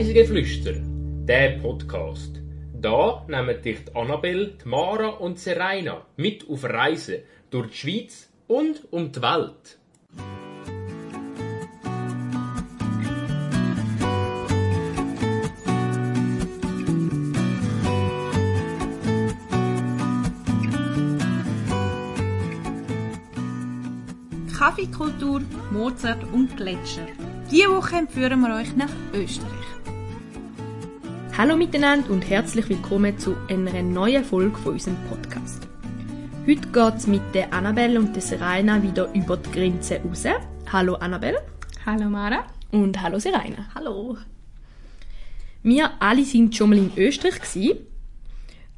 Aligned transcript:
Reisegeflüster, 0.00 0.76
der 1.28 1.58
Podcast. 1.58 2.40
Da 2.72 3.22
nehmen 3.28 3.60
dich 3.60 3.84
die 3.84 3.94
Annabelle, 3.94 4.54
die 4.64 4.66
Mara 4.66 5.08
und 5.08 5.38
Serena 5.38 6.06
mit 6.16 6.48
auf 6.48 6.64
Reisen 6.64 7.16
durch 7.50 7.68
die 7.72 7.76
Schweiz 7.76 8.30
und 8.46 8.90
um 8.90 9.12
die 9.12 9.20
Welt. 9.20 9.78
Kaffeekultur, 24.56 25.42
Mozart 25.70 26.24
und 26.32 26.56
Gletscher. 26.56 27.06
Diese 27.50 27.68
Woche 27.68 27.96
entführen 27.96 28.40
wir 28.40 28.56
euch 28.56 28.74
nach 28.74 28.88
Österreich. 29.12 29.59
Hallo 31.40 31.56
miteinander 31.56 32.10
und 32.10 32.28
herzlich 32.28 32.68
willkommen 32.68 33.18
zu 33.18 33.34
einer 33.48 33.82
neuen 33.82 34.22
Folge 34.22 34.58
von 34.58 34.74
unserem 34.74 34.98
Podcast. 35.08 35.66
Heute 36.46 36.68
geht 36.68 36.94
es 36.98 37.06
mit 37.06 37.22
der 37.32 37.50
Annabelle 37.50 37.98
und 37.98 38.14
der 38.14 38.20
Serena 38.20 38.82
wieder 38.82 39.10
über 39.14 39.38
die 39.38 39.50
Grenze 39.50 40.02
raus. 40.02 40.24
Hallo 40.70 40.96
Annabelle. 40.96 41.38
Hallo 41.86 42.10
Mara. 42.10 42.44
Und 42.72 43.00
hallo 43.00 43.18
Serena. 43.18 43.70
Hallo. 43.74 44.18
Wir 45.62 45.90
alle 45.98 46.26
sind 46.26 46.54
schon 46.54 46.68
mal 46.68 46.78
in 46.78 46.92
Österreich 46.94 47.40
gewesen, 47.40 47.86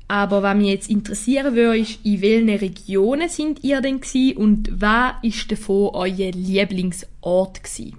aber 0.07 0.45
was 0.45 0.57
mich 0.57 0.69
jetzt 0.69 0.89
interessieren 0.89 1.57
würde, 1.57 1.79
ist, 1.79 1.99
in 2.05 2.23
welchen 2.23 2.49
Regionen 2.49 3.29
sind 3.29 3.65
ihr 3.65 3.81
denn 3.81 4.01
gewesen 4.01 4.37
und 4.37 4.81
was 4.81 5.15
ist 5.23 5.51
davon 5.51 5.91
euer 5.95 6.31
Lieblingsort 6.31 7.65
gewesen? 7.65 7.99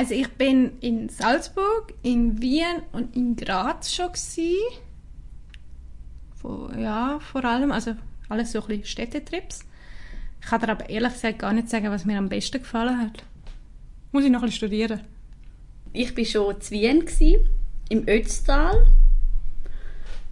Also 0.00 0.14
ich 0.14 0.30
bin 0.30 0.78
in 0.80 1.10
Salzburg, 1.10 1.92
in 2.02 2.40
Wien 2.40 2.80
und 2.92 3.14
in 3.14 3.36
Graz 3.36 3.92
schon. 3.92 4.08
Vor, 6.36 6.74
ja, 6.74 7.20
vor 7.20 7.44
allem, 7.44 7.70
also 7.70 7.94
alles 8.30 8.52
so 8.52 8.62
ein 8.62 8.68
bisschen 8.68 8.86
Städtetrips. 8.86 9.60
Ich 10.40 10.46
kann 10.46 10.62
dir 10.62 10.70
aber 10.70 10.88
ehrlich 10.88 11.12
gesagt 11.12 11.40
gar 11.40 11.52
nicht 11.52 11.68
sagen, 11.68 11.90
was 11.90 12.06
mir 12.06 12.16
am 12.16 12.30
besten 12.30 12.62
gefallen 12.62 12.98
hat. 12.98 13.24
Muss 14.10 14.24
ich 14.24 14.30
noch 14.30 14.40
ein 14.40 14.46
bisschen 14.46 14.68
studieren. 14.68 15.00
Ich 15.92 16.16
war 16.16 16.24
schon 16.24 16.58
zu 16.62 16.70
Wien, 16.70 17.04
im 17.90 18.08
Ötztal. 18.08 18.86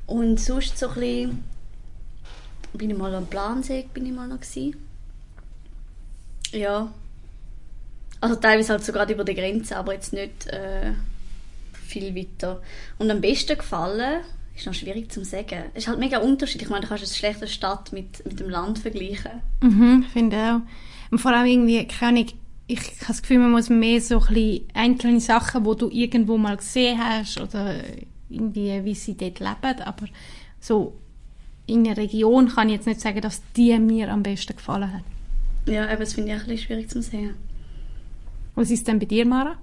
Und 0.06 0.40
sonst 0.40 0.78
so 0.78 0.88
ein 0.88 0.94
bisschen, 0.94 1.44
bin 2.72 2.88
ich 2.88 2.96
mal 2.96 3.14
am 3.14 3.26
Plansee, 3.26 3.86
bin 3.92 4.06
ich 4.06 4.12
mal 4.12 4.28
noch 4.28 4.40
gewesen. 4.40 4.76
Ja. 6.52 6.90
Also 8.20 8.36
teilweise 8.36 8.72
halt 8.72 8.84
sogar 8.84 9.08
über 9.08 9.24
die 9.24 9.34
Grenze, 9.34 9.76
aber 9.76 9.94
jetzt 9.94 10.12
nicht 10.12 10.46
äh, 10.48 10.92
viel 11.72 12.14
weiter. 12.14 12.60
Und 12.98 13.10
am 13.10 13.20
besten 13.20 13.56
gefallen, 13.56 14.20
ist 14.56 14.66
noch 14.66 14.74
schwierig 14.74 15.10
zu 15.10 15.24
sagen. 15.24 15.64
Es 15.74 15.84
ist 15.84 15.88
halt 15.88 15.98
mega 15.98 16.18
unterschiedlich. 16.18 16.64
Ich 16.64 16.70
meine, 16.70 16.82
du 16.82 16.88
kannst 16.88 17.04
eine 17.04 17.12
schlechte 17.12 17.46
Stadt 17.46 17.92
mit, 17.92 18.24
mit 18.26 18.40
dem 18.40 18.50
Land 18.50 18.80
vergleichen. 18.80 19.42
Mhm, 19.62 20.04
finde 20.12 20.36
auch. 20.36 21.10
Und 21.10 21.18
vor 21.18 21.32
allem 21.32 21.46
irgendwie, 21.46 21.86
keine 21.86 22.20
Ahnung, 22.20 22.32
ich 22.66 22.78
habe 22.78 23.06
das 23.08 23.22
Gefühl, 23.22 23.38
man 23.38 23.52
muss 23.52 23.70
mehr 23.70 24.00
so 24.00 24.20
ein 24.20 24.34
bisschen 24.34 24.64
einzelne 24.74 25.20
Sachen, 25.20 25.64
die 25.64 25.76
du 25.76 25.88
irgendwo 25.88 26.36
mal 26.36 26.56
gesehen 26.56 26.98
hast 27.02 27.40
oder 27.40 27.76
irgendwie, 28.28 28.84
wie 28.84 28.94
sie 28.94 29.16
dort 29.16 29.40
leben, 29.40 29.80
aber 29.84 30.06
so 30.60 30.94
in 31.66 31.86
einer 31.86 31.96
Region 31.96 32.48
kann 32.48 32.68
ich 32.68 32.74
jetzt 32.74 32.86
nicht 32.86 33.00
sagen, 33.00 33.20
dass 33.20 33.42
die 33.56 33.78
mir 33.78 34.10
am 34.10 34.22
besten 34.22 34.56
gefallen 34.56 34.92
hat. 34.92 35.02
Ja, 35.66 35.84
aber 35.84 36.00
das 36.00 36.14
finde 36.14 36.32
ich 36.32 36.36
auch 36.36 36.42
ein 36.42 36.48
bisschen 36.48 36.66
schwierig 36.66 36.90
zu 36.90 37.02
sagen. 37.02 37.34
Was 38.58 38.72
ist 38.72 38.88
denn 38.88 38.98
bei 38.98 39.06
dir, 39.06 39.24
Mara? 39.24 39.56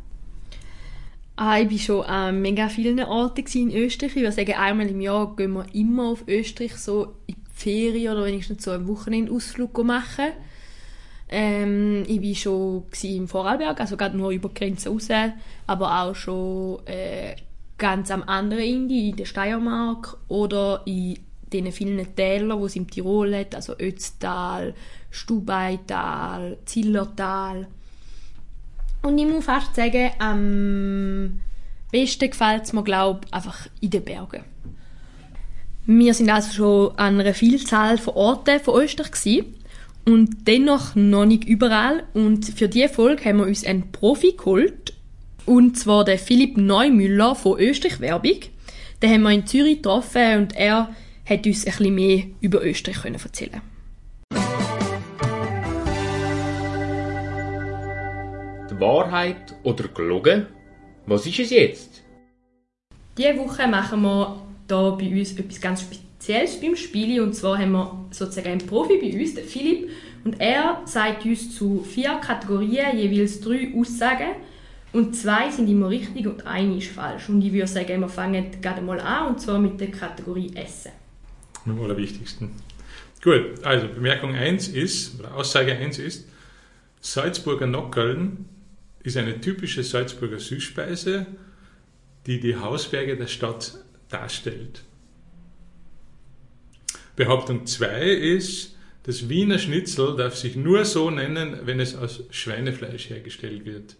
Ah, 1.35 1.59
ich 1.59 1.69
war 1.69 1.78
schon 1.79 2.06
an 2.06 2.41
mega 2.41 2.69
vielen 2.69 3.01
Orten 3.01 3.44
in 3.53 3.75
Österreich. 3.75 4.16
Ich 4.16 4.22
würde 4.22 4.31
sagen, 4.31 4.53
einmal 4.53 4.88
im 4.88 5.01
Jahr 5.01 5.35
gehen 5.35 5.51
wir 5.51 5.66
immer 5.75 6.11
auf 6.11 6.23
Österreich 6.29 6.78
so 6.78 7.16
in 7.28 7.35
die 7.35 7.41
Ferien 7.53 8.13
oder 8.13 8.23
wenigstens 8.23 8.63
so 8.63 8.72
einen 8.72 8.88
Wochenendausflug 8.88 9.84
machen. 9.84 10.31
Ähm, 11.28 12.05
ich 12.07 12.22
war 12.22 12.35
schon 12.35 12.84
im 13.03 13.28
Vorarlberg, 13.28 13.81
also 13.81 13.97
gerade 13.97 14.16
nur 14.16 14.31
über 14.31 14.47
die 14.47 14.53
Grenze 14.53 14.88
raus, 14.88 15.09
aber 15.67 16.03
auch 16.03 16.16
schon 16.16 16.79
äh, 16.88 17.35
ganz 17.78 18.09
am 18.11 18.23
anderen 18.23 18.63
Ende, 18.63 18.95
in 18.95 19.17
der 19.17 19.25
Steiermark 19.25 20.17
oder 20.29 20.84
in 20.85 21.19
den 21.51 21.69
vielen 21.73 22.16
Tälern, 22.16 22.59
die 22.61 22.66
es 22.66 22.78
im 22.78 22.89
Tirol 22.89 23.35
hat, 23.35 23.55
also 23.55 23.78
Ötztal, 23.78 24.73
Stubaital, 25.09 26.59
Zillertal. 26.63 27.67
Und 29.05 29.19
ich 29.19 29.27
muss 29.27 29.45
fast 29.45 29.75
sagen, 29.75 30.09
am 30.17 31.39
besten 31.91 32.27
gefällt 32.27 32.63
es 32.63 32.73
mir, 32.73 32.83
glaube 32.83 33.21
ich, 33.27 33.33
einfach 33.35 33.67
in 33.79 33.91
den 33.91 34.03
Bergen. 34.03 34.43
Wir 35.85 36.16
sind 36.16 36.31
also 36.31 36.51
schon 36.51 36.97
an 36.97 37.19
einer 37.19 37.35
Vielzahl 37.35 37.99
von 37.99 38.16
Orten 38.16 38.59
von 38.59 38.81
Österreich 38.81 39.11
gewesen 39.11 39.53
und 40.05 40.47
dennoch 40.47 40.95
noch 40.95 41.25
nicht 41.25 41.43
überall. 41.43 42.01
Und 42.16 42.45
für 42.45 42.67
diese 42.67 42.89
Folge 42.89 43.25
haben 43.25 43.38
wir 43.38 43.45
uns 43.45 43.63
einen 43.63 43.91
Profi 43.91 44.31
geholt, 44.35 44.93
und 45.45 45.77
zwar 45.77 46.03
den 46.03 46.17
Philipp 46.17 46.57
Neumüller 46.57 47.35
von 47.35 47.59
Österreich 47.59 47.99
Werbung. 47.99 48.39
Den 49.03 49.11
haben 49.11 49.22
wir 49.22 49.29
in 49.29 49.45
Zürich 49.45 49.83
getroffen 49.83 50.39
und 50.39 50.55
er 50.55 50.89
hat 51.29 51.45
uns 51.45 51.63
ein 51.67 51.73
bisschen 51.77 51.93
mehr 51.93 52.23
über 52.41 52.66
Österreich 52.66 53.05
erzählen 53.05 53.61
Wahrheit 58.80 59.56
oder 59.63 59.88
gelogen? 59.88 60.47
Was 61.06 61.25
ist 61.25 61.40
es 61.40 61.50
jetzt? 61.52 62.03
Diese 63.18 63.38
Woche 63.38 63.68
machen 63.68 64.02
wir 64.02 64.41
da 64.68 64.90
bei 64.91 65.09
uns 65.09 65.38
etwas 65.38 65.62
ganz 65.62 65.81
Spezielles 65.81 66.59
beim 66.59 66.75
Spielen. 66.75 67.24
Und 67.24 67.34
zwar 67.34 67.58
haben 67.58 67.72
wir 67.72 68.08
sozusagen 68.12 68.50
einen 68.50 68.66
Profi 68.66 68.97
bei 68.97 69.18
uns, 69.19 69.35
den 69.35 69.46
Philipp. 69.46 69.90
Und 70.24 70.41
er 70.41 70.81
sagt 70.85 71.25
uns 71.25 71.56
zu 71.56 71.81
vier 71.81 72.16
Kategorien 72.16 72.97
jeweils 72.97 73.40
drei 73.41 73.74
Aussagen. 73.75 74.35
Und 74.91 75.16
zwei 75.16 75.50
sind 75.52 75.69
immer 75.69 75.90
richtig 75.90 76.25
und 76.25 76.47
eine 76.47 76.78
ist 76.78 76.88
falsch. 76.88 77.30
Und 77.30 77.41
ich 77.41 77.52
würde 77.52 77.68
sagen, 77.68 78.00
wir 78.00 78.09
fangen 78.09 78.46
gerade 78.62 78.81
mal 78.81 79.00
an, 79.00 79.28
und 79.28 79.41
zwar 79.41 79.59
mit 79.59 79.80
der 79.80 79.91
Kategorie 79.91 80.52
Essen. 80.56 80.91
Am 81.66 81.81
allerwichtigsten. 81.81 82.52
Gut, 83.22 83.64
also 83.64 83.88
Bemerkung 83.88 84.35
1 84.35 84.69
ist, 84.69 85.19
oder 85.19 85.35
Aussage 85.35 85.75
1 85.75 86.00
ist, 86.00 86.30
Salzburger 87.02 87.68
Nockerln 87.68 88.46
ist 89.05 89.17
eine 89.17 89.39
typische 89.39 89.83
Salzburger 89.83 90.39
Süßspeise, 90.39 91.27
die 92.25 92.39
die 92.39 92.55
Hausberge 92.55 93.17
der 93.17 93.27
Stadt 93.27 93.77
darstellt. 94.09 94.83
Behauptung 97.16 97.66
2 97.66 98.01
ist, 98.01 98.75
das 99.03 99.29
Wiener 99.29 99.59
Schnitzel 99.59 100.16
darf 100.16 100.35
sich 100.35 100.55
nur 100.55 100.83
so 100.83 101.11
nennen, 101.11 101.59
wenn 101.66 101.79
es 101.79 101.95
aus 101.95 102.23
Schweinefleisch 102.31 103.09
hergestellt 103.09 103.66
wird. 103.66 103.95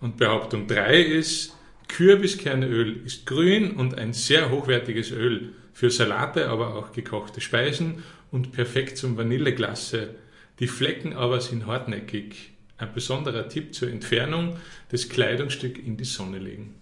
Und 0.00 0.18
Behauptung 0.18 0.66
3 0.66 1.00
ist, 1.00 1.56
Kürbiskernöl 1.88 3.00
ist 3.04 3.26
grün 3.26 3.72
und 3.72 3.96
ein 3.96 4.12
sehr 4.12 4.50
hochwertiges 4.50 5.10
Öl 5.10 5.54
für 5.72 5.90
Salate, 5.90 6.48
aber 6.48 6.74
auch 6.74 6.92
gekochte 6.92 7.40
Speisen 7.40 8.02
und 8.30 8.52
perfekt 8.52 8.98
zum 8.98 9.16
Vanilleglasse. 9.16 10.14
Die 10.58 10.68
Flecken 10.68 11.14
aber 11.14 11.40
sind 11.40 11.66
hartnäckig. 11.66 12.55
Ein 12.78 12.92
besonderer 12.92 13.48
Tipp 13.48 13.74
zur 13.74 13.90
Entfernung, 13.90 14.56
das 14.90 15.08
Kleidungsstück 15.08 15.84
in 15.84 15.96
die 15.96 16.04
Sonne 16.04 16.38
legen. 16.38 16.74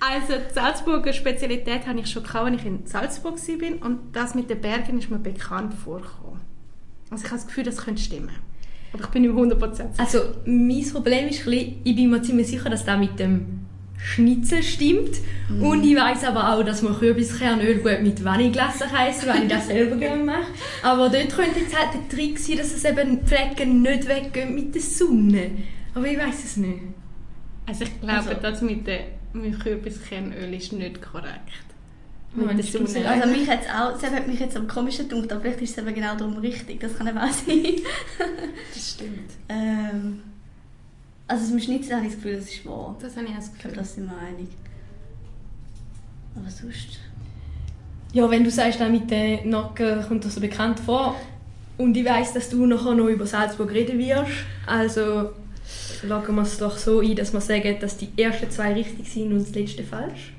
Also 0.00 0.34
die 0.34 0.52
Salzburger 0.52 1.12
Spezialität 1.12 1.86
habe 1.86 2.00
ich 2.00 2.10
schon 2.10 2.24
gehabt, 2.24 2.50
als 2.50 2.60
ich 2.60 2.66
in 2.66 2.86
Salzburg 2.86 3.36
war 3.36 3.86
und 3.86 3.98
das 4.12 4.34
mit 4.34 4.50
den 4.50 4.60
Bergen 4.60 4.98
ist 4.98 5.10
mir 5.10 5.18
bekannt 5.18 5.74
vorgekommen. 5.74 6.40
Also 7.10 7.24
ich 7.24 7.30
habe 7.30 7.40
das 7.40 7.46
Gefühl, 7.46 7.64
das 7.64 7.76
könnte 7.76 8.02
stimmen. 8.02 8.30
Aber 8.92 9.04
ich 9.04 9.10
bin 9.10 9.22
nicht 9.22 9.32
100% 9.32 9.74
sicher. 9.74 9.90
Also, 9.96 10.18
mein 10.44 10.84
Problem 10.90 11.28
ist 11.28 11.40
ein 11.40 11.44
bisschen, 11.50 11.80
ich 11.84 11.96
bin 11.96 12.10
mir 12.10 12.22
ziemlich 12.22 12.48
sicher, 12.48 12.68
dass 12.68 12.84
das 12.84 12.98
mit 12.98 13.18
dem 13.18 13.66
Schnitzel 14.04 14.62
stimmt. 14.62 15.18
Mm. 15.48 15.62
Und 15.62 15.84
ich 15.84 15.96
weiß 15.96 16.24
aber 16.24 16.52
auch, 16.52 16.62
dass 16.64 16.82
man 16.82 16.98
Kürbiskernöl 16.98 17.76
gut 17.76 18.02
mit 18.02 18.22
Vanilleglasse 18.24 18.86
kann 18.86 19.08
essen, 19.08 19.28
weil 19.28 19.42
ich 19.44 19.48
das 19.48 19.68
selber 19.68 19.96
gerne 19.96 20.24
mache. 20.24 20.46
Aber 20.82 21.08
dort 21.08 21.30
könnte 21.30 21.60
jetzt 21.60 21.78
halt 21.78 21.94
der 21.94 22.08
Trick 22.08 22.38
sein, 22.38 22.58
dass 22.58 22.74
es 22.74 22.84
eben 22.84 23.24
Flecken 23.26 23.82
nicht 23.82 24.08
weggehen 24.08 24.54
mit 24.54 24.74
der 24.74 24.82
Sonne. 24.82 25.50
Aber 25.94 26.06
ich 26.06 26.18
weiß 26.18 26.44
es 26.44 26.56
nicht. 26.56 26.80
Also 27.66 27.84
ich 27.84 28.00
glaube, 28.00 28.14
also, 28.14 28.34
das 28.34 28.60
mit 28.60 28.86
dem 28.86 29.58
Kürbiskernöl 29.58 30.52
ist 30.54 30.72
nicht 30.72 31.00
korrekt. 31.00 31.62
Mit 32.34 32.58
der 32.58 32.64
Sonne. 32.64 33.08
Also 33.08 33.28
mich 33.28 33.48
hat's 33.48 33.66
auch, 33.68 33.92
das 33.92 34.10
hat 34.10 34.26
mich 34.26 34.40
jetzt 34.40 34.56
am 34.56 34.66
komischen 34.66 35.08
gedacht, 35.08 35.32
aber 35.32 35.42
vielleicht 35.42 35.62
ist 35.62 35.78
es 35.78 35.84
eben 35.84 35.94
genau 35.94 36.16
darum 36.16 36.38
richtig. 36.38 36.80
Das 36.80 36.96
kann 36.96 37.06
eben 37.06 37.18
auch 37.18 37.30
sein. 37.30 37.62
das 38.74 38.90
stimmt. 38.90 39.30
Ähm, 39.48 40.22
also 41.40 41.54
mit 41.54 41.64
Schnitzel 41.64 41.96
habe 41.96 42.06
ich 42.06 42.12
das 42.12 42.22
Gefühl, 42.22 42.36
das 42.36 42.44
ist 42.46 42.66
wahr. 42.66 42.96
Das 43.00 43.16
habe 43.16 43.26
ich 43.26 43.32
auch 43.32 43.36
das 43.36 43.52
Gefühl. 43.52 43.56
Ich 43.56 43.62
glaube, 43.62 43.76
das 43.76 43.94
sind 43.94 44.06
wir 44.06 44.18
einig. 44.18 44.48
Aber 46.36 46.50
sonst... 46.50 46.98
Ja, 48.12 48.30
wenn 48.30 48.44
du 48.44 48.50
sagst, 48.50 48.80
auch 48.82 48.88
mit 48.88 49.10
den 49.10 49.48
Nacken 49.48 50.02
kommt 50.06 50.24
das 50.24 50.34
so 50.34 50.40
bekannt 50.40 50.80
vor. 50.80 51.16
Und 51.78 51.96
ich 51.96 52.04
weiss, 52.04 52.34
dass 52.34 52.50
du 52.50 52.66
nachher 52.66 52.94
noch 52.94 53.06
über 53.06 53.26
Salzburg 53.26 53.70
reden 53.72 53.98
wirst. 53.98 54.30
Also 54.66 55.30
Loggen 56.02 56.34
wir 56.34 56.42
es 56.42 56.58
doch 56.58 56.76
so 56.76 57.00
ein, 57.00 57.14
dass 57.14 57.32
wir 57.32 57.40
sagen, 57.40 57.76
dass 57.80 57.96
die 57.96 58.08
ersten 58.16 58.50
zwei 58.50 58.72
richtig 58.72 59.08
sind 59.10 59.32
und 59.32 59.40
das 59.40 59.54
letzte 59.54 59.84
falsch. 59.84 60.32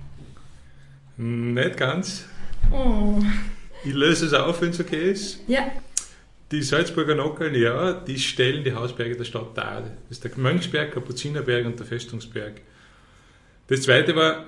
Nicht 1.17 1.77
ganz. 1.77 2.25
Oh. 2.71 3.19
Ich 3.85 3.93
löse 3.93 4.25
es 4.25 4.33
auf, 4.33 4.61
wenn 4.61 4.69
es 4.69 4.79
okay 4.79 5.11
ist. 5.11 5.39
Ja. 5.47 5.71
Die 6.53 6.61
Salzburger 6.61 7.15
Nockeln, 7.15 7.55
ja, 7.55 7.93
die 7.93 8.19
stellen 8.19 8.63
die 8.63 8.73
Hausberge 8.75 9.15
der 9.15 9.23
Stadt 9.23 9.57
dar. 9.57 9.81
Das 9.81 10.19
ist 10.19 10.23
der 10.23 10.37
Mönchsberg, 10.37 10.91
Kapuzinerberg 10.91 11.65
und 11.65 11.79
der 11.79 11.87
Festungsberg. 11.87 12.61
Das 13.65 13.81
zweite 13.81 14.15
war, 14.15 14.45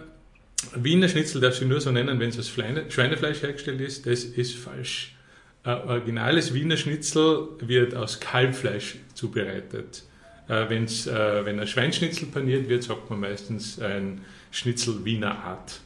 Wiener 0.76 1.10
Schnitzel 1.10 1.42
darf 1.42 1.56
sie 1.56 1.66
nur 1.66 1.82
so 1.82 1.90
nennen, 1.92 2.20
wenn 2.20 2.30
es 2.30 2.38
aus 2.38 2.50
Schweinefleisch 2.50 3.42
hergestellt 3.42 3.82
ist. 3.82 4.06
Das 4.06 4.24
ist 4.24 4.56
falsch. 4.56 5.16
Ein 5.64 5.82
originales 5.82 6.54
Wiener 6.54 6.78
Schnitzel 6.78 7.48
wird 7.62 7.96
aus 7.96 8.20
Kalbfleisch 8.20 8.98
zubereitet. 9.16 10.04
Äh, 10.48 10.70
wenn's, 10.70 11.08
äh, 11.08 11.44
wenn 11.44 11.60
ein 11.60 11.66
Schweinschnitzel 11.66 12.28
paniert 12.28 12.70
wird, 12.70 12.84
sagt 12.84 13.10
man 13.10 13.20
meistens 13.20 13.80
ein 13.80 14.22
Schnitzel 14.52 15.04
Wiener 15.06 15.44
Art. 15.44 15.80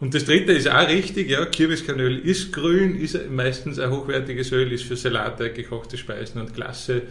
Und 0.00 0.14
das 0.14 0.24
dritte 0.24 0.52
ist 0.52 0.68
auch 0.68 0.86
richtig, 0.88 1.28
ja, 1.28 1.44
Kürbiskernöl 1.44 2.18
ist 2.20 2.52
grün, 2.52 3.00
ist 3.00 3.18
meistens 3.30 3.80
ein 3.80 3.90
hochwertiges 3.90 4.52
Öl, 4.52 4.72
ist 4.72 4.84
für 4.84 4.96
Salate, 4.96 5.52
gekochte 5.52 5.96
Speisen 5.96 6.40
und 6.40 6.54
klasse, 6.54 7.02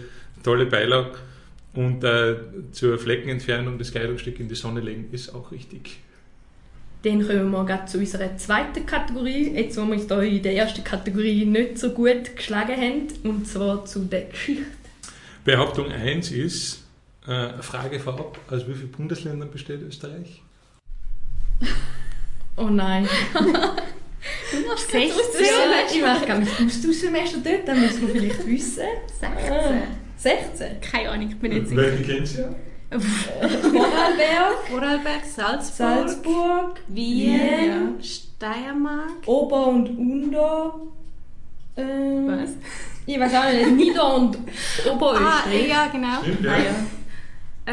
tolle 0.41 0.65
Beilage. 0.65 1.17
Und 1.73 2.03
äh, 2.03 2.35
zur 2.71 2.97
Fleckenentfernung 2.97 3.77
das 3.77 3.91
Kleidungsstück 3.91 4.39
in 4.39 4.47
die 4.47 4.55
Sonne 4.55 4.79
legen 4.79 5.09
ist 5.11 5.35
auch 5.35 5.51
richtig. 5.51 5.99
Dann 7.03 7.27
kommen 7.27 7.51
wir 7.51 7.65
gerade 7.65 7.85
zu 7.85 7.99
unserer 7.99 8.35
zweiten 8.37 8.85
Kategorie. 8.85 9.51
Jetzt, 9.53 9.77
wo 9.77 9.85
wir 9.85 9.93
uns 9.93 10.07
da 10.07 10.21
in 10.21 10.41
der 10.41 10.55
ersten 10.55 10.83
Kategorie 10.83 11.45
nicht 11.45 11.77
so 11.77 11.91
gut 11.91 12.35
geschlagen 12.35 12.75
haben, 12.75 13.07
und 13.23 13.47
zwar 13.47 13.85
zu 13.85 14.05
der 14.05 14.23
Geschichte. 14.23 14.65
Behauptung 15.43 15.91
1 15.91 16.31
ist, 16.31 16.83
äh, 17.27 17.49
Frage 17.61 17.99
vorab, 17.99 18.39
aus 18.49 18.67
wie 18.67 18.73
vielen 18.73 18.91
Bundesländern 18.91 19.51
besteht 19.51 19.81
Österreich? 19.81 20.41
Oh 22.57 22.69
nein. 22.69 23.07
Du 24.51 24.67
machst. 24.67 24.91
Ja, 24.93 24.99
ich 24.99 26.01
mache 26.01 26.25
gar 26.25 26.37
nicht 26.39 26.51
Austauschsemester 26.59 27.37
dort, 27.43 27.67
dann 27.67 27.79
müssen 27.79 28.01
wir 28.07 28.15
vielleicht 28.21 28.45
wissen. 28.45 28.83
16. 29.19 29.51
Ah, 29.51 29.71
16. 30.17 30.81
Keine 30.81 31.11
Ahnung, 31.11 31.29
ich 31.29 31.37
bin 31.39 31.53
nicht 31.53 31.67
sicher. 31.69 31.81
Welche 31.81 32.03
kennst 32.03 32.37
du 32.37 32.41
ja? 32.41 32.49
Vorarlberg, 32.99 34.67
Vorarlberg, 34.69 35.23
Salzburg, 35.25 35.69
Salzburg, 36.09 36.81
Wien, 36.87 37.39
Wien. 37.39 38.03
Steiermark. 38.03 39.25
Ober- 39.27 39.67
und 39.67 39.89
Under. 39.97 40.75
Ähm, 41.77 42.27
Was? 42.27 42.49
Ich 43.05 43.17
weiß 43.19 43.33
auch 43.35 43.51
nicht, 43.53 43.71
Nieder- 43.77 44.15
und 44.15 44.37
Ah, 44.37 44.89
Oberösterreich. 44.91 45.67
ja, 45.69 45.87
genau. 45.87 46.21
Stimmt, 46.21 46.43
ja. 46.43 46.51
Ah, 46.51 46.57
ja. 46.57 46.75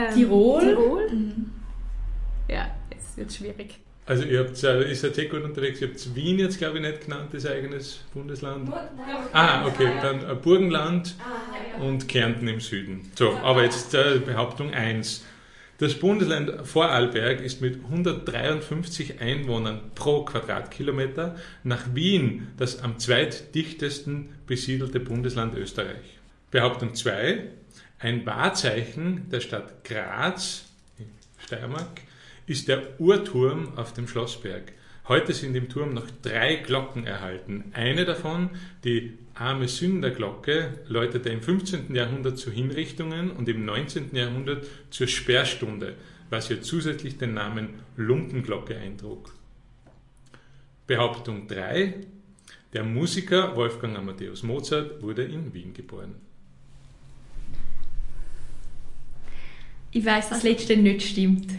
Ähm, 0.09 0.15
Tirol. 0.15 0.61
Tirol. 0.61 1.11
Ja, 2.49 2.67
jetzt 2.93 3.17
wird 3.17 3.31
es 3.31 3.37
schwierig. 3.37 3.79
Also 4.07 4.25
ihr 4.25 4.41
habt, 4.41 4.63
äh, 4.63 4.89
ihr 4.89 4.97
seid 4.97 5.15
sehr 5.15 5.27
gut 5.27 5.43
unterwegs, 5.45 5.81
ihr 5.81 5.89
habt 5.89 6.15
Wien 6.15 6.39
jetzt 6.39 6.59
glaube 6.59 6.77
ich 6.77 6.83
nicht 6.85 7.05
genannt, 7.05 7.31
das 7.33 7.47
eigenes 7.47 8.01
Bundesland. 8.13 8.71
Ah, 9.33 9.67
okay, 9.67 9.93
dann 10.03 10.29
äh, 10.29 10.35
Burgenland 10.35 11.15
und 11.81 12.07
Kärnten 12.07 12.47
im 12.49 12.61
Süden. 12.61 13.11
So, 13.15 13.33
aber 13.43 13.65
jetzt 13.65 13.95
äh, 13.95 14.21
Behauptung 14.25 14.75
1. 14.75 15.25
Das 15.79 15.95
Bundesland 15.95 16.67
Vorarlberg 16.67 17.41
ist 17.41 17.61
mit 17.61 17.83
153 17.83 19.21
Einwohnern 19.21 19.81
pro 19.95 20.25
Quadratkilometer 20.25 21.37
nach 21.65 21.95
Wien 21.95 22.49
das 22.59 22.81
am 22.81 22.99
zweitdichtesten 22.99 24.29
besiedelte 24.47 25.01
Bundesland 25.01 25.57
Österreich. 25.57 26.19
Behauptung 26.51 26.95
2. 26.95 27.49
Ein 27.99 28.25
Wahrzeichen 28.27 29.29
der 29.31 29.41
Stadt 29.41 29.83
Graz, 29.83 30.67
in 30.99 31.07
Steiermark, 31.39 32.03
ist 32.47 32.69
der 32.69 33.01
Uhrturm 33.01 33.77
auf 33.77 33.93
dem 33.93 34.09
Schlossberg. 34.09 34.73
Heute 35.07 35.35
sind 35.35 35.55
im 35.55 35.69
Turm 35.69 35.93
noch 35.93 36.07
drei 36.23 36.57
Glocken 36.57 37.07
erhalten. 37.07 37.65
Eine 37.73 38.05
davon, 38.05 38.51
die 38.85 39.19
Arme 39.35 39.69
Sünderglocke, 39.69 40.79
läutete 40.89 41.29
im 41.29 41.43
15. 41.43 41.95
Jahrhundert 41.95 42.39
zu 42.39 42.51
Hinrichtungen 42.51 43.31
und 43.31 43.49
im 43.49 43.65
19. 43.65 44.15
Jahrhundert 44.15 44.67
zur 44.91 45.07
Sperrstunde, 45.07 45.95
was 46.31 46.49
ihr 46.49 46.63
zusätzlich 46.63 47.19
den 47.19 47.35
Namen 47.35 47.75
Lumpenglocke 47.97 48.77
eintrug. 48.77 49.35
Behauptung 50.87 51.49
3. 51.49 51.95
Der 52.73 52.85
Musiker 52.85 53.55
Wolfgang 53.57 53.97
Amadeus 53.97 54.43
Mozart 54.43 55.03
wurde 55.03 55.25
in 55.25 55.53
Wien 55.53 55.75
geboren. 55.75 56.15
Ich 59.91 60.05
weiß, 60.05 60.31
das 60.31 60.43
letzte 60.43 60.77
nicht 60.77 61.03
stimmt. 61.03 61.53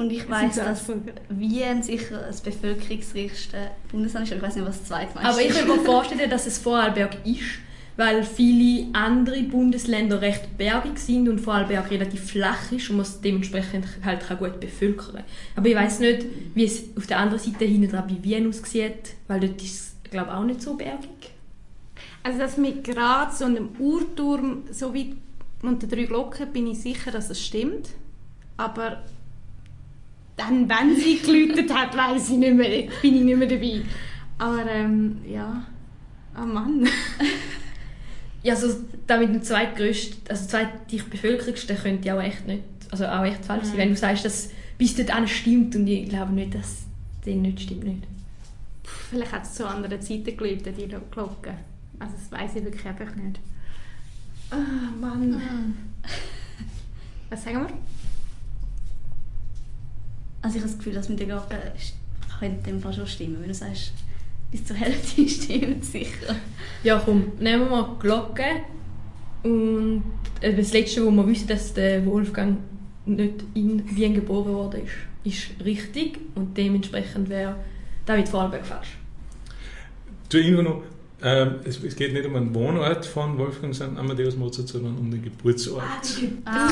Und 0.00 0.10
ich 0.10 0.28
weiß, 0.30 0.54
sind 0.54 0.66
dass. 0.66 0.88
Wien 1.28 1.82
sicher 1.82 2.22
das 2.26 2.40
bevölkerungsreichste 2.40 3.70
Bundesland 3.90 4.26
ist, 4.26 4.34
ich 4.34 4.40
weiß 4.40 4.56
nicht, 4.56 4.66
was 4.66 4.78
das 4.78 4.88
zweitmeiste 4.88 5.28
Aber 5.28 5.40
ich 5.42 5.54
kann 5.54 5.68
mir 5.68 5.78
vorstellen, 5.84 6.30
dass 6.30 6.46
es 6.46 6.56
Vorarlberg 6.56 7.18
ist, 7.26 7.58
weil 7.98 8.22
viele 8.22 8.86
andere 8.94 9.42
Bundesländer 9.42 10.22
recht 10.22 10.56
bergig 10.56 10.98
sind 10.98 11.28
und 11.28 11.38
Vorarlberg 11.38 11.90
relativ 11.90 12.30
flach 12.30 12.72
ist 12.72 12.88
und 12.88 12.96
man 12.96 13.04
es 13.04 13.20
dementsprechend 13.20 13.84
halt 14.02 14.26
kann 14.26 14.38
gut 14.38 14.58
bevölkern 14.58 15.16
kann. 15.16 15.24
Aber 15.56 15.68
ich 15.68 15.76
weiß 15.76 16.00
nicht, 16.00 16.24
wie 16.54 16.64
es 16.64 16.84
auf 16.96 17.06
der 17.06 17.18
anderen 17.18 17.38
Seite 17.38 17.66
hinten 17.66 17.90
dran 17.90 18.06
bei 18.08 18.24
Wien 18.24 18.48
aussieht, 18.48 19.16
weil 19.28 19.40
dort 19.40 19.60
ist 19.62 19.96
es, 20.04 20.10
glaube 20.10 20.30
ich, 20.30 20.34
auch 20.34 20.44
nicht 20.44 20.62
so 20.62 20.76
bergig. 20.76 21.10
Also 22.22 22.38
das 22.38 22.56
mit 22.56 22.84
Graz 22.84 23.42
und 23.42 23.54
dem 23.54 23.68
Uhrturm 23.78 24.62
so 24.70 24.94
wie 24.94 25.16
und 25.60 25.82
den 25.82 25.90
drei 25.90 26.04
Glocken 26.04 26.50
bin 26.54 26.66
ich 26.68 26.80
sicher, 26.80 27.10
dass 27.10 27.28
es 27.28 27.44
stimmt. 27.44 27.90
Aber 28.56 29.02
dann, 30.40 30.68
wenn 30.68 30.96
sie 30.96 31.18
geläutet 31.18 31.72
hat, 31.74 31.96
weiß 31.96 32.30
ich 32.30 32.36
nicht 32.36 32.54
mehr, 32.54 32.68
bin 33.02 33.14
ich 33.14 33.22
nicht 33.22 33.36
mehr 33.36 33.48
dabei. 33.48 33.82
Aber 34.38 34.70
ähm, 34.70 35.18
ja, 35.28 35.64
oh 36.36 36.46
Mann. 36.46 36.88
Ja, 38.42 38.54
also 38.54 38.74
damit 39.06 39.34
der 39.34 39.42
zweitgrößte, 39.42 40.30
also 40.30 40.48
zweitdicht 40.48 41.10
bevölkerungste 41.10 41.74
könnte 41.74 42.08
ja 42.08 42.16
auch 42.16 42.22
echt 42.22 42.46
nicht, 42.46 42.62
also 42.90 43.04
auch 43.04 43.22
echt 43.22 43.44
falsch 43.44 43.66
sein, 43.66 43.76
wenn 43.76 43.90
du 43.90 43.96
sagst, 43.96 44.24
dass 44.24 44.48
bis 44.78 44.96
dort 44.96 45.28
stimmt 45.28 45.76
und 45.76 45.86
ich 45.86 46.08
glaube 46.08 46.32
nicht, 46.32 46.54
dass 46.54 46.86
das 47.22 47.34
nicht 47.34 47.60
stimmt 47.60 47.84
nicht. 47.84 48.04
Vielleicht 48.82 49.32
hat 49.32 49.42
es 49.42 49.52
zu 49.52 49.68
anderen 49.68 50.00
Zeiten 50.00 50.34
geläutet, 50.36 50.74
die 50.78 50.88
Glocken. 51.10 51.52
Also 51.98 52.14
das 52.14 52.32
weiß 52.32 52.56
ich 52.56 52.64
wirklich 52.64 52.86
einfach 52.86 53.14
nicht. 53.14 53.40
Ah, 54.50 54.56
Mann. 54.98 55.76
Was 57.28 57.44
sagen 57.44 57.58
wir? 57.58 57.68
Also 60.42 60.56
ich 60.56 60.62
habe 60.62 60.70
das 60.70 60.78
Gefühl, 60.78 60.94
dass 60.94 61.08
mit 61.08 61.18
der 61.20 61.26
Glocke 61.26 61.56
ist- 61.76 61.94
könnte 62.38 62.70
dem 62.70 62.80
Fall 62.80 62.92
schon 62.92 63.06
stimmen, 63.06 63.36
wenn 63.40 63.48
du 63.48 63.54
sagst, 63.54 63.92
bis 64.50 64.64
zur 64.64 64.76
Hälfte 64.76 65.28
stimmt 65.28 65.84
sicher. 65.84 66.34
Ja, 66.82 67.00
komm, 67.04 67.32
nehmen 67.38 67.64
wir 67.64 67.70
mal 67.70 67.90
die 67.96 68.00
Glocke. 68.00 68.44
Und 69.42 70.02
äh, 70.40 70.54
das 70.54 70.72
Letzte, 70.72 71.04
wo 71.04 71.10
wir 71.10 71.26
wissen, 71.26 71.46
dass 71.48 71.72
der 71.74 72.04
Wolfgang 72.06 72.58
nicht 73.06 73.34
in 73.54 73.84
Wien 73.96 74.14
geboren 74.14 74.52
worden 74.52 74.82
ist, 74.84 74.92
ist 75.24 75.64
richtig. 75.64 76.18
Und 76.34 76.56
dementsprechend 76.56 77.28
wäre 77.28 77.56
David 78.06 78.28
Vorarlberg 78.28 78.64
falsch. 78.66 78.96
Zur 80.28 80.40
Info 80.40 80.62
noch, 80.62 80.82
ähm, 81.22 81.56
es, 81.64 81.82
es 81.82 81.96
geht 81.96 82.12
nicht 82.12 82.26
um 82.26 82.36
einen 82.36 82.54
Wohnort 82.54 83.04
von 83.06 83.36
Wolfgang 83.38 83.78
Amadeus 83.98 84.36
Mozart, 84.36 84.68
sondern 84.68 84.96
um 84.96 85.10
den 85.10 85.22
Geburtsort. 85.22 85.82
Das 86.02 86.16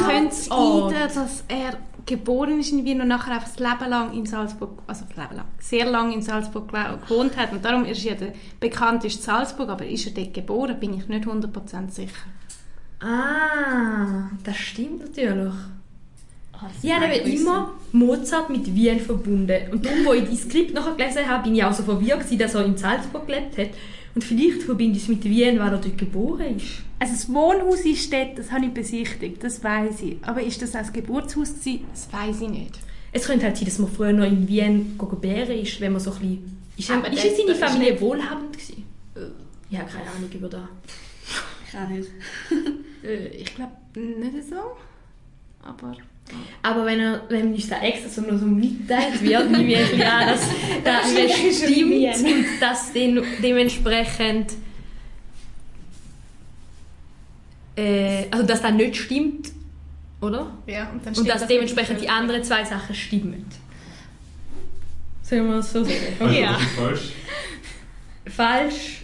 könnte 0.06 0.28
es 0.32 0.50
Oh. 0.50 0.88
sein, 0.88 1.08
dass 1.14 1.44
er 1.48 1.78
geboren 2.06 2.58
ist 2.58 2.72
in 2.72 2.84
Wien 2.84 3.00
und 3.00 3.08
nachher 3.08 3.34
einfach 3.34 3.48
das 3.48 3.58
Leben 3.58 3.90
lang 3.90 4.12
in 4.14 4.24
Salzburg, 4.24 4.82
also 4.86 5.04
das 5.06 5.16
Leben 5.16 5.36
lang, 5.36 5.46
sehr 5.60 5.84
lang 5.84 6.12
in 6.12 6.22
Salzburg 6.22 6.68
gewohnt 6.68 7.36
hat. 7.36 7.52
Und 7.52 7.64
darum 7.64 7.84
ist 7.84 8.04
er 8.04 8.14
der 8.14 8.32
bekannteste 8.58 9.22
Salzburg, 9.22 9.68
aber 9.68 9.86
ist 9.86 10.06
er 10.06 10.12
dort 10.12 10.32
geboren, 10.34 10.80
bin 10.80 10.94
ich 10.94 11.06
nicht 11.06 11.26
100% 11.26 11.90
sicher. 11.90 12.26
Ah, 13.00 14.30
das 14.42 14.56
stimmt 14.56 15.00
natürlich. 15.00 15.54
Ah, 16.52 16.62
habe 16.62 17.14
ist 17.14 17.24
eben 17.24 17.40
immer 17.40 17.72
Mozart 17.92 18.50
mit 18.50 18.74
Wien 18.74 18.98
verbunden. 18.98 19.70
Und 19.70 19.86
darum, 19.86 20.04
wo 20.06 20.12
ich 20.14 20.28
das 20.28 20.40
Skript 20.40 20.74
nachher 20.74 20.94
gelesen 20.94 21.28
habe, 21.28 21.44
bin 21.44 21.54
ich 21.54 21.62
auch 21.62 21.72
so 21.72 21.84
verwirrt, 21.84 22.24
dass 22.40 22.54
er 22.54 22.64
in 22.64 22.76
Salzburg 22.76 23.26
gelebt 23.26 23.56
hat. 23.58 23.68
Und 24.14 24.24
vielleicht 24.24 24.62
verbinde 24.62 24.96
ich 24.96 25.04
es 25.04 25.08
mit 25.08 25.24
Wien, 25.24 25.58
weil 25.58 25.72
er 25.72 25.78
dort 25.78 25.96
geboren 25.98 26.56
ist. 26.56 26.82
Also 26.98 27.12
das 27.12 27.28
Wohnhaus 27.32 27.80
ist 27.80 28.12
dort, 28.12 28.36
das 28.38 28.50
habe 28.50 28.66
ich 28.66 28.72
besichtigt, 28.72 29.42
das 29.44 29.62
weiß 29.62 30.02
ich. 30.02 30.16
Aber 30.22 30.42
ist 30.42 30.60
das 30.60 30.74
als 30.74 30.92
Geburtshaus 30.92 31.54
gewesen? 31.54 31.84
Das 31.92 32.12
weiß 32.12 32.40
ich 32.40 32.48
nicht. 32.48 32.78
Es 33.12 33.24
könnte 33.26 33.46
halt 33.46 33.56
sein, 33.56 33.66
dass 33.66 33.78
man 33.78 33.90
früher 33.90 34.12
noch 34.12 34.26
in 34.26 34.46
Wien 34.48 34.98
gebären 34.98 35.56
ist, 35.58 35.80
wenn 35.80 35.92
man 35.92 36.00
so 36.00 36.10
ein 36.12 36.18
bisschen... 36.18 36.58
Ist, 36.76 36.90
Aber 36.90 37.08
ist 37.12 37.24
das- 37.24 37.36
seine 37.36 37.48
das 37.48 37.58
ist 37.58 37.64
Familie 37.64 37.92
nicht- 37.92 38.02
wohlhabend 38.02 38.52
gewesen? 38.52 38.84
Ich 39.70 39.78
habe 39.78 39.90
keine 39.90 40.10
Ahnung 40.10 40.30
über 40.32 40.48
das. 40.48 40.62
Ich 41.70 41.78
auch 41.78 41.88
nicht. 41.88 42.08
Äh, 43.04 43.28
Ich 43.28 43.54
glaube 43.54 43.72
nicht 43.96 44.48
so. 44.48 44.56
Aber 45.62 45.96
Aber 46.62 46.84
wenn, 46.84 47.00
er, 47.00 47.22
wenn 47.28 47.52
uns 47.54 47.68
da 47.68 47.80
extra 47.80 48.08
so 48.08 48.20
nur 48.22 48.38
so 48.38 48.46
mitteilt 48.46 49.22
wird, 49.22 49.42
ein 49.54 49.66
bisschen 49.66 50.02
an, 50.02 50.26
dass 50.28 50.40
das 50.84 51.12
ist 51.12 51.62
in 51.64 51.90
Wien. 51.90 52.12
stimmt 52.14 52.34
und 52.34 52.60
dass 52.60 52.92
den 52.92 53.22
dementsprechend 53.42 54.52
äh, 57.76 58.26
also 58.30 58.44
dass 58.46 58.60
das 58.62 58.72
nicht 58.72 58.96
stimmt, 58.96 59.52
oder? 60.20 60.52
Ja, 60.66 60.90
und 60.90 61.04
dann 61.06 61.14
Und 61.14 61.28
dass 61.28 61.40
das 61.40 61.48
dementsprechend 61.48 62.00
die 62.00 62.08
anderen 62.08 62.42
zwei 62.42 62.64
Sachen 62.64 62.94
stimmen. 62.94 63.44
Sollen 65.22 65.48
wir 65.48 65.58
es 65.58 65.72
so 65.72 65.84
sagen? 65.84 65.96
Also, 66.18 66.34
Ja. 66.34 66.52
das 66.52 66.62
falsch. 66.72 67.12
Falsch. 68.26 69.02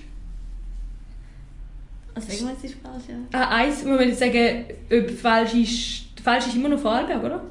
Also 2.14 2.33
irgendwas 2.33 2.64
ist 2.64 2.76
falsch, 2.83 3.04
ja. 3.09 3.38
Ah, 3.38 3.49
eins, 3.57 3.85
muss 3.85 3.99
man 3.99 4.09
jetzt 4.09 4.21
sagen, 4.21 4.64
ob 4.90 5.11
falsch 5.11 5.54
ist. 5.54 6.04
Falsch 6.25 6.47
ist 6.47 6.57
immer 6.57 6.71
noch 6.71 6.78
Vorarlberg, 6.78 7.23
oder? 7.23 7.43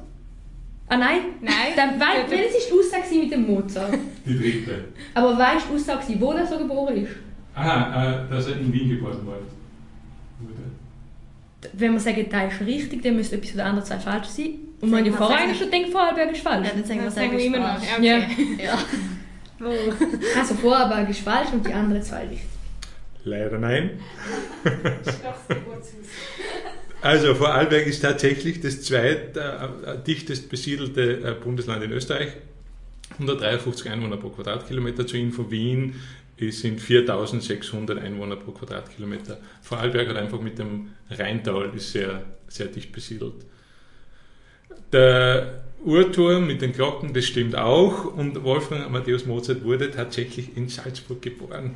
Ah 0.88 0.96
nein? 0.96 1.20
Nein. 1.40 1.54
Dann, 1.76 1.98
wei- 2.00 2.28
welches 2.28 2.70
war 2.70 2.72
die 2.72 2.78
Aussage 2.98 3.14
mit 3.20 3.30
dem 3.32 3.46
Mozart? 3.46 3.94
Die 4.26 4.36
dritte. 4.36 4.84
Aber 5.14 5.38
weißt 5.38 5.66
du 5.66 5.70
die 5.70 5.76
Aussage, 5.80 6.20
wo 6.20 6.32
der 6.32 6.44
so 6.46 6.58
geboren 6.58 6.96
ist? 6.96 7.12
Aha, 7.54 8.24
äh, 8.26 8.30
dass 8.30 8.48
er 8.48 8.56
in 8.58 8.72
Wien 8.72 8.88
geboren 8.90 9.24
wurde. 9.24 9.38
Wenn 11.72 11.92
wir 11.94 12.00
sagen, 12.00 12.28
der 12.28 12.48
ist 12.48 12.60
richtig, 12.60 13.00
dann 13.02 13.16
müsste 13.16 13.36
etwas 13.36 13.50
von 13.50 13.58
den 13.58 13.66
anderen 13.66 13.86
zwei 13.86 13.98
falsch 13.98 14.26
sein. 14.26 14.50
Und 14.80 14.90
ja 14.92 15.04
wir- 15.04 15.12
vorher 15.12 15.36
sagen 15.38 15.48
eigentlich 15.48 15.58
schon 15.60 15.70
denkt, 15.70 15.90
Vorarlberg 15.90 16.32
ist 16.32 16.42
falsch. 16.42 16.66
Ja, 16.66 16.72
dann 16.74 16.84
sagen 16.84 17.02
wir, 17.04 17.10
sagen 17.10 17.26
sagen 17.28 17.38
wir 17.38 17.44
immer 17.46 17.58
noch. 17.58 17.78
falsch. 17.78 17.88
Ja, 18.02 18.16
okay. 18.18 18.56
Ja. 18.58 18.64
Ja. 18.64 18.78
Wo? 19.60 19.70
Also 20.38 20.54
Vorarlberg 20.56 21.08
ist 21.08 21.20
falsch 21.20 21.48
und 21.52 21.64
die 21.66 21.72
anderen 21.72 22.02
zwei 22.02 22.22
richtig. 22.26 22.48
Leider 23.24 23.58
nein. 23.58 23.90
Also 27.04 27.34
Vorarlberg 27.34 27.86
ist 27.86 28.00
tatsächlich 28.00 28.62
das 28.62 28.80
zweit 28.80 29.36
äh, 29.36 29.40
äh, 29.40 29.98
dichtest 30.06 30.48
besiedelte 30.48 31.20
äh, 31.22 31.34
Bundesland 31.34 31.84
in 31.84 31.92
Österreich. 31.92 32.32
153 33.18 33.90
Einwohner 33.90 34.16
pro 34.16 34.30
Quadratkilometer 34.30 35.06
zur 35.06 35.18
Info. 35.20 35.50
Wien 35.50 35.96
es 36.38 36.60
sind 36.62 36.80
4600 36.80 37.98
Einwohner 37.98 38.36
pro 38.36 38.52
Quadratkilometer. 38.52 39.36
Vorarlberg 39.60 40.08
hat 40.08 40.16
einfach 40.16 40.40
mit 40.40 40.58
dem 40.58 40.92
Rheintal 41.10 41.70
ist 41.76 41.92
sehr, 41.92 42.24
sehr 42.48 42.68
dicht 42.68 42.90
besiedelt. 42.90 43.34
Der 44.90 45.62
Uhrturm 45.84 46.46
mit 46.46 46.62
den 46.62 46.72
Glocken, 46.72 47.12
das 47.12 47.26
stimmt 47.26 47.54
auch. 47.54 48.06
Und 48.06 48.42
Wolfgang 48.44 48.82
Amadeus 48.86 49.26
Mozart 49.26 49.62
wurde 49.62 49.90
tatsächlich 49.90 50.56
in 50.56 50.70
Salzburg 50.70 51.20
geboren. 51.20 51.74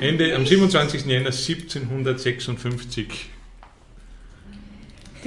Ende 0.00 0.34
am 0.34 0.46
27. 0.46 1.04
Jänner 1.04 1.32
1756. 1.32 3.28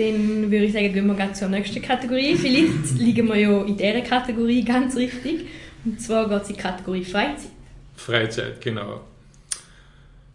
Dann 0.02 0.50
würde 0.50 0.66
ich 0.66 0.74
sagen, 0.74 0.92
gehen 0.94 1.06
wir 1.06 1.14
gleich 1.14 1.34
zur 1.34 1.48
nächsten 1.48 1.82
Kategorie. 1.82 2.36
Vielleicht 2.36 2.92
liegen 2.98 3.28
wir 3.28 3.36
ja 3.36 3.62
in 3.62 3.78
dieser 3.78 4.02
Kategorie 4.02 4.64
ganz 4.64 4.96
richtig. 4.96 5.48
Und 5.86 6.02
zwar 6.02 6.28
geht 6.28 6.42
es 6.42 6.50
in 6.50 6.56
die 6.56 6.62
Kategorie 6.62 7.06
Freizeit. 7.06 7.52
Freizeit, 7.96 8.62
genau. 8.62 9.02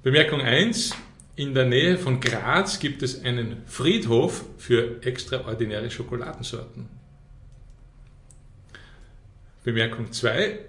Bemerkung 0.05 0.41
1. 0.41 0.95
In 1.35 1.53
der 1.53 1.67
Nähe 1.67 1.99
von 1.99 2.21
Graz 2.21 2.79
gibt 2.79 3.03
es 3.03 3.25
einen 3.25 3.63
Friedhof 3.67 4.45
für 4.57 5.03
extraordinäre 5.03 5.91
Schokoladensorten. 5.91 6.89
Bemerkung 9.65 10.13
2. 10.13 10.61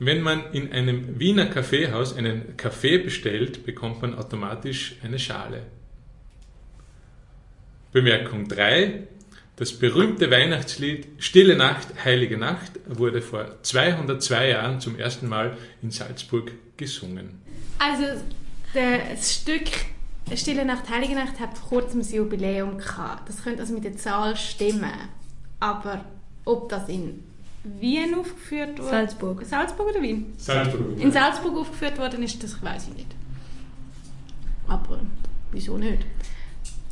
Wenn 0.00 0.20
man 0.20 0.52
in 0.52 0.70
einem 0.70 1.18
Wiener 1.18 1.46
Kaffeehaus 1.46 2.14
einen 2.14 2.58
Kaffee 2.58 2.98
bestellt, 2.98 3.64
bekommt 3.64 4.02
man 4.02 4.14
automatisch 4.14 4.96
eine 5.02 5.18
Schale. 5.18 5.62
Bemerkung 7.98 8.46
3. 8.46 9.08
Das 9.56 9.72
berühmte 9.72 10.30
Weihnachtslied 10.30 11.08
Stille 11.18 11.56
Nacht, 11.56 11.88
Heilige 12.04 12.38
Nacht 12.38 12.70
wurde 12.86 13.20
vor 13.20 13.60
202 13.60 14.50
Jahren 14.50 14.80
zum 14.80 14.96
ersten 14.96 15.28
Mal 15.28 15.56
in 15.82 15.90
Salzburg 15.90 16.52
gesungen. 16.76 17.40
Also, 17.80 18.04
das 18.72 19.34
Stück 19.34 19.66
Stille 20.32 20.64
Nacht, 20.64 20.88
Heilige 20.88 21.16
Nacht 21.16 21.40
hat 21.40 21.58
vor 21.58 21.80
kurzem 21.80 22.02
ein 22.02 22.08
Jubiläum 22.08 22.78
gehabt. 22.78 23.28
Das 23.28 23.42
könnte 23.42 23.62
also 23.62 23.74
mit 23.74 23.82
der 23.82 23.96
Zahl 23.96 24.36
stimmen. 24.36 24.92
Aber 25.58 26.04
ob 26.44 26.68
das 26.68 26.88
in 26.88 27.24
Wien 27.64 28.14
aufgeführt 28.14 28.78
wurde? 28.78 28.90
Salzburg. 28.90 29.44
Salzburg 29.44 29.88
oder 29.88 30.02
Wien? 30.02 30.34
Salzburg. 30.36 31.00
In 31.00 31.10
Salzburg 31.10 31.56
aufgeführt 31.56 31.98
worden 31.98 32.22
ist, 32.22 32.40
das 32.44 32.62
weiß 32.62 32.90
ich 32.90 32.94
nicht. 32.94 33.14
Aber 34.68 35.00
wieso 35.50 35.76
nicht? 35.76 36.06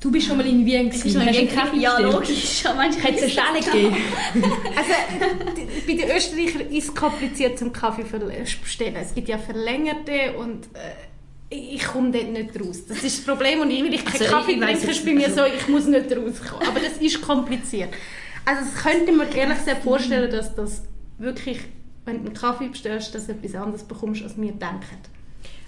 Du 0.01 0.11
bist 0.13 0.27
schon 0.27 0.37
mal 0.37 0.47
in 0.47 0.65
Wien 0.67 0.89
Ich 0.89 1.01
gewesen. 1.03 1.19
bin 1.19 1.27
Hast 1.29 1.37
schon 1.37 1.47
du 1.47 1.51
einen 1.53 1.57
Kaffee 1.57 1.79
Ja, 1.81 1.99
logisch. 1.99 2.65
Hat 2.65 2.91
es 2.93 3.23
eine 3.23 3.31
Schale 3.31 3.61
gegeben? 3.61 3.97
Also, 4.77 4.93
bei 5.87 5.93
den 5.95 6.11
Österreichern 6.17 6.71
ist 6.71 6.89
es 6.89 6.95
kompliziert 6.95 7.59
zum 7.59 7.73
Kaffee 7.73 8.03
verl- 8.03 8.61
bestellen. 8.63 8.97
Es 8.97 9.15
gibt 9.15 9.29
ja 9.29 9.39
verlängerte 9.39 10.35
und 10.39 10.67
äh, 10.75 11.55
ich 11.75 11.85
komme 11.85 12.11
dort 12.11 12.29
nicht 12.31 12.61
raus. 12.61 12.83
Das 12.87 13.03
ist 13.03 13.19
das 13.19 13.25
Problem 13.25 13.61
und 13.61 13.69
weil 13.71 13.95
ich 13.95 14.05
keinen 14.05 14.21
Also, 14.21 14.25
Kaffee 14.27 14.53
ich 14.53 14.59
trinke, 14.61 14.75
es 14.75 14.85
ist 14.85 15.05
bei 15.05 15.13
mir 15.13 15.29
nicht. 15.29 15.35
so, 15.35 15.45
ich 15.45 15.69
muss 15.69 15.87
nicht 15.87 16.05
rauskommen. 16.17 16.69
Aber 16.69 16.81
das 16.81 16.99
ist 17.01 17.23
kompliziert. 17.23 17.89
Also 18.45 18.63
es 18.73 18.83
könnte 18.83 19.13
mir 19.13 19.35
ehrlich 19.35 19.59
gesagt 19.59 19.83
vorstellen, 19.83 20.31
dass 20.31 20.55
das 20.55 20.83
wirklich, 21.19 21.59
wenn 22.05 22.19
du 22.23 22.27
einen 22.27 22.35
Kaffee 22.35 22.69
bestellst, 22.69 23.15
dass 23.15 23.27
du 23.27 23.33
etwas 23.33 23.55
anderes 23.55 23.83
bekommst, 23.85 24.23
als 24.23 24.37
wir 24.37 24.53
denken. 24.53 24.99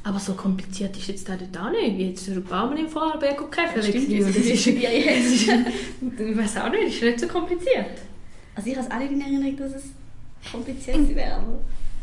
Aber 0.04 0.18
so 0.18 0.34
kompliziert 0.34 0.96
ist 0.96 1.08
jetzt 1.08 1.28
das 1.28 1.36
auch 1.60 1.70
nicht. 1.70 1.98
Wie 1.98 2.10
jetzt 2.10 2.28
ein 2.28 2.44
paar 2.44 2.68
Mal 2.68 2.78
im 2.78 2.88
Vorarlberg 2.88 3.40
und 3.40 3.50
Kaffee 3.50 3.82
Stimmt, 3.82 4.06
gewesen. 4.06 4.26
Und 4.26 4.36
das 4.36 4.46
das 4.46 4.52
ist, 4.52 4.66
ja 4.66 4.90
jetzt. 4.90 5.42
ich 5.42 6.36
weiß 6.36 6.56
auch 6.58 6.70
nicht, 6.70 6.94
ist 6.94 7.02
nicht 7.02 7.20
so 7.20 7.28
kompliziert. 7.28 7.98
Also 8.54 8.70
ich 8.70 8.76
habe 8.76 8.86
es 8.86 8.92
auch 8.92 8.98
nicht 8.98 9.12
in 9.12 9.20
Erinnerung, 9.20 9.56
dass 9.56 9.74
es 9.74 10.50
kompliziert 10.50 11.14
wäre. 11.14 11.42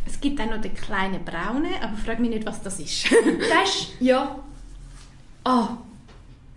Es 0.05 0.19
gibt 0.19 0.39
auch 0.39 0.49
noch 0.49 0.61
den 0.61 0.73
kleinen 0.75 1.23
Braune, 1.25 1.69
aber 1.81 1.97
frag 1.97 2.19
mich 2.19 2.29
nicht, 2.29 2.45
was 2.45 2.61
das 2.61 2.79
ist. 2.79 3.05
Das 3.49 3.69
ist, 3.69 3.87
ja. 3.99 4.39
Ah. 5.43 5.69
Da 5.69 5.77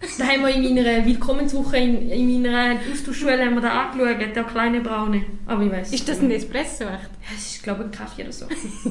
haben 0.00 0.43
wir 0.43 0.49
in 0.49 0.75
meiner 0.75 1.05
Willkommenswoche 1.05 1.76
in, 1.76 2.11
in 2.11 2.43
meiner 2.43 2.78
Austauschschule 2.93 3.45
haben 3.45 3.55
wir 3.55 3.62
da 3.62 3.88
angeschaut, 3.88 4.35
der 4.35 4.45
kleine 4.45 4.81
Braune. 4.81 5.25
Aber 5.47 5.62
ich 5.62 5.73
weiß 5.73 5.93
ist 5.93 6.09
das 6.09 6.21
ein 6.21 6.31
Espresso? 6.31 6.85
echt? 6.85 7.11
Es 7.37 7.55
ist, 7.55 7.62
glaube 7.62 7.81
ich, 7.83 7.87
ein 7.87 7.93
Kaffee 7.93 8.23
oder 8.23 8.33
so. 8.33 8.47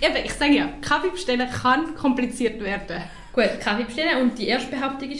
Eben, 0.00 0.24
ich 0.24 0.32
sage 0.32 0.54
ja, 0.54 0.68
Kaffee 0.80 1.10
bestellen 1.10 1.48
kann 1.50 1.94
kompliziert 1.94 2.60
werden. 2.60 3.02
Gut, 3.32 3.60
Kaffee 3.60 3.84
bestellen. 3.84 4.22
Und 4.22 4.38
die 4.38 4.48
erste 4.48 4.70
Behauptung 4.70 5.10
war? 5.10 5.16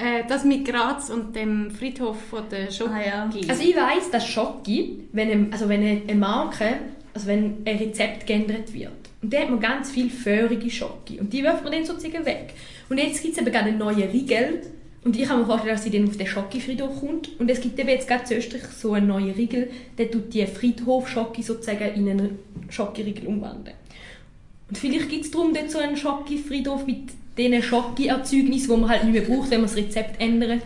Äh, 0.00 0.24
das 0.26 0.44
mit 0.44 0.64
Graz 0.66 1.10
und 1.10 1.36
dem 1.36 1.70
Friedhof 1.70 2.16
von 2.30 2.48
der 2.50 2.70
Schoki. 2.70 2.90
Ah, 2.90 3.06
ja. 3.06 3.30
Also 3.48 3.62
ich 3.62 3.76
weiss, 3.76 4.10
dass 4.10 4.26
Schoki, 4.26 5.04
wenn, 5.12 5.30
eine, 5.30 5.48
also 5.52 5.68
wenn 5.68 5.82
eine 5.82 6.14
Marke, 6.14 6.78
also 7.12 7.26
wenn 7.26 7.58
ein 7.66 7.76
Rezept 7.76 8.26
geändert 8.26 8.72
wird, 8.72 8.92
und 9.22 9.34
da 9.34 9.40
hat 9.40 9.50
man 9.50 9.60
ganz 9.60 9.90
viel 9.90 10.08
feurige 10.08 10.70
Schoki 10.70 11.20
und 11.20 11.30
die 11.32 11.42
wirft 11.42 11.62
man 11.62 11.72
dann 11.72 11.84
sozusagen 11.84 12.24
weg. 12.24 12.54
Und 12.90 12.98
jetzt 12.98 13.22
gibt 13.22 13.38
es 13.38 13.46
eben 13.46 13.54
einen 13.54 13.78
neuen 13.78 14.10
Riegel 14.10 14.62
und 15.04 15.16
ich 15.16 15.26
kann 15.26 15.38
mir 15.38 15.46
vorstellen, 15.46 15.74
dass 15.74 15.84
sie 15.84 15.90
dann 15.90 16.08
auf 16.08 16.16
den 16.16 16.26
Schoki-Friedhof 16.26 17.00
kommt 17.00 17.30
und 17.38 17.48
es 17.48 17.60
gibt 17.60 17.78
eben 17.78 17.88
jetzt 17.88 18.08
gerade 18.08 18.34
in 18.34 18.38
Österreich 18.38 18.64
so 18.64 18.92
einen 18.92 19.06
neuen 19.06 19.30
Riegel, 19.30 19.70
der 19.96 20.10
tut 20.10 20.34
die 20.34 20.44
Friedhof-Schoki 20.44 21.42
sozusagen 21.42 21.94
in 21.94 22.10
einen 22.10 22.38
Schoki-Riegel 22.68 23.28
umwandeln. 23.28 23.76
Und 24.68 24.76
vielleicht 24.76 25.08
gibt 25.08 25.24
es 25.24 25.30
darum 25.30 25.54
dort 25.54 25.70
so 25.70 25.78
einen 25.78 25.96
Schoki-Friedhof 25.96 26.84
mit 26.84 27.12
diesen 27.38 27.62
Schoki-Erzeugnissen, 27.62 28.74
die 28.74 28.80
man 28.80 28.90
halt 28.90 29.04
nicht 29.04 29.12
mehr 29.12 29.22
braucht, 29.22 29.50
wenn 29.52 29.60
man 29.60 29.70
das 29.70 29.76
Rezept 29.76 30.20
ändert 30.20 30.64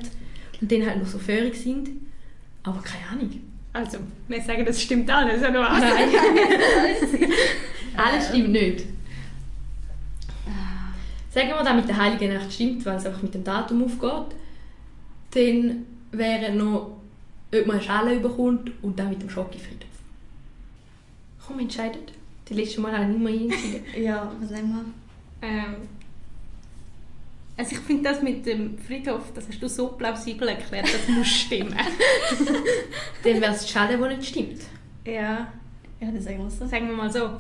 und 0.63 0.73
dann 0.73 0.87
halt 0.87 0.99
noch 0.99 1.07
so 1.07 1.19
feurig 1.19 1.55
sind. 1.55 1.91
Aber 2.63 2.83
keine 2.83 3.07
Ahnung. 3.13 3.39
Also, 3.75 3.99
wir 4.29 4.41
sagen, 4.41 4.65
das 4.65 4.81
stimmt 4.81 5.11
alles, 5.11 5.43
oder 5.43 5.61
was? 5.61 5.81
Nein. 5.81 6.09
Alles 7.97 8.29
stimmt 8.29 8.51
nicht. 8.51 8.85
Sagen 11.35 11.49
wir, 11.49 11.65
dass 11.65 11.75
mit 11.75 11.89
der 11.89 11.97
Heiligen 11.97 12.33
Nacht 12.33 12.53
stimmt, 12.53 12.87
weil 12.87 12.97
es 12.97 13.07
einfach 13.07 13.23
mit 13.23 13.35
dem 13.35 13.43
Datum 13.43 13.83
aufgeht, 13.85 14.37
dann 15.33 15.85
wäre 16.13 16.53
noch, 16.55 16.97
ob 17.53 17.67
man 17.67 17.77
eine 17.77 17.85
Schale 17.85 18.21
bekommt 18.21 18.71
und 18.83 18.97
dann 18.97 19.11
mit 19.11 19.21
dem 19.21 19.29
Schokofriedhof. 19.29 19.89
Komm, 21.45 21.59
entscheidet. 21.59 22.13
Die 22.49 22.55
letzte 22.55 22.81
Mal 22.81 22.93
habe 22.93 23.11
ich 23.11 23.19
nicht 23.19 23.21
mehr 23.21 23.35
entschieden. 23.35 23.85
Ja, 24.05 24.31
was 24.41 24.51
nehmen 24.51 24.95
wir? 25.41 25.49
Ähm, 25.49 25.75
also 27.57 27.73
ich 27.73 27.79
finde 27.81 28.03
das 28.05 28.23
mit 28.23 28.47
dem 28.47 28.79
Friedhof, 28.79 29.33
das 29.35 29.49
hast 29.49 29.61
du 29.61 29.69
so 29.69 29.89
plausibel 29.89 30.47
erklärt, 30.47 30.87
das 30.87 31.09
muss 31.09 31.27
stimmen. 31.27 31.75
dann 33.25 33.41
wäre 33.41 33.53
es 33.53 33.65
die 33.67 33.73
Schale, 33.73 33.99
die 33.99 34.17
nicht 34.17 34.29
stimmt. 34.29 34.61
ja, 35.05 35.13
Ja, 35.13 35.49
dann 36.01 36.21
sagen 36.21 36.39
wir 36.39 36.47
es 36.47 36.61
so. 36.61 36.67
sagen 36.69 36.87
wir 36.87 36.95
mal 36.95 37.13
so. 37.13 37.31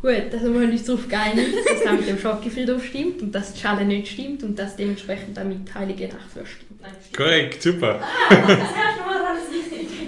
Gut, 0.00 0.10
also 0.32 0.54
wir 0.54 0.60
haben 0.60 0.70
uns 0.70 0.84
darauf 0.84 1.08
geeinigt, 1.08 1.54
dass 1.56 1.82
das 1.82 1.92
mit 1.92 2.08
dem 2.08 2.18
Schokofriedhof 2.18 2.84
stimmt 2.84 3.20
und 3.20 3.34
dass 3.34 3.52
die 3.52 3.60
Schale 3.60 3.84
nicht 3.84 4.06
stimmt 4.06 4.44
und 4.44 4.56
dass 4.56 4.76
dementsprechend 4.76 5.36
dann 5.36 5.48
mit 5.48 5.74
Heilige 5.74 6.06
Nacht 6.06 6.30
verstimmt. 6.32 6.80
Korrekt, 7.16 7.62
super. 7.62 8.00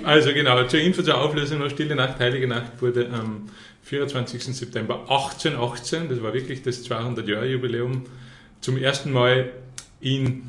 Also 0.05 0.33
genau, 0.33 0.65
zur 0.65 0.81
Info 0.81 1.03
zur 1.03 1.21
Auflösung 1.21 1.59
noch 1.59 1.71
Stille 1.71 1.95
Nacht, 1.95 2.19
Heilige 2.21 2.47
Nacht 2.47 2.81
wurde 2.81 3.11
am 3.13 3.49
24. 3.83 4.43
September 4.57 5.01
1818, 5.01 6.09
das 6.09 6.23
war 6.23 6.33
wirklich 6.33 6.63
das 6.63 6.89
200-Jahre-Jubiläum, 6.89 8.07
zum 8.61 8.77
ersten 8.79 9.13
Mal 9.13 9.51
in, 10.01 10.45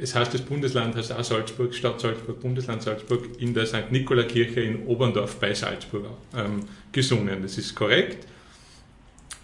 es 0.00 0.14
heißt 0.14 0.32
das 0.32 0.40
Bundesland, 0.40 0.96
heißt 0.96 1.12
auch 1.12 1.22
Salzburg, 1.22 1.74
Stadt 1.74 2.00
Salzburg, 2.00 2.40
Bundesland 2.40 2.82
Salzburg, 2.82 3.28
in 3.38 3.52
der 3.52 3.66
St. 3.66 3.90
Nikola-Kirche 3.90 4.60
in 4.60 4.86
Oberndorf 4.86 5.38
bei 5.38 5.52
Salzburg 5.54 6.06
ähm, 6.36 6.60
gesungen. 6.90 7.42
Das 7.42 7.58
ist 7.58 7.74
korrekt. 7.74 8.26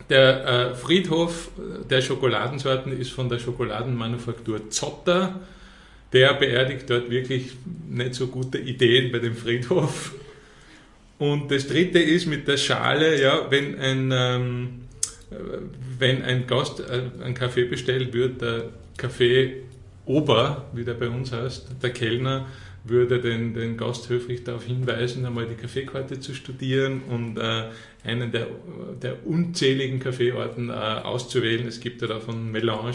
Der 0.08 0.46
äh, 0.46 0.74
Friedhof 0.74 1.50
der 1.88 2.02
Schokoladensorten 2.02 2.98
ist 2.98 3.10
von 3.10 3.28
der 3.28 3.38
Schokoladenmanufaktur 3.38 4.70
Zotter. 4.70 5.40
Der 6.12 6.34
beerdigt 6.34 6.90
dort 6.90 7.10
wirklich 7.10 7.52
nicht 7.88 8.14
so 8.14 8.26
gute 8.26 8.58
Ideen 8.58 9.12
bei 9.12 9.18
dem 9.20 9.36
Friedhof. 9.36 10.12
Und 11.18 11.50
das 11.50 11.66
dritte 11.66 11.98
ist 11.98 12.26
mit 12.26 12.48
der 12.48 12.56
Schale, 12.56 13.20
ja, 13.20 13.50
wenn 13.50 13.78
ein, 13.78 14.10
ähm, 14.12 14.68
wenn 15.98 16.22
ein 16.22 16.46
Gast 16.46 16.80
äh, 16.80 17.02
einen 17.22 17.34
Kaffee 17.34 17.64
bestellt, 17.64 18.14
wird 18.14 18.40
der 18.40 18.70
Kaffee 18.96 19.62
Ober, 20.06 20.64
wie 20.72 20.82
der 20.82 20.94
bei 20.94 21.08
uns 21.08 21.30
heißt, 21.30 21.68
der 21.82 21.90
Kellner, 21.90 22.46
würde 22.84 23.20
den, 23.20 23.54
den 23.54 23.76
Gast 23.76 24.08
höflich 24.08 24.44
darauf 24.44 24.64
hinweisen, 24.64 25.24
einmal 25.26 25.46
die 25.46 25.54
Kaffeekarte 25.54 26.20
zu 26.20 26.34
studieren 26.34 27.02
und 27.08 27.36
äh, 27.36 27.64
einen 28.04 28.32
der, 28.32 28.46
der 29.02 29.26
unzähligen 29.26 30.00
Kaffeeorten 30.00 30.70
äh, 30.70 30.72
auszuwählen. 30.72 31.66
Es 31.66 31.80
gibt 31.80 32.00
ja 32.02 32.08
da 32.08 32.20
von 32.20 32.50
Melange, 32.50 32.94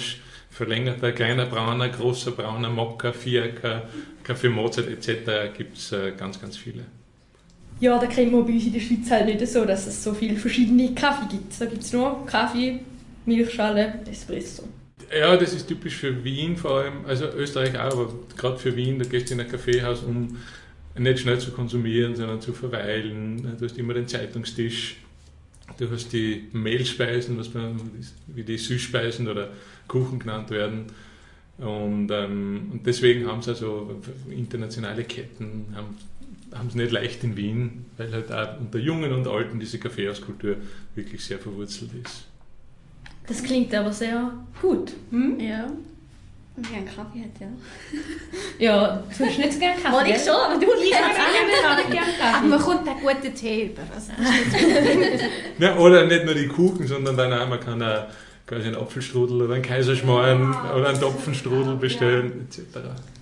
verlängerter, 0.50 1.12
kleiner 1.12 1.46
Brauner, 1.46 1.89
großer 1.89 2.32
Brauner, 2.32 2.70
Mokka, 2.70 3.12
Fiaker, 3.12 3.89
Kaffee 4.24 4.50
Mozart 4.50 4.88
etc. 4.88 5.56
gibt 5.56 5.77
es 5.77 5.92
äh, 5.92 6.13
ganz, 6.18 6.39
ganz 6.39 6.58
viele. 6.58 6.86
Ja, 7.80 8.00
da 8.00 8.08
kriegen 8.08 8.32
wir 8.32 8.42
bei 8.42 8.54
uns 8.54 8.65
in 8.65 8.74
der 8.74 8.80
Schweiz 8.80 9.12
halt 9.12 9.25
nicht 9.25 9.46
so, 9.48 9.65
dass 9.65 9.86
es 9.86 10.01
so 10.01 10.13
viele 10.13 10.38
verschiedene 10.38 10.96
Kaffee 10.96 11.27
gibt. 11.30 11.60
Da 11.60 11.65
gibt 11.65 11.84
es 11.84 11.92
nur 11.92 12.25
Kaffee, 12.25 12.80
Milchschale, 13.25 14.00
Espresso. 14.10 14.63
Ja, 15.12 15.35
das 15.38 15.53
ist 15.53 15.67
typisch 15.67 15.95
für 15.95 16.24
Wien 16.24 16.57
vor 16.57 16.79
allem, 16.79 17.05
also 17.05 17.25
Österreich 17.25 17.77
auch, 17.77 17.91
aber 17.91 18.13
gerade 18.38 18.57
für 18.57 18.75
Wien, 18.75 19.00
da 19.00 19.05
gehst 19.05 19.29
du 19.29 19.33
in 19.33 19.41
ein 19.41 19.47
Kaffeehaus, 19.50 20.03
um 20.03 20.38
nicht 20.97 21.19
schnell 21.19 21.39
zu 21.39 21.51
konsumieren, 21.51 22.15
sondern 22.15 22.41
zu 22.41 22.53
verweilen. 22.53 23.57
Du 23.59 23.65
hast 23.65 23.77
immer 23.77 23.93
den 23.93 24.07
Zeitungstisch, 24.07 24.97
du 25.77 25.89
hast 25.91 26.13
die 26.13 26.47
Mehlspeisen, 26.53 27.38
was 27.38 27.53
man, 27.53 27.79
wie 28.27 28.43
die 28.43 28.57
Süßspeisen 28.57 29.27
oder 29.27 29.50
Kuchen 29.88 30.19
genannt 30.19 30.50
werden. 30.51 30.85
Und, 31.57 32.09
ähm, 32.12 32.69
und 32.71 32.85
deswegen 32.85 33.27
haben 33.27 33.39
es 33.39 33.47
also 33.47 34.01
internationale 34.29 35.03
Ketten, 35.03 35.67
haben 35.75 35.95
haben 36.55 36.67
es 36.67 36.75
nicht 36.75 36.91
leicht 36.91 37.24
in 37.24 37.35
Wien, 37.35 37.85
weil 37.97 38.12
halt 38.12 38.31
auch 38.31 38.59
unter 38.59 38.79
Jungen 38.79 39.12
und 39.12 39.27
Alten 39.27 39.59
diese 39.59 39.77
Kaffeehauskultur 39.77 40.55
wirklich 40.95 41.24
sehr 41.24 41.38
verwurzelt 41.38 41.91
ist. 42.03 42.25
Das 43.27 43.44
klingt 43.44 43.74
aber 43.74 43.91
sehr 43.91 44.32
gut. 44.62 44.94
Hm? 45.12 45.39
Ja. 45.39 45.67
Wenn 46.58 46.63
ich 46.63 46.77
einen 46.77 46.86
Kaffee 46.86 47.20
hätte, 47.20 47.44
ja. 47.44 47.48
Ja, 48.58 49.03
du 49.17 49.25
hast 49.25 49.38
nicht 49.38 49.53
so 49.53 49.60
gerne 49.60 49.82
Kaffee. 49.82 49.94
Wollte 49.96 50.10
ich 50.12 50.24
schon, 50.24 50.36
aber 50.36 50.53
du 50.53 50.67
kann 50.67 50.74
auch 50.74 51.77
nicht 51.77 51.91
gerne 51.91 52.08
Aber 52.22 52.32
Kaffee. 52.32 52.48
man 52.48 52.60
kommt 52.60 52.88
einen 52.88 53.00
guten 53.01 53.36
Tee 53.36 53.65
über. 53.65 53.82
Also, 53.94 54.12
Ja, 55.60 55.75
oder 55.77 56.05
nicht 56.05 56.24
nur 56.24 56.34
die 56.34 56.48
Kuchen, 56.48 56.88
sondern 56.88 57.17
dann 57.17 57.34
auch, 57.34 57.50
man 57.50 57.60
kann 57.60 57.82
auch 57.84 58.05
quasi 58.48 58.67
einen 58.67 58.77
Apfelstrudel 58.77 59.41
oder 59.41 59.55
einen 59.55 59.63
Kaiserschmarrn 59.63 60.55
oder 60.77 60.89
einen 60.89 61.00
Topfenstrudel 61.00 61.75
bestellen, 61.75 62.48
etc. 62.48 62.62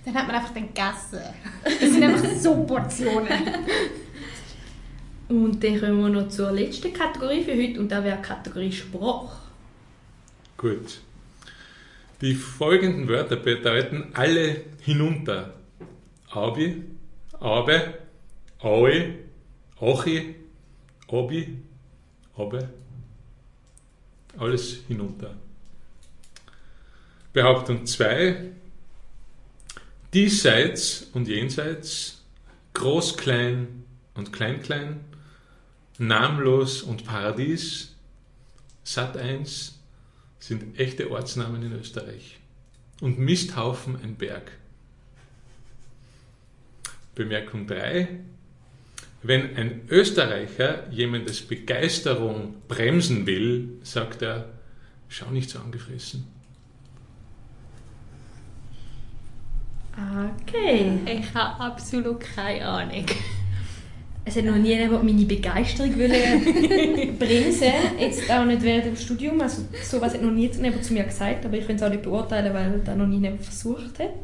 Dann 0.04 0.14
hat 0.14 0.26
man 0.28 0.36
einfach 0.36 0.52
den 0.52 0.68
gegessen. 0.68 1.18
Das 1.64 1.78
sind 1.80 2.02
einfach 2.04 2.28
so 2.38 2.54
Portionen. 2.64 3.26
Und 5.28 5.64
dann 5.64 5.80
kommen 5.80 6.02
wir 6.02 6.08
noch 6.22 6.28
zur 6.28 6.52
letzten 6.52 6.92
Kategorie 6.92 7.42
für 7.42 7.54
heute 7.54 7.80
und 7.80 7.90
das 7.90 8.04
wäre 8.04 8.18
die 8.18 8.22
Kategorie 8.28 8.70
Sprache. 8.70 9.43
Gut. 10.64 11.00
Die 12.22 12.34
folgenden 12.34 13.06
Wörter 13.06 13.36
bedeuten 13.36 14.12
alle 14.14 14.64
hinunter. 14.80 15.52
Abi, 16.30 16.82
Abe, 17.38 17.98
Aue, 18.60 19.14
Achi, 19.78 20.36
Obi, 21.08 21.58
Abe. 22.34 22.70
Alles 24.38 24.78
hinunter. 24.88 25.34
Behauptung 27.34 27.84
2. 27.84 28.52
Diesseits 30.14 31.10
und 31.12 31.28
jenseits, 31.28 32.24
groß, 32.72 33.18
klein 33.18 33.84
und 34.14 34.32
klein, 34.32 34.62
klein, 34.62 35.04
namenlos 35.98 36.82
und 36.82 37.04
Paradies, 37.04 37.94
Sat 38.82 39.18
1, 39.18 39.73
sind 40.46 40.78
echte 40.78 41.10
Ortsnamen 41.10 41.62
in 41.62 41.72
Österreich. 41.72 42.38
Und 43.00 43.18
Misthaufen 43.18 43.96
ein 44.02 44.16
Berg. 44.16 44.52
Bemerkung 47.14 47.66
3. 47.66 48.08
Wenn 49.22 49.56
ein 49.56 49.88
Österreicher 49.88 50.90
jemandes 50.90 51.40
Begeisterung 51.40 52.56
bremsen 52.68 53.24
will, 53.24 53.78
sagt 53.84 54.20
er, 54.20 54.50
schau 55.08 55.30
nicht 55.30 55.48
so 55.48 55.60
angefressen. 55.60 56.26
Okay. 60.42 60.98
Ich 61.06 61.32
habe 61.32 61.58
absolut 61.58 62.20
keine 62.20 62.66
Ahnung. 62.66 63.06
Es 64.26 64.36
hat 64.36 64.44
noch 64.44 64.56
nie 64.56 64.68
jemand 64.74 65.04
meine 65.04 65.24
Begeisterung 65.24 65.98
wollen 65.98 67.18
bremsen 67.18 67.72
Jetzt 67.98 68.30
auch 68.30 68.44
nicht 68.46 68.62
während 68.62 68.86
dem 68.86 68.96
Studium. 68.96 69.40
Also, 69.40 69.62
sowas 69.82 70.14
hat 70.14 70.22
noch 70.22 70.30
nie 70.30 70.46
jemand 70.48 70.82
zu 70.82 70.94
mir 70.94 71.04
gesagt, 71.04 71.44
aber 71.44 71.58
ich 71.58 71.66
kann 71.66 71.76
es 71.76 71.82
auch 71.82 71.90
nicht 71.90 72.02
beurteilen, 72.02 72.54
weil 72.54 72.80
das 72.82 72.96
noch 72.96 73.06
nie 73.06 73.18
jemand 73.20 73.42
versucht 73.42 73.98
hat. 73.98 74.14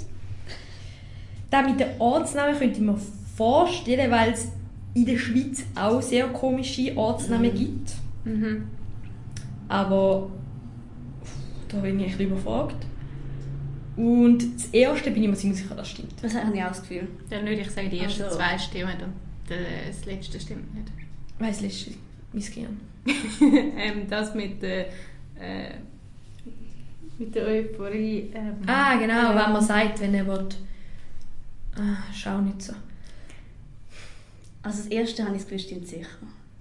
Das 1.51 1.67
mit 1.67 1.81
den 1.81 1.89
Ortsnamen 1.99 2.57
könnte 2.59 2.77
ich 2.81 2.87
mir 2.87 2.99
vorstellen, 3.37 4.11
weil 4.11 4.33
es 4.33 4.49
in 4.95 5.05
der 5.05 5.19
Schweiz 5.19 5.65
auch 5.75 6.01
sehr 6.01 6.29
komische 6.29 6.97
Ortsnamen 6.97 7.53
gibt. 7.55 7.93
Mhm. 8.25 8.69
Aber 9.69 10.31
da 11.69 11.79
bin 11.79 12.01
ich 12.01 12.15
ein 12.15 12.21
überfragt. 12.21 12.87
Und 13.97 14.39
das 14.57 14.67
erste 14.73 15.11
bin 15.11 15.25
ich 15.25 15.29
mir 15.29 15.37
ziemlich 15.37 15.61
sicher, 15.61 15.75
das 15.75 15.91
stimmt. 15.91 16.13
Das 16.23 16.35
habe 16.35 16.57
ich 16.57 16.63
auch 16.63 16.69
das 16.69 16.81
Gefühl. 16.81 17.07
Dann 17.29 17.43
würde 17.43 17.61
ich 17.61 17.71
sagen, 17.71 17.91
die 17.91 17.99
ersten 17.99 18.23
Also- 18.23 18.37
zwei 18.39 18.59
stimmen 18.59 18.95
und 19.03 19.30
das 19.57 20.05
letzte 20.07 20.41
stimmt 20.41 20.75
nicht. 20.75 20.89
Weiss 21.39 21.61
letzte 21.61 21.93
mein 22.33 22.43
Gehirn. 22.43 22.81
ähm, 23.77 24.09
das 24.09 24.35
mit 24.35 24.63
der, 24.63 24.87
äh, 25.39 25.75
mit 27.19 27.35
der 27.35 27.47
Euphorie. 27.47 28.31
Ähm, 28.35 28.57
Ah, 28.67 28.97
genau, 28.97 29.31
ähm, 29.33 29.39
wenn 29.39 29.53
man 29.53 29.63
sagt, 29.63 30.01
wenn 30.01 30.15
er 30.15 30.27
will. 30.27 30.49
Ah, 31.77 31.97
schau 32.15 32.41
nicht 32.41 32.63
so. 32.63 32.73
Also 34.63 34.79
das 34.79 34.87
erste 34.89 35.25
habe 35.25 35.37
ich 35.37 35.43
das 35.43 35.51
Gefühl, 35.51 35.67
stimmt 35.67 35.89
sicher. 35.89 36.09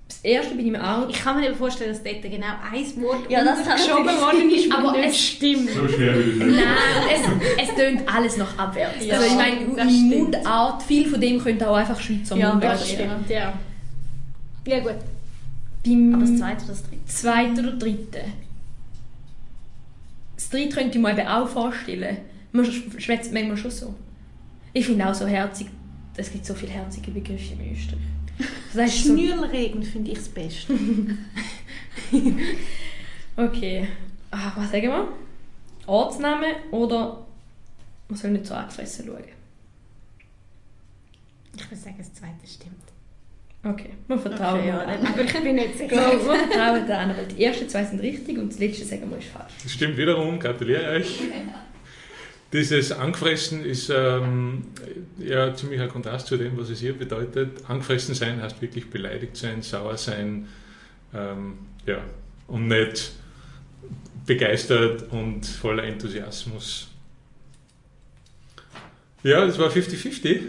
Das 0.10 0.20
erste 0.24 0.56
bin 0.56 0.66
ich 0.66 0.72
mir 0.72 0.84
auch. 0.84 1.08
Ich 1.08 1.20
kann 1.24 1.36
mir 1.40 1.48
nicht 1.48 1.56
vorstellen, 1.58 1.92
dass 1.94 2.02
dort 2.04 2.22
genau 2.24 2.48
ein 2.74 3.02
Wort 3.04 3.30
Ja, 3.32 3.44
geschoben 3.44 4.06
worden 4.06 4.50
ist, 4.50 4.72
Aber 4.76 4.98
es- 4.98 5.18
stimmt. 5.18 5.70
So 5.70 5.88
schwer 5.88 6.16
will 6.16 6.30
ich 6.32 6.36
nicht. 6.44 6.56
Nein, 6.58 7.42
es, 7.58 7.70
es 7.70 7.76
tönt 7.76 8.02
alles 8.12 8.36
noch 8.38 8.58
abwärts. 8.58 9.06
Ja, 9.06 9.16
also 9.16 9.28
ich 9.28 9.36
meine, 9.36 9.76
das 9.76 9.86
in 9.88 10.08
stimmt. 10.08 10.18
Mundart, 10.34 10.82
viel 10.84 11.08
von 11.08 11.22
dem 11.22 11.40
könnte 11.40 11.70
auch 11.70 11.76
einfach 11.76 12.00
Schweizer 12.00 12.36
Ja, 12.36 12.50
Mundart 12.52 12.74
das 12.82 12.90
stimmt, 12.90 13.30
ja. 13.30 13.54
Ja 14.68 14.80
gut. 14.80 14.96
Beim 15.86 16.14
Aber 16.16 16.24
das 16.26 16.38
zweite 16.38 16.64
oder 16.66 16.74
das 16.74 16.84
dritte? 16.84 17.06
zweiten 17.06 17.60
oder 17.60 17.72
dritten. 17.78 18.34
Das 20.36 20.50
dritte 20.50 20.76
könnte 20.76 20.98
ich 20.98 21.04
mir 21.04 21.12
eben 21.18 21.28
auch 21.28 21.48
vorstellen. 21.48 22.18
Man 22.52 22.66
sch- 22.66 23.00
schwätzt 23.00 23.32
manchmal 23.32 23.58
schon 23.58 23.72
so. 23.72 23.96
Ich 24.74 24.86
finde 24.86 25.08
auch 25.08 25.14
so 25.14 25.28
herzig, 25.28 25.68
es 26.18 26.32
gibt 26.32 26.46
so 26.46 26.54
viele 26.54 26.72
herzige 26.72 27.12
Begriffe 27.12 27.54
im 27.54 27.74
Österreich. 27.74 28.00
Das 28.74 28.82
heißt 28.84 29.04
so, 29.04 29.14
Schnürlregen 29.14 29.84
finde 29.84 30.12
ich 30.12 30.18
das 30.18 30.30
Beste. 30.30 30.74
okay. 33.36 33.88
Ah, 34.32 34.52
was 34.56 34.72
sagen 34.72 34.88
wir? 34.88 35.08
Ortsname 35.88 36.46
oder 36.72 37.26
man 38.08 38.18
soll 38.18 38.32
nicht 38.32 38.46
so 38.46 38.54
angefressen 38.54 39.08
schauen? 39.08 39.24
Ich 41.56 41.72
würde 41.72 41.76
sagen, 41.76 41.96
das 41.98 42.14
zweite 42.14 42.48
stimmt. 42.48 42.76
Okay, 43.64 43.90
wir 44.08 44.18
vertrauen 44.18 44.60
Okay, 44.60 44.68
ja, 44.70 44.80
an. 44.80 45.06
Aber 45.06 45.22
ich 45.22 45.34
bin 45.34 45.56
nicht 45.56 45.78
sicher. 45.78 45.96
wir 45.96 46.20
vertrauen 46.20 46.92
an, 46.92 47.18
weil 47.18 47.26
die 47.26 47.44
ersten 47.44 47.68
zwei 47.68 47.84
sind 47.84 48.00
richtig 48.00 48.38
und 48.38 48.54
das 48.54 48.60
letzte 48.60 48.86
sagen 48.86 49.10
wir 49.10 49.18
ist 49.18 49.28
falsch. 49.28 49.52
Das 49.64 49.74
stimmt 49.74 49.98
wiederum, 49.98 50.40
gratuliere 50.40 50.92
euch. 50.92 51.20
Dieses 52.52 52.92
Angefressen 52.92 53.64
ist 53.64 53.92
ähm, 53.92 54.66
ja 55.20 55.54
ziemlich 55.54 55.80
ein 55.82 55.90
Kontrast 55.90 56.26
zu 56.28 56.36
dem, 56.36 56.58
was 56.58 56.70
es 56.70 56.80
hier 56.80 56.98
bedeutet. 56.98 57.70
Angefressen 57.70 58.16
sein 58.16 58.42
heißt 58.42 58.60
wirklich 58.62 58.90
beleidigt 58.90 59.38
sein, 59.38 59.62
sauer 59.62 59.98
sein, 59.98 60.48
ähm, 61.14 61.60
ja, 61.86 62.00
und 62.48 62.68
nicht 62.68 63.12
begeistert 64.26 65.12
und 65.12 65.46
voller 65.46 65.84
Enthusiasmus. 65.84 66.88
Ja, 69.22 69.46
das 69.46 69.60
war 69.60 69.70
50-50. 69.70 70.42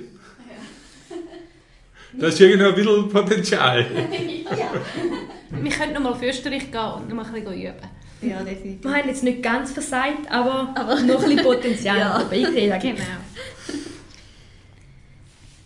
Da 2.15 2.27
ist 2.27 2.41
irgendwo 2.41 2.69
ein 2.69 2.75
bisschen 2.75 3.09
Potenzial. 3.09 3.87
Wir 5.51 5.71
könnten 5.71 5.95
noch 5.95 6.01
mal 6.01 6.13
auf 6.13 6.23
Österreich 6.23 6.71
gehen 6.71 6.81
und 6.81 7.13
noch 7.13 7.27
ein 7.27 7.33
bisschen 7.33 7.61
üben. 7.61 8.00
Ja, 8.23 8.43
definitiv. 8.43 8.85
Wir 8.85 8.95
haben 8.95 9.09
jetzt 9.09 9.23
nicht 9.25 9.43
ganz 9.43 9.73
versagt, 9.73 10.31
aber, 10.31 10.73
Aber- 10.75 11.01
noch 11.01 11.23
ein 11.23 11.29
bisschen 11.31 11.43
Potenzial 11.45 11.99
Ja. 12.01 12.19
dabei 12.19 12.41
gesehen. 12.41 12.79
Genau. 12.81 12.97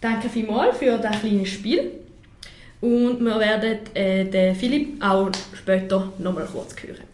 Danke 0.00 0.28
vielmals 0.28 0.76
für 0.78 0.98
das 0.98 1.18
kleine 1.20 1.46
Spiel. 1.46 1.90
Und 2.80 3.20
wir 3.20 3.38
werden 3.40 3.78
äh, 3.94 4.24
den 4.26 4.54
Philipp 4.54 5.02
auch 5.02 5.30
später 5.54 6.12
nochmal 6.18 6.46
kurz 6.46 6.74
hören. 6.82 7.04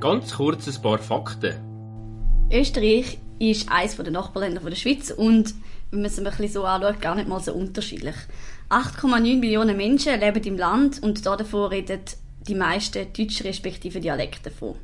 Ganz 0.00 0.32
kurz 0.34 0.66
ein 0.68 0.82
paar 0.82 0.98
Fakten. 0.98 1.54
Österreich 2.50 3.18
ist 3.38 3.70
eines 3.70 3.96
der 3.96 4.10
Nachbarländer 4.10 4.60
der 4.60 4.76
Schweiz 4.76 5.10
und 5.10 5.54
wenn 5.90 6.00
man 6.00 6.06
es 6.10 6.18
ein 6.18 6.24
bisschen 6.24 6.48
so 6.48 6.64
anschaut, 6.64 7.00
gar 7.00 7.14
nicht 7.14 7.28
mal 7.28 7.40
so 7.40 7.52
unterschiedlich. 7.52 8.14
8,9 8.70 9.38
Millionen 9.38 9.78
Menschen 9.78 10.20
leben 10.20 10.42
im 10.44 10.58
Land 10.58 11.02
und 11.02 11.24
davon 11.24 11.70
reden 11.70 12.00
die 12.46 12.54
meisten 12.54 13.06
Deutsch 13.14 13.42
respektive 13.42 13.98
Dialekte 13.98 14.50
davon. 14.50 14.74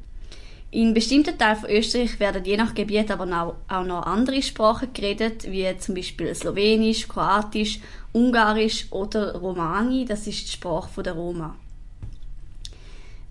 In 0.71 0.95
bestimmten 0.95 1.39
Teilen 1.39 1.57
von 1.57 1.71
Österreich 1.71 2.19
werden 2.19 2.45
je 2.45 2.57
nach 2.57 2.75
Gebiet 2.75 3.11
aber 3.11 3.55
auch 3.69 3.85
noch 3.85 4.07
andere 4.07 4.43
Sprachen 4.43 4.93
geredet, 4.93 5.45
wie 5.51 5.67
zum 5.79 5.95
Beispiel 5.95 6.35
Slowenisch, 6.35 7.07
Kroatisch, 7.07 7.79
Ungarisch 8.13 8.87
oder 8.91 9.37
Romani, 9.37 10.05
das 10.05 10.27
ist 10.27 10.49
die 10.49 10.53
Sprache 10.53 11.03
der 11.03 11.13
Roma. 11.13 11.55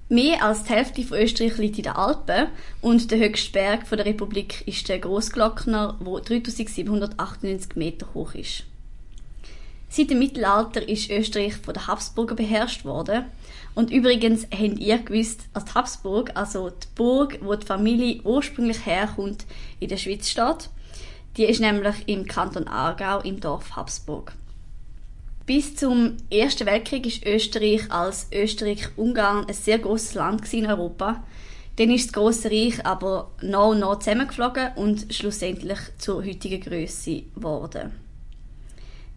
Mehr 0.08 0.44
als 0.44 0.64
die 0.64 0.74
Hälfte 0.74 1.02
von 1.02 1.18
Österreich 1.18 1.58
liegt 1.58 1.78
in 1.80 1.84
den 1.86 1.94
Alpen 1.94 2.48
und 2.82 3.10
der 3.10 3.18
höchste 3.18 3.52
Berg 3.52 3.90
der 3.90 4.06
Republik 4.06 4.68
ist 4.68 4.88
der 4.88 5.00
Großglockner, 5.00 5.98
wo 6.00 6.20
3798 6.20 7.76
Meter 7.76 8.08
hoch 8.14 8.36
ist. 8.36 8.66
Seit 9.96 10.10
dem 10.10 10.18
Mittelalter 10.18 10.90
ist 10.90 11.12
Österreich 11.12 11.54
von 11.56 11.76
den 11.76 11.86
Habsburger 11.86 12.34
beherrscht 12.34 12.84
worden. 12.84 13.26
Und 13.76 13.92
übrigens 13.92 14.48
habt 14.52 14.80
ihr 14.80 14.98
gewusst, 14.98 15.42
dass 15.54 15.66
die 15.66 15.74
Habsburg, 15.76 16.32
also 16.34 16.72
die 16.72 16.88
Burg, 16.96 17.38
wo 17.44 17.54
die 17.54 17.68
Familie 17.68 18.20
ursprünglich 18.24 18.88
herkommt, 18.88 19.46
in 19.80 19.90
der 19.90 19.98
Schweiz 19.98 20.32
steht. 20.32 20.72
Die 21.38 21.44
ist 21.46 21.62
nämlich 21.62 21.94
im 22.08 22.26
Kanton 22.26 22.68
Aargau 22.68 23.20
im 23.20 23.40
Dorf 23.40 23.76
Habsburg. 23.76 24.34
Bis 25.46 25.76
zum 25.76 26.18
Ersten 26.32 26.66
Weltkrieg 26.66 27.06
ist 27.06 27.24
Österreich 27.24 27.92
als 27.92 28.30
Österreich-Ungarn 28.34 29.46
ein 29.46 29.54
sehr 29.54 29.78
großes 29.78 30.16
Land 30.16 30.52
in 30.56 30.66
Europa. 30.66 31.24
Dann 31.76 31.92
ist 31.92 32.08
das 32.08 32.14
Große 32.14 32.50
Reich 32.50 32.84
aber 32.84 33.30
noch 33.44 33.70
und 33.70 33.82
noch 33.82 34.00
zusammengeflogen 34.00 34.72
und 34.76 35.14
schlussendlich 35.14 35.78
zur 36.00 36.26
heutigen 36.26 36.62
Größe 36.62 37.26
geworden. 37.36 38.03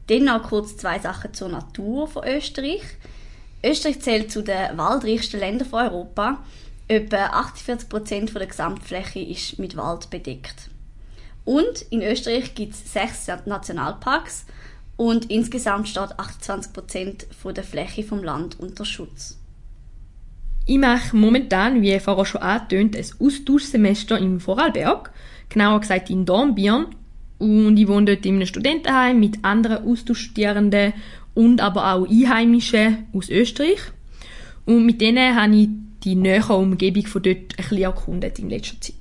Dann 0.08 0.24
noch 0.24 0.42
kurz 0.44 0.76
zwei 0.76 0.98
Sachen 0.98 1.34
zur 1.34 1.48
Natur 1.48 2.08
von 2.08 2.26
Österreich. 2.26 2.82
Österreich 3.64 4.00
zählt 4.00 4.30
zu 4.30 4.42
den 4.42 4.76
waldreichsten 4.76 5.40
Ländern 5.40 5.68
von 5.68 5.86
Europa. 5.86 6.38
Etwa 6.88 7.26
48 7.26 7.88
Prozent 7.88 8.34
der 8.34 8.46
Gesamtfläche 8.46 9.18
ist 9.18 9.58
mit 9.58 9.76
Wald 9.76 10.08
bedeckt. 10.10 10.70
Und 11.44 11.82
in 11.90 12.02
Österreich 12.02 12.54
gibt 12.54 12.74
es 12.74 12.92
sechs 12.92 13.26
Nationalparks 13.46 14.46
und 14.96 15.30
insgesamt 15.30 15.88
steht 15.88 16.18
28 16.18 16.72
Prozent 16.72 17.26
der 17.44 17.64
Fläche 17.64 18.02
vom 18.02 18.22
Land 18.22 18.58
unter 18.58 18.84
Schutz. 18.84 19.38
Ich 20.64 20.78
mache 20.78 21.14
momentan, 21.14 21.82
wie 21.82 21.98
vorher 22.00 22.24
schon 22.24 22.42
angetönt, 22.42 22.96
ein 22.96 23.06
Austauschsemester 23.20 24.18
im 24.18 24.40
Vorarlberg, 24.40 25.12
genauer 25.48 25.80
gesagt 25.80 26.10
in 26.10 26.24
Dornbirn. 26.26 26.86
Und 27.38 27.76
ich 27.76 27.88
wohne 27.88 28.06
dort 28.06 28.24
in 28.24 28.36
einem 28.36 28.46
Studentenheim 28.46 29.20
mit 29.20 29.44
anderen 29.44 29.86
Austauschstudierenden 29.86 30.94
und 31.34 31.60
aber 31.60 31.92
auch 31.92 32.08
Einheimischen 32.08 33.06
aus 33.12 33.28
Österreich. 33.28 33.80
Und 34.64 34.86
mit 34.86 35.00
denen 35.00 35.36
habe 35.36 35.54
ich 35.54 35.68
die 36.02 36.14
nähere 36.14 36.54
Umgebung 36.54 37.06
von 37.06 37.22
dort 37.22 37.36
ein 37.36 37.56
bisschen 37.56 37.82
erkundet 37.82 38.38
in 38.38 38.48
letzter 38.48 38.80
Zeit. 38.80 38.94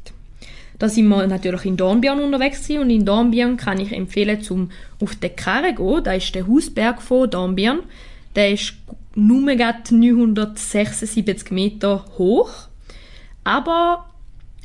Da 0.78 0.89
sind 0.89 1.08
wir 1.08 1.26
natürlich 1.26 1.65
in 1.65 1.78
Dornbirn 1.78 2.19
unterwegs 2.19 2.69
und 2.69 2.89
in 2.89 3.06
Dornbirn 3.06 3.56
kann 3.56 3.80
ich 3.80 3.93
empfehlen, 3.93 4.41
zum 4.41 4.71
auf 5.00 5.15
den 5.15 5.36
Karre 5.36 5.74
zu 5.74 5.84
gehen. 5.84 6.04
Da 6.04 6.13
ist 6.13 6.36
der 6.36 6.48
Hausberg 6.48 7.02
von 7.02 7.30
Dornbirn. 7.30 7.80
Der 8.36 8.52
ist 8.52 8.74
nur 9.15 9.39
976 9.39 11.52
Meter 11.52 12.06
hoch, 12.17 12.52
aber 13.45 14.06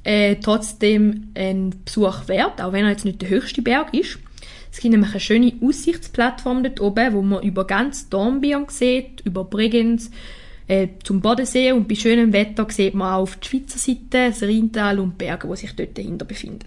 äh, 0.04 0.36
trotzdem 0.36 1.28
ein 1.34 1.74
Besuch 1.84 2.28
wert, 2.28 2.60
auch 2.60 2.72
wenn 2.72 2.84
er 2.84 2.92
jetzt 2.92 3.04
nicht 3.04 3.22
der 3.22 3.28
höchste 3.28 3.62
Berg 3.62 3.94
ist. 3.94 4.18
Es 4.72 4.78
gibt 4.78 4.92
nämlich 4.92 5.10
eine 5.10 5.20
schöne 5.20 5.52
Aussichtsplattform 5.62 6.62
dort 6.62 6.80
oben, 6.80 7.12
wo 7.12 7.22
man 7.22 7.42
über 7.42 7.66
ganz 7.66 8.08
Dornbirn 8.08 8.66
sieht, 8.68 9.20
über 9.24 9.44
Bregenz, 9.44 10.10
äh, 10.68 10.88
zum 11.02 11.20
Bodensee 11.20 11.72
und 11.72 11.88
bei 11.88 11.96
schönem 11.96 12.32
Wetter 12.32 12.64
sieht 12.70 12.94
man 12.94 13.12
auch 13.12 13.22
auf 13.22 13.36
der 13.36 13.48
Schweizer 13.48 13.78
Seite 13.78 14.30
das 14.30 14.42
Rheintal 14.42 15.00
und 15.00 15.20
die 15.20 15.24
Berge, 15.24 15.48
die 15.48 15.56
sich 15.56 15.74
dort 15.74 15.98
dahinter 15.98 16.24
befinden. 16.24 16.66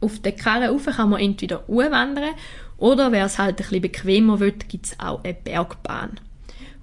Auf 0.00 0.20
der 0.20 0.32
Karre 0.32 0.68
rauf 0.68 0.86
kann 0.86 1.10
man 1.10 1.20
entweder 1.20 1.64
wandern 1.66 2.34
oder 2.78 3.10
wer 3.10 3.26
es 3.26 3.38
halt 3.38 3.54
ein 3.54 3.56
bisschen 3.56 3.82
bequemer 3.82 4.38
will, 4.38 4.52
gibt 4.52 4.86
es 4.86 5.00
auch 5.00 5.22
eine 5.24 5.34
Bergbahn, 5.34 6.20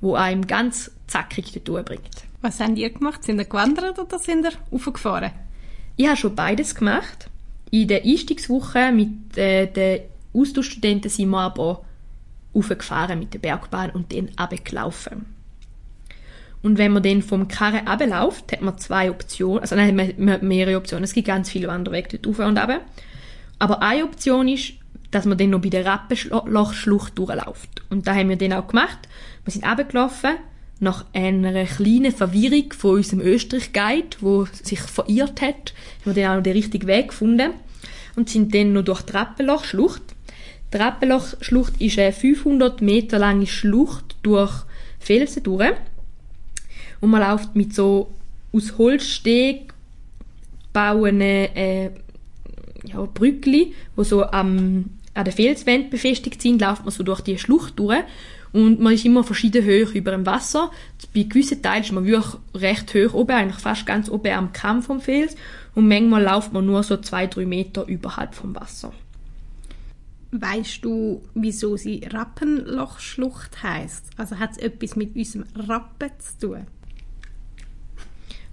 wo 0.01 0.15
einem 0.15 0.45
ganz 0.45 0.91
zackig 1.08 1.60
dort 1.63 1.86
bringt. 1.86 2.26
Was 2.47 2.62
habt 2.62 2.77
ihr 2.77 2.89
gemacht? 2.89 3.25
Sind 3.25 3.39
ihr 3.39 3.43
gewandert 3.43 3.99
oder 3.99 4.19
sind 4.19 4.45
ihr 4.45 4.53
raufgefahren? 4.71 5.31
Ich 5.97 6.07
habe 6.07 6.15
schon 6.15 6.33
beides 6.33 6.75
gemacht. 6.75 7.29
In 7.71 7.89
der 7.89 8.05
Einstiegswoche 8.05 8.93
mit 8.93 9.38
äh, 9.38 9.67
den 9.67 10.03
Austauschstudenten 10.33 11.12
sind 11.12 11.29
wir 11.29 11.41
aber 11.41 11.83
raufgefahren 12.55 13.19
mit 13.19 13.33
der 13.33 13.39
Bergbahn 13.39 13.89
und 13.89 14.13
dann 14.13 14.29
runtergelaufen. 14.39 15.25
Und 16.62 16.77
wenn 16.77 16.93
man 16.93 17.03
dann 17.03 17.21
vom 17.21 17.49
Karren 17.49 17.86
abläuft, 17.86 18.53
hat 18.53 18.62
man 18.62 18.77
zwei 18.77 19.12
Optionen. 19.12 19.60
Also 19.60 19.75
nein, 19.75 20.13
man 20.17 20.47
mehrere 20.47 20.77
Optionen. 20.77 21.03
Es 21.03 21.13
gibt 21.13 21.27
ganz 21.27 21.49
viele 21.49 21.67
Wanderwege 21.67 22.17
dort 22.17 22.27
rauf 22.27 22.39
und 22.39 22.57
runter. 22.57 22.79
Aber 23.60 23.81
eine 23.81 24.05
Option 24.05 24.47
ist, 24.47 24.71
dass 25.12 25.25
man 25.25 25.38
dann 25.38 25.49
noch 25.49 25.60
bei 25.60 25.67
der 25.67 25.86
Rappenlochschlucht 25.86 27.17
durchläuft. 27.17 27.83
Und 27.89 28.07
da 28.07 28.15
haben 28.15 28.29
wir 28.29 28.38
dann 28.38 28.53
auch 28.53 28.67
gemacht. 28.67 28.99
Wir 29.43 29.51
sind 29.51 29.67
runtergelaufen, 29.67 30.38
nach 30.79 31.05
einer 31.13 31.65
kleinen 31.65 32.11
Verwirrung 32.11 32.71
von 32.73 32.95
unserem 32.95 33.21
Österreich-Guide, 33.21 34.17
der 34.21 34.47
sich 34.63 34.79
verirrt 34.79 35.41
hat, 35.41 35.73
haben 36.05 36.15
wir 36.15 36.23
dann 36.23 36.31
auch 36.31 36.35
noch 36.37 36.43
den 36.43 36.53
richtigen 36.53 36.87
Weg 36.87 37.09
gefunden 37.09 37.51
und 38.15 38.29
sind 38.29 38.53
dann 38.53 38.73
noch 38.73 38.83
durch 38.83 39.01
die 39.01 39.13
Rappenlochschlucht. 39.13 40.01
Die 40.73 40.77
Rappenlochschlucht 40.77 41.81
ist 41.81 41.97
eine 41.97 42.11
500 42.11 42.81
Meter 42.81 43.19
lange 43.19 43.47
Schlucht 43.47 44.15
durch 44.21 44.53
Felsen 44.99 45.43
durch 45.43 45.73
und 46.99 47.09
man 47.09 47.21
läuft 47.21 47.55
mit 47.55 47.73
so 47.73 48.11
aus 48.51 48.77
Holzsteg 48.77 49.73
bauen 50.73 51.21
äh, 51.21 51.91
ja, 52.83 53.01
Brückli, 53.13 53.73
wo 53.95 54.03
so 54.03 54.23
am, 54.25 54.85
an 55.13 55.25
der 55.25 55.33
Felswand 55.33 55.89
befestigt 55.89 56.41
sind, 56.41 56.61
läuft 56.61 56.83
man 56.83 56.91
so 56.91 57.03
durch 57.03 57.21
die 57.21 57.37
Schlucht 57.37 57.79
durch 57.79 58.03
und 58.53 58.79
man 58.79 58.93
ist 58.93 59.05
immer 59.05 59.23
verschieden 59.23 59.65
hoch 59.65 59.93
über 59.93 60.12
dem 60.12 60.25
Wasser. 60.25 60.71
Bei 61.13 61.23
gewissen 61.23 61.62
Teilen 61.62 61.83
ist 61.83 61.91
man 61.91 62.05
wirklich 62.05 62.36
recht 62.55 62.93
hoch 62.93 63.13
oben, 63.13 63.36
eigentlich 63.36 63.62
fast 63.62 63.86
ganz 63.86 64.10
oben 64.10 64.31
am 64.33 64.53
Kamm 64.53 64.81
vom 64.81 65.01
Fels 65.01 65.36
und 65.75 65.88
manchmal 65.88 66.23
läuft 66.23 66.53
man 66.53 66.65
nur 66.65 66.83
so 66.83 66.97
zwei, 66.97 67.27
drei 67.27 67.45
Meter 67.45 67.86
überhalb 67.86 68.36
vom 68.36 68.55
Wasser. 68.55 68.93
Weißt 70.31 70.83
du, 70.83 71.21
wieso 71.33 71.77
sie 71.77 72.01
Rappenlochschlucht 72.12 73.63
heißt? 73.63 74.12
Also 74.17 74.39
hat 74.39 74.51
es 74.51 74.57
etwas 74.57 74.95
mit 74.95 75.15
unserem 75.15 75.45
Rappen 75.55 76.12
zu 76.19 76.47
tun? 76.47 76.67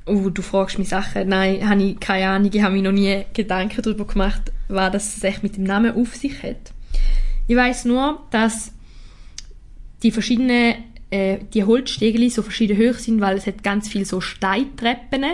oh, 0.06 0.28
du 0.30 0.42
fragst 0.42 0.78
mich 0.78 0.88
Sachen, 0.88 1.28
nein, 1.28 1.68
habe 1.68 1.82
ich 1.82 2.00
keine 2.00 2.28
Ahnung, 2.28 2.50
ich 2.52 2.62
habe 2.62 2.74
mir 2.74 2.82
noch 2.82 2.92
nie 2.92 3.24
Gedanken 3.32 3.82
darüber 3.82 4.06
gemacht, 4.06 4.52
was 4.68 4.92
das 4.92 5.24
echt 5.24 5.42
mit 5.42 5.56
dem 5.56 5.64
Namen 5.64 5.94
auf 5.94 6.14
sich 6.14 6.42
hat. 6.42 6.72
Ich 7.46 7.56
weiß 7.56 7.86
nur, 7.86 8.22
dass 8.30 8.72
die 10.04 10.12
verschiedenen, 10.12 10.76
äh, 11.10 11.38
die 11.52 11.64
Holzstegeli 11.64 12.30
so 12.30 12.42
verschieden 12.42 12.78
hoch 12.78 12.98
sind, 12.98 13.20
weil 13.20 13.36
es 13.36 13.46
hat 13.46 13.64
ganz 13.64 13.88
viel 13.88 14.04
so 14.04 14.20
Steintreppen, 14.20 15.24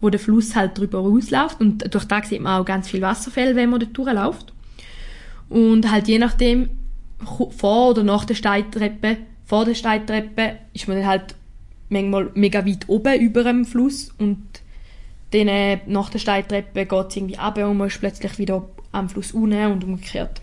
wo 0.00 0.10
der 0.10 0.20
Fluss 0.20 0.54
halt 0.54 0.76
drüber 0.76 0.98
rausläuft 0.98 1.60
und 1.60 1.94
durch 1.94 2.04
da 2.04 2.22
sieht 2.22 2.42
man 2.42 2.60
auch 2.60 2.64
ganz 2.64 2.88
viel 2.88 3.00
Wasserfälle, 3.00 3.56
wenn 3.56 3.70
man 3.70 3.80
dort 3.80 3.96
durchläuft. 3.96 4.52
Und 5.48 5.90
halt 5.90 6.08
je 6.08 6.18
nachdem, 6.18 6.68
vor 7.56 7.90
oder 7.90 8.02
nach 8.02 8.24
der 8.24 8.34
Steintreppe, 8.34 9.16
vor 9.44 9.64
der 9.64 9.74
Steintreppe 9.74 10.58
ist 10.74 10.88
man 10.88 10.98
dann 10.98 11.06
halt 11.06 11.34
manchmal 11.88 12.30
mega 12.34 12.66
weit 12.66 12.88
oben 12.88 13.18
über 13.20 13.44
dem 13.44 13.64
Fluss 13.64 14.10
und 14.18 14.42
dann 15.32 15.48
äh, 15.48 15.80
nach 15.86 16.10
der 16.10 16.18
Steintreppe 16.18 16.86
geht 16.86 17.06
es 17.08 17.16
irgendwie 17.16 17.36
runter 17.36 17.68
und 17.68 17.78
man 17.78 17.88
ist 17.88 17.98
plötzlich 17.98 18.38
wieder 18.38 18.68
am 18.92 19.08
Fluss 19.08 19.32
unten 19.32 19.72
und 19.72 19.84
umgekehrt. 19.84 20.40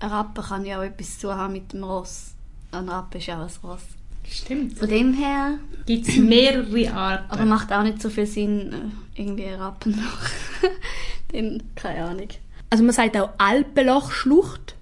Ein 0.00 0.10
Rappe 0.10 0.42
kann 0.42 0.64
ja 0.64 0.78
auch 0.78 0.84
etwas 0.84 1.18
zu 1.18 1.34
haben 1.34 1.54
mit 1.54 1.72
dem 1.72 1.82
Ross. 1.82 2.34
Ein 2.70 2.88
Rappe 2.88 3.18
ist 3.18 3.26
ja 3.26 3.42
auch 3.42 3.48
ein 3.48 3.68
Ross. 3.68 3.82
Stimmt. 4.30 4.78
Von 4.78 4.88
dem 4.88 5.14
her... 5.14 5.58
Gibt 5.86 6.08
es 6.08 6.16
mehrere 6.16 6.92
Arten. 6.92 7.30
Aber 7.30 7.44
macht 7.46 7.72
auch 7.72 7.82
nicht 7.82 8.02
so 8.02 8.10
viel 8.10 8.26
Sinn, 8.26 8.72
äh, 8.72 9.20
irgendwie 9.20 9.46
ein 9.46 9.54
Rappen 9.54 9.92
noch. 9.92 10.70
Dann, 11.32 11.62
keine 11.74 12.04
Ahnung. 12.04 12.28
Also 12.70 12.84
man 12.84 12.92
sagt 12.92 13.16
auch 13.16 13.30
Alpenlochschlucht. 13.38 14.74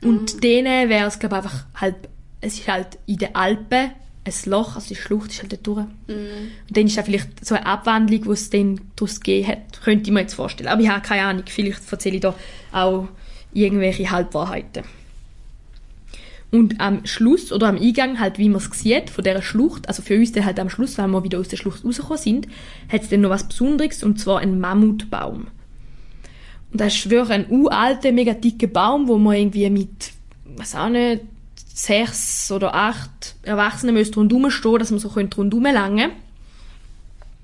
Und 0.00 0.36
mm. 0.36 0.40
denen 0.40 0.88
wäre 0.88 1.08
es, 1.08 1.18
glaube 1.18 1.36
ich, 1.36 1.42
einfach 1.42 1.64
halt, 1.74 1.96
es 2.40 2.54
ist 2.58 2.68
halt 2.68 2.98
in 3.06 3.18
den 3.18 3.34
Alpen 3.34 3.90
ein 4.24 4.50
Loch, 4.50 4.76
also 4.76 4.88
die 4.88 4.96
Schlucht 4.96 5.30
ist 5.30 5.42
halt 5.42 5.52
da 5.52 5.56
durch. 5.56 5.86
Mm. 6.06 6.12
Und 6.68 6.76
dann 6.76 6.86
ist 6.86 6.96
da 6.96 7.02
vielleicht 7.02 7.44
so 7.44 7.54
eine 7.54 7.66
Abwandlung, 7.66 8.22
die 8.22 8.30
es 8.30 8.50
dann 8.50 8.80
daraus 8.96 9.20
gegeben 9.20 9.48
hat, 9.48 9.82
könnte 9.82 10.08
ich 10.08 10.14
mir 10.14 10.20
jetzt 10.20 10.34
vorstellen. 10.34 10.68
Aber 10.68 10.80
ich 10.80 10.88
habe 10.88 11.00
keine 11.00 11.22
Ahnung, 11.22 11.44
vielleicht 11.46 11.90
erzähle 11.90 12.16
ich 12.16 12.22
da 12.22 12.34
auch 12.72 13.08
irgendwelche 13.52 14.10
Halbwahrheiten. 14.10 14.84
Und 16.50 16.80
am 16.80 17.04
Schluss 17.04 17.52
oder 17.52 17.68
am 17.68 17.76
Eingang, 17.76 18.18
halt, 18.18 18.38
wie 18.38 18.48
man 18.48 18.62
es 18.62 18.70
sieht, 18.78 19.10
von 19.10 19.22
dieser 19.22 19.42
Schlucht, 19.42 19.86
also 19.86 20.02
für 20.02 20.16
uns 20.16 20.32
dann 20.32 20.46
halt 20.46 20.58
am 20.58 20.70
Schluss, 20.70 20.96
wenn 20.96 21.10
wir 21.10 21.22
wieder 21.22 21.38
aus 21.38 21.48
der 21.48 21.58
Schlucht 21.58 21.84
rausgekommen 21.84 22.22
sind, 22.22 22.48
hat 22.90 23.02
es 23.02 23.10
dann 23.10 23.20
noch 23.20 23.30
was 23.30 23.48
Besonderes, 23.48 24.02
und 24.02 24.18
zwar 24.18 24.40
einen 24.40 24.58
Mammutbaum. 24.58 25.48
Und 26.72 26.80
das 26.80 26.94
ist 26.94 27.10
wirklich 27.10 27.38
ein 27.38 27.50
uralter, 27.50 28.12
mega 28.12 28.32
dicker 28.32 28.66
Baum, 28.66 29.08
wo 29.08 29.18
man 29.18 29.36
irgendwie 29.36 29.68
mit, 29.68 30.12
was 30.56 30.74
auch 30.74 30.88
nicht, 30.88 31.22
sechs 31.78 32.50
oder 32.50 32.74
acht 32.74 33.36
Erwachsenen 33.42 33.94
müsste 33.94 34.16
rundherum 34.16 34.50
stehen, 34.50 34.78
dass 34.78 34.90
man 34.90 34.98
so 34.98 35.08
rundherum 35.08 35.62
langen 35.62 36.10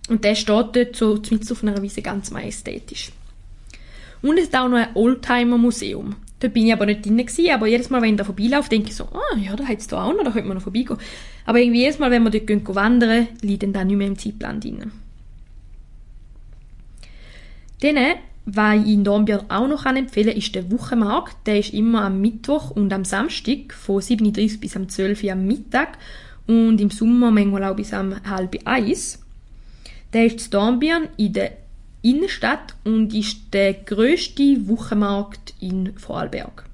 Und 0.08 0.24
der 0.24 0.34
steht 0.34 0.76
dort 0.76 0.96
so 0.96 1.20
mit 1.30 1.50
auf 1.50 1.62
einer 1.62 1.80
Wiese 1.82 2.02
ganz 2.02 2.30
majestätisch. 2.30 3.12
Und 4.22 4.38
es 4.38 4.44
ist 4.44 4.56
auch 4.56 4.68
noch 4.68 4.78
ein 4.78 4.88
Oldtimer-Museum. 4.94 6.16
Dort 6.44 6.52
bin 6.52 6.66
ich 6.66 6.74
aber 6.74 6.84
nicht 6.84 7.06
drin 7.06 7.16
gewesen, 7.16 7.54
aber 7.54 7.66
jedes 7.66 7.88
Mal, 7.88 8.02
wenn 8.02 8.10
ich 8.10 8.16
da 8.18 8.24
vorbeilaufe, 8.24 8.68
denke 8.68 8.90
ich 8.90 8.96
so, 8.96 9.04
ah, 9.04 9.38
ja, 9.38 9.56
da 9.56 9.64
hat 9.64 9.78
es 9.78 9.86
da 9.86 10.04
auch 10.04 10.12
noch, 10.12 10.24
da 10.24 10.30
könnte 10.30 10.46
man 10.46 10.58
noch 10.58 10.62
vorbeigehen. 10.62 10.98
Aber 11.46 11.58
irgendwie 11.58 11.80
jedes 11.80 11.98
Mal, 11.98 12.10
wenn 12.10 12.22
wir 12.22 12.28
dort 12.28 12.46
gehen, 12.46 12.62
wandern, 12.66 13.28
liegt 13.40 13.62
dann 13.62 13.72
da 13.72 13.82
nicht 13.82 13.96
mehr 13.96 14.08
im 14.08 14.18
Zeitplan 14.18 14.60
drin. 14.60 14.92
Dann, 17.80 17.96
was 18.44 18.84
ich 18.84 18.92
in 18.92 19.04
Dornbirn 19.04 19.48
auch 19.48 19.66
noch 19.68 19.86
empfehlen 19.86 20.28
kann, 20.28 20.36
ist 20.36 20.54
der 20.54 20.70
Wochenmarkt. 20.70 21.46
Der 21.46 21.60
ist 21.60 21.72
immer 21.72 22.04
am 22.04 22.20
Mittwoch 22.20 22.72
und 22.72 22.92
am 22.92 23.06
Samstag 23.06 23.72
von 23.72 24.02
7.30 24.02 24.60
bis 24.60 24.76
am 24.76 24.90
12 24.90 25.24
Uhr 25.24 25.32
am 25.32 25.46
Mittag 25.46 25.96
und 26.46 26.78
im 26.78 26.90
Sommer 26.90 27.30
manchmal 27.30 27.64
auch 27.64 27.76
bis 27.76 27.94
am 27.94 28.22
halb 28.28 28.54
eins. 28.66 29.18
Der 30.12 30.26
ist 30.26 30.44
in 30.44 30.50
Dornbirn 30.50 31.08
in 31.16 31.32
der 31.32 31.63
Innenstadt 32.04 32.74
und 32.84 33.14
ist 33.14 33.52
der 33.52 33.72
grösste 33.72 34.68
Wochenmarkt 34.68 35.54
in 35.58 35.96
Vorarlberg. 35.96 36.64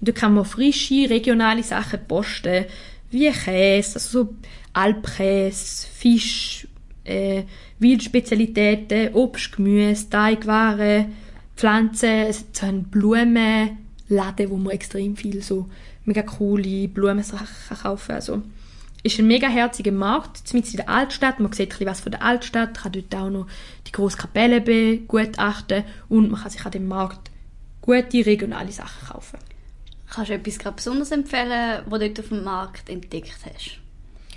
Und 0.00 0.08
da 0.08 0.12
kann 0.12 0.34
man 0.34 0.44
frische, 0.44 1.08
regionale 1.08 1.62
Sachen 1.62 2.00
posten, 2.08 2.64
wie 3.10 3.30
Käse, 3.30 3.94
also 3.94 4.24
so 4.24 4.34
Alpkäse, 4.72 5.86
Fisch, 5.86 6.66
äh, 7.04 7.44
Wildspezialitäten, 7.78 9.14
Obst, 9.14 9.56
Gemüse, 9.56 10.10
Teigwaren, 10.10 11.12
Pflanzen, 11.54 12.32
so 12.52 12.66
einen 12.66 12.84
Blumenladen, 12.84 14.50
wo 14.50 14.56
man 14.56 14.72
extrem 14.72 15.16
viel 15.16 15.40
so 15.42 15.68
mega 16.04 16.22
coole 16.22 16.88
Blumensachen 16.88 17.76
kaufen 17.80 18.06
kann. 18.08 18.16
Also, 18.16 18.42
ist 19.02 19.18
ein 19.18 19.26
mega 19.26 19.48
herziger 19.48 19.92
Markt, 19.92 20.52
mitten 20.54 20.70
in 20.70 20.76
der 20.76 20.88
Altstadt. 20.88 21.40
Man 21.40 21.52
sieht 21.52 21.66
ein 21.66 21.68
bisschen 21.70 21.86
was 21.86 22.00
von 22.00 22.12
der 22.12 22.22
Altstadt, 22.22 22.78
kann 22.78 22.92
dort 22.92 23.14
auch 23.14 23.30
noch 23.30 23.46
die 23.86 23.92
grosse 23.92 24.16
Kapelle 24.16 24.60
begutachten 24.60 25.84
und 26.08 26.30
man 26.30 26.40
kann 26.40 26.50
sich 26.50 26.64
an 26.64 26.70
dem 26.70 26.88
Markt 26.88 27.30
gute 27.80 28.24
regionale 28.24 28.70
Sachen 28.70 29.08
kaufen. 29.08 29.38
Kannst 30.08 30.30
du 30.30 30.34
etwas 30.34 30.58
gerade 30.58 30.76
besonders 30.76 31.10
empfehlen, 31.10 31.82
was 31.86 31.98
du 31.98 32.06
dort 32.06 32.20
auf 32.20 32.28
dem 32.28 32.44
Markt 32.44 32.88
entdeckt 32.88 33.38
hast? 33.44 33.78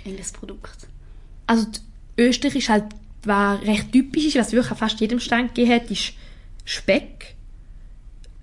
Irgendes 0.04 0.32
Produkt? 0.32 0.88
Also 1.46 1.66
Österreich 2.18 2.56
ist 2.56 2.68
halt, 2.68 2.86
was 3.24 3.60
recht 3.62 3.92
typisch 3.92 4.24
ist, 4.26 4.36
was 4.36 4.52
wirklich 4.52 4.72
an 4.72 4.78
fast 4.78 5.00
jedem 5.00 5.20
Stand 5.20 5.54
gegeben 5.54 5.74
hat, 5.74 5.90
ist 5.90 6.12
Speck 6.64 7.15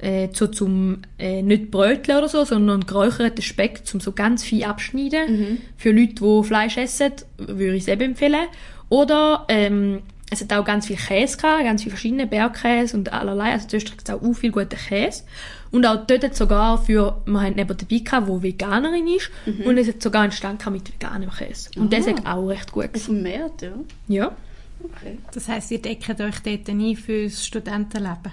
äh, 0.04 0.30
so 0.34 0.48
zum 0.48 1.00
äh, 1.18 1.42
nicht 1.42 1.72
Brötchen 1.72 2.18
oder 2.18 2.28
so, 2.28 2.44
sondern 2.44 2.86
geräucherten 2.86 3.42
Speck 3.42 3.86
zum 3.86 4.00
so 4.00 4.12
ganz 4.12 4.44
viel 4.44 4.64
abschneiden. 4.64 5.40
Mhm. 5.40 5.58
Für 5.78 5.92
Leute, 5.92 6.16
die 6.16 6.44
Fleisch 6.44 6.78
essen, 6.78 7.14
würde 7.38 7.76
ich 7.76 7.84
es 7.84 7.88
eben 7.88 8.02
empfehlen. 8.02 8.48
Oder 8.90 9.46
ähm, 9.48 10.02
es 10.30 10.42
hat 10.42 10.52
auch 10.54 10.66
ganz 10.66 10.88
viel 10.88 10.98
Käse 10.98 11.38
gehabt, 11.38 11.64
ganz 11.64 11.84
viele 11.84 11.92
verschiedene 11.92 12.28
Bergkäse 12.28 12.98
und 12.98 13.14
allerlei. 13.14 13.52
Also 13.54 13.68
zuerst 13.68 13.92
gibt 13.92 14.08
es 14.08 14.14
auch 14.14 14.34
viel 14.34 14.52
guten 14.52 14.76
Käse. 14.76 15.24
Und 15.72 15.86
auch 15.86 16.06
dort 16.06 16.24
hat 16.24 16.36
sogar 16.36 16.84
für, 16.84 17.22
wir 17.26 17.42
haben 17.42 17.56
neben 17.56 17.76
dabei 17.78 17.98
gehabt, 17.98 18.28
die 18.30 18.44
Veganerin 18.44 19.08
ist, 19.08 19.32
Mhm. 19.46 19.66
und 19.66 19.78
es 19.78 19.88
hat 19.88 20.04
sogar 20.04 20.24
einen 20.24 20.32
Stand 20.32 20.64
mit 20.72 20.94
veganem 20.94 21.32
Käse. 21.32 21.70
Und 21.78 21.92
das 21.92 22.08
Aha. 22.08 22.18
hat 22.18 22.26
auch 22.28 22.48
recht 22.48 22.72
gut 22.72 22.90
Auf 22.94 23.06
dem 23.06 23.24
Markt, 23.24 23.62
ja. 23.64 23.72
Ja. 24.08 24.36
Okay. 24.84 25.18
Das 25.34 25.48
heisst, 25.48 25.72
ihr 25.72 25.82
deckt 25.82 26.10
euch 26.20 26.40
dort 26.44 26.70
ein 26.70 26.96
fürs 26.96 27.46
Studentenleben. 27.46 28.32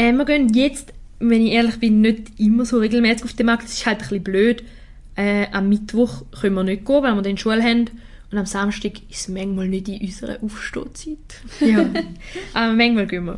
Äh, 0.00 0.12
wir 0.12 0.24
gehen 0.24 0.48
jetzt, 0.54 0.94
wenn 1.18 1.44
ich 1.44 1.52
ehrlich 1.52 1.78
bin, 1.78 2.00
nicht 2.00 2.40
immer 2.40 2.64
so 2.64 2.78
regelmäßig 2.78 3.24
auf 3.24 3.34
den 3.34 3.46
Markt. 3.46 3.64
Es 3.66 3.74
ist 3.74 3.86
halt 3.86 3.98
ein 3.98 4.08
bisschen 4.08 4.24
blöd. 4.24 4.64
Äh, 5.14 5.46
am 5.52 5.68
Mittwoch 5.68 6.22
können 6.40 6.54
wir 6.54 6.64
nicht 6.64 6.86
gehen, 6.86 7.02
weil 7.02 7.14
wir 7.14 7.22
dann 7.22 7.36
Schule 7.36 7.62
haben. 7.62 7.90
Und 8.32 8.38
am 8.38 8.46
Samstag 8.46 8.92
ist 9.10 9.20
es 9.20 9.28
manchmal 9.28 9.68
nicht 9.68 9.88
in 9.88 10.00
unserer 10.00 10.42
Aufstehzeit. 10.42 11.18
Ja. 11.60 11.80
Aber 12.54 12.72
manchmal 12.72 13.06
gehen 13.06 13.26
wir. 13.26 13.36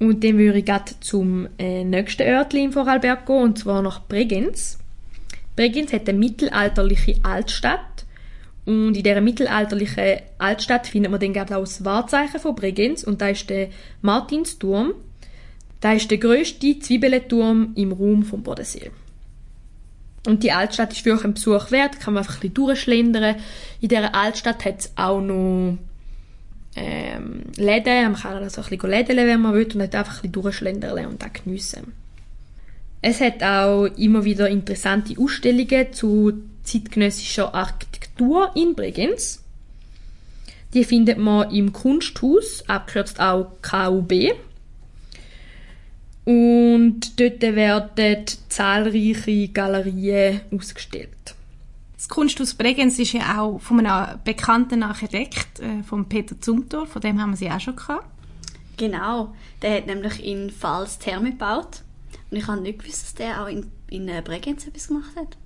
Und 0.00 0.24
dann 0.24 0.38
würde 0.38 0.58
ich 0.58 0.64
gerade 0.64 0.92
zum 1.00 1.46
äh, 1.58 1.84
nächsten 1.84 2.26
Örtchen 2.26 2.64
in 2.64 2.72
Vorarlberg 2.72 3.26
gehen, 3.26 3.42
und 3.42 3.58
zwar 3.58 3.80
nach 3.80 4.08
Bregenz. 4.08 4.78
Bregenz 5.54 5.92
hat 5.92 6.08
eine 6.08 6.18
mittelalterliche 6.18 7.14
Altstadt. 7.22 7.95
Und 8.66 8.96
in 8.96 9.02
dieser 9.04 9.20
mittelalterlichen 9.20 10.18
Altstadt 10.38 10.88
findet 10.88 11.10
man 11.10 11.20
dann 11.20 11.32
gerade 11.32 11.56
auch 11.56 11.60
das 11.60 11.84
Wahrzeichen 11.84 12.40
von 12.40 12.56
Bregenz. 12.56 13.04
Und 13.04 13.20
da 13.22 13.28
ist 13.28 13.48
der 13.48 13.68
Martinsturm. 14.02 14.92
Da 15.80 15.92
ist 15.92 16.10
der 16.10 16.18
grösste 16.18 16.78
Zwiebelenturm 16.78 17.72
im 17.76 17.92
Raum 17.92 18.24
vom 18.24 18.42
Bodensee. 18.42 18.90
Und 20.26 20.42
die 20.42 20.50
Altstadt 20.50 20.92
ist 20.92 21.04
wirklich 21.04 21.24
ein 21.24 21.34
Besuch 21.34 21.70
wert, 21.70 22.00
kann 22.00 22.14
man 22.14 22.22
einfach 22.22 22.34
ein 22.34 22.40
bisschen 22.40 22.54
durchschlendern. 22.54 23.36
In 23.80 23.88
dieser 23.88 24.14
Altstadt 24.14 24.64
hat 24.64 24.80
es 24.80 24.92
auch 24.96 25.20
noch 25.20 25.78
ähm, 26.74 27.42
Läden, 27.56 28.12
man 28.12 28.20
kann 28.20 28.42
also 28.42 28.62
ein 28.62 28.68
bisschen 28.68 28.90
lädeln, 28.90 29.26
wenn 29.26 29.40
man 29.40 29.54
will, 29.54 29.66
und 29.72 29.80
einfach 29.80 30.24
ein 30.24 30.30
bisschen 30.30 30.32
durchschlendern 30.32 31.06
und 31.06 31.22
das 31.22 31.32
geniessen. 31.32 31.92
Es 33.00 33.20
hat 33.20 33.42
auch 33.42 33.84
immer 33.96 34.24
wieder 34.24 34.48
interessante 34.48 35.14
Ausstellungen 35.20 35.92
zu 35.92 36.32
zeitgenössischer 36.66 37.54
Architektur 37.54 38.50
in 38.54 38.74
Bregenz. 38.74 39.42
Die 40.74 40.84
findet 40.84 41.18
man 41.18 41.50
im 41.50 41.72
Kunsthaus, 41.72 42.64
abgekürzt 42.68 43.20
auch 43.20 43.52
KUB. 43.62 44.34
Und 46.24 47.20
dort 47.20 47.40
werden 47.40 48.24
zahlreiche 48.48 49.48
Galerien 49.48 50.40
ausgestellt. 50.52 51.36
Das 51.96 52.08
Kunsthaus 52.08 52.54
Bregenz 52.54 52.98
ist 52.98 53.12
ja 53.12 53.40
auch 53.40 53.58
von 53.58 53.84
einem 53.84 54.18
bekannten 54.24 54.82
Architekt, 54.82 55.60
äh, 55.60 55.82
von 55.82 56.08
Peter 56.08 56.38
Zumthor, 56.40 56.86
von 56.86 57.00
dem 57.00 57.20
haben 57.20 57.30
wir 57.30 57.36
sie 57.36 57.50
auch 57.50 57.60
schon 57.60 57.76
gehabt. 57.76 58.06
Genau. 58.76 59.34
Der 59.62 59.76
hat 59.76 59.86
nämlich 59.86 60.22
in 60.22 60.50
Pfalz 60.50 60.98
Therme 60.98 61.30
gebaut. 61.30 61.82
Und 62.30 62.36
ich 62.36 62.46
habe 62.46 62.60
nicht 62.60 62.80
gewusst, 62.80 63.04
dass 63.04 63.14
der 63.14 63.42
auch 63.42 63.48
in, 63.48 63.70
in 63.88 64.08
äh, 64.08 64.20
Bregenz 64.22 64.66
etwas 64.66 64.88
gemacht 64.88 65.16
hat. 65.16 65.36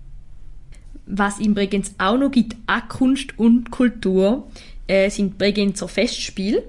Was 1.12 1.38
in 1.38 1.54
Bregenz 1.54 1.94
auch 1.98 2.16
noch 2.16 2.30
gibt, 2.30 2.56
an 2.66 2.88
Kunst 2.88 3.38
und 3.38 3.70
Kultur, 3.70 4.48
äh, 4.86 5.10
sind 5.10 5.38
Bregenzer 5.38 5.88
Festspiele. 5.88 6.62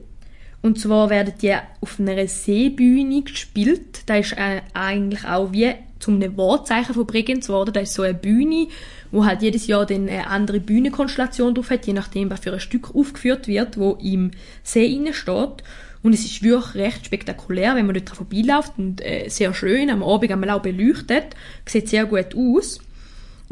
Und 0.61 0.79
zwar 0.79 1.09
werden 1.09 1.33
die 1.41 1.55
auf 1.81 1.99
einer 1.99 2.27
Seebühne 2.27 3.23
gespielt. 3.23 4.03
Da 4.05 4.17
ist 4.17 4.33
äh, 4.33 4.61
eigentlich 4.73 5.25
auch 5.25 5.51
wie 5.51 5.73
zum 5.99 6.15
einem 6.15 6.37
Wortzeichen 6.37 6.93
von 6.93 7.05
Bregenz 7.05 7.47
geworden. 7.47 7.73
Da 7.73 7.79
ist 7.79 7.93
so 7.93 8.03
eine 8.03 8.13
Bühne, 8.13 8.67
wo 9.11 9.25
halt 9.25 9.41
jedes 9.41 9.67
Jahr 9.67 9.85
dann 9.85 10.07
eine 10.07 10.27
andere 10.27 10.59
Bühnenkonstellation 10.59 11.55
drauf 11.55 11.69
hat, 11.69 11.87
je 11.87 11.93
nachdem, 11.93 12.29
was 12.29 12.41
für 12.41 12.53
ein 12.53 12.59
Stück 12.59 12.95
aufgeführt 12.95 13.47
wird, 13.47 13.77
wo 13.77 13.97
im 14.01 14.31
See 14.63 14.85
innen 14.85 15.13
steht. 15.13 15.63
Und 16.03 16.13
es 16.13 16.25
ist 16.25 16.41
wirklich 16.41 16.75
recht 16.75 17.05
spektakulär, 17.05 17.75
wenn 17.75 17.85
man 17.85 17.95
dort 17.95 18.09
vorbeiläuft 18.09 18.73
und 18.77 19.01
äh, 19.01 19.29
sehr 19.29 19.53
schön, 19.53 19.89
am 19.89 20.03
Abend 20.03 20.31
einmal 20.31 20.49
auch 20.51 20.61
beleuchtet. 20.61 21.35
Sieht 21.65 21.89
sehr 21.89 22.05
gut 22.05 22.35
aus. 22.35 22.79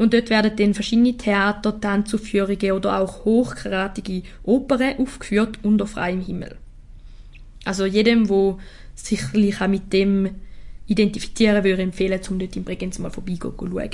Und 0.00 0.14
dort 0.14 0.30
werden 0.30 0.56
dann 0.56 0.72
verschiedene 0.72 1.14
Theater, 1.14 1.78
Tanzaufführungen 1.78 2.72
oder 2.72 3.00
auch 3.00 3.26
hochkarätige 3.26 4.22
Opern 4.44 4.96
aufgeführt 4.96 5.58
unter 5.62 5.86
freiem 5.86 6.22
Himmel. 6.22 6.56
Also 7.66 7.84
jedem, 7.84 8.30
wo 8.30 8.58
sich 8.94 9.20
mit 9.34 9.92
dem 9.92 10.30
identifizieren 10.86 11.64
würde, 11.64 11.82
empfehlen, 11.82 12.18
um 12.30 12.38
dort 12.38 12.56
in 12.56 12.64
Bregenz 12.64 12.98
mal 12.98 13.10
vorbeigehen 13.10 13.52
zu 13.58 13.66
schauen. 13.66 13.90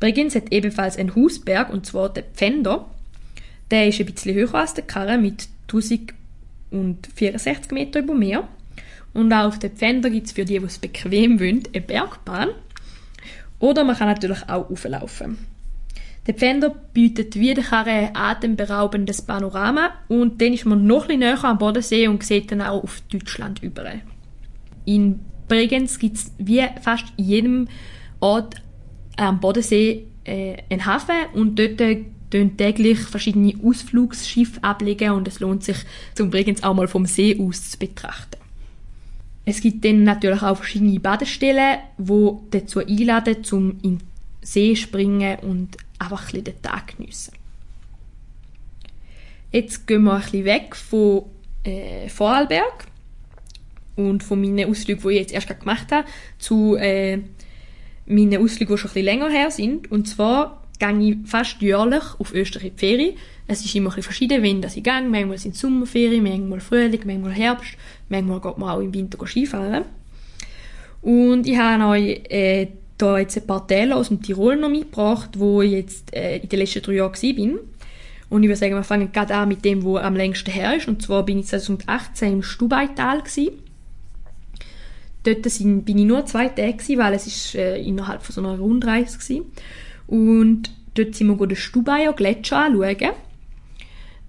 Bregenz 0.00 0.34
hat 0.34 0.50
ebenfalls 0.50 0.96
einen 0.96 1.14
Hausberg, 1.14 1.70
und 1.70 1.84
zwar 1.84 2.10
den 2.10 2.24
Pfänder. 2.32 2.86
Der 3.70 3.88
ist 3.88 4.00
ein 4.00 4.06
bisschen 4.06 4.34
höher 4.34 4.54
als 4.54 4.72
der 4.72 4.84
Karre 4.84 5.18
mit 5.18 5.46
1064 5.68 7.70
Meter 7.70 8.00
über 8.00 8.14
Meer. 8.14 8.48
Und 9.12 9.30
auch 9.30 9.48
auf 9.48 9.58
den 9.58 9.72
Pfänder 9.72 10.08
gibt 10.08 10.28
es 10.28 10.32
für 10.32 10.46
die, 10.46 10.58
die 10.58 10.64
es 10.64 10.78
bequem 10.78 11.38
wollen, 11.38 11.64
eine 11.74 11.82
Bergbahn. 11.82 12.48
Oder 13.62 13.84
man 13.84 13.96
kann 13.96 14.08
natürlich 14.08 14.42
auch 14.48 14.68
auflaufen. 14.70 15.38
Der 16.26 16.34
Pfänder 16.34 16.70
bietet 16.70 17.36
wie 17.36 17.54
der 17.54 17.62
Karre 17.62 17.90
ein 17.90 18.16
atemberaubendes 18.16 19.22
Panorama 19.22 19.90
und 20.08 20.42
dann 20.42 20.52
ist 20.52 20.66
man 20.66 20.84
noch 20.84 21.08
ein 21.08 21.20
näher 21.20 21.42
am 21.44 21.58
Bodensee 21.58 22.08
und 22.08 22.24
sieht 22.24 22.50
dann 22.50 22.60
auch 22.60 22.82
auf 22.82 23.00
Deutschland 23.02 23.62
über. 23.62 23.84
In 24.84 25.20
Bregenz 25.46 26.00
gibt 26.00 26.16
es 26.16 26.32
wie 26.38 26.64
fast 26.80 27.04
in 27.16 27.24
jedem 27.24 27.68
Ort 28.18 28.56
am 29.16 29.38
Bodensee 29.38 30.06
äh, 30.24 30.56
einen 30.68 30.84
Hafen 30.84 31.14
und 31.34 31.56
dort 31.56 31.80
äh, 31.80 32.04
tun 32.30 32.56
täglich 32.56 32.98
verschiedene 32.98 33.54
Ausflugsschiffe 33.64 34.62
ablegen 34.64 35.12
und 35.12 35.28
es 35.28 35.38
lohnt 35.38 35.62
sich, 35.62 35.76
zum 36.14 36.30
Bregenz 36.30 36.64
auch 36.64 36.74
mal 36.74 36.88
vom 36.88 37.06
See 37.06 37.38
aus 37.40 37.70
zu 37.70 37.78
betrachten. 37.78 38.41
Es 39.44 39.60
gibt 39.60 39.84
dann 39.84 40.04
natürlich 40.04 40.42
auch 40.42 40.56
verschiedene 40.56 41.00
Badestellen, 41.00 41.78
die 41.98 42.30
dazu 42.50 42.78
einladen, 42.78 43.42
zum 43.42 43.78
in 43.82 43.98
den 43.98 44.00
See 44.40 44.76
springen 44.76 45.38
und 45.40 45.76
einfach 45.98 46.20
ein 46.20 46.26
bisschen 46.26 46.44
den 46.44 46.62
Tag 46.62 46.96
geniessen. 46.96 47.34
Jetzt 49.50 49.86
gehen 49.86 50.04
wir 50.04 50.14
ein 50.14 50.22
bisschen 50.22 50.44
weg 50.44 50.76
von 50.76 51.24
äh, 51.64 52.08
Vorarlberg 52.08 52.86
und 53.96 54.22
von 54.22 54.40
meinen 54.40 54.68
Ausflügen, 54.68 55.02
die 55.02 55.14
ich 55.14 55.20
jetzt 55.20 55.32
erst 55.32 55.60
gemacht 55.60 55.92
habe, 55.92 56.08
zu 56.38 56.76
äh, 56.76 57.18
meinen 58.06 58.42
Ausflügen, 58.42 58.74
die 58.74 58.78
schon 58.78 58.90
ein 58.90 58.94
bisschen 58.94 59.04
länger 59.04 59.28
her 59.28 59.50
sind. 59.50 59.90
Und 59.90 60.08
zwar 60.08 60.62
gehe 60.78 61.10
ich 61.10 61.16
fast 61.26 61.60
jährlich 61.60 62.02
auf 62.18 62.32
Österreich 62.32 62.66
in 62.66 62.76
die 62.76 62.78
Ferien. 62.78 63.16
Es 63.46 63.64
ist 63.64 63.74
immer 63.74 63.94
ein 63.94 64.02
verschieden, 64.02 64.42
wenn 64.42 64.62
das 64.62 64.76
ich 64.76 64.84
gehe. 64.84 65.02
Manchmal 65.02 65.38
sind 65.38 65.54
es 65.54 65.60
Sommerferien, 65.60 66.22
manchmal 66.22 66.60
Frühling, 66.60 67.02
manchmal 67.04 67.32
Herbst, 67.32 67.76
manchmal 68.08 68.40
geht 68.40 68.58
man 68.58 68.70
auch 68.70 68.80
im 68.80 68.94
Winter 68.94 69.26
Skifahren. 69.26 69.84
Und 71.02 71.46
ich 71.46 71.58
habe 71.58 71.84
euch 71.84 72.22
äh, 72.30 72.68
da 72.96 73.18
jetzt 73.18 73.36
ein 73.36 73.46
paar 73.46 73.66
Teile 73.66 73.96
aus 73.96 74.08
dem 74.08 74.22
Tirol 74.22 74.56
noch 74.56 74.68
mitgebracht, 74.68 75.30
wo 75.36 75.60
ich 75.60 75.72
jetzt 75.72 76.14
äh, 76.14 76.38
in 76.38 76.48
den 76.48 76.58
letzten 76.60 76.82
drei 76.82 76.94
Jahren 76.94 77.12
war. 77.12 77.58
Und 78.30 78.42
ich 78.44 78.48
würde 78.48 78.56
sagen, 78.56 78.74
wir 78.74 78.84
fangen 78.84 79.12
gerade 79.12 79.34
an 79.34 79.48
mit 79.48 79.64
dem, 79.64 79.82
wo 79.82 79.98
am 79.98 80.16
längsten 80.16 80.50
her 80.50 80.76
ist. 80.76 80.88
Und 80.88 81.02
zwar 81.02 81.24
bin 81.24 81.40
ich 81.40 81.46
2018 81.46 82.32
im 82.32 82.42
Stubaital 82.42 83.18
gewesen. 83.20 83.50
Dort 85.24 85.44
sind, 85.50 85.84
bin 85.84 85.98
ich 85.98 86.06
nur 86.06 86.24
zwei 86.26 86.48
Tage 86.48 86.72
gewesen, 86.72 86.98
weil 86.98 87.14
es 87.14 87.26
ist 87.26 87.54
äh, 87.54 87.78
innerhalb 87.78 88.22
von 88.22 88.34
so 88.34 88.40
einer 88.40 88.58
Rundreise 88.58 89.18
war. 89.18 89.44
Und 90.06 90.70
dort 90.94 91.14
sind 91.14 91.26
wir 91.26 91.46
den 91.46 91.56
Stubaier 91.56 92.12
Gletscher 92.12 92.64
anschauen. 92.64 93.12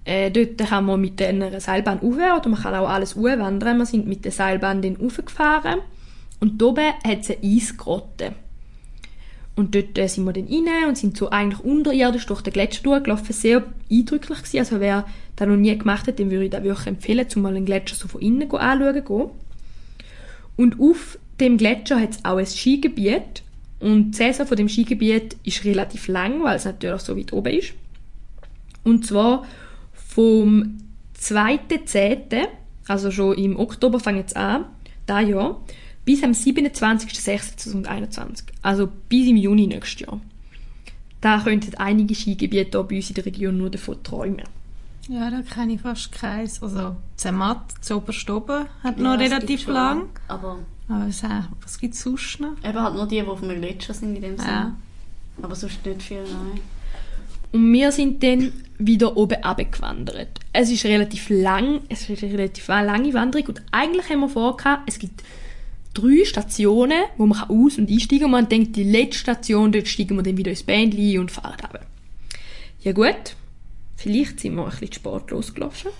Äh, 0.04 0.30
dort 0.30 0.58
kann 0.68 0.84
man 0.84 1.00
mit 1.00 1.20
einer 1.22 1.60
Seilbahn 1.60 1.98
rauf 1.98 2.14
oder 2.14 2.48
man 2.48 2.60
kann 2.60 2.74
auch 2.74 2.88
alles 2.88 3.16
wandern. 3.16 3.78
Wir 3.78 3.86
sind 3.86 4.06
mit 4.06 4.24
der 4.24 4.32
Seilbahn 4.32 4.82
dann 4.82 4.96
raufgefahren. 4.96 5.80
Und 6.40 6.62
oben 6.62 6.92
hat 7.04 7.20
es 7.20 7.30
eine 7.30 7.38
Eisgrotte. 7.42 8.32
Und 9.56 9.74
dort 9.74 9.96
äh, 9.96 10.08
sind 10.08 10.24
wir 10.24 10.32
dann 10.32 10.46
rein 10.46 10.88
und 10.88 10.98
sind 10.98 11.16
so 11.16 11.30
eigentlich 11.30 11.64
unterirdisch 11.64 12.26
durch 12.26 12.42
den 12.42 12.52
Gletscher 12.52 12.82
durchgelaufen. 12.82 13.32
Sehr 13.32 13.62
eindrücklich 13.90 14.38
gewesen. 14.38 14.58
Also 14.58 14.80
wer 14.80 15.06
das 15.36 15.48
noch 15.48 15.56
nie 15.56 15.76
gemacht 15.76 16.06
hat, 16.06 16.18
dem 16.18 16.30
würde 16.30 16.44
ich 16.44 16.50
das 16.50 16.64
wirklich 16.64 16.86
empfehlen, 16.86 17.28
zum 17.28 17.42
mal 17.42 17.54
einen 17.54 17.64
Gletscher 17.64 17.96
so 17.96 18.08
von 18.08 18.20
innen 18.20 18.50
anschauen 18.50 19.04
gehen. 19.04 19.30
Und 20.56 20.80
auf 20.80 21.18
dem 21.40 21.56
Gletscher 21.56 22.00
hat 22.00 22.10
es 22.10 22.24
auch 22.24 22.36
ein 22.36 22.46
Skigebiet. 22.46 23.42
Und 23.80 24.12
die 24.12 24.16
Saison 24.16 24.46
von 24.46 24.56
dem 24.56 24.68
Skigebiet 24.68 25.36
ist 25.44 25.64
relativ 25.64 26.08
lang, 26.08 26.42
weil 26.42 26.56
es 26.56 26.64
natürlich 26.64 27.02
so 27.02 27.16
weit 27.16 27.32
oben 27.32 27.54
ist. 27.54 27.74
Und 28.82 29.06
zwar 29.06 29.46
vom 30.14 30.78
2.10., 31.20 32.46
also 32.86 33.10
schon 33.10 33.36
im 33.36 33.58
Oktober 33.58 33.98
fängt 33.98 34.28
es 34.28 34.34
an, 34.34 34.66
da 35.06 35.20
Jahr, 35.20 35.60
bis 36.04 36.22
am 36.22 36.30
27.06.2021, 36.32 38.44
also 38.62 38.88
bis 39.08 39.26
im 39.28 39.36
Juni 39.36 39.66
nächstes 39.66 40.06
Jahr. 40.06 40.20
Da 41.20 41.40
könnten 41.40 41.74
einige 41.76 42.14
Skigebiete 42.14 42.78
hier 42.78 42.86
bei 42.86 42.96
uns 42.96 43.08
in 43.08 43.14
der 43.14 43.26
Region 43.26 43.58
nur 43.58 43.70
davon 43.70 44.00
träumen. 44.02 44.42
Ja, 45.08 45.30
da 45.30 45.42
kenne 45.42 45.74
ich 45.74 45.80
fast 45.80 46.12
keins. 46.12 46.62
Also 46.62 46.96
Zermatt, 47.16 47.72
zu 47.80 47.96
oben 47.96 48.14
hat 48.82 48.98
Ja, 48.98 49.02
noch 49.02 49.18
relativ 49.18 49.62
schon, 49.62 49.74
lang. 49.74 50.02
Aber 50.28 50.58
Aber 50.88 51.06
was, 51.06 51.22
was 51.62 51.78
gibt 51.78 51.94
es 51.94 52.02
sonst 52.02 52.40
noch? 52.40 52.52
eben 52.62 52.80
halt 52.80 52.94
nur 52.94 53.08
die, 53.08 53.20
die 53.20 53.26
auf 53.26 53.40
dem 53.40 53.48
Gletscher 53.48 53.94
sind 53.94 54.14
in 54.16 54.22
dem 54.22 54.36
Sinne. 54.38 54.48
Ja. 54.48 54.74
Aber 55.42 55.54
sonst 55.54 55.84
nicht 55.84 56.02
viel, 56.02 56.22
nein. 56.22 56.60
Und 57.54 57.72
wir 57.72 57.92
sind 57.92 58.20
dann 58.24 58.52
wieder 58.78 59.16
oben 59.16 59.40
runtergewandert. 59.44 60.40
Es 60.52 60.72
ist 60.72 60.84
relativ 60.86 61.30
lang, 61.30 61.82
es 61.88 62.10
ist 62.10 62.24
eine 62.24 62.32
relativ 62.32 62.66
lange 62.66 63.14
Wanderung 63.14 63.46
und 63.46 63.62
eigentlich 63.70 64.10
haben 64.10 64.22
wir 64.22 64.28
vor, 64.28 64.56
es 64.86 64.98
gibt 64.98 65.22
drei 65.94 66.24
Stationen, 66.24 67.04
wo 67.16 67.26
man 67.26 67.44
aus- 67.44 67.78
und 67.78 67.88
einsteigen 67.88 68.22
kann. 68.22 68.24
Und 68.24 68.30
man 68.32 68.48
denkt, 68.48 68.74
die 68.74 68.82
letzte 68.82 69.20
Station, 69.20 69.70
dort 69.70 69.86
steigen 69.86 70.16
wir 70.16 70.24
dann 70.24 70.36
wieder 70.36 70.50
ins 70.50 70.64
Bändli 70.64 71.16
und 71.16 71.30
fahren 71.30 71.52
runter. 71.60 71.86
Ja 72.82 72.90
gut, 72.90 73.36
vielleicht 73.94 74.40
sind 74.40 74.56
wir 74.56 74.64
ein 74.64 74.70
bisschen 74.70 74.90
zu 74.90 74.98
spät 74.98 75.30
losgelaufen. 75.30 75.92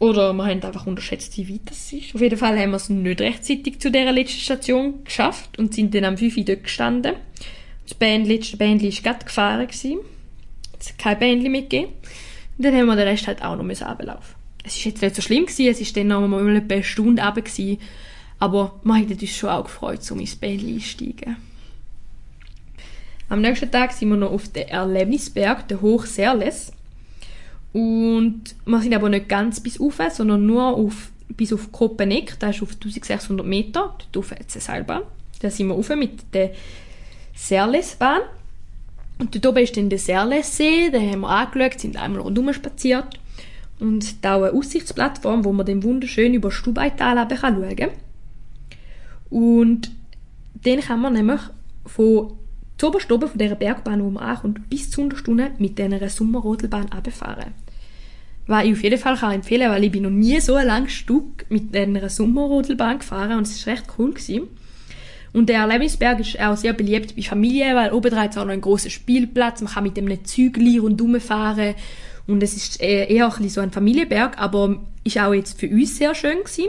Oder 0.00 0.34
wir 0.34 0.44
haben 0.44 0.62
einfach 0.62 0.86
unterschätzt, 0.86 1.38
wie 1.38 1.48
weit 1.48 1.62
das 1.64 1.90
ist. 1.94 2.14
Auf 2.14 2.20
jeden 2.20 2.36
Fall 2.36 2.58
haben 2.58 2.72
wir 2.72 2.76
es 2.76 2.90
nicht 2.90 3.22
rechtzeitig 3.22 3.80
zu 3.80 3.90
dieser 3.90 4.12
letzten 4.12 4.40
Station 4.40 5.02
geschafft 5.02 5.58
und 5.58 5.72
sind 5.72 5.94
dann 5.94 6.04
am 6.04 6.18
5 6.18 6.36
Uhr 6.36 6.44
dort 6.44 6.64
gestanden. 6.64 7.14
Das 7.84 7.94
Band, 7.94 8.26
letzte 8.26 8.56
Bändli 8.56 8.92
war 8.92 9.02
gerade 9.02 9.24
gefahren. 9.24 9.68
Es 9.70 10.88
hat 10.88 10.98
kein 10.98 11.18
Bändli 11.18 11.48
mitgegeben. 11.48 11.92
Und 12.56 12.64
dann 12.64 12.74
haben 12.74 12.86
wir 12.86 12.96
den 12.96 13.08
Rest 13.08 13.26
halt 13.26 13.42
auch 13.42 13.56
noch 13.56 13.64
runterlaufen. 13.64 14.34
Es 14.64 14.76
ist 14.76 14.84
jetzt 14.84 15.02
nicht 15.02 15.16
so 15.16 15.22
schlimm 15.22 15.44
gewesen, 15.44 15.66
es 15.66 15.80
ist 15.80 15.96
dann 15.96 16.06
noch 16.06 16.26
mal 16.26 16.40
eine 16.40 16.82
Stunde 16.82 17.22
runter 17.22 17.42
gewesen. 17.42 17.78
Aber 18.38 18.80
wir 18.82 18.94
hätten 18.96 19.18
uns 19.18 19.36
schon 19.36 19.50
auch 19.50 19.64
gefreut, 19.64 20.10
um 20.10 20.20
ins 20.20 20.36
Bändli 20.36 20.74
einsteigen. 20.74 21.36
Am 23.28 23.40
nächsten 23.40 23.70
Tag 23.70 23.92
sind 23.92 24.10
wir 24.10 24.16
noch 24.16 24.32
auf 24.32 24.48
den 24.48 24.68
Erlebnisberg, 24.68 25.66
der 25.68 25.80
Hochserles. 25.80 26.72
Und 27.72 28.54
wir 28.64 28.80
sind 28.80 28.94
aber 28.94 29.08
nicht 29.08 29.28
ganz 29.28 29.60
bis 29.60 29.80
rauf, 29.80 30.00
sondern 30.10 30.46
nur 30.46 30.64
auf, 30.64 31.10
bis 31.28 31.52
auf 31.52 31.72
Kopeneck, 31.72 32.38
das 32.38 32.56
ist 32.56 32.62
auf 32.62 32.72
1600 32.74 33.46
Meter. 33.46 33.96
Dort 34.12 34.32
eine 34.32 34.44
Seilbahn. 34.48 35.02
Da 35.40 35.50
sind 35.50 35.68
wir 35.68 35.74
rauf 35.74 35.88
mit 35.96 36.32
der 36.32 36.52
Serlesbahn. 37.34 38.22
Und 39.18 39.34
dort 39.34 39.46
oben 39.46 39.62
ist 39.62 39.76
dann 39.76 39.90
der 39.90 39.98
Serlessee, 39.98 40.90
den 40.90 41.10
haben 41.10 41.20
wir 41.20 41.28
angeschaut, 41.28 41.80
sind 41.80 41.96
einmal 41.96 42.20
rundum 42.20 42.52
spaziert. 42.52 43.18
Und 43.78 44.24
da 44.24 44.36
eine 44.36 44.52
Aussichtsplattform, 44.52 45.44
wo 45.44 45.52
man 45.52 45.66
dann 45.66 45.82
wunderschön 45.82 46.34
über 46.34 46.48
das 46.48 46.58
Stubaital 46.58 47.16
kann 47.28 47.56
schauen 47.56 47.76
kann. 47.76 47.90
Und 49.30 49.90
dann 50.62 50.80
kann 50.80 51.00
man 51.00 51.12
nämlich 51.12 51.40
von 51.86 52.34
zuoberst 52.78 53.10
oben 53.12 53.28
von 53.28 53.38
dieser 53.38 53.54
Bergbahn, 53.54 54.02
wo 54.02 54.10
man 54.10 54.24
ankommt, 54.24 54.68
bis 54.68 54.90
zu 54.90 55.08
Stunde 55.14 55.52
mit 55.58 55.78
dieser 55.78 56.08
Sommerrodelbahn 56.08 56.88
runterfahren. 56.92 57.52
Was 58.46 58.64
ich 58.64 58.72
auf 58.72 58.82
jeden 58.82 58.98
Fall 58.98 59.16
kann 59.16 59.32
empfehlen 59.32 59.70
weil 59.70 59.84
ich 59.84 59.92
bin 59.92 60.02
noch 60.02 60.10
nie 60.10 60.38
so 60.40 60.54
ein 60.54 60.66
langes 60.66 60.92
Stück 60.92 61.46
mit 61.48 61.74
einer 61.74 62.08
Sommerrodelbahn 62.08 62.98
gefahren 62.98 63.38
und 63.38 63.46
es 63.46 63.66
war 63.66 63.74
recht 63.74 63.86
cool. 63.98 64.10
Gewesen. 64.10 64.48
Und 65.34 65.48
der 65.48 65.58
Erlebnisberg 65.58 66.20
ist 66.20 66.40
auch 66.40 66.56
sehr 66.56 66.72
beliebt 66.72 67.16
bei 67.16 67.22
Familien, 67.22 67.74
weil 67.74 67.92
oben 67.92 68.08
dran 68.08 68.28
ist 68.28 68.38
auch 68.38 68.44
noch 68.44 68.52
ein 68.52 68.60
großer 68.60 68.88
Spielplatz, 68.88 69.60
man 69.60 69.72
kann 69.72 69.82
mit 69.82 69.96
dem 69.96 70.24
Zügli 70.24 70.78
rundherum 70.78 71.20
fahren 71.20 71.74
und 72.28 72.40
es 72.40 72.56
ist 72.56 72.80
eher 72.80 73.10
eher 73.10 73.36
ein 73.36 73.48
so 73.48 73.60
ein 73.60 73.72
Familienberg, 73.72 74.38
aber 74.38 74.80
ist 75.02 75.18
auch 75.18 75.34
jetzt 75.34 75.58
für 75.58 75.68
uns 75.68 75.98
sehr 75.98 76.14
schön 76.14 76.38
gewesen. 76.38 76.68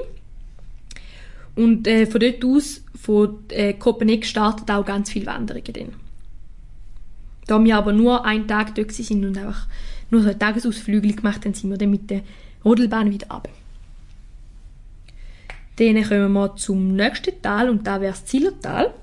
Und 1.56 1.88
äh, 1.88 2.08
von 2.08 2.19
dort 2.19 2.43
aus, 2.43 2.84
von 2.99 3.38
äh, 3.49 3.73
Kopenhagen 3.73 4.23
startet 4.23 4.69
auch 4.71 4.84
ganz 4.84 5.12
viele 5.12 5.28
Wanderungen 5.28 5.71
dann. 5.71 5.93
Da 7.45 7.63
wir 7.63 7.78
aber 7.78 7.93
nur 7.93 8.25
einen 8.25 8.47
Tag 8.47 8.73
dort 8.73 8.91
sind 8.91 9.23
und 9.23 9.38
einfach 9.38 9.67
nur 10.10 10.23
so 10.23 10.30
einen 10.30 10.39
Tagesausflügel 10.39 11.15
gemacht 11.15 11.45
haben, 11.45 11.54
sind 11.54 11.69
wir 11.69 11.78
dann 11.78 11.91
mit 11.91 12.10
der 12.10 12.21
Rodelbahn 12.65 13.12
wieder 13.12 13.28
runter. 13.28 13.49
Dann 15.77 16.03
kommen 16.03 16.33
wir 16.33 16.55
zum 16.55 16.95
nächsten 16.95 17.41
Tal 17.41 17.69
und 17.69 17.85
da 17.85 17.99
wäre 17.99 18.13
das 18.13 18.25
Zillertal. 18.25 18.93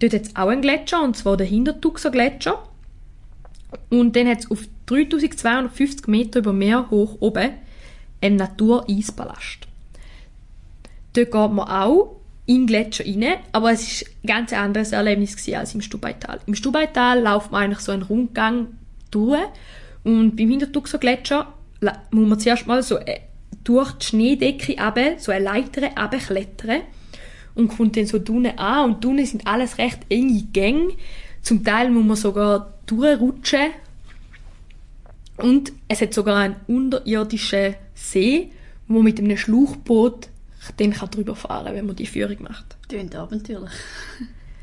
Dort 0.00 0.14
hat 0.14 0.22
es 0.22 0.36
auch 0.36 0.48
einen 0.48 0.62
Gletscher, 0.62 1.02
und 1.02 1.16
zwar 1.16 1.36
der 1.36 1.46
Hintertuxer 1.46 2.10
Gletscher. 2.10 2.62
Und 3.90 4.16
dann 4.16 4.28
hat 4.28 4.40
es 4.40 4.50
auf 4.50 4.60
3250 4.86 6.06
Meter 6.06 6.40
über 6.40 6.52
Meer 6.52 6.90
hoch 6.90 7.16
oben 7.20 7.50
einen 8.20 8.36
Natureisballast. 8.36 9.68
Dort 11.12 11.30
geht 11.30 11.32
man 11.32 11.68
auch 11.68 12.16
in 12.46 12.62
den 12.62 12.66
Gletscher 12.66 13.04
rein, 13.04 13.38
aber 13.52 13.72
es 13.72 14.02
war 14.02 14.08
ein 14.08 14.26
ganz 14.26 14.52
anderes 14.52 14.92
Erlebnis 14.92 15.36
als 15.52 15.74
im 15.74 15.82
Stubaital. 15.82 16.40
Im 16.46 16.54
Stubaital 16.54 17.22
läuft 17.22 17.52
man 17.52 17.64
eigentlich 17.64 17.80
so 17.80 17.92
einen 17.92 18.02
Rundgang 18.02 18.68
durch 19.10 19.42
und 20.04 20.36
beim 20.36 20.50
Hintertuxer 20.50 20.98
Gletscher 20.98 21.52
muss 22.10 22.28
man 22.28 22.40
zuerst 22.40 22.66
mal 22.66 22.82
so 22.82 22.98
äh, 22.98 23.20
durch 23.68 23.92
die 23.92 24.06
Schneedecke 24.06 24.76
runter, 24.80 25.18
so 25.18 25.30
eine 25.30 25.44
Leiter 25.44 25.90
runterklettern 25.94 26.80
und 27.54 27.68
kommt 27.68 27.98
dann 27.98 28.06
so 28.06 28.16
unten 28.16 28.58
an 28.58 28.90
und 28.90 29.04
unten 29.04 29.26
sind 29.26 29.46
alles 29.46 29.76
recht 29.76 29.98
enge 30.08 30.42
Gänge. 30.52 30.94
Zum 31.42 31.62
Teil 31.62 31.90
muss 31.90 32.04
man 32.04 32.16
sogar 32.16 32.72
durchrutschen 32.86 33.72
und 35.36 35.72
es 35.86 36.00
hat 36.00 36.14
sogar 36.14 36.36
einen 36.38 36.56
unterirdischen 36.66 37.74
See, 37.94 38.52
wo 38.86 38.94
man 38.94 39.04
mit 39.04 39.18
einem 39.18 39.36
Schlauchboot 39.36 40.28
dann 40.78 40.92
kann 40.92 41.10
drüber 41.10 41.36
fahren 41.36 41.66
kann, 41.66 41.74
wenn 41.74 41.86
man 41.86 41.96
die 41.96 42.06
Führung 42.06 42.42
macht. 42.42 42.76
Tönt 42.88 43.14
abenteuerlich. 43.14 43.70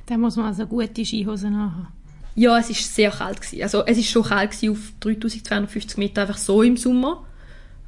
Da 0.08 0.20
muss 0.20 0.36
man 0.36 0.46
also 0.46 0.68
gute 0.68 1.04
Skihosen 1.04 1.58
haben. 1.58 1.88
Ja, 2.36 2.60
es 2.60 2.70
ist 2.70 2.94
sehr 2.94 3.10
kalt 3.10 3.42
gewesen. 3.42 3.64
Also 3.64 3.84
es 3.88 3.98
ist 3.98 4.12
schon 4.12 4.22
kalt 4.22 4.52
gewesen 4.52 4.74
auf 4.74 4.94
3250 5.00 5.98
Meter 5.98 6.22
einfach 6.22 6.38
so 6.38 6.62
im 6.62 6.78
Sommer. 6.78 7.26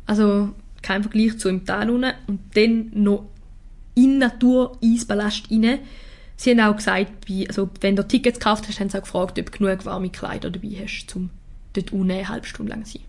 Also 0.08 0.56
kein 0.82 1.04
Vergleich 1.04 1.38
zu 1.40 1.50
im 1.50 1.66
Tal 1.66 1.90
unten. 1.90 2.14
Und 2.28 2.40
dann 2.56 2.92
noch 2.94 3.26
in 3.96 4.20
Natur 4.20 4.78
Eisballast 4.84 5.50
rein. 5.52 5.80
Sie 6.36 6.52
haben 6.52 6.60
auch 6.60 6.76
gesagt, 6.76 7.12
also 7.48 7.70
wenn 7.82 7.96
du 7.96 8.08
Tickets 8.08 8.40
gekauft 8.40 8.68
hast, 8.68 8.80
haben 8.80 8.90
sie 8.90 8.98
auch 8.98 9.04
gefragt, 9.04 9.40
ob 9.40 9.52
du 9.52 9.58
genug 9.58 9.86
warme 9.86 10.10
Kleider 10.10 10.52
dabei 10.52 10.84
hast, 10.84 11.16
um 11.16 11.32
dort 11.74 11.92
unten 11.92 12.12
eine 12.12 12.30
halbe 12.30 12.46
Stunde 12.46 12.72
lang 12.72 12.86
zu 12.86 12.94
sein. 13.00 13.08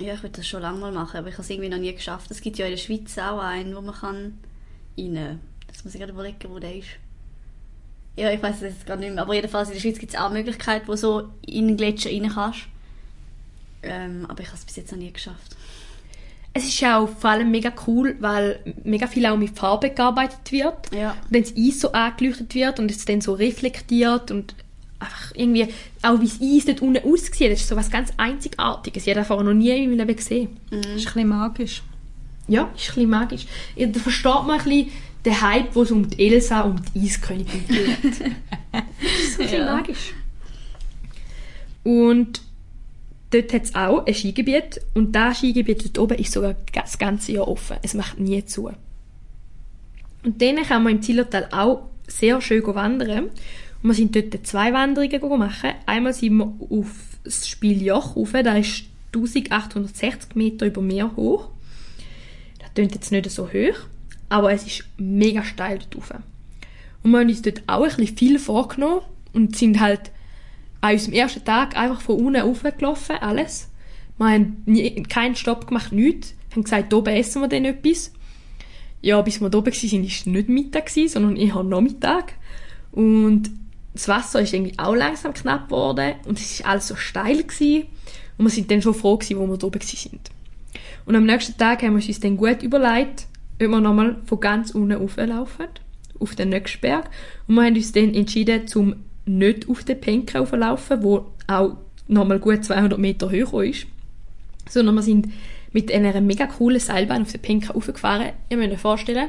Ja, 0.00 0.14
ich 0.14 0.22
würde 0.22 0.36
das 0.36 0.46
schon 0.46 0.62
lange 0.62 0.78
mal 0.78 0.92
machen, 0.92 1.16
aber 1.16 1.28
ich 1.28 1.34
habe 1.34 1.42
es 1.42 1.50
irgendwie 1.50 1.70
noch 1.70 1.78
nie 1.78 1.92
geschafft. 1.92 2.30
Es 2.30 2.40
gibt 2.40 2.58
ja 2.58 2.66
in 2.66 2.72
der 2.72 2.78
Schweiz 2.78 3.16
auch 3.18 3.40
einen, 3.40 3.74
wo 3.74 3.80
man 3.80 3.94
kann 3.94 4.38
rein. 4.98 5.40
Das 5.66 5.84
muss 5.84 5.94
ich 5.94 6.00
gerade 6.00 6.12
überlegen, 6.12 6.38
wo 6.50 6.58
der 6.58 6.76
ist. 6.76 6.88
Ja, 8.16 8.30
ich 8.30 8.42
weiß 8.42 8.56
es 8.56 8.62
jetzt 8.62 8.86
gar 8.86 8.96
nicht 8.96 9.14
mehr. 9.14 9.22
Aber 9.22 9.34
jedenfalls 9.34 9.68
in 9.68 9.74
der 9.74 9.80
Schweiz 9.80 9.98
gibt 9.98 10.12
es 10.12 10.20
auch 10.20 10.30
Möglichkeiten, 10.30 10.88
wo 10.88 10.92
du 10.92 10.98
so 10.98 11.28
in 11.46 11.68
den 11.68 11.76
Gletscher 11.76 12.10
rein 12.10 12.30
kannst. 12.32 12.60
Ähm, 13.82 14.26
aber 14.28 14.40
ich 14.40 14.48
habe 14.48 14.58
es 14.58 14.64
bis 14.64 14.76
jetzt 14.76 14.92
noch 14.92 14.98
nie 14.98 15.12
geschafft. 15.12 15.56
Es 16.54 16.64
ist 16.64 16.80
ja 16.80 16.98
auch 16.98 17.08
vor 17.08 17.30
allem 17.30 17.50
mega 17.50 17.72
cool, 17.86 18.16
weil 18.20 18.58
mega 18.84 19.06
viel 19.06 19.26
auch 19.26 19.36
mit 19.36 19.56
Farbe 19.56 19.90
gearbeitet 19.90 20.50
wird. 20.50 20.74
Ja. 20.92 21.10
Und 21.10 21.34
dann 21.34 21.42
das 21.42 21.54
Eis 21.56 21.80
so 21.80 21.92
angeleuchtet 21.92 22.54
wird 22.54 22.80
und 22.80 22.90
es 22.90 23.04
dann 23.04 23.20
so 23.20 23.34
reflektiert 23.34 24.30
und 24.30 24.54
einfach 24.98 25.32
irgendwie, 25.34 25.68
auch 26.02 26.20
wie 26.20 26.26
das 26.26 26.40
Eis 26.40 26.64
dort 26.64 26.82
unten 26.82 27.06
aussieht, 27.08 27.52
das 27.52 27.60
ist 27.60 27.68
so 27.68 27.76
was 27.76 27.90
ganz 27.90 28.12
Einzigartiges. 28.16 29.04
Ich 29.06 29.10
habe 29.10 29.20
das 29.20 29.28
vorher 29.28 29.44
noch 29.44 29.54
nie 29.54 29.70
in 29.70 29.90
meinem 29.90 29.98
Leben 29.98 30.16
gesehen. 30.16 30.56
Das 30.70 30.80
ist 30.80 30.88
ein 30.88 30.94
bisschen 30.96 31.28
magisch. 31.28 31.82
Ja, 32.48 32.62
ist 32.62 32.88
ein 32.88 32.94
bisschen 32.94 33.10
magisch. 33.10 33.46
Ja, 33.76 33.86
Da 33.86 34.00
versteht 34.00 34.24
man 34.32 34.50
ein 34.58 34.64
bisschen 34.64 34.88
den 35.24 35.40
Hype, 35.40 35.74
wo 35.76 35.82
es 35.82 35.90
um 35.92 36.08
die 36.08 36.26
Elsa 36.26 36.62
und 36.62 36.80
die 36.94 37.04
Eiskönigin 37.06 37.64
geht. 37.68 37.88
das 38.02 38.18
ist 39.22 39.34
so 39.36 39.42
ein 39.42 39.48
bisschen 39.48 39.58
Ja. 39.66 39.76
magisch. 39.76 40.14
Und 41.84 42.40
dort 43.30 43.52
hat 43.52 43.64
es 43.64 43.74
auch 43.74 44.06
ein 44.06 44.14
Skigebiet 44.14 44.80
und 44.94 45.12
das 45.12 45.38
Skigebiet 45.38 45.84
dort 45.84 45.98
oben 45.98 46.18
ist 46.18 46.32
sogar 46.32 46.54
das 46.72 46.98
ganze 46.98 47.32
Jahr 47.32 47.48
offen. 47.48 47.76
Es 47.82 47.94
macht 47.94 48.18
nie 48.18 48.44
zu. 48.44 48.70
Und 50.24 50.42
dann 50.42 50.56
kann 50.56 50.82
man 50.82 50.96
im 50.96 51.02
Zillertal 51.02 51.48
auch 51.52 51.88
sehr 52.06 52.40
schön 52.40 52.64
wandern. 52.66 53.24
Und 53.82 53.90
wir 53.90 53.94
sind 53.94 54.16
dort 54.16 54.46
zwei 54.46 54.72
Wanderungen 54.72 55.38
machen. 55.38 55.70
Einmal 55.86 56.12
sind 56.12 56.36
wir 56.36 56.52
auf 56.70 57.18
das 57.24 57.48
Spieljoch 57.48 58.16
rauf, 58.16 58.32
das 58.32 58.58
ist 58.58 58.84
1860 59.14 60.34
Meter 60.34 60.66
über 60.66 60.82
Meer 60.82 61.14
hoch. 61.16 61.48
Das 62.58 62.74
klingt 62.74 62.94
jetzt 62.94 63.12
nicht 63.12 63.30
so 63.30 63.48
hoch, 63.48 63.78
aber 64.28 64.52
es 64.52 64.66
ist 64.66 64.84
mega 64.96 65.44
steil 65.44 65.78
dort 65.78 65.96
rauf. 65.96 66.20
Und 67.02 67.10
wir 67.10 67.20
haben 67.20 67.28
uns 67.28 67.42
dort 67.42 67.62
auch 67.66 67.84
ein 67.84 67.96
bisschen 67.96 68.16
viel 68.16 68.38
vorgenommen 68.38 69.02
und 69.32 69.56
sind 69.56 69.80
halt 69.80 70.10
an 70.80 70.92
unserem 70.92 71.14
ersten 71.14 71.44
Tag 71.44 71.76
einfach 71.76 72.00
von 72.00 72.16
unten 72.16 72.40
raufgelaufen, 72.40 73.16
alles. 73.16 73.70
Wir 74.16 74.28
haben 74.28 74.62
nie, 74.66 75.02
keinen 75.04 75.36
Stopp 75.36 75.66
gemacht, 75.66 75.92
nichts. 75.92 76.34
Wir 76.48 76.56
haben 76.56 76.64
gesagt, 76.64 76.94
oben 76.94 77.14
essen 77.14 77.42
wir 77.42 77.48
dann 77.48 77.64
etwas. 77.64 78.12
Ja, 79.00 79.20
bis 79.22 79.40
wir 79.40 79.48
da 79.48 79.58
oben 79.58 79.72
waren, 79.72 80.02
war 80.02 80.08
es 80.08 80.26
nicht 80.26 80.48
Mittag, 80.48 80.90
sondern 80.90 81.36
eher 81.36 81.62
Nachmittag. 81.62 82.34
Und 82.90 83.50
das 83.94 84.08
Wasser 84.08 84.40
ist 84.40 84.52
irgendwie 84.52 84.78
auch 84.78 84.94
langsam 84.94 85.34
knapp 85.34 85.68
geworden 85.68 86.14
und 86.26 86.38
es 86.38 86.62
war 86.62 86.70
alles 86.70 86.88
so 86.88 86.96
steil. 86.96 87.42
Gewesen. 87.42 87.86
Und 88.36 88.46
wir 88.46 88.50
sind 88.50 88.70
dann 88.70 88.82
schon 88.82 88.94
froh, 88.94 89.16
gewesen, 89.16 89.38
wo 89.38 89.46
wir 89.46 89.56
da 89.56 89.66
oben 89.66 89.80
sind. 89.80 90.30
Und 91.06 91.16
am 91.16 91.24
nächsten 91.24 91.56
Tag 91.56 91.82
haben 91.82 91.98
wir 91.98 92.06
uns 92.06 92.20
dann 92.20 92.36
gut 92.36 92.62
überlegt, 92.62 93.26
ob 93.54 93.68
wir 93.68 93.80
nochmal 93.80 94.16
von 94.24 94.40
ganz 94.40 94.70
unten 94.72 94.92
rauflaufen, 94.92 95.66
auf 96.20 96.34
den 96.34 96.50
nächsten 96.50 96.80
Berg. 96.80 97.10
Und 97.46 97.56
wir 97.56 97.64
haben 97.64 97.74
uns 97.74 97.92
dann 97.92 98.14
entschieden, 98.14 98.66
zum 98.68 98.96
nicht 99.28 99.68
auf 99.68 99.84
den 99.84 100.00
Penken 100.00 100.38
rauflaufen, 100.38 101.02
wo 101.02 101.26
auch 101.46 101.76
nochmal 102.06 102.38
gut 102.38 102.64
200 102.64 102.98
Meter 102.98 103.30
höher 103.30 103.64
ist, 103.64 103.86
sondern 104.68 104.94
wir 104.96 105.02
sind 105.02 105.28
mit 105.72 105.92
einer 105.92 106.20
mega 106.20 106.46
coolen 106.46 106.80
Seilbahn 106.80 107.22
auf 107.22 107.32
den 107.32 107.42
Penken 107.42 107.70
raufgefahren. 107.70 108.32
Ihr 108.48 108.56
müsst 108.56 108.72
euch 108.72 108.78
vorstellen, 108.80 109.28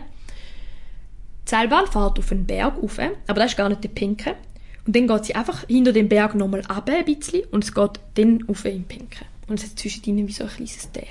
die 1.46 1.50
Seilbahn 1.50 1.88
fährt 1.88 2.20
auf 2.20 2.32
einen 2.32 2.46
Berg 2.46 2.82
rauf, 2.82 3.00
aber 3.00 3.40
das 3.40 3.52
ist 3.52 3.58
gar 3.58 3.70
nicht 3.70 3.84
der 3.84 3.90
Penken. 3.90 4.34
Und 4.86 4.96
dann 4.96 5.08
geht 5.08 5.26
sie 5.26 5.36
einfach 5.36 5.68
hinter 5.68 5.92
dem 5.92 6.10
Berg 6.10 6.36
nochmal 6.36 6.62
runter 6.62 6.94
ein 6.94 7.06
bisschen 7.06 7.44
und 7.52 7.64
es 7.64 7.74
geht 7.74 8.00
dann 8.16 8.44
auf 8.48 8.66
in 8.66 8.72
den 8.72 8.84
Penken. 8.86 9.26
Und 9.48 9.60
es 9.60 9.70
hat 9.70 9.80
zwischen 9.80 10.04
ihnen 10.06 10.28
wie 10.28 10.32
so 10.32 10.46
ein 10.46 10.50
kleines 10.50 10.92
Tal. 10.92 11.04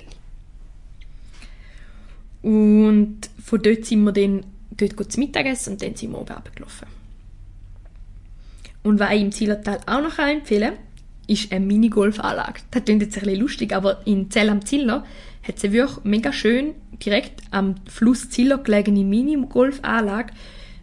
Und 2.43 3.18
von 3.45 3.62
dort 3.62 3.84
sind 3.84 4.05
wir 4.05 4.12
dann 4.12 4.45
dort 4.70 5.12
zum 5.12 5.22
Mittagessen 5.22 5.74
und 5.74 5.82
dann 5.82 5.95
sind 5.95 6.12
wir 6.12 6.20
oben 6.20 6.32
runtergelaufen. 6.32 6.98
Und 8.83 9.01
was 9.01 9.12
ich 9.12 9.20
im 9.20 9.33
Zillertal 9.33 9.81
auch 9.87 10.03
noch 10.03 10.18
empfehlen 10.18 10.74
kann, 10.74 10.79
ist 11.26 11.53
eine 11.53 11.64
Minigolfanlage. 11.64 12.61
Das 12.70 12.85
klingt 12.85 13.03
jetzt 13.03 13.16
ein 13.18 13.24
bisschen 13.24 13.41
lustig, 13.41 13.74
aber 13.74 14.07
in 14.07 14.31
Zell 14.31 14.49
am 14.49 14.64
Ziller 14.64 15.05
hat 15.47 15.57
es 15.57 15.64
eine 15.64 15.72
wirklich 15.74 16.05
mega 16.05 16.33
schön 16.33 16.74
direkt 17.05 17.43
am 17.51 17.76
Fluss 17.87 18.31
Ziller 18.31 18.59
gelegene 18.59 19.05
Minigolfanlage 19.05 20.33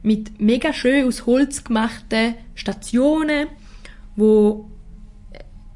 mit 0.03 0.39
mega 0.39 0.71
schön 0.71 1.07
aus 1.07 1.25
Holz 1.25 1.63
gemachten 1.63 2.35
Stationen, 2.53 3.47
wo 4.15 4.69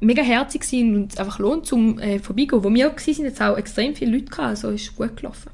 mega 0.00 0.22
herzig 0.22 0.64
sind 0.64 0.94
und 0.94 1.12
es 1.12 1.18
einfach 1.18 1.38
lohnt 1.38 1.66
zum 1.66 1.98
äh, 1.98 2.18
vorbeigehen. 2.18 2.64
Wo 2.64 2.72
wir 2.72 2.86
waren, 2.86 2.98
sind 2.98 3.24
jetzt 3.24 3.42
auch 3.42 3.56
extrem 3.58 3.94
viele 3.94 4.12
Leute 4.12 4.26
gehabt, 4.26 4.48
also 4.48 4.70
ist 4.70 4.94
gut 4.96 5.16
gelaufen. 5.16 5.50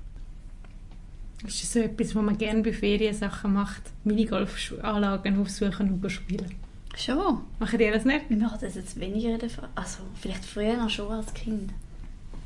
Das 1.42 1.54
ist 1.54 1.72
so 1.72 1.80
etwas, 1.80 2.14
was 2.14 2.22
man 2.22 2.38
gerne 2.38 2.62
bei 2.62 2.72
Feriensachen 2.72 3.52
macht. 3.52 3.82
Minigolfanlagen 4.04 5.40
aufsuchen 5.40 6.00
und 6.02 6.10
spielen. 6.10 6.54
Schon. 6.96 7.40
Machen 7.58 7.78
die 7.78 7.90
das 7.90 8.04
nicht? 8.04 8.30
Wir 8.30 8.38
machen 8.38 8.58
das 8.60 8.74
jetzt 8.74 8.98
weniger. 8.98 9.38
Also, 9.74 9.98
vielleicht 10.20 10.44
früher 10.44 10.76
noch 10.76 10.88
schon 10.88 11.12
als 11.12 11.32
Kind. 11.34 11.72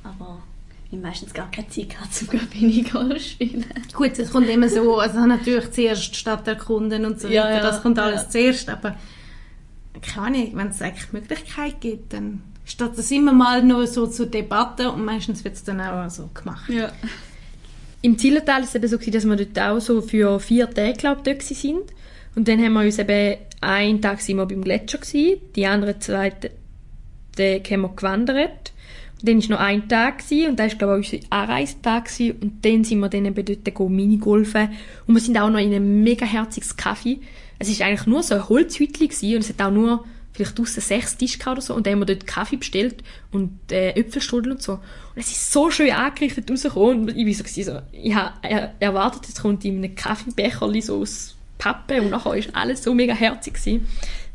Aber 0.02 0.42
wir 0.90 0.98
haben 0.98 1.02
meistens 1.02 1.32
gar 1.32 1.48
keine 1.50 1.68
Zeit 1.68 1.90
gehabt, 1.90 2.24
um 2.32 2.60
Minigolf 2.60 3.22
spielen. 3.22 3.64
Gut, 3.92 4.18
es 4.18 4.30
kommt 4.32 4.48
immer 4.48 4.68
so, 4.68 4.98
also 4.98 5.24
natürlich 5.24 5.70
zuerst 5.70 6.16
Stadt 6.16 6.48
erkunden 6.48 7.04
und 7.04 7.20
so 7.20 7.28
Ja, 7.28 7.44
weiter, 7.44 7.54
ja, 7.56 7.60
das 7.62 7.82
kommt 7.82 7.98
alles 7.98 8.22
ja. 8.22 8.30
zuerst, 8.30 8.68
aber 8.68 8.96
keine 10.02 10.26
Ahnung, 10.26 10.50
wenn 10.54 10.68
es 10.68 10.82
eigentlich 10.82 11.06
die 11.06 11.16
Möglichkeit 11.16 11.80
gibt, 11.80 12.12
dann 12.12 12.42
steht 12.64 12.98
das 12.98 13.10
immer 13.10 13.32
mal 13.32 13.62
nur 13.62 13.86
so 13.86 14.06
zur 14.06 14.26
Debatte 14.26 14.90
und 14.90 15.04
meistens 15.04 15.44
wird 15.44 15.54
es 15.54 15.62
dann 15.62 15.80
auch 15.80 16.10
so 16.10 16.28
gemacht. 16.34 16.68
Ja. 16.68 16.90
Im 18.02 18.16
Zillertal 18.16 18.62
war 18.62 18.64
es 18.64 18.74
eben 18.74 18.88
so, 18.88 18.96
dass 18.96 19.26
wir 19.26 19.36
dort 19.36 19.58
auch 19.58 19.80
so 19.80 20.00
für 20.00 20.40
vier 20.40 20.70
Tage, 20.70 20.94
glaube 20.94 21.20
ich, 21.20 21.24
dort 21.24 21.42
sind. 21.42 21.82
Und 22.34 22.48
dann 22.48 22.62
haben 22.62 22.72
wir 22.72 22.80
uns 22.80 22.98
eben, 22.98 23.36
einen 23.60 24.00
Tag 24.00 24.20
sind 24.20 24.36
wir 24.36 24.46
beim 24.46 24.62
Gletscher 24.62 24.98
gewesen, 24.98 25.40
die 25.54 25.66
anderen 25.66 26.00
zwei 26.00 26.30
Tage 26.30 27.70
haben 27.70 27.82
wir 27.82 27.88
gewandert. 27.90 28.72
Und 29.20 29.28
dann 29.28 29.42
war 29.42 29.48
noch 29.50 29.60
ein 29.60 29.88
Tag 29.88 30.18
gewesen, 30.18 30.50
und 30.50 30.58
das 30.58 30.72
war, 30.72 30.78
glaube 30.78 31.00
ich, 31.00 31.12
unser 31.12 31.26
Anreisetag 31.30 32.06
gewesen. 32.06 32.38
Und 32.40 32.64
dann 32.64 32.84
sind 32.84 33.00
wir 33.00 33.08
dann 33.10 33.26
eben 33.26 33.44
dort 33.44 33.74
go 33.74 33.88
Minigolfen. 33.88 34.70
Und 35.06 35.14
wir 35.14 35.20
sind 35.20 35.36
auch 35.38 35.50
noch 35.50 35.58
in 35.58 35.74
einem 35.74 36.02
mega 36.02 36.24
herziges 36.24 36.76
Kaffee. 36.76 37.18
Es 37.58 37.78
war 37.78 37.86
eigentlich 37.86 38.06
nur 38.06 38.22
so 38.22 38.34
ein 38.34 38.48
Holzhütchen 38.48 39.08
und 39.08 39.40
es 39.40 39.50
hat 39.50 39.60
auch 39.60 39.70
nur 39.70 40.06
vielleicht 40.32 40.58
draussen 40.58 40.80
sechs 40.80 41.16
gehabt 41.18 41.46
oder 41.46 41.60
so. 41.60 41.74
Und 41.74 41.86
dann 41.86 41.94
haben 41.94 42.00
wir 42.00 42.06
dort 42.06 42.26
Kaffee 42.26 42.56
bestellt 42.56 43.02
und 43.32 43.58
äh, 43.70 43.90
Äpfelstrudel 43.90 44.52
und 44.52 44.62
so. 44.62 44.74
Und 44.74 44.80
es 45.16 45.30
ist 45.30 45.52
so 45.52 45.70
schön 45.70 45.90
angerichtet 45.90 46.50
rausgekommen. 46.50 47.08
Und 47.10 47.16
ich 47.16 47.26
war 47.26 47.46
so, 47.46 47.62
so 47.62 47.80
ich 47.92 48.14
habe 48.14 48.32
er- 48.42 48.74
erwartet, 48.80 49.26
jetzt 49.28 49.40
kommt 49.42 49.64
in 49.64 49.78
einem 49.78 49.94
Kaffeebecherli 49.94 50.80
so 50.82 51.00
aus 51.00 51.36
Pappe 51.58 52.00
und 52.00 52.10
nachher 52.10 52.34
ist 52.36 52.54
alles 52.54 52.82
so 52.82 52.94
mega 52.94 53.12
herzig 53.14 53.54
gewesen. 53.54 53.86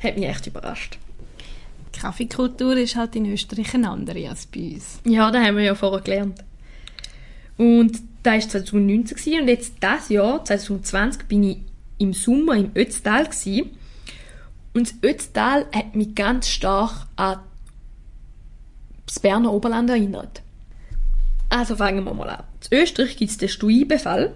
Hat 0.01 0.15
mich 0.17 0.25
echt 0.27 0.45
überrascht. 0.47 0.97
Die 1.95 1.99
Kaffeekultur 1.99 2.75
ist 2.77 2.95
halt 2.97 3.15
in 3.15 3.31
Österreich 3.31 3.73
eine 3.73 3.89
andere 3.89 4.29
als 4.29 4.45
bei 4.47 4.73
uns. 4.75 4.99
Ja, 5.05 5.31
das 5.31 5.43
haben 5.43 5.55
wir 5.57 5.63
ja 5.63 5.75
vorher 5.75 6.01
gelernt. 6.01 6.43
Und 7.57 7.99
da 8.21 8.33
war 8.33 8.39
2019 8.41 9.17
gewesen, 9.17 9.41
und 9.41 9.47
jetzt 9.47 9.73
das 9.79 10.09
Jahr, 10.09 10.43
2020, 10.43 11.23
bin 11.27 11.43
ich 11.43 11.57
im 11.97 12.11
Sommer 12.13 12.55
im 12.57 12.71
Ötztal 12.75 13.23
gewesen. 13.25 13.69
Und 14.75 14.91
das 14.91 15.09
Ötztal 15.09 15.65
hat 15.73 15.95
mich 15.95 16.15
ganz 16.15 16.49
stark 16.49 17.07
an 17.15 17.39
das 19.05 19.21
Berner 19.21 19.53
Oberland 19.53 19.89
erinnert. 19.89 20.41
Also 21.49 21.77
fangen 21.77 22.03
wir 22.03 22.13
mal 22.13 22.29
an. 22.29 22.43
In 22.69 22.79
Österreich 22.79 23.15
gibt 23.15 23.31
es 23.31 23.37
den 23.37 23.47
Stuibefall. 23.47 24.33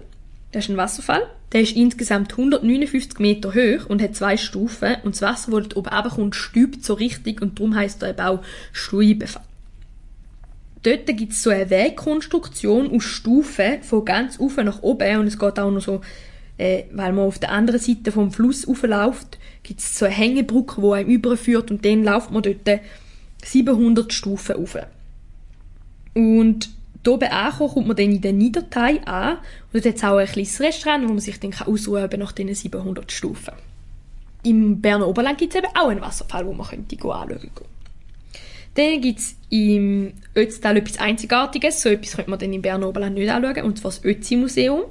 Das 0.52 0.64
ist 0.64 0.70
ein 0.70 0.78
Wasserfall. 0.78 1.26
Der 1.52 1.60
ist 1.60 1.76
insgesamt 1.76 2.32
159 2.32 3.18
Meter 3.18 3.50
hoch 3.50 3.86
und 3.86 4.00
hat 4.00 4.16
zwei 4.16 4.38
Stufen. 4.38 4.96
Und 5.04 5.14
das 5.14 5.22
Wasser, 5.22 5.60
das 5.60 5.76
oben 5.76 5.90
runterkommt, 5.90 6.34
stübt 6.34 6.84
so 6.84 6.94
richtig 6.94 7.42
und 7.42 7.58
darum 7.58 7.74
heisst 7.74 8.02
er 8.02 8.10
eben 8.10 8.20
auch 8.20 8.42
Stuibefall. 8.72 9.42
Dort 10.82 11.06
gibt 11.06 11.32
es 11.32 11.42
so 11.42 11.50
eine 11.50 11.68
Wegkonstruktion 11.68 12.90
aus 12.96 13.04
Stufen 13.04 13.82
von 13.82 14.06
ganz 14.06 14.40
oben 14.40 14.64
nach 14.64 14.82
oben 14.82 15.18
und 15.18 15.26
es 15.26 15.38
geht 15.38 15.58
auch 15.58 15.70
noch 15.70 15.82
so, 15.82 16.00
äh, 16.56 16.84
weil 16.92 17.12
man 17.12 17.26
auf 17.26 17.38
der 17.38 17.52
anderen 17.52 17.80
Seite 17.80 18.10
vom 18.10 18.32
Fluss 18.32 18.66
raufläuft, 18.66 19.38
gibt 19.70 19.82
es 19.82 19.96
so 19.96 20.04
eine 20.04 20.14
Hängebrücke, 20.14 20.80
die 20.80 20.92
einem 20.92 21.08
überführt 21.08 21.70
und 21.70 21.84
dann 21.84 22.02
läuft 22.02 22.32
man 22.32 22.42
dort 22.42 22.80
700 23.44 24.12
Stufen 24.12 24.56
rauf. 24.56 24.76
Und 26.12 26.70
hier 27.04 27.12
oben 27.12 27.30
angekommen, 27.30 27.70
kommt 27.70 27.86
man 27.86 27.96
dann 27.96 28.10
in 28.10 28.20
den 28.20 28.38
Niederteil 28.38 28.98
an 29.04 29.38
und 29.72 29.74
dort 29.74 29.86
hat 29.86 29.94
es 29.94 30.02
auch 30.02 30.16
ein 30.16 30.26
kleines 30.26 30.60
Restaurant, 30.60 31.04
wo 31.04 31.08
man 31.10 31.20
sich 31.20 31.38
dann 31.38 31.54
ausruhen 31.54 32.10
kann 32.10 32.18
nach 32.18 32.32
diesen 32.32 32.52
700 32.52 33.12
Stufen. 33.12 33.54
Im 34.42 34.80
Berner 34.80 35.06
Oberland 35.06 35.38
gibt 35.38 35.54
es 35.54 35.60
eben 35.62 35.72
auch 35.76 35.88
einen 35.88 36.00
Wasserfall, 36.00 36.44
wo 36.44 36.52
man 36.52 36.66
könnte 36.66 36.96
anschauen 36.96 37.28
könnte. 37.28 37.64
Dann 38.74 39.00
gibt 39.00 39.20
es 39.20 39.36
im 39.50 40.14
Ötztal 40.34 40.78
etwas 40.78 40.98
Einzigartiges. 40.98 41.80
So 41.80 41.90
etwas 41.90 42.16
könnte 42.16 42.30
man 42.30 42.40
dann 42.40 42.52
im 42.52 42.62
Berner 42.62 42.88
Oberland 42.88 43.14
nicht 43.14 43.30
anschauen, 43.30 43.64
und 43.66 43.78
zwar 43.78 43.92
das 43.92 44.04
Ötzi-Museum. 44.04 44.82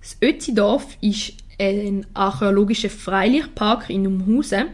Das 0.00 0.16
Ötzidorf 0.20 0.96
ist 1.00 1.34
ein 1.58 2.06
archäologischer 2.14 2.90
Freilichtpark 2.90 3.90
in 3.90 4.06
Umhausen. 4.06 4.66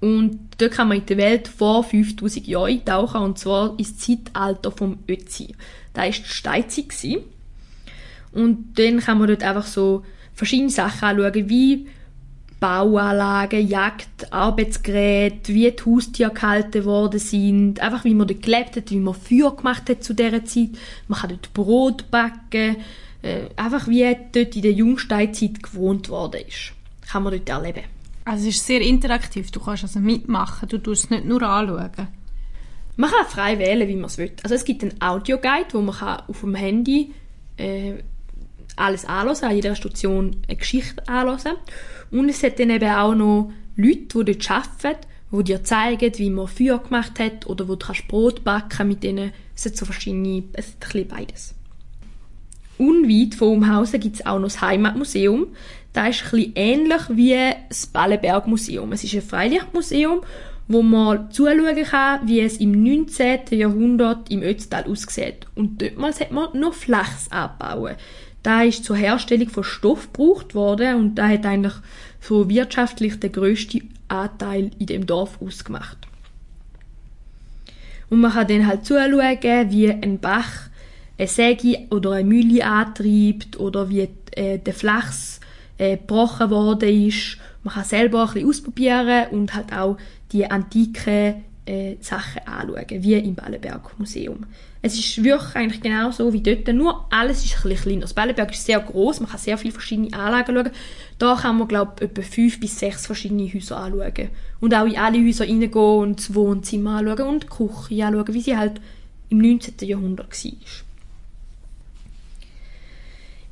Und 0.00 0.38
dort 0.58 0.72
kann 0.72 0.88
man 0.88 0.98
in 0.98 1.06
die 1.06 1.16
Welt 1.16 1.48
vor 1.48 1.82
5000 1.82 2.46
Jahren 2.46 2.72
eintauchen, 2.72 3.22
und 3.22 3.38
zwar 3.38 3.78
ins 3.78 3.96
Zeitalter 3.96 4.70
vom 4.70 4.98
Ötzi. 5.08 5.54
Da 5.94 6.02
war 6.02 6.10
die 6.10 6.24
Steinzeit. 6.24 7.22
Und 8.32 8.78
dann 8.78 8.98
kann 8.98 9.18
man 9.18 9.28
dort 9.28 9.42
einfach 9.42 9.66
so 9.66 10.04
verschiedene 10.34 10.70
Sachen 10.70 11.08
anschauen, 11.08 11.48
wie 11.48 11.86
Bauanlagen, 12.60 13.68
Jagd, 13.68 14.32
Arbeitsgeräte, 14.32 15.52
wie 15.52 15.70
die 15.70 15.84
Haustiere 15.84 16.32
gehalten 16.32 16.84
worden 16.84 17.20
sind, 17.20 17.80
einfach 17.80 18.04
wie 18.04 18.14
man 18.14 18.26
dort 18.26 18.42
gelebt 18.42 18.76
hat, 18.76 18.90
wie 18.90 19.00
man 19.00 19.14
Feuer 19.14 19.54
gemacht 19.54 19.88
hat 19.90 20.02
zu 20.02 20.14
dieser 20.14 20.44
Zeit. 20.44 20.70
Man 21.06 21.20
kann 21.20 21.30
dort 21.30 21.52
Brot 21.52 22.10
backen, 22.10 22.76
äh, 23.24 23.48
einfach 23.56 23.88
wie 23.88 24.04
dort 24.32 24.54
in 24.54 24.62
der 24.62 24.72
Jungsteinzeit 24.72 25.62
gewohnt 25.62 26.10
worden 26.10 26.42
ist. 26.46 26.72
Kann 27.10 27.22
man 27.22 27.32
dort 27.32 27.48
erleben. 27.48 27.84
Also 28.24 28.48
es 28.48 28.56
ist 28.56 28.66
sehr 28.66 28.80
interaktiv. 28.80 29.50
Du 29.50 29.60
kannst 29.60 29.82
also 29.82 29.98
mitmachen. 29.98 30.68
Du 30.68 30.78
tust 30.78 31.04
es 31.04 31.10
nicht 31.10 31.24
nur 31.24 31.42
anschauen. 31.42 32.08
Man 32.96 33.10
kann 33.10 33.26
frei 33.26 33.58
wählen, 33.58 33.88
wie 33.88 33.96
man 33.96 34.06
es 34.06 34.18
will. 34.18 34.32
Also 34.42 34.54
es 34.54 34.64
gibt 34.64 34.82
einen 34.82 35.00
Audioguide, 35.00 35.72
wo 35.72 35.80
man 35.80 35.94
kann 35.96 36.22
auf 36.28 36.40
dem 36.40 36.54
Handy 36.54 37.12
äh, 37.56 37.94
alles 38.76 39.04
anhören, 39.04 39.42
an 39.42 39.56
jeder 39.56 39.74
Station 39.74 40.36
eine 40.46 40.56
Geschichte 40.56 41.06
anhören. 41.08 41.56
Und 42.10 42.28
es 42.28 42.42
hat 42.42 42.58
dann 42.58 42.70
eben 42.70 42.90
auch 42.90 43.14
noch 43.14 43.52
Leute, 43.76 44.24
die 44.24 44.32
dort 44.32 44.50
arbeiten, 44.50 45.06
die 45.32 45.44
dir 45.44 45.64
zeigen, 45.64 46.12
wie 46.18 46.30
man 46.30 46.46
Feuer 46.46 46.78
gemacht 46.78 47.18
hat 47.18 47.46
oder 47.46 47.68
wo 47.68 47.74
du 47.74 47.86
kannst 47.86 48.06
Brot 48.06 48.44
backen 48.44 48.88
mit 48.88 49.02
denen. 49.02 49.32
Es 49.56 49.64
hat 49.64 49.76
so 49.76 49.86
verschiedene, 49.86 50.44
es 50.52 50.68
hat 50.68 50.74
ein 50.74 50.80
bisschen 50.80 51.08
beides. 51.08 51.54
Unweit 52.78 53.34
von 53.34 53.48
Umhausen 53.48 54.00
gibt 54.00 54.16
es 54.16 54.26
auch 54.26 54.38
noch 54.38 54.48
das 54.48 54.60
Heimatmuseum. 54.60 55.48
Das 55.92 56.16
ist 56.16 56.30
bisschen 56.30 56.52
ähnlich 56.56 57.02
wie 57.10 57.38
das 57.68 57.86
Ballenberg-Museum. 57.86 58.92
Es 58.92 59.04
ist 59.04 59.14
ein 59.14 59.22
Freilichtmuseum, 59.22 60.22
wo 60.66 60.82
man 60.82 61.30
zuschauen 61.30 61.84
kann, 61.84 62.26
wie 62.26 62.40
es 62.40 62.56
im 62.56 62.82
19. 62.82 63.40
Jahrhundert 63.50 64.30
im 64.30 64.42
Ötztal 64.42 64.84
aussieht. 64.84 65.46
Und 65.54 65.80
dortmals 65.80 66.20
hat 66.20 66.32
man 66.32 66.58
noch 66.58 66.74
Flachs 66.74 67.30
abbauen. 67.30 67.94
Da 68.42 68.62
ist 68.62 68.84
zur 68.84 68.96
Herstellung 68.96 69.48
von 69.48 69.64
Stoff 69.64 70.12
gebraucht 70.12 70.54
worden 70.54 70.96
und 70.96 71.14
da 71.14 71.28
hat 71.28 71.46
eigentlich 71.46 71.74
so 72.20 72.48
wirtschaftlich 72.50 73.18
der 73.20 73.30
größte 73.30 73.80
Anteil 74.08 74.70
in 74.78 74.86
dem 74.86 75.06
Dorf 75.06 75.40
ausgemacht. 75.40 75.98
Und 78.10 78.20
man 78.20 78.32
kann 78.32 78.48
dann 78.48 78.66
halt 78.66 78.84
zuschauen, 78.84 79.70
wie 79.70 79.90
ein 79.90 80.18
Bach 80.18 80.68
eine 81.18 81.28
Säge 81.28 81.86
oder 81.90 82.12
eine 82.12 82.28
Mühle 82.28 82.64
antreibt 82.64 83.58
oder 83.58 83.88
wie 83.88 84.08
äh, 84.32 84.58
der 84.58 84.74
Flachs 84.74 85.40
äh, 85.78 85.96
gebrochen 85.96 86.50
worden 86.50 87.08
ist. 87.08 87.38
Man 87.62 87.74
kann 87.74 87.84
selber 87.84 88.22
ein 88.22 88.34
bisschen 88.34 88.48
ausprobieren 88.48 89.26
und 89.30 89.54
halt 89.54 89.72
auch 89.72 89.96
die 90.32 90.50
antiken 90.50 91.44
äh, 91.66 91.96
Sachen 92.00 92.46
anschauen, 92.46 93.02
wie 93.02 93.14
im 93.14 93.34
Ballenberg 93.34 93.98
Museum. 93.98 94.44
Es 94.82 94.98
ist 94.98 95.24
wirklich 95.24 95.56
eigentlich 95.56 95.80
genau 95.80 96.10
so 96.10 96.30
wie 96.34 96.42
dort, 96.42 96.68
nur 96.74 97.06
alles 97.10 97.42
ist 97.42 97.56
ein 97.56 97.70
bisschen 97.70 97.84
kleiner. 97.84 98.00
Das 98.02 98.12
Ballenberg 98.12 98.50
ist 98.50 98.66
sehr 98.66 98.80
groß, 98.80 99.20
man 99.20 99.30
kann 99.30 99.38
sehr 99.38 99.56
viele 99.56 99.72
verschiedene 99.72 100.12
Anlagen 100.12 100.54
schauen. 100.54 100.70
Da 101.18 101.36
kann 101.40 101.56
man, 101.56 101.68
glaube 101.68 101.92
ich, 101.96 102.02
etwa 102.02 102.20
fünf 102.20 102.60
bis 102.60 102.78
sechs 102.78 103.06
verschiedene 103.06 103.50
Häuser 103.50 103.78
anschauen. 103.78 104.28
Und 104.60 104.74
auch 104.74 104.84
in 104.84 104.98
alle 104.98 105.24
Häuser 105.24 105.46
reingehen 105.46 105.72
und 105.72 106.18
das 106.18 106.34
Wohnzimmer 106.34 106.98
anschauen 106.98 107.28
und 107.28 107.44
die 107.44 107.46
Küche 107.46 108.04
anschauen, 108.04 108.34
wie 108.34 108.42
sie 108.42 108.58
halt 108.58 108.80
im 109.30 109.38
19. 109.38 109.74
Jahrhundert 109.88 110.44
war. 110.44 110.52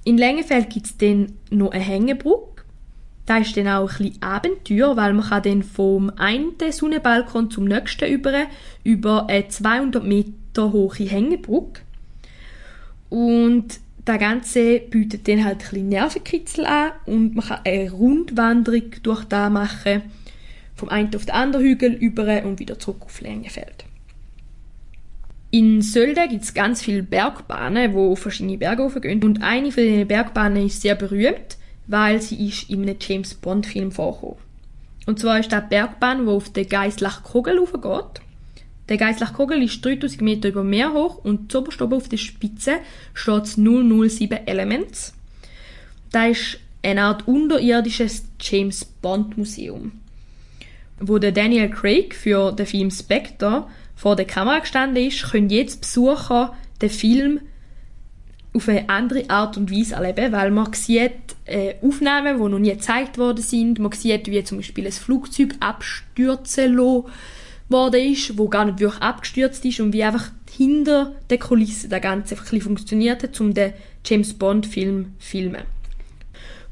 In 0.05 0.18
Längenfeld 0.18 0.68
gibt 0.70 0.86
es 0.86 0.96
dann 0.96 1.32
noch 1.50 1.70
eine 1.70 1.82
Hängebrücke. 1.82 2.64
Da 3.24 3.38
ist 3.38 3.57
dann 3.57 3.68
auch 3.68 3.88
ein 3.88 3.96
bisschen 3.98 4.22
Abenteuer, 4.22 4.96
weil 4.96 5.12
man 5.12 5.28
kann 5.28 5.42
dann 5.44 5.62
vom 5.62 6.11
einen 6.16 6.55
Sonnenbalkon 6.70 7.50
zum 7.50 7.66
nächsten 7.66 8.11
über, 8.11 8.46
über 8.82 9.28
eine 9.28 9.46
200 9.46 10.03
Meter 10.03 10.72
hohe 10.72 10.92
Hängebrücke. 10.94 11.82
Und 13.11 13.78
das 14.05 14.18
Ganze 14.18 14.80
bietet 14.80 15.28
dann 15.28 15.44
halt 15.44 15.59
ein 15.59 15.70
bisschen 15.70 15.88
Nervenkitzel 15.90 16.66
an 16.66 16.92
und 17.07 17.36
man 17.36 17.46
kann 17.46 17.61
eine 17.64 17.90
Rundwanderung 17.92 18.90
durch 19.05 19.24
da 19.24 19.48
machen, 19.50 20.03
vom 20.74 20.88
einen 20.88 21.14
auf 21.14 21.26
den 21.26 21.34
anderen 21.34 21.64
Hügel 21.64 21.92
über 21.92 22.42
und 22.44 22.59
wieder 22.59 22.78
zurück 22.80 23.03
auf 23.03 23.20
Längenfeld. 23.20 23.84
In 25.55 25.82
Sölden 25.82 26.30
gibt 26.30 26.44
es 26.44 26.55
ganz 26.55 26.80
viele 26.80 27.03
Bergbahnen, 27.03 27.92
wo 27.92 28.16
verschiedene 28.16 28.57
Berge 28.57 28.84
hochgehen. 28.84 29.22
Und 29.22 29.42
eine 29.42 29.70
von 29.70 29.82
diesen 29.82 30.09
Bergbahnen 30.09 30.64
ist 30.64 30.80
sehr 30.80 30.94
berühmt, 30.94 31.59
weil 31.86 32.22
sie 32.22 32.48
ist 32.48 32.70
in 32.70 32.80
einem 32.80 32.96
James 32.98 33.34
Bond 33.34 33.66
Film 33.66 33.92
vorkommt. 33.92 34.38
Und 35.05 35.20
zwar 35.20 35.40
ist 35.40 35.53
das 35.53 35.68
Bergbahn, 35.68 36.24
die 36.24 36.32
auf 36.32 36.50
den 36.55 36.66
Geislach-Kogel 36.66 37.61
hochgeht. 37.61 38.22
Der 38.88 38.96
Geislach-Kogel 38.96 39.62
ist 39.62 39.84
3000 39.84 40.22
Meter 40.22 40.48
über 40.48 40.64
Meer 40.64 40.94
hoch 40.94 41.22
und 41.22 41.53
zuoberst 41.53 41.82
oben 41.82 41.96
auf 41.96 42.09
der 42.09 42.16
Spitze 42.16 42.76
steht 43.12 43.42
das 43.42 43.57
007 43.57 44.46
Elements. 44.46 45.12
Das 46.12 46.30
ist 46.30 46.61
eine 46.82 47.03
Art 47.03 47.28
unterirdisches 47.28 48.24
James 48.40 48.86
Bond 48.86 49.36
Museum, 49.36 49.92
wo 50.98 51.18
der 51.18 51.32
Daniel 51.32 51.68
Craig 51.68 52.14
für 52.14 52.53
den 52.53 52.64
Film 52.64 52.90
Spectre 52.90 53.66
vor 53.95 54.16
der 54.16 54.24
Kamera 54.24 54.59
gestanden 54.61 55.05
ist, 55.05 55.30
können 55.30 55.51
jetzt 55.51 55.82
Besucher 55.82 56.57
den 56.80 56.90
Film 56.90 57.40
auf 58.55 58.68
eine 58.68 58.88
andere 58.88 59.30
Art 59.30 59.57
und 59.57 59.70
Weise 59.70 59.95
erleben, 59.95 60.32
weil 60.32 60.51
man 60.51 60.72
sieht 60.74 61.12
äh, 61.47 61.74
Aufnahmen, 61.80 62.36
die 62.36 62.49
noch 62.49 62.59
nie 62.59 62.72
gezeigt 62.72 63.16
worden 63.16 63.43
sind. 63.43 63.78
Man 63.78 63.93
sieht, 63.93 64.26
wie 64.26 64.45
zum 64.45 64.59
Beispiel 64.59 64.86
ein 64.86 64.93
Flugzeug 64.93 65.55
abstürzen 65.61 66.76
worden 66.76 68.12
ist, 68.12 68.36
wo 68.36 68.49
gar 68.49 68.66
nicht 68.66 68.80
wirklich 68.80 69.01
abgestürzt 69.01 69.64
ist 69.64 69.80
und 69.80 69.95
wie 69.95 70.05
einfach 70.05 70.30
hinter 70.51 71.14
der 71.30 71.38
Kulisse 71.38 71.88
das 71.88 72.03
Ganze 72.03 72.34
einfach 72.34 72.61
funktioniert 72.61 73.22
hat, 73.22 73.40
um 73.40 73.55
den 73.55 73.72
James 74.05 74.34
Bond 74.34 74.66
Film 74.66 75.14
zu 75.18 75.26
filmen. 75.26 75.62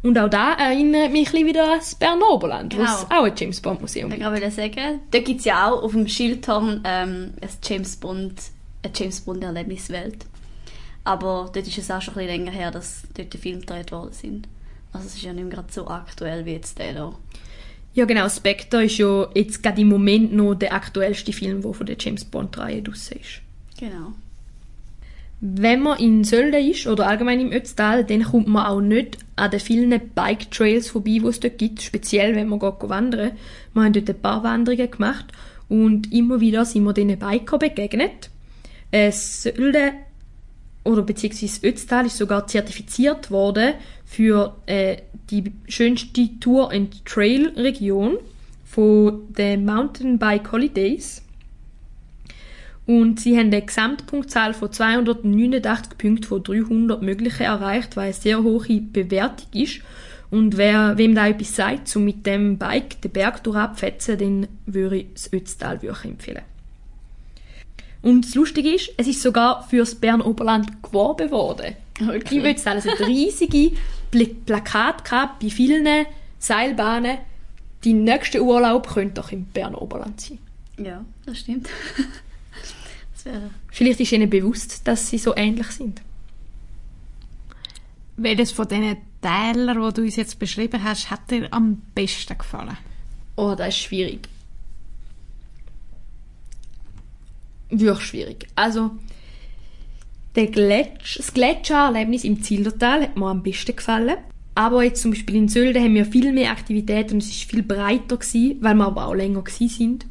Und 0.02 0.18
auch 0.18 0.30
da 0.30 0.54
erinnert 0.54 1.12
mich 1.12 1.34
ein 1.34 1.44
wieder 1.46 1.64
an 1.72 1.78
das 1.78 1.94
Berner 1.94 2.30
Oberland, 2.30 2.76
wo 2.76 2.82
es 2.82 3.00
Genau. 3.08 3.20
auch 3.20 3.24
ein 3.24 3.32
James 3.36 3.60
Bond 3.60 3.80
Museum 3.82 4.10
Ich 4.10 4.18
gibt. 4.18 4.30
wollte 4.30 4.50
sagen, 4.50 5.00
da 5.10 5.18
gibt 5.20 5.40
es 5.40 5.44
ja 5.44 5.70
auch 5.70 5.82
auf 5.82 5.92
dem 5.92 6.08
Schildturm 6.08 6.80
ähm, 6.84 7.34
ein 7.40 7.48
James 7.62 7.96
Bond, 7.96 8.40
eine 8.82 8.92
James 8.94 9.20
Bond 9.20 9.44
Erlebniswelt. 9.44 10.24
Aber 11.04 11.50
dort 11.52 11.66
ist 11.66 11.76
es 11.78 11.90
auch 11.90 12.00
schon 12.00 12.14
ein 12.14 12.26
bisschen 12.26 12.44
länger 12.46 12.52
her, 12.52 12.70
dass 12.70 13.02
dort 13.14 13.32
die 13.32 13.38
Filme 13.38 13.60
gedreht 13.60 13.92
worden 13.92 14.12
sind. 14.12 14.48
Also 14.92 15.06
es 15.06 15.14
ist 15.16 15.22
ja 15.22 15.32
nicht 15.32 15.44
mehr 15.44 15.54
gerade 15.54 15.72
so 15.72 15.86
aktuell 15.86 16.44
wie 16.46 16.52
jetzt 16.52 16.78
der 16.78 16.94
da. 16.94 17.14
Ja 17.92 18.04
genau, 18.06 18.28
Spectre 18.28 18.84
ist 18.84 18.98
ja 18.98 19.28
jetzt 19.34 19.62
gerade 19.62 19.80
im 19.80 19.88
Moment 19.88 20.32
noch 20.32 20.54
der 20.54 20.72
aktuellste 20.72 21.32
Film, 21.32 21.60
der 21.62 21.74
von 21.74 21.86
der 21.86 21.96
James 21.98 22.24
Bond-Reihe 22.24 22.82
draussen 22.82 23.18
ist. 23.18 23.42
Genau. 23.78 24.12
Wenn 25.42 25.80
man 25.80 25.98
in 25.98 26.22
Sölden 26.22 26.68
ist 26.68 26.86
oder 26.86 27.06
allgemein 27.06 27.40
im 27.40 27.52
Ötztal, 27.52 28.04
dann 28.04 28.24
kommt 28.24 28.46
man 28.46 28.66
auch 28.66 28.82
nicht 28.82 29.18
an 29.36 29.50
den 29.50 29.60
vielen 29.60 29.98
Bike-Trails 30.14 30.90
vorbei, 30.90 31.18
die 31.22 31.26
es 31.26 31.40
dort 31.40 31.56
gibt, 31.56 31.80
speziell 31.80 32.36
wenn 32.36 32.48
man 32.48 32.58
geht 32.58 32.88
wandern. 32.88 33.32
Wir 33.72 33.82
haben 33.82 33.92
dort 33.94 34.10
ein 34.10 34.20
paar 34.20 34.42
Wanderungen 34.42 34.90
gemacht 34.90 35.26
und 35.68 36.12
immer 36.12 36.40
wieder 36.40 36.66
sind 36.66 36.84
wir 36.84 36.92
diesen 36.92 37.18
Biker 37.18 37.58
begegnet. 37.58 38.28
Äh, 38.90 39.12
Sölden 39.12 39.92
oder 40.84 41.02
beziehungsweise 41.02 41.66
Ötztal 41.66 42.06
ist 42.06 42.18
sogar 42.18 42.46
zertifiziert 42.46 43.30
worden 43.30 43.74
für 44.04 44.56
äh, 44.66 44.98
die 45.30 45.52
schönste 45.68 46.38
Tour- 46.40 46.72
and 46.72 47.04
Trail-Region 47.06 48.18
von 48.64 49.32
den 49.32 49.64
Mountainbike 49.64 50.52
Holidays. 50.52 51.22
Und 52.90 53.20
sie 53.20 53.38
haben 53.38 53.52
eine 53.52 53.62
Gesamtpunktzahl 53.62 54.52
von 54.52 54.72
289 54.72 55.96
Punkten 55.96 56.24
von 56.24 56.42
300 56.42 57.00
möglichen 57.00 57.44
erreicht, 57.44 57.96
was 57.96 58.02
eine 58.02 58.12
sehr 58.14 58.42
hohe 58.42 58.80
Bewertung 58.80 59.46
ist. 59.52 59.80
Und 60.28 60.56
wer, 60.56 60.98
wem 60.98 61.14
da 61.14 61.28
etwas 61.28 61.54
sagt, 61.54 61.94
um 61.94 62.04
mit 62.04 62.26
dem 62.26 62.58
Bike 62.58 63.00
den 63.00 63.12
Berg 63.12 63.44
durchabfetzen, 63.44 64.18
dann 64.18 64.48
würde 64.66 64.96
ich 64.96 65.06
das 65.14 65.32
Ötztal 65.32 65.78
empfehlen. 66.02 66.42
Und 68.02 68.24
das 68.24 68.34
Lustige 68.34 68.74
ist, 68.74 68.90
es 68.96 69.06
ist 69.06 69.22
sogar 69.22 69.68
für 69.68 69.78
das 69.78 69.94
Bern 69.94 70.20
Oberland 70.20 70.82
geworben 70.82 71.30
worden. 71.30 71.76
Okay. 72.02 72.38
Im 72.38 72.44
Ötztal 72.44 72.78
es 72.78 72.88
hat 72.88 73.06
riesige 73.06 73.70
Pl 74.10 74.34
Plakate 74.46 75.04
gehabt 75.04 75.38
bei 75.40 75.50
vielen 75.50 75.86
Seilbahnen. 76.40 77.18
Die 77.84 77.92
nächste 77.92 78.42
Urlaub 78.42 78.92
könnte 78.92 79.20
doch 79.20 79.30
im 79.30 79.44
Bern 79.44 79.76
Oberland 79.76 80.20
sein. 80.20 80.38
Ja, 80.76 81.04
das 81.24 81.38
stimmt. 81.38 81.68
wäre 83.32 83.50
Vielleicht 83.70 84.00
ist 84.00 84.12
ihnen 84.12 84.30
bewusst, 84.30 84.86
dass 84.86 85.08
sie 85.08 85.18
so 85.18 85.36
ähnlich 85.36 85.68
sind. 85.68 86.02
Welches 88.16 88.52
von 88.52 88.68
diesen 88.68 88.96
Tälern, 89.22 89.82
die 89.82 89.94
du 89.94 90.02
uns 90.02 90.16
jetzt 90.16 90.38
beschrieben 90.38 90.82
hast, 90.82 91.10
hat 91.10 91.30
dir 91.30 91.48
am 91.52 91.82
besten 91.94 92.36
gefallen? 92.36 92.76
Oh, 93.36 93.54
das 93.56 93.68
ist 93.68 93.78
schwierig. 93.78 94.28
Wirklich 97.70 98.06
schwierig. 98.06 98.46
Also, 98.56 98.90
der 100.34 100.46
Gletsch, 100.48 101.18
das 101.18 101.32
Gletschererlebnis 101.32 102.24
im 102.24 102.42
Zillertal 102.42 103.02
hat 103.02 103.16
mir 103.16 103.26
am 103.26 103.42
besten 103.42 103.76
gefallen. 103.76 104.16
Aber 104.54 104.82
jetzt 104.82 105.02
zum 105.02 105.12
Beispiel 105.12 105.36
in 105.36 105.48
Sölden 105.48 105.82
haben 105.82 105.94
wir 105.94 106.04
viel 106.04 106.32
mehr 106.32 106.50
Aktivitäten 106.50 107.14
und 107.14 107.22
es 107.22 107.30
ist 107.30 107.50
viel 107.50 107.62
breiter 107.62 108.16
gewesen, 108.16 108.58
weil 108.60 108.74
wir 108.74 108.86
aber 108.86 109.06
auch 109.06 109.14
länger 109.14 109.42
gewesen 109.42 109.68
sind. 109.68 110.06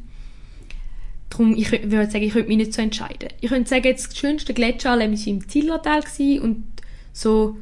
Darum, 1.30 1.56
ich 1.56 1.68
wür- 1.68 1.90
würde 1.90 2.10
sagen, 2.10 2.24
ich 2.24 2.32
könnte 2.32 2.48
mich 2.48 2.56
nicht 2.58 2.74
so 2.74 2.82
entscheiden. 2.82 3.28
Ich 3.40 3.48
könnte 3.48 3.70
sagen, 3.70 3.84
jetzt 3.84 4.08
das 4.08 4.18
schönste 4.18 4.52
Gletschererlebnis 4.52 5.26
war 5.26 5.32
im 5.32 5.48
Zillertal 5.48 6.02
und 6.42 6.64
so 7.12 7.56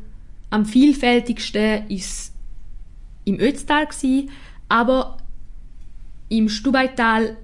am 0.51 0.65
vielfältigsten 0.65 1.89
ist 1.89 2.33
im 3.25 3.39
Ötztal 3.39 3.87
aber 4.71 5.19
im 6.31 6.49
Stubaital 6.49 7.37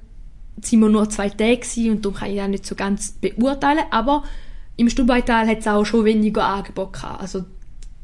sind 0.62 0.80
wir 0.80 0.88
nur 0.88 1.08
zwei 1.10 1.28
Tage 1.28 1.90
und 1.90 2.04
darum 2.04 2.18
kann 2.18 2.30
ich 2.30 2.36
das 2.36 2.48
nicht 2.48 2.66
so 2.66 2.74
ganz 2.74 3.12
beurteilen, 3.12 3.84
aber 3.90 4.24
im 4.76 4.88
Stubaital 4.88 5.46
hat 5.46 5.58
es 5.58 5.66
auch 5.66 5.84
schon 5.84 6.04
weniger 6.04 6.44
Angebot 6.44 6.94
gehabt. 6.94 7.20
Also 7.20 7.44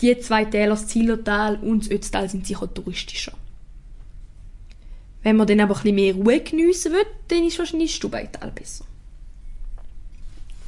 die 0.00 0.18
zwei 0.18 0.44
Täler, 0.44 0.70
das 0.70 0.86
Zillertal 0.86 1.56
und 1.56 1.84
das 1.84 1.90
Ötztal, 1.90 2.28
sind 2.28 2.46
sicher 2.46 2.72
touristischer. 2.72 3.32
Wenn 5.22 5.36
man 5.36 5.46
dann 5.46 5.60
aber 5.60 5.74
ein 5.74 5.82
bisschen 5.82 5.94
mehr 5.94 6.14
Ruhe 6.14 6.40
geniessen 6.40 6.92
will, 6.92 7.06
dann 7.28 7.46
ist 7.46 7.58
wahrscheinlich 7.58 7.94
Stubaital 7.94 8.50
besser. 8.50 8.84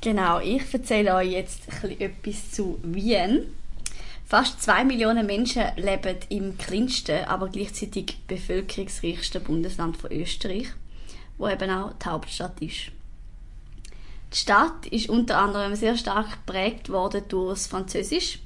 Genau, 0.00 0.40
ich 0.40 0.62
erzähle 0.72 1.14
euch 1.14 1.30
jetzt 1.30 1.60
etwas 1.98 2.50
zu 2.50 2.78
Wien. 2.82 3.46
Fast 4.26 4.62
zwei 4.62 4.84
Millionen 4.84 5.26
Menschen 5.26 5.64
leben 5.76 6.16
im 6.28 6.58
kleinsten, 6.58 7.24
aber 7.26 7.48
gleichzeitig 7.48 8.18
bevölkerungsreichsten 8.26 9.44
Bundesland 9.44 9.96
von 9.96 10.10
Österreich, 10.10 10.68
wo 11.38 11.48
eben 11.48 11.70
auch 11.70 11.92
die 11.92 12.08
Hauptstadt 12.08 12.60
ist. 12.60 12.90
Die 14.32 14.36
Stadt 14.36 14.86
ist 14.86 15.08
unter 15.08 15.38
anderem 15.38 15.76
sehr 15.76 15.96
stark 15.96 16.30
geprägt 16.46 16.88
worden 16.88 17.22
durch 17.28 17.58
das 17.58 17.66
Französisch, 17.66 18.38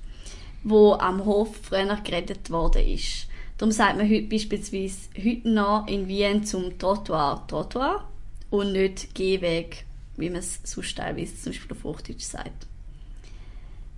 wo 0.64 0.94
am 0.94 1.24
Hof 1.24 1.56
früher 1.62 1.96
geredet 2.02 2.50
worden 2.50 2.84
ist. 2.86 3.28
Darum 3.58 3.72
sagt 3.72 3.96
man 3.96 4.08
heute 4.08 4.26
beispielsweise 4.26 5.08
heute 5.16 5.48
noch 5.48 5.86
in 5.86 6.08
Wien 6.08 6.44
zum 6.44 6.78
Trottoir 6.78 7.46
Trottoir 7.48 8.06
und 8.50 8.72
nicht 8.72 9.14
Gehweg, 9.14 9.86
wie 10.16 10.28
man 10.28 10.40
es 10.40 10.60
sonst 10.64 10.96
teilweise 10.96 11.36
zum 11.36 11.52
Beispiel 11.52 11.76
auf 11.76 11.84
Hochdeutsch 11.84 12.24
sagt. 12.24 12.66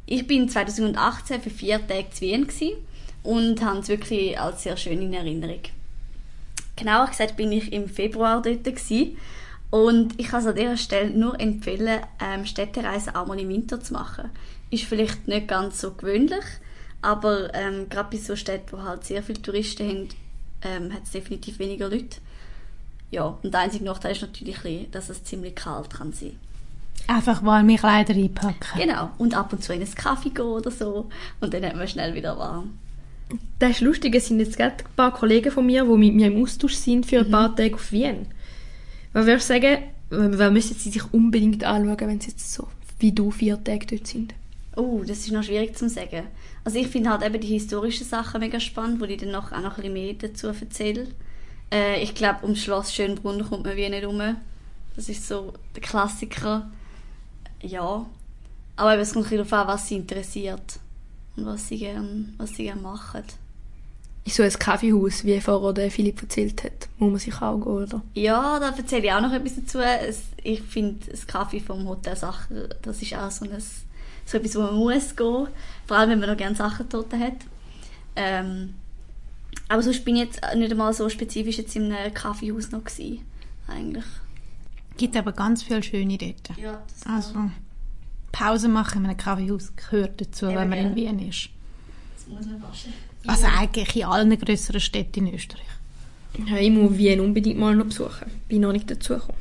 Ich 0.07 0.27
bin 0.27 0.49
2018 0.49 1.43
für 1.43 1.51
vier 1.51 1.85
Tage 1.87 2.11
zu 2.11 2.21
Wien 2.21 2.47
und 3.25 3.63
habe 3.63 3.81
es 3.81 3.89
wirklich 3.89 4.39
als 4.39 4.63
sehr 4.63 4.77
schön 4.77 5.03
in 5.03 5.13
Erinnerung. 5.13 5.61
Genauer 6.77 7.09
gesagt 7.09 7.37
bin 7.37 7.51
ich 7.51 7.73
im 7.73 7.89
Februar 7.89 8.41
dort 8.41 8.65
und 9.71 10.19
ich 10.21 10.29
kann 10.29 10.41
es 10.41 10.47
an 10.47 10.55
dieser 10.55 10.77
Stelle 10.77 11.11
nur 11.11 11.39
empfehlen, 11.39 12.01
ähm, 12.25 12.47
Städtereisen 12.47 13.17
auch 13.17 13.27
mal 13.27 13.39
im 13.39 13.49
Winter 13.49 13.81
zu 13.81 13.93
machen. 13.93 14.31
Ist 14.71 14.85
vielleicht 14.85 15.27
nicht 15.27 15.49
ganz 15.49 15.81
so 15.81 15.93
gewöhnlich, 15.93 16.45
aber 17.03 17.55
ähm, 17.55 17.88
gerade 17.88 18.11
bei 18.11 18.18
so 18.18 18.36
Städten, 18.36 18.76
wo 18.76 18.82
halt 18.82 19.05
sehr 19.05 19.22
viele 19.22 19.42
Touristen 19.42 19.88
haben, 19.88 20.09
ähm, 20.62 20.92
hat 20.92 21.05
es 21.05 21.12
definitiv 21.12 21.59
weniger 21.59 21.88
Leute. 21.88 22.18
Ja, 23.11 23.38
und 23.42 23.53
der 23.55 23.61
einzige 23.61 23.84
Nachteil 23.84 24.12
ist 24.12 24.22
natürlich, 24.22 24.90
dass 24.90 25.09
es 25.09 25.24
ziemlich 25.24 25.55
kalt 25.55 25.90
kann 25.90 26.12
sein 26.12 26.36
Einfach 27.07 27.42
warme 27.42 27.76
Kleider 27.76 28.14
einpacken. 28.14 28.78
Genau, 28.78 29.11
und 29.16 29.34
ab 29.34 29.53
und 29.53 29.62
zu 29.62 29.72
in 29.72 29.80
einen 29.80 29.94
Kaffee 29.94 30.30
gehen 30.30 30.44
oder 30.44 30.70
so 30.70 31.09
und 31.40 31.55
dann 31.55 31.64
hat 31.64 31.76
man 31.76 31.88
schnell 31.88 32.14
wieder 32.14 32.36
warm. 32.38 32.78
Das 33.59 33.70
ist 33.70 33.80
lustig, 33.80 34.14
es 34.14 34.26
sind 34.26 34.40
jetzt 34.40 34.57
gerade 34.57 34.76
ein 34.84 34.94
paar 34.96 35.14
Kollegen 35.14 35.51
von 35.51 35.64
mir, 35.64 35.84
die 35.84 35.96
mit 35.96 36.14
mir 36.14 36.26
im 36.26 36.42
Austausch 36.42 36.74
sind 36.74 37.07
für 37.07 37.20
ein 37.20 37.30
paar 37.30 37.55
Tage 37.55 37.74
auf 37.74 37.92
Wien. 37.92 38.26
Was 39.12 39.26
würdest 39.26 39.49
du 39.49 39.55
sagen, 39.55 39.78
was 40.11 40.53
müssen 40.53 40.76
sie 40.76 40.90
sich 40.90 41.12
unbedingt 41.12 41.64
anschauen, 41.64 42.09
wenn 42.09 42.20
sie 42.20 42.30
jetzt 42.30 42.53
so 42.53 42.68
wie 42.99 43.12
du 43.12 43.30
vier 43.30 43.62
Tage 43.62 43.86
dort 43.86 44.07
sind? 44.07 44.34
Oh, 44.79 45.03
das 45.05 45.18
ist 45.18 45.33
noch 45.33 45.43
schwierig 45.43 45.76
zu 45.76 45.89
sagen. 45.89 46.29
Also 46.64 46.79
ich 46.79 46.87
finde 46.87 47.11
halt 47.11 47.24
eben 47.24 47.41
die 47.41 47.49
historischen 47.49 48.07
Sachen 48.07 48.41
mega 48.41 48.61
spannend, 48.61 49.01
wo 49.01 49.05
ich 49.07 49.18
dann 49.18 49.33
noch, 49.33 49.51
auch 49.51 49.61
noch 49.61 49.76
ein 49.76 49.83
bisschen 49.83 49.93
mehr 49.93 50.12
dazu 50.14 50.47
erzähle. 50.47 51.09
Äh, 51.72 52.01
ich 52.01 52.14
glaube, 52.14 52.47
um 52.47 52.55
Schloss 52.55 52.95
Schönbrunn 52.95 53.45
kommt 53.45 53.64
man 53.64 53.76
wie 53.76 53.89
nicht 53.89 54.07
rum. 54.07 54.37
Das 54.95 55.09
ist 55.09 55.26
so 55.26 55.53
der 55.74 55.83
Klassiker. 55.83 56.70
Ja. 57.61 58.07
Aber 58.76 58.93
eben, 58.93 59.03
es 59.03 59.14
kommt 59.14 59.26
ein 59.26 59.31
bisschen 59.31 59.49
darauf 59.49 59.68
an, 59.68 59.74
was 59.74 59.89
sie 59.89 59.97
interessiert. 59.97 60.79
Und 61.37 61.47
was 61.47 61.66
sie 61.66 61.79
gerne 61.79 62.29
was 62.37 62.51
sie 62.51 62.72
machen. 62.72 63.24
Ist 64.24 64.37
so 64.37 64.43
ein 64.45 64.53
Kaffeehaus, 64.53 65.24
wie 65.24 65.41
vorher 65.41 65.72
der 65.72 65.91
Philipp 65.91 66.22
erzählt 66.22 66.62
hat, 66.62 66.89
muss 66.99 67.11
man 67.11 67.18
sich 67.18 67.41
auch 67.41 67.59
gehen, 67.59 67.72
oder? 67.72 68.03
Ja, 68.14 68.61
da 68.61 68.76
erzähle 68.76 69.07
ich 69.07 69.12
auch 69.12 69.22
noch 69.22 69.33
etwas 69.33 69.57
dazu. 69.57 69.79
Es, 69.79 70.22
ich 70.43 70.62
finde, 70.62 71.11
das 71.11 71.26
Kaffee 71.26 71.61
vom 71.61 71.89
Hotel 71.89 72.14
Sacher, 72.14 72.68
das 72.83 73.03
ist 73.03 73.14
auch 73.14 73.31
so, 73.31 73.45
ein, 73.47 73.62
so 74.29 74.37
etwas, 74.39 74.55
wo 74.57 74.61
man 74.61 74.74
muss 74.76 75.16
gehen. 75.16 75.49
Vor 75.87 75.97
allem, 75.97 76.11
wenn 76.11 76.20
man 76.20 76.29
noch 76.29 76.37
gerne 76.37 76.55
Sachen 76.55 76.87
dort 76.91 77.12
hat. 77.14 77.37
Ähm, 78.14 78.74
aber 79.68 79.83
sonst 79.83 80.05
bin 80.05 80.16
ich 80.16 80.22
jetzt 80.24 80.41
nicht 80.55 80.70
einmal 80.70 80.93
so 80.93 81.09
spezifisch 81.09 81.59
jetzt 81.59 81.74
in 81.76 81.93
einem 81.93 82.12
Kaffeehaus 82.12 82.70
noch 82.70 82.85
gewesen, 82.85 83.20
eigentlich. 83.66 84.05
Gibt 84.97 85.16
aber 85.16 85.33
ganz 85.33 85.62
viele 85.62 85.83
schöne 85.83 86.18
dort. 86.18 86.59
Ja, 86.59 86.83
das 86.89 87.07
Also, 87.07 87.51
Pause 88.33 88.68
machen 88.68 89.05
in 89.05 89.07
einem 89.11 89.16
Kaffeehaus 89.16 89.72
gehört 89.76 90.20
dazu, 90.20 90.47
Eben, 90.47 90.57
wenn 90.57 90.68
man 90.68 90.79
in. 90.79 90.95
Wien 90.97 91.18
ist. 91.29 91.49
muss 92.29 92.45
man 92.47 92.62
waschen. 92.62 92.93
Also 93.26 93.47
eigentlich 93.47 93.97
in 93.97 94.05
allen 94.05 94.39
grösseren 94.39 94.81
Städten 94.81 95.26
in 95.26 95.35
Österreich. 95.35 95.64
Ja, 96.47 96.57
ich 96.57 96.70
muss 96.70 96.97
Wien 96.97 97.20
unbedingt 97.20 97.59
mal 97.59 97.74
noch 97.74 97.87
besuchen. 97.87 98.31
Bin 98.49 98.61
noch 98.62 98.72
nicht 98.72 98.91
dazugekommen. 98.91 99.37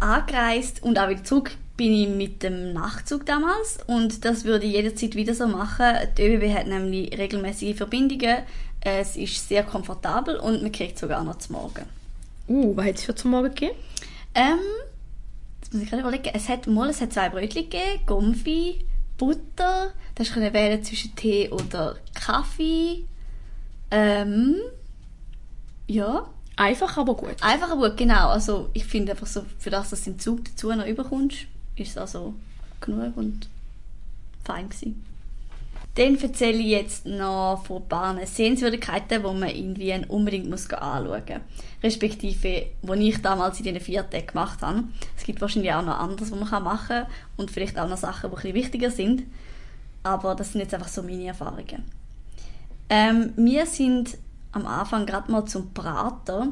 angereist 0.00 0.82
und 0.82 0.98
auch 0.98 1.08
wieder 1.10 1.24
zurück 1.24 1.52
bin 1.80 1.94
ich 1.94 2.08
mit 2.10 2.42
dem 2.42 2.74
Nachtzug 2.74 3.24
damals 3.24 3.78
und 3.86 4.26
das 4.26 4.44
würde 4.44 4.66
ich 4.66 4.74
jederzeit 4.74 5.14
wieder 5.14 5.34
so 5.34 5.46
machen. 5.46 5.96
Die 6.18 6.26
ÖBB 6.26 6.54
hat 6.54 6.66
nämlich 6.66 7.16
regelmäßige 7.16 7.74
Verbindungen, 7.74 8.42
es 8.82 9.16
ist 9.16 9.48
sehr 9.48 9.62
komfortabel 9.62 10.36
und 10.36 10.60
man 10.60 10.72
kriegt 10.72 10.98
sogar 10.98 11.24
noch 11.24 11.38
zum 11.38 11.56
Morgen. 11.56 11.86
Uh, 12.48 12.76
was 12.76 12.84
hat 12.84 12.96
es 12.96 13.04
für 13.04 13.14
zum 13.14 13.30
Morgen 13.30 13.48
gegeben? 13.48 13.74
Ähm, 14.34 14.58
jetzt 15.62 15.72
muss 15.72 15.82
ich 15.82 15.88
gerade 15.88 16.02
überlegen, 16.02 16.30
es 16.34 16.50
hat 16.50 16.66
mal, 16.66 16.90
es 16.90 17.00
hat 17.00 17.14
zwei 17.14 17.30
Brötchen 17.30 17.70
gegeben, 17.70 18.02
Gomfi, 18.04 18.84
Butter, 19.16 19.94
da 20.14 20.18
hast 20.18 20.36
du 20.36 20.52
wählen 20.52 20.84
zwischen 20.84 21.16
Tee 21.16 21.48
oder 21.48 21.96
Kaffee. 22.12 23.06
Ähm, 23.90 24.56
ja, 25.86 26.28
Einfach, 26.56 26.98
aber 26.98 27.14
gut. 27.14 27.36
Einfach 27.40 27.70
gut, 27.70 27.96
genau. 27.96 28.28
Also 28.28 28.68
ich 28.74 28.84
finde 28.84 29.12
einfach 29.12 29.26
so, 29.26 29.46
für 29.58 29.70
das, 29.70 29.88
dass 29.88 30.04
du 30.04 30.10
im 30.10 30.18
Zug 30.18 30.44
dazu 30.44 30.70
noch 30.74 30.84
überkommst, 30.84 31.46
ist 31.80 31.98
also 31.98 32.34
genug 32.80 33.16
und 33.16 33.48
fein 34.44 34.68
gewesen. 34.68 35.04
Dann 35.96 36.16
erzähle 36.20 36.58
ich 36.58 36.66
jetzt 36.66 37.06
noch 37.06 37.64
von 37.66 37.82
ein 37.82 37.88
paar 37.88 38.26
Sehenswürdigkeiten, 38.26 39.22
die 39.22 39.38
man 39.38 39.48
in 39.48 39.76
Wien 39.76 40.04
unbedingt 40.04 40.48
muss 40.48 40.70
anschauen 40.70 41.22
muss. 41.26 41.40
Respektive, 41.82 42.66
die 42.82 43.08
ich 43.08 43.20
damals 43.22 43.58
in 43.58 43.64
diesen 43.64 43.80
vier 43.80 44.08
Tagen 44.08 44.26
gemacht 44.26 44.62
habe. 44.62 44.84
Es 45.16 45.24
gibt 45.24 45.40
wahrscheinlich 45.40 45.72
auch 45.72 45.84
noch 45.84 45.98
anderes, 45.98 46.30
was 46.30 46.50
man 46.50 46.62
machen 46.62 46.86
kann 46.88 47.06
und 47.36 47.50
vielleicht 47.50 47.78
auch 47.78 47.88
noch 47.88 47.96
Sachen, 47.96 48.30
die 48.30 48.36
ein 48.36 48.36
bisschen 48.36 48.54
wichtiger 48.54 48.90
sind. 48.90 49.24
Aber 50.02 50.34
das 50.34 50.52
sind 50.52 50.60
jetzt 50.60 50.74
einfach 50.74 50.88
so 50.88 51.02
meine 51.02 51.26
Erfahrungen. 51.26 51.84
Ähm, 52.88 53.32
wir 53.36 53.66
sind 53.66 54.16
am 54.52 54.66
Anfang 54.66 55.06
gerade 55.06 55.30
mal 55.30 55.44
zum 55.44 55.72
Prater. 55.74 56.48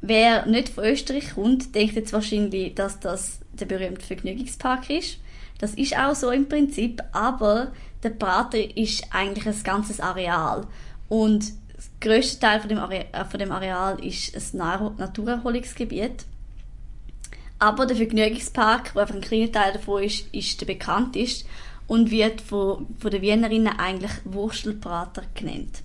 Wer 0.00 0.46
nicht 0.46 0.70
von 0.70 0.84
Österreich 0.84 1.34
kommt, 1.34 1.74
denkt 1.74 1.94
jetzt 1.94 2.12
wahrscheinlich, 2.12 2.74
dass 2.74 3.00
das 3.00 3.39
der 3.60 3.66
berühmte 3.66 4.04
Vergnügungspark 4.04 4.90
ist. 4.90 5.18
Das 5.58 5.74
ist 5.74 5.96
auch 5.96 6.14
so 6.14 6.30
im 6.30 6.48
Prinzip, 6.48 7.02
aber 7.12 7.72
der 8.02 8.10
Prater 8.10 8.76
ist 8.76 9.04
eigentlich 9.10 9.46
ein 9.46 9.62
ganzes 9.62 10.00
Areal. 10.00 10.66
Und 11.08 11.52
der 12.00 12.08
grösste 12.08 12.40
Teil 12.40 12.60
von 12.60 12.68
dem, 12.68 12.78
Are 12.78 12.94
äh, 12.94 13.24
von 13.24 13.38
dem 13.38 13.52
Areal 13.52 14.02
ist 14.04 14.34
ein 14.34 14.42
Na- 14.54 14.94
Naturerholungsgebiet. 14.96 16.24
Aber 17.58 17.84
der 17.84 17.96
Vergnügungspark, 17.96 18.94
der 18.94 19.02
einfach 19.02 19.14
ein 19.14 19.20
kleiner 19.20 19.52
Teil 19.52 19.74
davon 19.74 20.02
ist, 20.02 20.32
ist 20.32 20.60
der 20.60 20.66
bekannteste 20.66 21.46
und 21.86 22.10
wird 22.10 22.40
von, 22.40 22.86
von 22.98 23.10
den 23.10 23.20
Wienerinnen 23.20 23.78
eigentlich 23.78 24.12
Wurstelprater 24.24 25.24
genannt. 25.34 25.82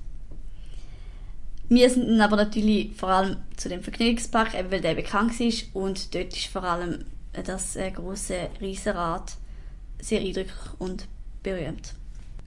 Wir 1.67 1.89
sind 1.89 2.21
aber 2.21 2.38
natürlich 2.38 2.95
vor 2.95 3.09
allem 3.09 3.38
zu 3.57 3.69
dem 3.69 3.82
Vergnügungspark, 3.82 4.53
weil 4.69 4.82
der 4.82 4.93
bekannt 4.93 5.39
ist 5.41 5.65
und 5.73 6.13
dort 6.13 6.34
ist 6.34 6.45
vor 6.45 6.63
allem 6.63 7.05
das 7.43 7.75
äh, 7.75 7.91
große 7.91 8.49
Riesenrad 8.61 9.33
sehr 9.99 10.21
eindrücklich 10.21 10.55
und 10.79 11.07
berühmt. 11.43 11.93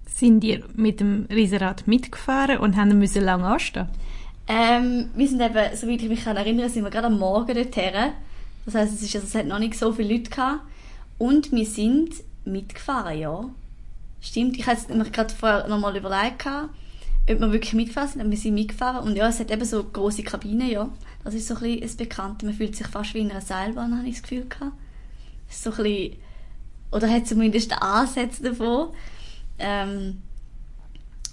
Sind 0.07 0.43
ihr 0.45 0.65
mit 0.75 1.01
dem 1.01 1.27
Riesenrad 1.31 1.87
mitgefahren 1.87 2.59
und 2.59 2.77
haben 2.77 2.99
müssen 2.99 3.25
lange 3.25 3.47
anstehen? 3.47 3.89
Ähm, 4.49 5.11
wir 5.15 5.29
sind 5.29 5.41
eben, 5.41 5.77
soweit 5.77 6.03
ich 6.03 6.09
mich 6.09 6.25
kann 6.25 6.37
erinnern, 6.37 6.71
sind 6.71 6.83
wir 6.83 6.91
gerade 6.91 7.09
am 7.09 7.19
Morgen 7.19 7.55
dorthin. 7.55 8.13
Das 8.65 8.75
heisst, 8.75 8.95
es, 8.95 9.03
ist, 9.03 9.15
also, 9.15 9.27
es 9.27 9.35
hat 9.35 9.47
noch 9.47 9.59
nicht 9.59 9.79
so 9.79 9.93
viele 9.93 10.15
Leute 10.15 10.31
gehabt. 10.31 10.61
Und 11.19 11.53
wir 11.53 11.67
sind 11.67 12.15
mitgefahren, 12.45 13.19
ja. 13.19 13.45
Stimmt, 14.21 14.57
ich 14.57 14.67
hatte 14.67 14.95
mir 14.95 15.05
gerade 15.05 15.35
vorher 15.35 15.69
nochmal 15.69 15.97
überlegt, 15.97 16.41
gehabt, 16.41 16.71
ob 17.31 17.41
wir 17.41 17.53
wirklich 17.53 17.75
mitgefahren 17.75 18.09
sind. 18.09 18.21
Aber 18.21 18.31
wir 18.31 18.39
sind 18.39 18.55
mitgefahren. 18.55 19.07
Und 19.07 19.17
ja, 19.17 19.29
es 19.29 19.41
hat 19.41 19.51
eben 19.51 19.65
so 19.65 19.83
große 19.85 20.23
Kabinen, 20.23 20.71
ja. 20.71 20.89
Das 21.25 21.35
ist 21.35 21.49
so 21.49 21.55
ein 21.55 21.61
bisschen 21.61 21.81
das 21.83 21.97
Bekannte. 21.97 22.47
Man 22.47 22.55
fühlt 22.55 22.77
sich 22.77 22.87
fast 22.87 23.15
wie 23.15 23.21
in 23.21 23.31
einer 23.31 23.41
Seilbahn, 23.41 23.97
habe 23.97 24.09
ich 24.09 24.15
das 24.15 24.23
Gefühl 24.23 24.49
gehabt. 24.49 24.73
Ist 25.49 25.63
so 25.63 25.71
ein 25.71 25.77
bisschen, 25.77 26.17
oder 26.91 27.11
hat 27.11 27.27
zumindest 27.27 27.73
Ansätze 27.83 28.43
davon. 28.43 28.89
Ähm, 29.59 30.23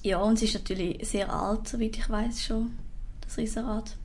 ja, 0.03 0.19
und 0.19 0.35
es 0.35 0.43
ist 0.43 0.53
natürlich 0.53 1.07
sehr 1.07 1.33
alt, 1.33 1.67
soweit 1.67 1.97
ich 1.97 2.09
weiß 2.09 2.43
schon, 2.43 2.77
das 3.21 3.37
Riesenrad. 3.37 3.95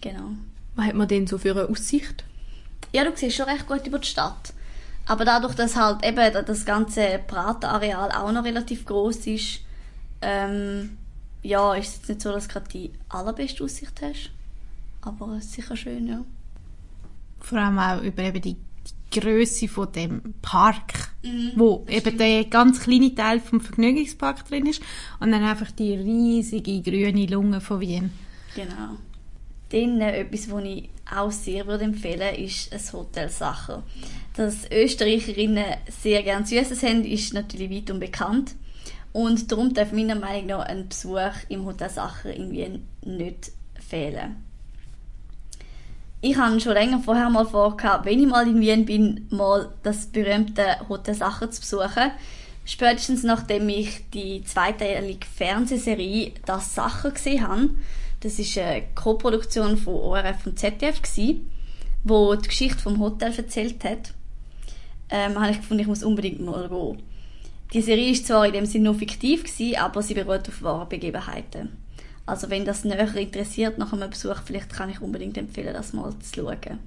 Genau. 0.00 0.30
Was 0.74 0.86
hat 0.86 0.94
man 0.94 1.08
denn 1.08 1.26
so 1.26 1.38
für 1.38 1.52
eine 1.52 1.68
Aussicht? 1.68 2.24
Ja, 2.92 3.04
du 3.04 3.12
siehst 3.14 3.36
schon 3.36 3.46
recht 3.46 3.66
gut 3.66 3.86
über 3.86 3.98
die 3.98 4.08
Stadt. 4.08 4.52
Aber 5.06 5.24
dadurch, 5.24 5.54
dass 5.54 5.76
halt 5.76 6.04
eben 6.04 6.32
das 6.46 6.64
ganze 6.64 7.20
Pratenareal 7.26 8.10
auch 8.12 8.32
noch 8.32 8.44
relativ 8.44 8.84
groß 8.86 9.26
ist, 9.26 9.60
ähm, 10.24 10.96
ja, 11.42 11.74
ist 11.74 11.88
es 11.88 11.94
jetzt 11.96 12.08
nicht 12.08 12.20
so, 12.22 12.32
dass 12.32 12.48
du 12.48 12.54
gerade 12.54 12.68
die 12.70 12.90
allerbeste 13.10 13.62
Aussicht 13.62 14.00
hast. 14.02 14.30
Aber 15.02 15.36
es 15.36 15.44
ist 15.44 15.52
sicher 15.52 15.76
schön, 15.76 16.06
ja. 16.08 16.24
Vor 17.40 17.58
allem 17.58 17.78
auch 17.78 18.02
über 18.02 18.22
eben 18.22 18.40
die, 18.40 18.54
die 18.54 19.20
Größe 19.20 19.68
von 19.68 19.92
dem 19.92 20.34
Park, 20.40 21.10
wo 21.56 21.84
eben 21.88 22.16
der 22.16 22.44
ganz 22.44 22.80
kleine 22.80 23.14
Teil 23.14 23.40
vom 23.40 23.60
Vergnügungspark 23.60 24.48
drin 24.48 24.66
ist 24.66 24.82
und 25.20 25.30
dann 25.30 25.44
einfach 25.44 25.70
die 25.70 25.92
riesige 25.94 26.80
grüne 26.80 27.26
Lunge 27.26 27.60
von 27.60 27.80
Wien. 27.80 28.10
Genau. 28.54 28.96
Dann 29.68 30.00
äh, 30.00 30.20
etwas, 30.20 30.50
was 30.50 30.64
ich 30.64 30.88
auch 31.14 31.30
sehr 31.30 31.66
würde 31.66 31.84
empfehlen 31.84 32.34
ist 32.36 32.72
ein 32.72 32.92
Hotel 32.92 33.28
Sacher. 33.28 33.82
Dass 34.34 34.70
Österreicherinnen 34.70 35.64
sehr 35.88 36.22
gerne 36.22 36.46
Süßes 36.46 36.82
haben, 36.82 37.04
ist 37.04 37.34
natürlich 37.34 37.70
weit 37.70 37.90
und 37.90 38.00
bekannt. 38.00 38.54
Und 39.14 39.52
darum 39.52 39.72
darf 39.72 39.92
meiner 39.92 40.16
Meinung 40.16 40.46
nach 40.46 40.66
ein 40.66 40.88
Besuch 40.88 41.48
im 41.48 41.64
Hotel 41.64 41.88
Sacher 41.88 42.34
in 42.34 42.50
Wien 42.50 42.88
nicht 43.02 43.52
fehlen. 43.78 44.42
Ich 46.20 46.36
habe 46.36 46.58
schon 46.58 46.72
länger 46.72 46.98
vorher 46.98 47.30
mal 47.30 47.46
vorgehabt, 47.46 48.06
wenn 48.06 48.18
ich 48.18 48.26
mal 48.26 48.48
in 48.48 48.60
Wien 48.60 48.84
bin, 48.84 49.28
mal 49.30 49.72
das 49.84 50.06
berühmte 50.06 50.64
Hotel 50.88 51.14
Sacher 51.14 51.48
zu 51.48 51.60
besuchen. 51.60 52.10
Spätestens 52.64 53.22
nachdem 53.22 53.68
ich 53.68 54.10
die 54.12 54.42
zweiteilige 54.42 55.24
Fernsehserie 55.26 56.32
Das 56.44 56.74
Sacher 56.74 57.12
gesehen 57.12 57.46
habe. 57.46 57.70
Das 58.18 58.40
ist 58.40 58.58
eine 58.58 58.82
Co-Produktion 58.96 59.76
von 59.76 59.94
ORF 59.94 60.44
und 60.44 60.58
ZDF 60.58 61.02
gsi, 61.02 61.40
wo 62.02 62.34
die 62.34 62.48
Geschichte 62.48 62.82
vom 62.82 62.98
Hotel 62.98 63.32
erzählt 63.36 63.84
hat. 63.84 64.12
Ähm, 65.08 65.38
habe 65.38 65.52
ich 65.52 65.58
gefunden, 65.58 65.82
ich 65.82 65.86
muss 65.86 66.02
unbedingt 66.02 66.40
mal 66.40 66.68
gehen. 66.68 67.13
Die 67.74 67.82
Serie 67.82 68.12
ist 68.12 68.28
zwar 68.28 68.46
in 68.46 68.52
dem 68.52 68.66
Sinne 68.66 68.84
nur 68.84 68.94
fiktiv 68.94 69.42
gsi, 69.42 69.74
aber 69.74 70.00
sie 70.00 70.14
beruht 70.14 70.48
auf 70.48 70.62
wahren 70.62 70.88
Begebenheiten. 70.88 71.76
Also 72.24 72.48
wenn 72.48 72.64
das 72.64 72.84
näher 72.84 73.16
interessiert 73.16 73.78
nach 73.78 73.92
einem 73.92 74.10
Besuch, 74.10 74.42
vielleicht 74.44 74.72
kann 74.72 74.90
ich 74.90 75.02
unbedingt 75.02 75.36
empfehlen, 75.36 75.74
das 75.74 75.92
mal 75.92 76.14
zu 76.20 76.36
schauen. 76.36 76.78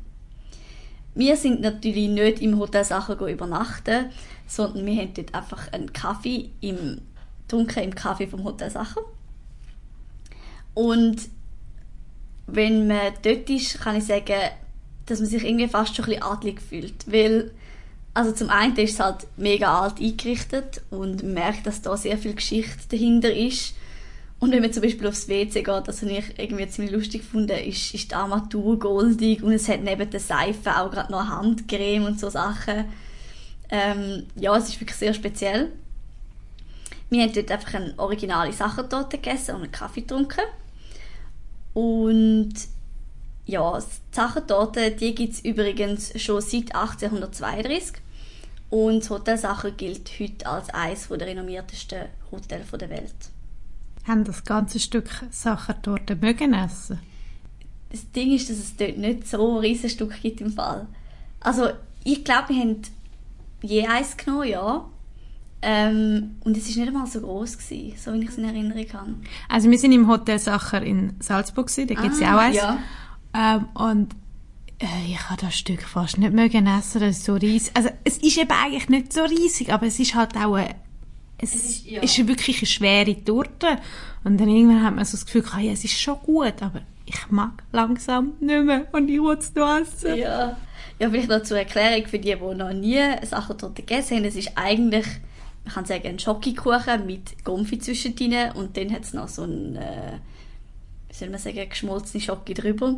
Wir 1.14 1.36
sind 1.36 1.60
natürlich 1.60 2.08
nicht 2.08 2.42
im 2.42 2.58
Hotel 2.58 2.86
Sacher 2.86 3.20
übernachten, 3.28 4.12
sondern 4.48 4.86
wir 4.86 5.02
haben 5.02 5.14
dort 5.14 5.36
einfach 5.36 5.74
einen 5.74 5.92
Kaffee 5.92 6.52
im 6.62 7.02
Dunkeln 7.50 7.88
im 7.88 7.96
Kaffee 7.96 8.28
vom 8.28 8.46
Hotel 8.46 8.70
Sacher. 8.72 9.02
Und 10.74 11.18
wenn 12.46 12.88
man 12.88 13.14
dort 13.24 13.50
ist, 13.50 13.82
kann 13.82 13.98
ich 13.98 14.06
sagen, 14.06 14.52
dass 15.06 15.20
man 15.20 15.28
sich 15.28 15.44
irgendwie 15.44 15.68
fast 15.68 15.96
schon 15.98 16.06
ein 16.06 16.12
bisschen 16.12 16.24
adlig 16.24 16.62
fühlt, 16.62 17.12
weil 17.12 17.52
also 18.18 18.32
zum 18.32 18.50
einen 18.50 18.76
ist 18.78 18.94
es 18.94 19.00
halt 19.00 19.28
mega 19.38 19.80
alt 19.80 20.00
eingerichtet 20.02 20.82
und 20.90 21.22
man 21.22 21.34
merkt, 21.36 21.68
dass 21.68 21.84
da 21.84 21.96
sehr 21.96 22.18
viel 22.18 22.34
Geschichte 22.34 22.88
dahinter 22.90 23.32
ist. 23.32 23.76
Und 24.40 24.52
wenn 24.52 24.64
man 24.64 24.74
zum 24.74 24.82
Beispiel 24.82 25.06
aufs 25.06 25.28
WC 25.28 25.62
geht, 25.62 25.88
das 25.88 26.02
habe 26.02 26.14
ich 26.14 26.40
irgendwie 26.40 26.68
ziemlich 26.68 26.96
lustig 26.96 27.22
gefunden, 27.22 27.56
ist, 27.60 27.94
ist 27.94 28.10
die 28.10 28.16
Armatur 28.16 28.80
goldig 28.80 29.44
und 29.44 29.52
es 29.52 29.70
hat 29.70 29.84
neben 29.84 30.10
der 30.10 30.20
Seife 30.20 30.76
auch 30.78 30.90
gerade 30.90 31.12
noch 31.12 31.28
Handcreme 31.28 32.06
und 32.08 32.20
so 32.20 32.32
Sachen. 32.32 32.86
Ähm, 33.70 34.26
ja, 34.36 34.58
es 34.58 34.70
ist 34.70 34.82
wirklich 34.82 34.98
sehr 34.98 35.14
speziell. 35.14 35.72
Wir 37.12 37.22
haben 37.22 37.34
dort 37.34 37.52
einfach 37.52 37.76
eine 37.76 37.94
originale 37.98 38.52
Sachertorte 38.52 39.20
gegessen 39.20 39.58
und 39.58 39.62
einen 39.62 39.72
Kaffee 39.72 40.02
getrunken. 40.02 40.42
Und 41.76 42.56
ja, 43.46 43.80
die 43.80 44.16
Sachertorte, 44.16 44.90
die 44.90 45.14
gibt 45.14 45.34
es 45.34 45.46
übrigens 45.46 46.20
schon 46.20 46.42
seit 46.42 46.74
1832. 46.74 48.07
Und 48.70 49.02
das 49.02 49.10
Hotel 49.10 49.38
Sacher 49.38 49.72
gilt 49.72 50.12
heute 50.20 50.46
als 50.46 50.70
eines 50.72 51.08
der 51.08 51.22
renommiertesten 51.22 52.06
Hotels 52.32 52.70
der 52.72 52.90
Welt. 52.90 53.16
Haben 54.06 54.24
das 54.24 54.44
ganze 54.44 54.80
Stück 54.80 55.10
Sachertorte 55.32 56.16
mögen 56.16 56.54
essen? 56.54 57.00
Das 57.90 58.12
Ding 58.12 58.34
ist, 58.34 58.50
dass 58.50 58.58
es 58.58 58.76
dort 58.76 58.98
nicht 58.98 59.28
so 59.28 59.56
ein 59.56 59.60
riesiges 59.60 59.94
Stück 59.94 60.22
gibt 60.22 60.42
im 60.42 60.52
Fall. 60.52 60.88
Also, 61.40 61.70
ich 62.04 62.24
glaube, 62.26 62.50
wir 62.50 62.62
haben 62.62 62.82
je 63.62 63.88
eins 63.88 64.18
genommen, 64.18 64.48
ja. 64.48 64.86
Ähm, 65.62 66.36
und 66.44 66.56
es 66.56 66.70
war 66.70 66.84
nicht 66.84 66.88
einmal 66.88 67.08
so 67.08 67.22
groß 67.22 67.58
gewesen, 67.58 67.98
so 67.98 68.14
wie 68.14 68.20
ich 68.20 68.30
es 68.30 68.38
in 68.38 68.46
Erinnerung 68.46 68.86
habe. 68.94 69.16
Also 69.50 69.72
wir 69.72 69.80
sind 69.80 69.92
im 69.92 70.08
Hotel 70.08 70.38
Sacher 70.38 70.82
in 70.84 71.16
Salzburg, 71.20 71.68
gewesen, 71.68 71.88
da 71.88 71.96
gibt 71.96 72.14
es 72.14 72.20
ja 72.20 72.36
auch 72.36 72.42
eins. 72.42 72.58
Ja. 72.58 72.78
Ähm, 73.34 73.66
und 73.74 74.16
ich 74.80 75.30
habe 75.30 75.42
das 75.42 75.56
Stück 75.58 75.82
fast 75.82 76.18
nicht 76.20 76.34
mögen 76.34 76.68
essen, 76.68 77.02
das 77.02 77.18
ist 77.18 77.26
so 77.26 77.34
riesig. 77.36 77.72
Also 77.76 77.90
es 78.04 78.18
ist 78.20 78.38
eben 78.38 78.52
eigentlich 78.52 78.90
nicht 78.90 79.12
so 79.14 79.24
riesig, 79.24 79.74
aber 79.74 79.88
es 79.88 80.00
ist 80.00 80.14
halt 80.14 80.36
auch 80.38 80.54
eine, 80.54 80.76
es, 81.40 81.56
ist- 81.56 81.86
ja. 81.86 82.02
ist 82.02 82.28
wirklich 82.28 82.58
eine 82.60 82.68
schwere 82.68 83.24
Torte. 83.24 83.78
Und 84.24 84.38
dann 84.40 84.50
irgendwann 84.50 84.84
hat 84.84 84.96
man 84.96 85.06
so 85.06 85.14
das 85.18 85.26
Gefühl, 85.26 85.44
ah, 85.52 85.60
ja, 85.60 85.72
es 85.72 85.84
ist 85.84 86.00
schon 86.00 86.20
gut, 86.20 86.62
aber 86.62 86.82
ich 87.06 87.32
mag 87.32 87.64
langsam 87.72 88.34
nicht 88.40 88.64
mehr 88.66 88.86
und 88.92 89.10
ich 89.10 89.20
will 89.20 89.38
es 89.40 89.54
noch 89.56 89.80
essen. 89.80 90.16
Ja. 90.18 90.58
ja, 91.00 91.10
vielleicht 91.10 91.30
noch 91.30 91.42
zur 91.44 91.58
Erklärung 91.58 92.06
für 92.06 92.20
die, 92.20 92.36
die 92.36 92.56
noch 92.56 92.74
nie 92.74 93.00
Sachertorte 93.24 93.82
gegessen 93.82 94.18
haben. 94.18 94.26
Es 94.26 94.36
ist 94.36 94.52
eigentlich, 94.56 95.06
man 95.66 95.74
kann 95.74 95.86
sagen, 95.86 96.08
ein 96.08 96.20
Schokokuchen 96.20 97.06
mit 97.08 97.44
Gomfi 97.44 97.80
zwischendrin 97.80 98.52
und 98.54 98.76
dann 98.78 98.92
hat 98.92 99.04
es 99.04 99.14
noch 99.14 99.28
so 99.30 99.44
ein, 99.44 99.76
äh, 99.78 100.20
wie 101.10 101.14
soll 101.16 101.30
man 101.30 101.40
sagen, 101.40 101.68
geschmolzene 101.70 102.22
Schoki 102.22 102.54
drüber. 102.54 102.96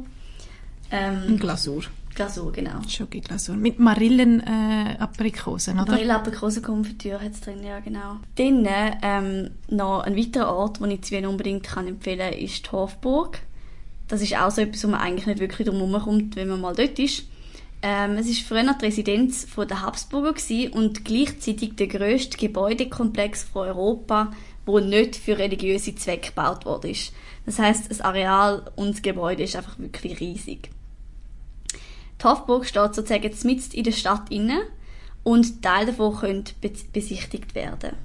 Ähm, 0.92 1.38
Glasur. 1.38 1.84
Glasur, 2.16 2.52
genau. 2.52 2.82
Schoki-Glasur. 2.88 3.56
Mit 3.56 3.80
Marillen 3.80 4.42
äh, 4.42 4.98
oder? 5.00 5.88
Vanille 5.88 6.16
Aprikosenkonfitüre 6.16 7.22
hat 7.22 7.32
es 7.32 7.42
drin, 7.42 7.64
ja 7.64 7.80
genau. 7.80 8.18
Dann 8.36 8.68
ähm, 9.02 9.52
noch 9.70 10.02
ein 10.02 10.18
weiterer 10.18 10.54
Ort, 10.54 10.82
den 10.82 10.92
ich 10.92 11.04
zu 11.04 11.16
Wien 11.16 11.26
unbedingt 11.26 11.64
kann 11.64 11.88
empfehlen 11.88 12.32
kann, 12.32 12.40
ist 12.40 12.66
die 12.66 12.72
Hofburg. 12.72 13.40
Das 14.08 14.22
ist 14.22 14.36
auch 14.36 14.52
so 14.52 14.62
etwas, 14.62 14.84
wo 14.84 14.90
man 14.90 15.00
eigentlich 15.00 15.28
nicht 15.28 15.40
wirklich 15.40 15.68
drum 15.68 15.78
herumkommt, 15.78 16.36
wenn 16.36 16.50
man 16.50 16.60
mal 16.60 16.76
dort 16.76 16.98
ist. 17.00 17.24
Ähm, 17.82 18.18
es 18.18 18.28
ist 18.28 18.42
früher 18.42 18.64
die 18.64 18.86
Residenz 18.86 19.48
der 19.56 19.82
Habsburger 19.82 20.34
gewesen 20.34 20.74
und 20.74 21.06
gleichzeitig 21.06 21.76
der 21.76 21.88
grösste 21.88 22.38
Gebäudekomplex 22.38 23.44
von 23.44 23.68
Europa, 23.68 24.32
wo 24.66 24.80
nicht 24.80 25.16
für 25.16 25.38
religiöse 25.38 25.96
Zwecke 25.96 26.32
gebaut 26.32 26.66
worden 26.66 26.92
ist. 26.92 27.14
Das 27.46 27.60
heißt, 27.60 27.90
das 27.90 28.02
Areal 28.02 28.70
und 28.76 28.96
das 28.96 29.02
Gebäude 29.02 29.44
ist 29.44 29.56
einfach 29.56 29.80
wirklich 29.80 30.20
riesig. 30.20 30.70
Die 32.20 32.26
Hofburg 32.26 32.66
steht 32.66 32.96
sozusagen 32.96 33.34
mitten 33.44 33.72
in 33.72 33.84
der 33.84 33.92
Stadt 33.92 34.30
inne 34.30 34.62
und 35.24 35.62
Teile 35.62 35.88
davon 35.88 36.16
können 36.16 36.44
be 36.62 36.72
besichtigt 36.92 37.56
werden. 37.56 37.96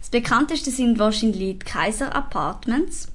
Das 0.00 0.10
bekannteste 0.10 0.70
sind 0.70 0.98
wahrscheinlich 0.98 1.38
die 1.38 1.58
Kaiser 1.58 2.14
Apartments. 2.14 3.08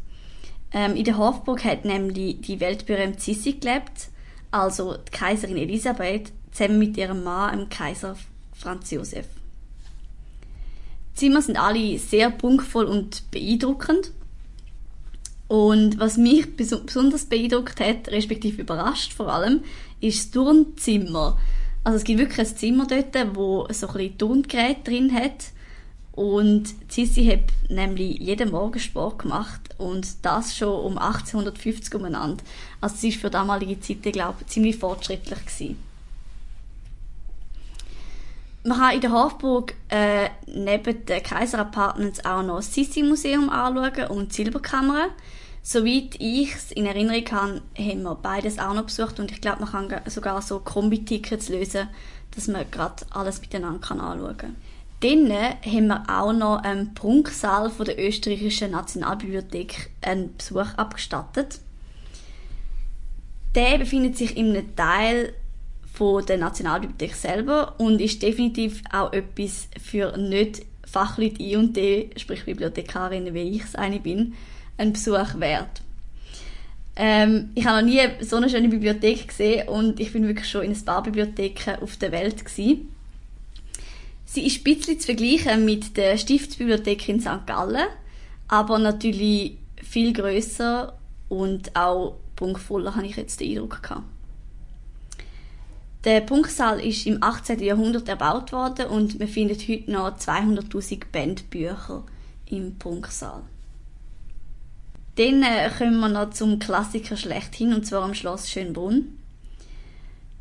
Ähm, 0.71 0.95
in 0.95 1.03
der 1.03 1.17
Hofburg 1.17 1.63
hat 1.63 1.85
nämlich 1.85 2.41
die 2.41 2.59
weltberühmte 2.59 3.21
Sissi 3.21 3.53
gelebt, 3.53 4.09
also 4.51 4.97
die 4.97 5.11
Kaiserin 5.11 5.57
Elisabeth, 5.57 6.31
zusammen 6.51 6.79
mit 6.79 6.97
ihrem 6.97 7.23
Mann, 7.23 7.57
dem 7.57 7.69
Kaiser 7.69 8.15
Franz 8.53 8.91
Josef. 8.91 9.27
Die 11.11 11.15
Zimmer 11.15 11.41
sind 11.41 11.57
alle 11.57 11.97
sehr 11.97 12.31
prunkvoll 12.31 12.85
und 12.85 13.29
beeindruckend. 13.31 14.11
Und 15.47 15.99
was 15.99 16.17
mich 16.17 16.45
beso- 16.45 16.83
besonders 16.85 17.25
beeindruckt 17.25 17.79
hat, 17.79 18.07
respektive 18.09 18.61
überrascht 18.61 19.13
vor 19.13 19.33
allem, 19.33 19.63
ist 20.01 20.25
das 20.25 20.31
Turnzimmer. 20.31 21.37
Also 21.83 21.97
es 21.97 22.03
gibt 22.03 22.19
wirklich 22.19 22.39
ein 22.39 22.57
Zimmer 22.57 22.87
dort, 22.87 23.35
wo 23.35 23.67
so 23.71 23.87
ein 23.87 23.93
bisschen 23.93 24.17
Turngerät 24.17 24.87
drin 24.87 25.13
hat. 25.13 25.51
Und 26.11 26.73
Sissi 26.89 27.25
hat 27.25 27.69
nämlich 27.69 28.19
jeden 28.19 28.51
Morgen 28.51 28.79
Sport 28.79 29.19
gemacht 29.19 29.61
und 29.77 30.05
das 30.23 30.57
schon 30.57 30.67
um 30.67 30.97
1850 30.97 31.95
umeinander. 31.95 32.43
Also 32.81 32.97
sie 32.97 33.09
ist 33.09 33.21
für 33.21 33.29
damalige 33.29 33.79
Zeiten, 33.79 34.11
glaube 34.11 34.39
ich, 34.41 34.47
ziemlich 34.47 34.77
fortschrittlich 34.77 35.39
gewesen. 35.39 35.77
Man 38.65 38.77
kann 38.77 38.95
in 38.95 39.01
der 39.01 39.11
Hofburg 39.13 39.73
äh, 39.87 40.29
neben 40.47 41.05
den 41.05 41.23
Kaiser 41.23 41.59
Apartments 41.59 42.25
auch 42.25 42.43
noch 42.43 42.57
das 42.57 42.73
Sissi-Museum 42.73 43.49
anschauen 43.49 44.07
und 44.09 44.31
die 44.31 44.43
Silberkammer. 44.43 45.07
Soweit 45.71 46.15
ich 46.17 46.55
es 46.55 46.71
in 46.71 46.87
Erinnerung 46.87 47.29
habe, 47.31 47.61
haben 47.77 48.01
wir 48.01 48.15
beides 48.15 48.57
auch 48.57 48.73
noch 48.73 48.85
besucht 48.85 49.19
und 49.19 49.29
ich 49.31 49.39
glaube, 49.39 49.59
man 49.59 49.69
kann 49.69 49.87
ga- 49.87 50.09
sogar 50.09 50.41
so 50.41 50.57
Kombi-Tickets 50.57 51.49
lösen, 51.49 51.87
dass 52.33 52.47
man 52.47 52.65
gerade 52.71 53.05
alles 53.11 53.39
miteinander 53.39 53.79
kann 53.79 53.99
anschauen 53.99 54.35
kann. 54.35 54.55
Dann 55.01 55.31
haben 55.31 55.85
wir 55.85 56.03
auch 56.09 56.33
noch 56.33 56.63
im 56.63 56.95
Prunksaal 56.95 57.69
von 57.69 57.85
der 57.85 58.03
österreichischen 58.03 58.71
Nationalbibliothek 58.71 59.91
einen 60.01 60.35
Besuch 60.35 60.73
abgestattet. 60.75 61.59
Der 63.53 63.77
befindet 63.77 64.17
sich 64.17 64.37
in 64.37 64.49
einem 64.55 64.75
Teil 64.75 65.35
von 65.93 66.25
der 66.25 66.39
Nationalbibliothek 66.39 67.13
selber 67.13 67.75
und 67.77 68.01
ist 68.01 68.23
definitiv 68.23 68.81
auch 68.91 69.13
etwas 69.13 69.67
für 69.79 70.17
nicht 70.17 70.65
Fachleute 70.83 71.43
I 71.43 71.57
und 71.57 71.77
D, 71.77 72.09
sprich 72.17 72.45
Bibliothekarinnen, 72.45 73.35
wie 73.35 73.51
ich 73.51 73.65
es 73.65 73.75
eine 73.75 73.99
bin, 73.99 74.33
ein 74.79 74.93
Besuch 74.93 75.39
wert. 75.39 75.81
Ähm, 76.95 77.51
ich 77.55 77.65
habe 77.65 77.81
noch 77.81 77.91
nie 77.91 78.01
so 78.21 78.37
eine 78.37 78.49
schöne 78.49 78.69
Bibliothek 78.69 79.27
gesehen 79.27 79.67
und 79.69 79.99
ich 79.99 80.11
bin 80.11 80.27
wirklich 80.27 80.49
schon 80.49 80.63
in 80.63 80.71
ein 80.71 80.85
paar 80.85 81.03
Bibliotheken 81.03 81.81
auf 81.81 81.97
der 81.97 82.11
Welt 82.11 82.43
gewesen. 82.43 82.93
Sie 84.25 84.45
ist 84.45 84.59
ein 84.59 84.63
bisschen 84.63 84.99
zu 84.99 85.05
vergleichen 85.07 85.65
mit 85.65 85.97
der 85.97 86.17
Stiftsbibliothek 86.17 87.07
in 87.09 87.19
St. 87.19 87.45
Gallen, 87.45 87.87
aber 88.47 88.79
natürlich 88.79 89.57
viel 89.81 90.13
größer 90.13 90.93
und 91.29 91.75
auch 91.75 92.15
prunkvoller, 92.35 92.95
habe 92.95 93.05
ich 93.05 93.15
jetzt 93.15 93.39
den 93.39 93.51
Eindruck 93.51 93.81
gehabt. 93.81 94.03
Der 96.05 96.21
Prunksaal 96.21 96.79
ist 96.79 97.05
im 97.05 97.21
18. 97.21 97.59
Jahrhundert 97.59 98.07
erbaut 98.07 98.53
worden 98.53 98.85
und 98.87 99.19
man 99.19 99.27
findet 99.27 99.67
heute 99.67 99.91
noch 99.91 100.17
200.000 100.17 101.01
Bandbücher 101.11 102.03
im 102.45 102.77
Prunksaal. 102.77 103.43
Dann 105.19 105.43
äh, 105.43 105.69
kommen 105.77 105.99
wir 105.99 106.07
noch 106.07 106.29
zum 106.29 106.59
Klassiker 106.59 107.17
schlechthin, 107.17 107.73
und 107.73 107.85
zwar 107.85 108.03
am 108.03 108.13
Schloss 108.13 108.49
Schönbrunn. 108.49 109.19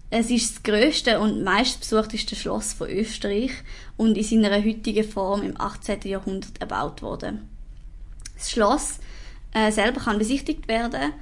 Es 0.09 0.31
ist 0.31 0.55
das 0.55 0.62
grösste 0.62 1.18
und 1.18 1.43
meistbesuchteste 1.43 2.37
Schloss 2.37 2.74
von 2.74 2.89
Österreich 2.89 3.51
und 3.97 4.16
in 4.16 4.22
seiner 4.22 4.64
heutigen 4.64 5.03
Form 5.03 5.43
im 5.43 5.61
18. 5.61 6.03
Jahrhundert 6.03 6.61
erbaut 6.61 7.03
worden. 7.03 7.49
Das 8.37 8.53
Schloss 8.53 9.01
äh, 9.53 9.72
selber 9.72 10.01
kann 10.01 10.16
besichtigt 10.16 10.68
werden 10.68 11.12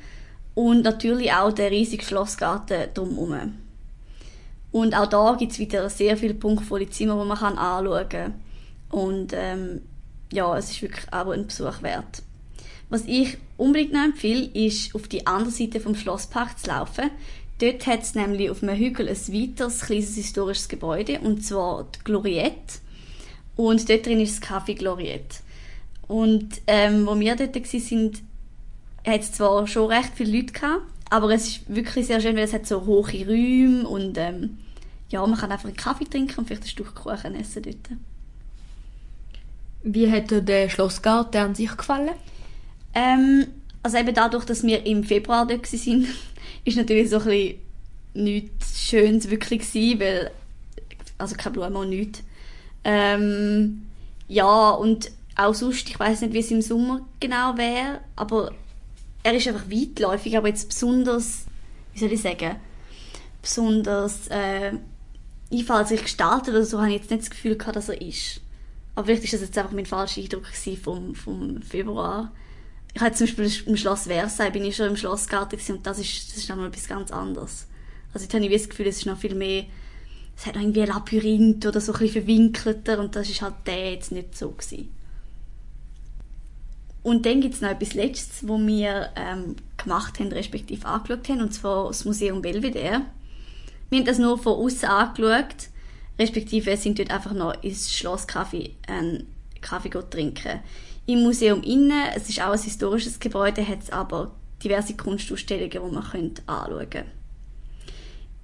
und 0.54 0.82
natürlich 0.82 1.32
auch 1.32 1.50
der 1.50 1.70
riesige 1.70 2.04
Schlossgarten 2.04 2.92
drumherum. 2.92 3.54
Und 4.70 4.94
auch 4.94 5.06
da 5.06 5.34
gibt 5.38 5.52
es 5.52 5.58
wieder 5.58 5.88
sehr 5.88 6.18
viele 6.18 6.34
punktvolle 6.34 6.90
Zimmer, 6.90 7.18
die 7.22 7.26
man 7.26 7.38
kann 7.38 7.56
anschauen 7.56 8.08
kann. 8.10 8.34
Und 8.90 9.32
ähm, 9.32 9.80
ja, 10.30 10.58
es 10.58 10.72
ist 10.72 10.82
wirklich 10.82 11.10
auch 11.10 11.30
ein 11.30 11.46
Besuch 11.46 11.80
wert. 11.80 12.22
Was 12.90 13.04
ich 13.06 13.38
unbedingt 13.56 13.92
noch 13.92 14.04
empfehle, 14.04 14.46
ist, 14.52 14.94
auf 14.94 15.08
die 15.08 15.26
andere 15.26 15.50
Seite 15.50 15.80
vom 15.80 15.94
Schlosspark 15.94 16.58
zu 16.58 16.68
laufen. 16.68 17.10
Dort 17.58 17.86
hat 17.86 18.02
es 18.02 18.14
nämlich 18.14 18.50
auf 18.50 18.62
einem 18.62 18.76
Hügel 18.76 19.08
ein 19.08 19.16
weiteres 19.16 19.80
kleines 19.80 20.14
historisches 20.14 20.68
Gebäude, 20.68 21.20
und 21.20 21.44
zwar 21.44 21.86
die 21.94 22.04
Gloriette. 22.04 22.78
Und 23.56 23.88
dort 23.88 24.04
drin 24.04 24.20
ist 24.20 24.42
das 24.42 24.48
Café 24.48 24.74
Gloriette. 24.74 25.38
Und 26.06 26.60
ähm, 26.66 27.06
wo 27.06 27.18
wir 27.18 27.34
dort 27.34 27.56
waren, 27.56 28.12
hat 29.06 29.20
es 29.20 29.32
zwar 29.32 29.66
schon 29.66 29.90
recht 29.90 30.12
viele 30.14 30.38
Leute 30.38 30.52
gehabt, 30.52 30.82
aber 31.10 31.30
es 31.30 31.48
ist 31.48 31.74
wirklich 31.74 32.06
sehr 32.06 32.20
schön, 32.20 32.36
weil 32.36 32.44
es 32.44 32.52
hat 32.52 32.66
so 32.66 32.84
hohe 32.84 33.26
Räume 33.26 33.88
und 33.88 34.18
ähm, 34.18 34.58
ja, 35.08 35.24
man 35.24 35.38
kann 35.38 35.52
einfach 35.52 35.68
einen 35.68 35.76
Kaffee 35.76 36.04
trinken 36.04 36.38
und 36.38 36.46
vielleicht 36.46 36.64
ein 36.64 36.68
Stück 36.68 36.94
Kuchen 36.94 37.34
essen 37.36 37.62
dort. 37.62 37.98
Wie 39.84 40.10
hat 40.10 40.30
dir 40.30 40.42
der 40.42 40.68
Schlossgarten 40.68 41.40
an 41.40 41.54
sich 41.54 41.76
gefallen? 41.76 42.10
Ähm, 42.96 43.46
also 43.82 43.98
eben 43.98 44.14
dadurch, 44.14 44.46
dass 44.46 44.62
wir 44.64 44.86
im 44.86 45.04
Februar 45.04 45.46
dort 45.46 45.70
waren, 45.70 46.06
ist 46.64 46.76
natürlich 46.76 47.10
so 47.10 47.18
ein 47.18 47.24
bisschen 47.24 47.58
nichts 48.14 48.80
Schönes 48.80 49.30
wirklich 49.30 49.60
gewesen, 49.60 50.00
weil, 50.00 50.30
also 51.18 51.36
keine 51.36 51.52
Blumen 51.52 51.76
und 51.76 51.90
nichts. 51.90 52.22
Ähm, 52.84 53.86
ja, 54.28 54.70
und 54.70 55.10
auch 55.36 55.54
sonst, 55.54 55.88
ich 55.90 56.00
weiß 56.00 56.22
nicht, 56.22 56.32
wie 56.32 56.38
es 56.38 56.50
im 56.50 56.62
Sommer 56.62 57.06
genau 57.20 57.58
wäre, 57.58 58.00
aber 58.16 58.52
er 59.22 59.34
ist 59.34 59.46
einfach 59.46 59.70
weitläufig, 59.70 60.38
aber 60.38 60.48
jetzt 60.48 60.70
besonders, 60.70 61.44
wie 61.92 61.98
soll 61.98 62.12
ich 62.12 62.22
sagen, 62.22 62.56
besonders 63.42 64.28
äh, 64.28 64.72
einfallsreich 65.52 66.02
gestaltet 66.02 66.54
oder 66.54 66.64
so, 66.64 66.78
habe 66.78 66.88
ich 66.88 66.96
jetzt 66.96 67.10
nicht 67.10 67.24
das 67.24 67.30
Gefühl 67.30 67.56
gehabt, 67.56 67.76
dass 67.76 67.90
er 67.90 68.00
ist. 68.00 68.40
Aber 68.94 69.04
vielleicht 69.04 69.24
ist 69.24 69.34
das 69.34 69.42
jetzt 69.42 69.58
einfach 69.58 69.72
mein 69.72 69.84
falscher 69.84 70.22
Eindruck 70.22 70.46
vom, 70.82 71.14
vom 71.14 71.60
Februar. 71.60 72.32
Ich 72.96 73.02
hatte 73.02 73.16
zum 73.16 73.26
Beispiel 73.26 73.68
im 73.68 73.76
Schloss 73.76 74.04
Versailles, 74.04 74.52
bin 74.54 74.64
ich 74.64 74.74
schon 74.74 74.86
im 74.86 74.96
Schlossgarten 74.96 75.60
und 75.68 75.86
das 75.86 75.98
ist, 75.98 76.30
das 76.30 76.38
ist 76.38 76.48
nochmal 76.48 76.68
etwas 76.68 76.88
ganz 76.88 77.10
anderes. 77.10 77.66
Also 78.14 78.24
jetzt 78.24 78.32
habe 78.32 78.46
ich 78.46 78.50
das 78.50 78.70
Gefühl, 78.70 78.86
es 78.86 78.96
ist 78.96 79.04
noch 79.04 79.18
viel 79.18 79.34
mehr, 79.34 79.64
es 80.34 80.46
hat 80.46 80.54
noch 80.54 80.62
irgendwie 80.62 80.80
ein 80.80 80.88
Labyrinth 80.88 81.66
oder 81.66 81.78
so 81.82 81.92
ein 81.92 81.98
bisschen 81.98 82.22
verwinkelter 82.22 82.98
und 82.98 83.14
das 83.14 83.28
ist 83.28 83.42
halt 83.42 83.56
der 83.66 83.92
jetzt 83.92 84.12
nicht 84.12 84.34
so 84.34 84.48
gewesen. 84.48 84.90
Und 87.02 87.26
dann 87.26 87.42
gibt 87.42 87.56
es 87.56 87.60
noch 87.60 87.68
etwas 87.68 87.92
Letztes, 87.92 88.48
was 88.48 88.66
wir 88.66 89.10
ähm, 89.14 89.56
gemacht 89.76 90.18
haben, 90.18 90.32
respektive 90.32 90.86
angeschaut 90.86 91.28
haben, 91.28 91.42
und 91.42 91.52
zwar 91.52 91.88
das 91.88 92.06
Museum 92.06 92.40
Belvedere. 92.40 93.02
Wir 93.90 93.98
haben 93.98 94.06
das 94.06 94.16
nur 94.16 94.38
von 94.38 94.54
außen 94.54 94.88
angeschaut, 94.88 95.68
respektive 96.18 96.74
sind 96.78 96.98
dort 96.98 97.10
einfach 97.10 97.34
noch 97.34 97.62
ins 97.62 97.92
Schlosskaffee 97.92 98.70
einen 98.88 99.26
Kaffee 99.60 99.90
trinken. 99.90 100.60
Im 101.06 101.22
Museum 101.22 101.62
innen, 101.62 102.02
es 102.14 102.28
ist 102.28 102.42
auch 102.42 102.52
ein 102.52 102.60
historisches 102.60 103.20
Gebäude, 103.20 103.66
hat 103.66 103.82
es 103.82 103.90
aber 103.90 104.32
diverse 104.62 104.96
Kunstausstellungen, 104.96 105.70
die 105.70 105.78
man 105.78 105.96
anschauen 105.96 106.90
könnte. 106.90 107.04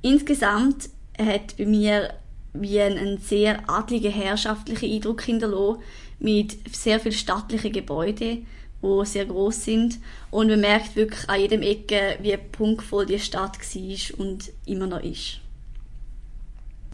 Insgesamt 0.03 0.89
hat 1.19 1.57
bei 1.57 1.67
mir 1.67 2.15
wie 2.53 2.81
ein, 2.81 2.99
ein 2.99 3.19
sehr 3.19 3.69
adliger, 3.69 4.11
herrschaftlicher 4.11 4.87
Eindruck 4.87 5.23
hinterlassen, 5.23 5.83
mit 6.19 6.57
sehr 6.75 7.01
vielen 7.01 7.15
stattlichen 7.15 7.73
Gebäuden, 7.73 8.47
die 8.83 9.07
sehr 9.07 9.27
groß 9.27 9.65
sind. 9.65 9.99
Und 10.31 10.49
man 10.49 10.61
merkt 10.61 10.95
wirklich 10.97 11.29
an 11.29 11.41
jedem 11.41 11.63
Ecke, 11.63 12.19
wie 12.21 12.37
punktvoll 12.37 13.07
die 13.07 13.19
Stadt 13.19 13.59
war 13.59 14.19
und 14.21 14.53
immer 14.67 14.87
noch 14.87 15.03
ist. 15.03 15.41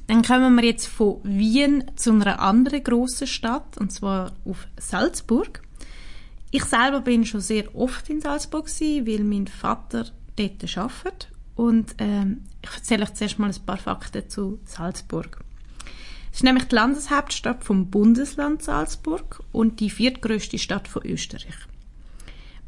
Dann 0.09 0.23
kommen 0.23 0.55
wir 0.57 0.65
jetzt 0.65 0.87
von 0.87 1.21
Wien 1.23 1.85
zu 1.97 2.13
einer 2.13 2.41
anderen 2.41 2.83
grossen 2.83 3.27
Stadt, 3.27 3.77
und 3.77 3.93
zwar 3.93 4.33
auf 4.47 4.67
Salzburg. 4.81 5.63
Ich 6.51 6.65
selber 6.65 7.03
bin 7.03 7.27
schon 7.27 7.43
sehr 7.43 7.75
oft 7.77 8.09
in 8.09 8.23
Salzburg 8.23 8.67
gewesen, 8.67 9.07
weil 9.07 9.23
mein 9.23 9.47
Vater 9.47 10.07
dort 10.37 10.79
arbeitet. 10.79 11.29
Und 11.57 11.95
ähm, 11.99 12.45
ich 12.63 12.71
erzähle 12.75 13.03
euch 13.03 13.13
zuerst 13.15 13.39
mal 13.39 13.51
ein 13.51 13.67
paar 13.67 13.77
Fakten 13.77 14.31
zu 14.31 14.59
Salzburg. 14.65 15.45
Es 16.31 16.39
ist 16.39 16.45
nämlich 16.45 16.65
die 16.65 16.75
Landeshauptstadt 16.75 17.63
vom 17.63 17.91
Bundesland 17.91 18.63
Salzburg 18.63 19.43
und 19.53 19.79
die 19.81 19.91
viertgrößte 19.91 20.59
Stadt 20.59 20.89
von 20.89 21.05
Österreich. 21.05 21.55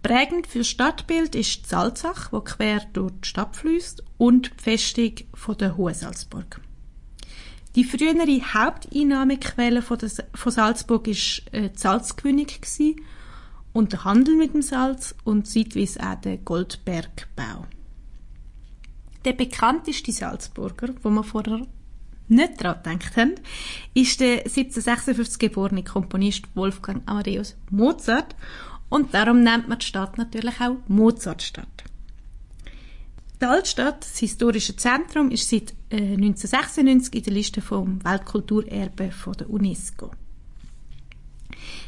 Prägend 0.03 0.47
für 0.47 0.59
das 0.59 0.69
Stadtbild 0.69 1.35
ist 1.35 1.65
die 1.65 1.69
Salzach, 1.69 2.33
wo 2.33 2.41
quer 2.41 2.83
durch 2.93 3.13
die 3.23 3.29
Stadt 3.29 3.57
fließt, 3.57 4.05
und 4.19 4.51
die 4.59 4.63
Festung 4.63 5.15
von 5.33 5.57
der 5.57 5.79
Hohen 5.79 5.95
Salzburg. 5.95 6.61
Die 7.77 7.85
frühere 7.85 8.41
Haupteinnahmequelle 8.55 9.83
von, 9.83 9.99
der, 9.99 10.11
von 10.35 10.53
Salzburg 10.53 11.07
ist 11.07 11.43
äh, 11.53 11.71
die 11.71 11.79
Salzgewinnung 11.79 12.47
gewesen 12.47 13.01
und 13.73 13.93
der 13.93 14.05
Handel 14.05 14.37
mit 14.37 14.55
dem 14.55 14.63
Salz 14.63 15.15
und 15.23 15.47
zeitweise 15.47 16.01
auch 16.01 16.21
der 16.21 16.39
Goldbergbau. 16.39 17.67
Der 19.25 19.35
bekannteste 19.35 20.11
Salzburger, 20.11 20.95
wo 21.03 21.11
man 21.11 21.25
vorher 21.25 21.67
nicht 22.27 22.65
daran 22.65 22.83
gedacht 22.83 23.17
haben, 23.17 23.35
ist 23.95 24.21
der 24.21 24.39
1756 24.39 25.39
geborene 25.39 25.85
Komponist 25.85 26.45
Wolfgang 26.55 27.03
Amadeus 27.07 27.57
Mozart 27.71 28.35
und 28.89 29.15
darum 29.15 29.43
nennt 29.43 29.69
man 29.69 29.79
die 29.79 29.87
Stadt 29.87 30.19
natürlich 30.19 30.61
auch 30.61 30.77
Mozartstadt. 30.89 31.85
Die 33.41 33.47
Altstadt, 33.47 34.05
das 34.05 34.19
historische 34.19 34.77
Zentrum, 34.77 35.31
ist 35.31 35.49
seit 35.49 35.73
äh, 35.89 35.97
1996 35.97 37.15
in 37.15 37.23
der 37.23 37.33
Liste 37.33 37.63
vom 37.63 38.05
Weltkulturerbe 38.05 39.13
von 39.13 39.33
der 39.33 39.49
UNESCO. 39.49 40.11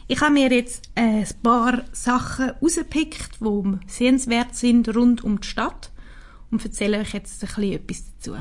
Ich 0.08 0.22
habe 0.22 0.32
mir 0.32 0.50
jetzt 0.50 0.90
äh, 0.94 1.02
ein 1.02 1.28
paar 1.42 1.84
Sachen 1.92 2.52
rausgepickt, 2.62 3.40
die 3.42 3.78
sehenswert 3.86 4.54
sind 4.56 4.96
rund 4.96 5.24
um 5.24 5.42
die 5.42 5.46
Stadt 5.46 5.90
und 6.50 6.64
erzähle 6.64 7.00
euch 7.00 7.12
jetzt 7.12 7.42
ein 7.42 7.48
bisschen 7.48 7.72
etwas 7.72 8.04
dazu. 8.14 8.36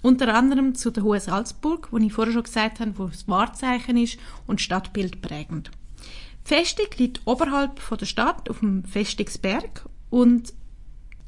Unter 0.00 0.32
anderem 0.32 0.76
zu 0.76 0.92
der 0.92 1.02
Hohen 1.02 1.20
Salzburg, 1.20 1.88
wo 1.90 1.98
ich 1.98 2.12
vorher 2.12 2.32
schon 2.32 2.44
gesagt 2.44 2.78
habe, 2.78 2.96
wo 2.96 3.08
das 3.08 3.26
Wahrzeichen 3.26 3.96
ist 3.96 4.18
und 4.46 4.60
Stadtbild 4.60 5.20
prägend. 5.20 5.72
Die 6.44 6.54
Festung 6.54 6.86
liegt 6.96 7.22
oberhalb 7.24 7.80
von 7.80 7.98
der 7.98 8.06
Stadt 8.06 8.48
auf 8.48 8.60
dem 8.60 8.84
Festungsberg 8.84 9.84
und 10.10 10.52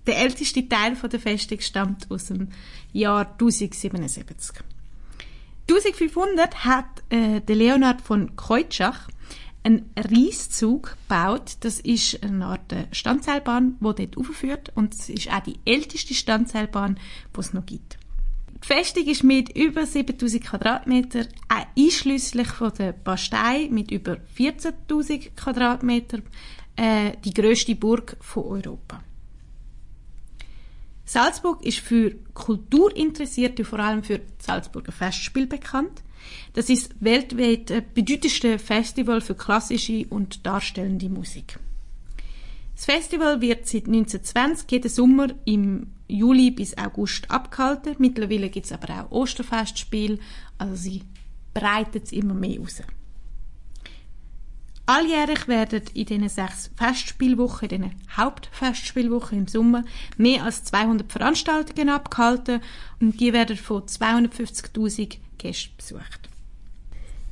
der 0.07 0.19
älteste 0.19 0.69
Teil 0.69 0.97
von 0.97 1.11
der 1.11 1.21
Festung 1.21 1.61
stammt 1.61 2.11
aus 2.11 2.27
dem 2.27 2.49
Jahr 2.93 3.33
1077. 3.33 4.63
1500 5.69 6.65
hat 6.65 6.85
äh, 7.09 7.41
der 7.41 7.57
Leonhard 7.57 8.03
von 8.03 8.37
Keutschach 8.37 9.09
einen 9.63 9.91
Reiszug 9.97 10.97
gebaut. 11.09 11.57
Das 11.61 11.81
ist 11.81 12.23
eine 12.23 12.45
Art 12.47 12.73
äh, 12.73 12.87
Standseilbahn, 12.93 13.79
die 13.81 14.07
dort 14.07 14.19
aufführt 14.19 14.73
und 14.75 14.95
es 14.95 15.09
ist 15.09 15.33
auch 15.33 15.41
die 15.41 15.59
älteste 15.65 16.15
Standseilbahn, 16.15 17.01
die 17.35 17.41
es 17.41 17.55
noch 17.55 17.65
gibt. 17.65 17.99
Die 18.63 18.67
Festung 18.67 19.07
ist 19.07 19.25
mit 19.25 19.57
über 19.57 19.87
7000 19.87 20.45
Quadratmeter, 20.45 21.27
einschließlich 21.49 22.49
von 22.49 22.73
der 22.79 22.93
Bastei 22.93 23.69
mit 23.71 23.91
über 23.91 24.19
14.000 24.39 25.31
Quadratmeter, 25.35 26.19
äh, 26.77 27.13
die 27.25 27.33
größte 27.33 27.75
Burg 27.75 28.17
von 28.21 28.45
Europa. 28.45 29.03
Salzburg 31.05 31.65
ist 31.65 31.79
für 31.79 32.15
Kulturinteressierte 32.33 33.65
vor 33.65 33.79
allem 33.79 34.03
für 34.03 34.21
Salzburger 34.39 34.93
Festspiel 34.93 35.47
bekannt. 35.47 36.03
Das 36.55 36.71
ist 36.71 36.95
weltweit 37.01 37.71
das 37.71 37.83
bedeutendste 37.93 38.59
Festival 38.59 39.21
für 39.21 39.35
klassische 39.35 40.07
und 40.09 40.47
darstellende 40.47 41.09
Musik. 41.11 41.59
Das 42.75 42.87
Festival 42.87 43.41
wird 43.41 43.67
seit 43.67 43.87
1920 43.87 44.71
jeden 44.71 44.91
Sommer 44.91 45.29
im 45.45 45.89
Juli 46.09 46.51
bis 46.51 46.77
August 46.77 47.31
abgehalten. 47.31 47.95
Mittlerweile 47.99 48.49
gibt 48.49 48.67
es 48.67 48.73
aber 48.73 49.05
auch 49.05 49.11
Osterfestspiele, 49.11 50.19
also 50.59 50.75
sie 50.75 51.03
breitet 51.53 52.07
es 52.07 52.13
immer 52.13 52.35
mehr 52.35 52.61
aus. 52.61 52.83
Alljährlich 54.87 55.49
werden 55.49 55.83
in 55.95 56.05
diesen 56.05 56.29
sechs 56.29 56.71
Festspielwochen, 56.77 57.71
in 57.71 57.83
diesen 57.83 57.97
Hauptfestspielwochen 58.17 59.39
im 59.39 59.47
Sommer, 59.47 59.85
mehr 60.19 60.45
als 60.45 60.65
200 60.65 61.11
Veranstaltungen 61.11 61.89
abgehalten 61.89 62.61
und 63.01 63.19
die 63.19 63.33
werden 63.33 63.57
von 63.57 63.83
250.000 63.83 65.17
Gästen 65.39 65.73
besucht. 65.79 66.29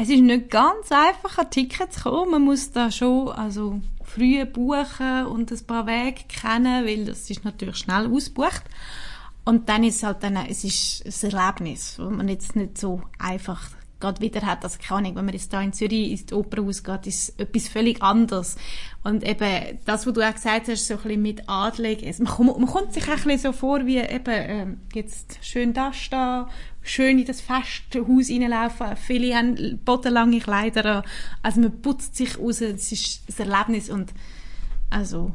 es 0.00 0.08
ist 0.08 0.22
nicht 0.22 0.48
ganz 0.48 0.90
einfach, 0.90 1.36
an 1.36 1.50
Tickets 1.50 1.96
zu 1.96 2.04
kommen. 2.04 2.30
Man 2.30 2.42
muss 2.42 2.72
da 2.72 2.90
schon 2.90 3.28
also 3.28 3.82
früh 4.02 4.42
buchen 4.46 5.26
und 5.26 5.52
ein 5.52 5.66
paar 5.66 5.86
Wege 5.86 6.22
kennen, 6.26 6.86
weil 6.86 7.04
das 7.04 7.28
ist 7.28 7.44
natürlich 7.44 7.76
schnell 7.76 8.06
ausgebucht. 8.06 8.62
Und 9.44 9.68
dann 9.68 9.84
ist 9.84 9.96
es 9.96 10.02
halt 10.02 10.22
dann, 10.22 10.36
es 10.36 10.64
ist 10.64 11.24
ein 11.24 11.32
Erlebnis, 11.32 11.98
wo 11.98 12.08
man 12.08 12.28
jetzt 12.28 12.56
nicht 12.56 12.78
so 12.78 13.02
einfach 13.18 13.68
gerade 14.00 14.20
wieder 14.20 14.42
hat. 14.42 14.64
Also 14.64 14.78
keine 14.82 14.98
Ahnung, 14.98 15.16
wenn 15.16 15.24
man 15.26 15.34
jetzt 15.34 15.52
da 15.52 15.60
in 15.60 15.72
Zürich 15.72 16.10
ins 16.10 16.32
Opernhaus 16.32 16.82
geht, 16.82 17.06
ist 17.06 17.38
etwas 17.38 17.68
völlig 17.68 18.02
anderes. 18.02 18.56
Und 19.04 19.22
eben 19.22 19.78
das, 19.84 20.06
was 20.06 20.14
du 20.14 20.26
auch 20.26 20.34
gesagt 20.34 20.68
hast, 20.68 20.86
so 20.86 20.94
ein 20.94 21.02
bisschen 21.02 21.22
mit 21.22 21.48
Adlig, 21.48 22.02
man, 22.18 22.28
kommt, 22.28 22.58
man 22.58 22.66
kommt 22.66 22.92
sich 22.92 23.04
auch 23.04 23.08
ein 23.10 23.14
bisschen 23.16 23.38
so 23.38 23.52
vor, 23.52 23.86
wie 23.86 23.98
eben 23.98 24.24
ähm, 24.26 24.80
jetzt 24.94 25.38
schön 25.42 25.72
da 25.72 25.92
schön 26.82 27.18
in 27.18 27.26
das 27.26 27.40
Festhaus 27.40 28.30
reinlaufen. 28.30 28.96
Viele 28.96 29.36
haben 29.36 29.80
bodenlange 29.84 30.40
Kleider 30.40 30.96
an. 30.98 31.02
Also 31.42 31.60
man 31.60 31.80
putzt 31.82 32.16
sich 32.16 32.38
raus, 32.38 32.60
es 32.60 32.90
ist 32.90 33.22
ein 33.28 33.50
Erlebnis 33.50 33.90
und 33.90 34.12
also 34.88 35.32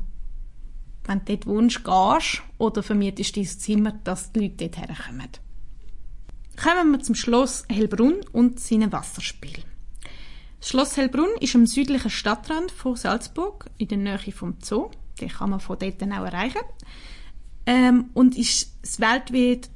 wenn 1.05 1.20
du 1.20 1.26
dort 1.26 1.45
wohnst, 1.45 1.84
gehst 1.84 2.41
oder 2.57 2.82
vermietest 2.82 3.38
dein 3.38 3.45
Zimmer, 3.45 3.93
dass 4.03 4.32
die 4.32 4.39
Leute 4.39 4.68
dort 4.68 4.78
herkommen. 4.78 5.45
Kommen 6.62 6.91
wir 6.91 7.01
zum 7.01 7.16
Schloss 7.16 7.66
Hellbrunn 7.70 8.22
und 8.32 8.60
seinem 8.60 8.91
Wasserspiel. 8.91 9.64
Das 10.60 10.70
Schloss 10.70 10.95
Hellbrunn 10.95 11.30
ist 11.41 11.53
am 11.56 11.66
südlichen 11.66 12.10
Stadtrand 12.10 12.72
von 12.72 12.95
Salzburg, 12.95 13.70
in 13.78 13.89
der 13.89 13.97
Nähe 13.97 14.32
vom 14.32 14.56
Zoo. 14.62 14.89
Den 15.20 15.30
kann 15.30 15.49
man 15.49 15.60
von 15.60 15.78
dort 15.78 16.01
auch 16.01 16.26
erreichen. 16.26 16.62
Ähm, 17.66 18.10
und 18.14 18.38
ist 18.38 18.74
das 18.82 18.99
weltweit 18.99 19.70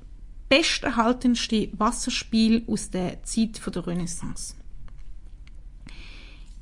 besterhaltenste 0.47 1.69
Wasserspiel 1.73 2.63
aus 2.67 2.89
der 2.89 3.23
Zeit 3.23 3.61
der 3.63 3.85
Renaissance. 3.85 4.55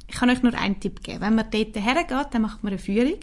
Ich 0.07 0.15
kann 0.15 0.29
euch 0.29 0.41
nur 0.41 0.53
einen 0.55 0.79
Tipp 0.79 1.03
geben. 1.03 1.21
Wenn 1.21 1.35
man 1.35 1.51
dort 1.51 1.75
hergeht, 1.75 2.27
dann 2.31 2.41
macht 2.41 2.63
man 2.63 2.73
eine 2.73 2.79
Führung 2.79 3.19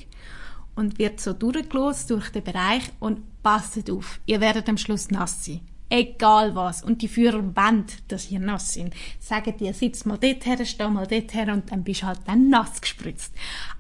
und 0.77 0.99
wird 0.99 1.21
so 1.21 1.33
durchgelost 1.33 2.11
durch 2.11 2.31
den 2.31 2.45
Bereich 2.45 2.85
und 3.01 3.43
passt 3.43 3.91
auf, 3.91 4.21
ihr 4.27 4.41
werdet 4.41 4.69
am 4.69 4.79
Schluss 4.79 5.11
nass 5.11 5.45
sein 5.45 5.61
egal 5.95 6.55
was. 6.55 6.83
Und 6.83 7.03
die 7.03 7.09
Führer 7.09 7.39
wollen, 7.57 7.87
dass 8.09 8.31
ihr 8.31 8.41
nass 8.41 8.75
sind. 8.75 8.95
Sagen 9.21 9.57
dir, 9.57 9.73
sitz 9.73 10.05
mal 10.05 10.19
dort 10.19 10.45
her, 10.45 10.65
steh 10.65 10.89
mal 10.89 11.07
dort 11.07 11.35
her 11.35 11.53
und 11.53 11.71
dann 11.71 11.85
bist 11.85 12.03
du 12.03 12.07
halt 12.07 12.21
dann 12.27 12.49
nass 12.49 12.81
gespritzt. 12.81 13.33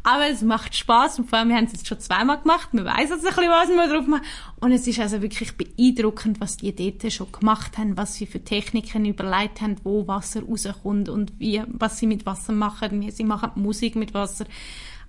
Aber 0.04 0.28
es 0.28 0.42
macht 0.42 0.76
Spaß 0.76 1.18
und 1.18 1.28
vor 1.28 1.38
allem, 1.38 1.48
wir 1.48 1.56
haben 1.56 1.64
es 1.64 1.72
jetzt 1.72 1.88
schon 1.88 1.98
zweimal 1.98 2.40
gemacht, 2.40 2.68
wir 2.72 2.84
wissen 2.84 2.98
jetzt 2.98 3.12
ein 3.12 3.20
bisschen, 3.20 3.50
was 3.50 3.68
wir 3.68 3.92
drauf 3.92 4.06
machen. 4.06 4.24
Und 4.60 4.72
es 4.72 4.86
ist 4.86 5.00
also 5.00 5.22
wirklich 5.22 5.56
beeindruckend, 5.56 6.40
was 6.40 6.56
die 6.56 6.74
dort 6.74 7.12
schon 7.12 7.32
gemacht 7.32 7.78
haben, 7.78 7.96
was 7.96 8.14
sie 8.14 8.26
für 8.26 8.42
Techniken 8.42 9.04
überlegt 9.04 9.60
haben, 9.60 9.76
wo 9.82 10.06
Wasser 10.06 10.42
rauskommt 10.44 11.08
und 11.08 11.32
wie, 11.38 11.62
was 11.66 11.98
sie 11.98 12.06
mit 12.06 12.26
Wasser 12.26 12.52
machen, 12.52 13.00
wie 13.00 13.10
sie 13.10 13.24
machen 13.24 13.50
Musik 13.56 13.96
mit 13.96 14.14
Wasser. 14.14 14.46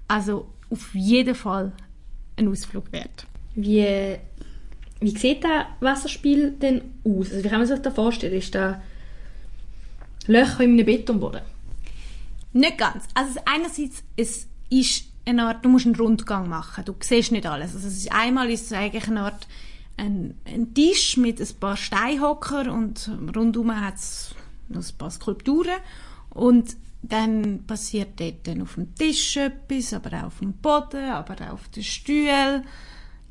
Also 0.08 0.48
auf 0.72 0.96
jeden 0.96 1.36
Fall 1.36 1.72
ein 2.38 2.48
Ausflug 2.48 2.92
wert. 2.92 3.28
Wie 3.54 4.18
wie 5.06 5.18
sieht 5.18 5.44
das 5.44 5.66
Wasserspiel 5.82 6.52
denn 6.52 6.82
aus? 7.04 7.32
Also 7.32 7.44
wie 7.44 7.50
kann 7.50 7.60
man 7.60 7.68
sich 7.68 7.80
das 7.80 7.94
vorstellen? 7.94 8.34
Ist 8.34 8.56
da 8.56 8.82
Löcher 10.26 10.62
in 10.62 10.74
einem 10.74 10.86
Betonboden? 10.86 11.42
Nicht 12.54 12.78
ganz. 12.78 13.06
Also 13.14 13.40
einerseits 13.46 14.04
es 14.16 14.48
eine 15.28 15.44
Art, 15.44 15.64
du 15.64 15.70
musst 15.70 15.86
einen 15.86 15.96
Rundgang 15.96 16.50
machen. 16.50 16.86
Du 16.86 16.96
siehst 17.00 17.32
nicht 17.32 17.46
alles. 17.46 17.76
Also 17.76 17.88
es 17.88 17.98
ist, 17.98 18.12
einmal 18.12 18.50
ist 18.50 18.66
es 18.66 18.74
eigentlich 18.74 19.08
eine 19.08 19.22
Art 19.22 19.48
ein, 19.98 20.36
ein 20.46 20.74
Tisch 20.74 21.18
mit 21.18 21.40
ein 21.40 21.60
paar 21.60 21.78
Steinhocker 21.78 22.72
und 22.74 23.10
rundum 23.36 23.80
hat 23.80 23.96
es 23.96 24.36
noch 24.70 24.82
ein 24.82 24.98
paar 24.98 25.12
Skulpturen 25.12 25.78
und 26.32 26.76
dann 27.02 27.66
passiert 27.66 28.20
dort 28.20 28.62
auf 28.62 28.76
dem 28.76 28.96
Tisch 28.96 29.38
etwas, 29.38 29.94
aber 29.94 30.18
auch 30.18 30.24
auf 30.26 30.40
dem 30.40 30.54
Boden, 30.54 31.10
aber 31.10 31.36
auch 31.48 31.54
auf 31.54 31.68
den 31.70 31.84
Stühlen, 31.84 32.66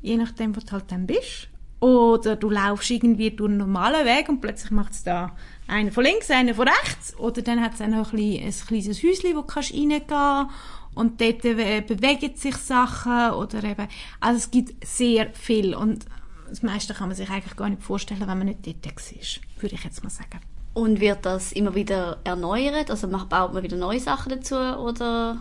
je 0.01 0.15
nachdem, 0.15 0.55
wo 0.55 0.61
du 0.61 0.71
halt 0.71 0.91
dann 0.91 1.05
bist. 1.05 1.49
Oder 1.85 2.35
du 2.35 2.49
laufst 2.49 2.89
irgendwie 2.89 3.29
durch 3.29 3.47
einen 3.47 3.59
normalen 3.59 4.07
Weg 4.07 4.27
und 4.27 4.41
plötzlich 4.41 4.71
macht 4.71 4.93
es 4.93 5.03
da 5.03 5.35
einen 5.67 5.91
von 5.91 6.03
links, 6.03 6.31
einen 6.31 6.55
von 6.55 6.67
rechts. 6.67 7.15
Oder 7.19 7.43
dann 7.43 7.61
hat 7.61 7.75
es 7.75 7.81
auch 7.81 7.87
noch 7.87 8.11
ein, 8.11 8.19
ein 8.19 8.51
kleines 8.51 9.03
Häuschen, 9.03 9.35
wo 9.35 9.41
du 9.41 9.55
reingehen 9.55 10.01
kannst 10.07 10.51
und 10.95 11.21
dort 11.21 11.43
bewegen 11.43 12.35
sich 12.35 12.55
Sachen 12.55 13.33
oder 13.33 13.63
eben, 13.63 13.87
also 14.19 14.37
es 14.37 14.49
gibt 14.49 14.83
sehr 14.83 15.31
viel 15.33 15.75
und 15.75 16.05
das 16.49 16.63
meiste 16.63 16.95
kann 16.95 17.09
man 17.09 17.15
sich 17.15 17.29
eigentlich 17.29 17.55
gar 17.55 17.69
nicht 17.69 17.83
vorstellen, 17.83 18.21
wenn 18.21 18.29
man 18.29 18.47
nicht 18.47 18.65
dort 18.65 18.87
ist, 19.11 19.41
würde 19.59 19.75
ich 19.75 19.83
jetzt 19.83 20.03
mal 20.03 20.09
sagen. 20.09 20.39
Und 20.73 20.99
wird 20.99 21.23
das 21.23 21.51
immer 21.51 21.75
wieder 21.75 22.17
erneuert? 22.23 22.89
Also 22.89 23.07
baut 23.07 23.53
man 23.53 23.61
wieder 23.61 23.77
neue 23.77 23.99
Sachen 23.99 24.31
dazu 24.31 24.55
oder 24.55 25.37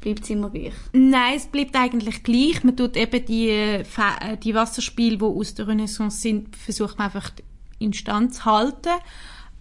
Bleibt 0.00 0.24
es 0.24 0.30
immer 0.30 0.50
gleich? 0.50 0.74
Nein, 0.92 1.34
es 1.36 1.46
bleibt 1.46 1.74
eigentlich 1.76 2.22
gleich. 2.22 2.62
Man 2.64 2.76
tut 2.76 2.96
eben 2.96 3.24
die, 3.24 3.48
äh, 3.50 3.84
die 4.42 4.54
Wasserspiele, 4.54 5.18
die 5.18 5.24
aus 5.24 5.54
der 5.54 5.68
Renaissance 5.68 6.20
sind, 6.20 6.56
versucht 6.56 6.98
man 6.98 7.06
einfach 7.06 7.30
Stand 7.92 8.34
zu 8.34 8.44
halten. 8.44 8.92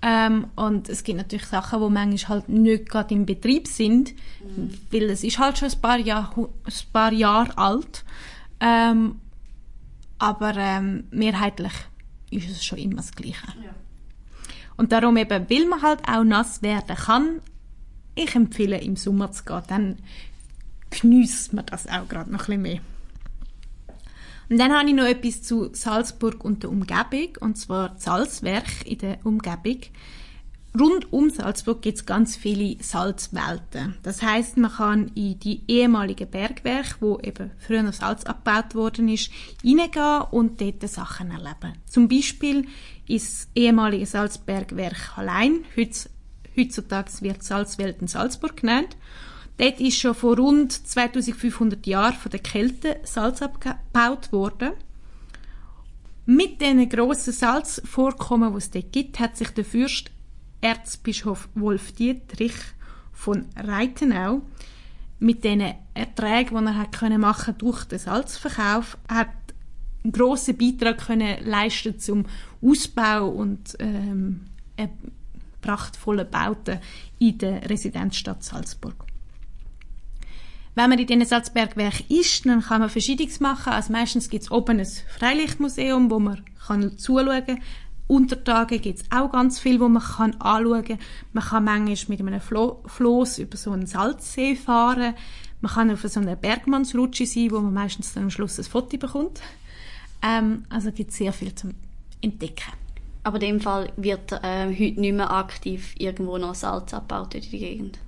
Ähm, 0.02 0.48
und 0.56 0.90
es 0.90 1.04
gibt 1.04 1.18
natürlich 1.18 1.46
Sachen, 1.46 1.82
die 1.82 1.90
manchmal 1.90 2.40
halt 2.40 2.50
nicht 2.50 2.90
gerade 2.90 3.14
im 3.16 3.26
Betrieb 3.26 3.68
sind, 3.68 4.14
mhm. 4.44 4.74
weil 4.92 5.10
es 5.10 5.24
ist 5.24 5.40
halt 5.40 5.58
schon 5.58 5.70
ein 5.70 5.82
paar, 5.82 5.98
Jahr, 5.98 6.34
ein 6.38 6.74
paar 6.94 7.12
Jahre 7.12 7.58
alt. 7.58 8.06
Ähm, 8.60 9.20
aber 10.20 10.56
ähm, 10.56 11.06
mehrheitlich 11.12 11.74
ist 12.30 12.50
es 12.50 12.64
schon 12.64 12.80
immer 12.80 12.98
das 12.98 13.12
Gleiche. 13.12 13.48
Ja. 13.64 13.72
Und 14.76 14.92
darum 14.92 15.18
eben, 15.18 15.50
weil 15.50 15.66
man 15.66 15.82
halt 15.82 16.08
auch 16.08 16.24
nass 16.24 16.62
werden 16.62 16.96
kann, 16.96 17.42
ich 18.14 18.36
empfehle 18.36 18.80
im 18.80 18.96
Sommer 18.96 19.32
zu 19.32 19.44
gehen, 19.44 19.64
dann 19.68 19.98
genießt 21.02 21.54
man 21.54 21.66
das 21.66 21.88
auch 21.88 22.08
gerade 22.08 22.32
noch 22.32 22.42
ein 22.42 22.46
bisschen 22.46 22.62
mehr. 22.62 22.80
Und 24.50 24.60
dann 24.60 24.72
habe 24.72 24.88
ich 24.88 24.96
noch 24.96 25.06
etwas 25.06 25.44
zu 25.44 25.70
Salzburg 25.74 26.44
und 26.44 26.64
der 26.64 26.70
Umgebung, 26.70 27.38
und 27.42 27.58
zwar 27.58 27.90
das 27.90 28.04
Salzwerk 28.04 28.86
in 28.86 28.98
der 29.00 29.20
Umgebung. 29.26 29.82
Rund 30.80 31.12
um 31.12 31.30
Salzburg 31.30 31.82
gibt 31.82 31.98
es 31.98 32.06
ganz 32.06 32.36
viele 32.36 32.82
Salzwelten. 32.82 33.96
Das 34.04 34.22
heißt, 34.22 34.58
man 34.58 34.72
kann 34.72 35.12
in 35.16 35.40
die 35.40 35.64
ehemaligen 35.68 36.30
Bergwerke, 36.30 36.96
wo 37.00 37.20
eben 37.20 37.52
früher 37.58 37.82
noch 37.82 37.94
Salz 37.94 38.26
abgebaut 38.26 38.76
worden 38.76 39.10
ist, 39.10 39.32
hineingehen 39.64 40.24
und 40.30 40.62
dort 40.62 40.88
Sachen 40.88 41.32
erleben. 41.32 41.74
Zum 41.86 42.08
Beispiel 42.08 42.68
ist 43.08 43.50
ehemalige 43.56 44.06
Salzbergwerk 44.06 45.18
Hallein, 45.18 45.66
heutzutage 45.76 47.12
wird 47.22 47.44
Salzwelten 47.44 48.08
Salzburg 48.08 48.58
genannt. 48.58 48.98
Dort 49.58 49.80
ist 49.80 50.00
schon 50.00 50.14
vor 50.14 50.38
rund 50.38 50.72
2500 50.72 51.86
Jahren 51.88 52.14
von 52.14 52.30
der 52.32 52.40
Kälte 52.40 53.00
Salz 53.04 53.42
abgebaut 53.42 54.32
worden. 54.32 54.74
Mit 56.26 56.62
diesen 56.62 56.88
grossen 56.90 57.34
Salzvorkommen, 57.34 58.52
die 58.52 58.58
es 58.58 58.70
dort 58.70 58.92
gibt, 58.92 59.20
hat 59.20 59.36
sich 59.38 59.50
der 59.50 59.66
Fürst 59.66 60.12
Erzbischof 60.62 61.50
Wolf 61.56 61.94
Dietrich 61.94 62.56
von 63.14 63.46
Reitenau 63.56 64.42
mit 65.20 65.44
den 65.44 65.74
Erträgen, 65.94 66.60
die 66.60 66.66
er 66.66 66.78
hat 66.78 66.92
können 66.92 67.22
machen 67.22 67.56
durch 67.58 67.86
den 67.86 68.00
Salzverkauf, 68.00 68.98
hat 69.08 69.30
einen 70.04 70.12
grossen 70.12 70.58
Beitrag 70.58 71.00
können 71.00 71.44
leisten 71.44 71.98
zum 71.98 72.26
Ausbau 72.62 73.28
und 73.28 73.76
ähm, 73.80 74.42
prachtvollen 75.62 76.30
Bauten 76.30 76.80
in 77.20 77.38
der 77.40 77.68
Residenzstadt 77.70 78.44
Salzburg. 78.44 79.08
Wenn 80.78 80.92
man 80.92 81.00
in 81.00 81.08
diesen 81.08 81.26
Salzbergwerk 81.26 82.08
ist, 82.08 82.46
dann 82.46 82.62
kann 82.62 82.82
man 82.82 82.92
Verschiedenes 82.92 83.40
machen. 83.40 83.74
Also 83.74 83.92
meistens 83.92 84.30
gibt 84.30 84.44
es 84.44 84.52
oben 84.52 84.80
ein 84.80 84.86
Freilichtmuseum, 84.86 86.12
wo 86.12 86.20
man 86.20 86.46
kann 86.68 87.00
zuschauen 87.00 87.48
kann. 87.48 87.64
Untertage 88.06 88.78
gibt 88.78 89.00
es 89.00 89.06
auch 89.10 89.32
ganz 89.32 89.58
viel, 89.58 89.80
wo 89.80 89.90
man 89.90 90.04
kann 90.04 90.36
anschauen 90.36 90.84
kann. 90.86 91.00
Man 91.34 91.44
kann 91.44 91.64
manchmal 91.64 92.18
mit 92.20 92.28
einem 92.28 92.40
Flo 92.40 92.84
Floß 92.86 93.40
über 93.40 93.58
so 93.58 93.72
einen 93.72 93.88
Salzsee 93.88 94.56
fahren. 94.56 95.16
Man 95.62 95.72
kann 95.72 95.90
auf 95.90 96.02
so 96.04 96.20
einer 96.20 96.36
Bergmannsrutsche 96.36 97.26
sein, 97.26 97.50
wo 97.50 97.60
man 97.60 97.74
meistens 97.74 98.14
dann 98.14 98.26
am 98.26 98.30
Schluss 98.30 98.60
ein 98.60 98.66
Foto 98.66 98.98
bekommt. 98.98 99.42
Ähm, 100.22 100.66
also 100.70 100.92
gibt 100.92 101.10
es 101.10 101.18
sehr 101.18 101.34
viel 101.34 101.56
zum 101.56 101.72
Entdecken. 102.22 102.72
Aber 103.24 103.42
in 103.42 103.48
dem 103.48 103.62
Fall 103.62 103.92
wird 103.98 104.32
äh, 104.32 104.68
heute 104.68 105.02
nicht 105.02 105.16
mehr 105.16 105.32
aktiv 105.32 105.96
irgendwo 105.98 106.38
noch 106.38 106.54
Salz 106.54 106.94
abgebaut 106.94 107.34
in 107.34 107.42
der 107.42 107.50
Gegend. 107.50 108.00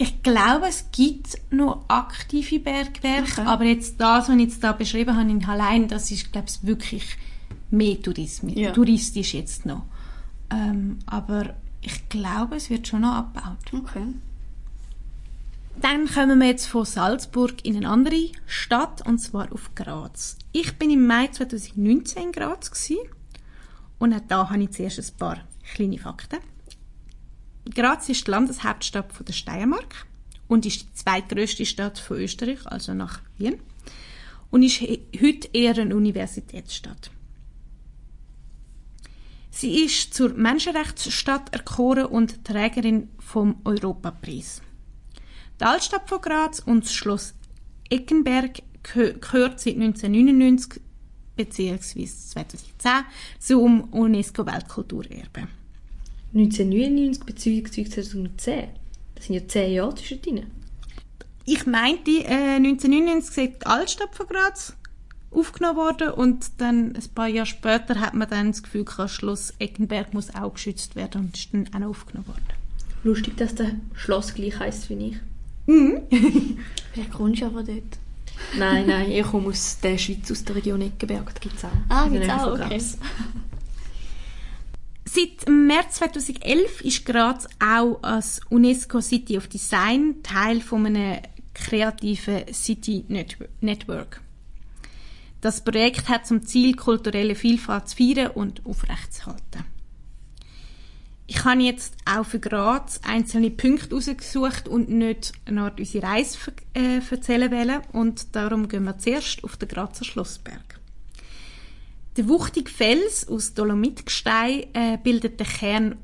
Ich 0.00 0.22
glaube, 0.22 0.66
es 0.68 0.86
gibt 0.92 1.38
noch 1.50 1.84
aktive 1.88 2.60
Bergwerke, 2.60 3.32
Okay. 3.40 3.46
aber 3.46 3.64
jetzt 3.64 4.00
das, 4.00 4.28
was 4.28 4.34
ich 4.36 4.40
jetzt 4.42 4.62
da 4.62 4.72
beschrieben 4.72 5.16
habe, 5.16 5.28
in 5.28 5.46
Hallein, 5.46 5.88
das 5.88 6.10
ist, 6.12 6.30
glaube 6.32 6.46
ich, 6.48 6.64
wirklich 6.64 7.16
mehr 7.70 8.00
Tourismus, 8.00 8.54
Ja. 8.54 8.70
touristisch 8.70 9.34
jetzt 9.34 9.66
noch. 9.66 9.82
Ähm, 10.50 11.00
aber 11.06 11.54
ich 11.82 12.08
glaube, 12.08 12.56
es 12.56 12.70
wird 12.70 12.86
schon 12.86 13.00
noch 13.02 13.12
abgebaut. 13.14 13.58
Okay. 13.84 14.06
Dann 15.80 16.06
kommen 16.06 16.38
wir 16.40 16.46
jetzt 16.48 16.66
von 16.66 16.84
Salzburg 16.84 17.64
in 17.64 17.76
eine 17.76 17.88
andere 17.88 18.30
Stadt, 18.46 19.06
und 19.06 19.18
zwar 19.18 19.52
auf 19.52 19.74
Graz. 19.74 20.36
Ich 20.52 20.76
bin 20.76 20.90
im 20.90 21.06
Mai 21.06 21.28
2019 21.28 22.22
in 22.24 22.32
Graz 22.32 22.70
gewesen, 22.70 22.98
und 23.98 24.12
auch 24.14 24.20
da 24.28 24.48
habe 24.50 24.62
ich 24.62 24.70
zuerst 24.70 24.98
ein 24.98 25.16
paar 25.18 25.38
kleine 25.74 25.98
Fakten. 25.98 26.38
Graz 27.70 28.08
ist 28.08 28.26
die 28.26 28.30
Landeshauptstadt 28.30 29.12
von 29.12 29.26
der 29.26 29.32
Steiermark 29.32 30.06
und 30.46 30.64
ist 30.66 30.82
die 30.82 30.92
zweitgrößte 30.94 31.66
Stadt 31.66 31.98
von 31.98 32.18
Österreich, 32.18 32.66
also 32.66 32.94
nach 32.94 33.20
Wien, 33.36 33.58
und 34.50 34.62
ist 34.62 34.76
he- 34.76 35.02
heute 35.20 35.48
eher 35.52 35.76
eine 35.76 35.94
Universitätsstadt. 35.94 37.10
Sie 39.50 39.84
ist 39.84 40.14
zur 40.14 40.34
Menschenrechtsstadt 40.34 41.52
erkoren 41.52 42.06
und 42.06 42.44
Trägerin 42.44 43.08
vom 43.18 43.60
Europapreis. 43.64 44.62
Die 45.60 45.64
Altstadt 45.64 46.08
von 46.08 46.20
Graz 46.20 46.60
und 46.60 46.84
das 46.84 46.92
Schloss 46.92 47.34
Eckenberg 47.90 48.62
gehö- 48.84 49.18
gehört 49.18 49.58
seit 49.60 49.74
1999 49.74 50.80
bzw. 51.34 52.06
2010 52.06 52.90
zum 53.40 53.84
UNESCO-Weltkulturerbe. 53.92 55.48
1999 56.34 57.24
bzw. 57.24 57.92
2010. 57.92 58.68
Das 59.14 59.26
sind 59.26 59.34
ja 59.34 59.46
10 59.46 59.72
Jahre 59.72 59.94
zwischendrin. 59.94 60.46
Ich 61.44 61.66
meinte, 61.66 62.10
äh, 62.10 62.56
1999 62.56 63.34
sei 63.34 63.46
die 63.46 63.66
Altstadt 63.66 64.14
von 64.14 64.26
Graz 64.26 64.74
aufgenommen 65.30 65.76
worden 65.76 66.10
und 66.10 66.46
dann 66.58 66.94
ein 66.94 67.08
paar 67.14 67.28
Jahre 67.28 67.46
später 67.46 68.00
hat 68.00 68.14
man 68.14 68.28
dann 68.28 68.52
das 68.52 68.62
Gefühl 68.62 68.84
gehabt, 68.84 69.00
das 69.00 69.12
Schloss 69.12 69.54
Eckenberg 69.58 70.14
muss 70.14 70.34
auch 70.34 70.54
geschützt 70.54 70.96
werden 70.96 71.22
und 71.22 71.36
ist 71.36 71.52
dann 71.52 71.68
auch 71.74 71.78
noch 71.78 71.88
aufgenommen 71.88 72.28
worden. 72.28 72.42
Lustig, 73.04 73.36
dass 73.36 73.54
der 73.54 73.72
Schloss 73.94 74.34
gleich 74.34 74.58
heisst 74.58 74.90
wie 74.90 74.94
ich. 74.94 75.16
Vielleicht 76.92 77.12
kommst 77.12 77.42
du 77.42 77.46
aber 77.46 77.62
dort. 77.62 77.98
Nein, 78.56 78.86
nein, 78.86 79.10
ich 79.10 79.22
komme 79.24 79.48
aus 79.48 79.78
der 79.82 79.98
Schweiz, 79.98 80.30
aus 80.30 80.44
der 80.44 80.56
Region 80.56 80.80
Eckenberg. 80.80 81.34
Da 81.34 81.40
gibt 81.40 81.56
es 81.56 81.64
auch. 81.64 81.70
Ah, 81.88 82.08
gibt's 82.08 82.26
Nähe 82.26 82.42
auch, 82.42 82.52
okay. 82.52 82.80
Seit 85.10 85.48
März 85.48 85.96
2011 85.96 86.82
ist 86.82 87.06
Graz 87.06 87.46
auch 87.64 87.98
als 88.02 88.42
UNESCO 88.50 89.00
City 89.00 89.38
of 89.38 89.48
Design 89.48 90.22
Teil 90.22 90.60
von 90.60 90.84
einem 90.84 91.22
kreativen 91.54 92.52
City 92.52 93.06
Netw- 93.08 93.48
Network. 93.62 94.20
Das 95.40 95.64
Projekt 95.64 96.10
hat 96.10 96.26
zum 96.26 96.44
Ziel, 96.44 96.76
kulturelle 96.76 97.34
Vielfalt 97.34 97.88
zu 97.88 97.96
feiern 97.96 98.32
und 98.32 98.66
aufrechtzuerhalten. 98.66 99.64
Ich 101.26 101.42
habe 101.42 101.62
jetzt 101.62 101.94
auch 102.04 102.26
für 102.26 102.40
Graz 102.40 103.00
einzelne 103.02 103.50
Punkte 103.50 103.94
rausgesucht 103.94 104.68
und 104.68 104.90
nicht 104.90 105.32
Art 105.46 105.78
unsere 105.80 106.06
Reise 106.06 106.38
äh, 106.74 107.00
erzählen 107.10 107.50
wollen. 107.50 107.80
Und 107.92 108.36
darum 108.36 108.68
gehen 108.68 108.84
wir 108.84 108.98
zuerst 108.98 109.42
auf 109.42 109.56
den 109.56 109.68
Grazer 109.68 110.04
Schlossberg. 110.04 110.77
Der 112.18 112.28
wuchtige 112.28 112.68
Fels 112.68 113.28
aus 113.28 113.54
Dolomitgestein 113.54 114.64
äh, 114.74 114.98
bildet 115.00 115.38
den 115.38 115.46
Kern 115.46 115.96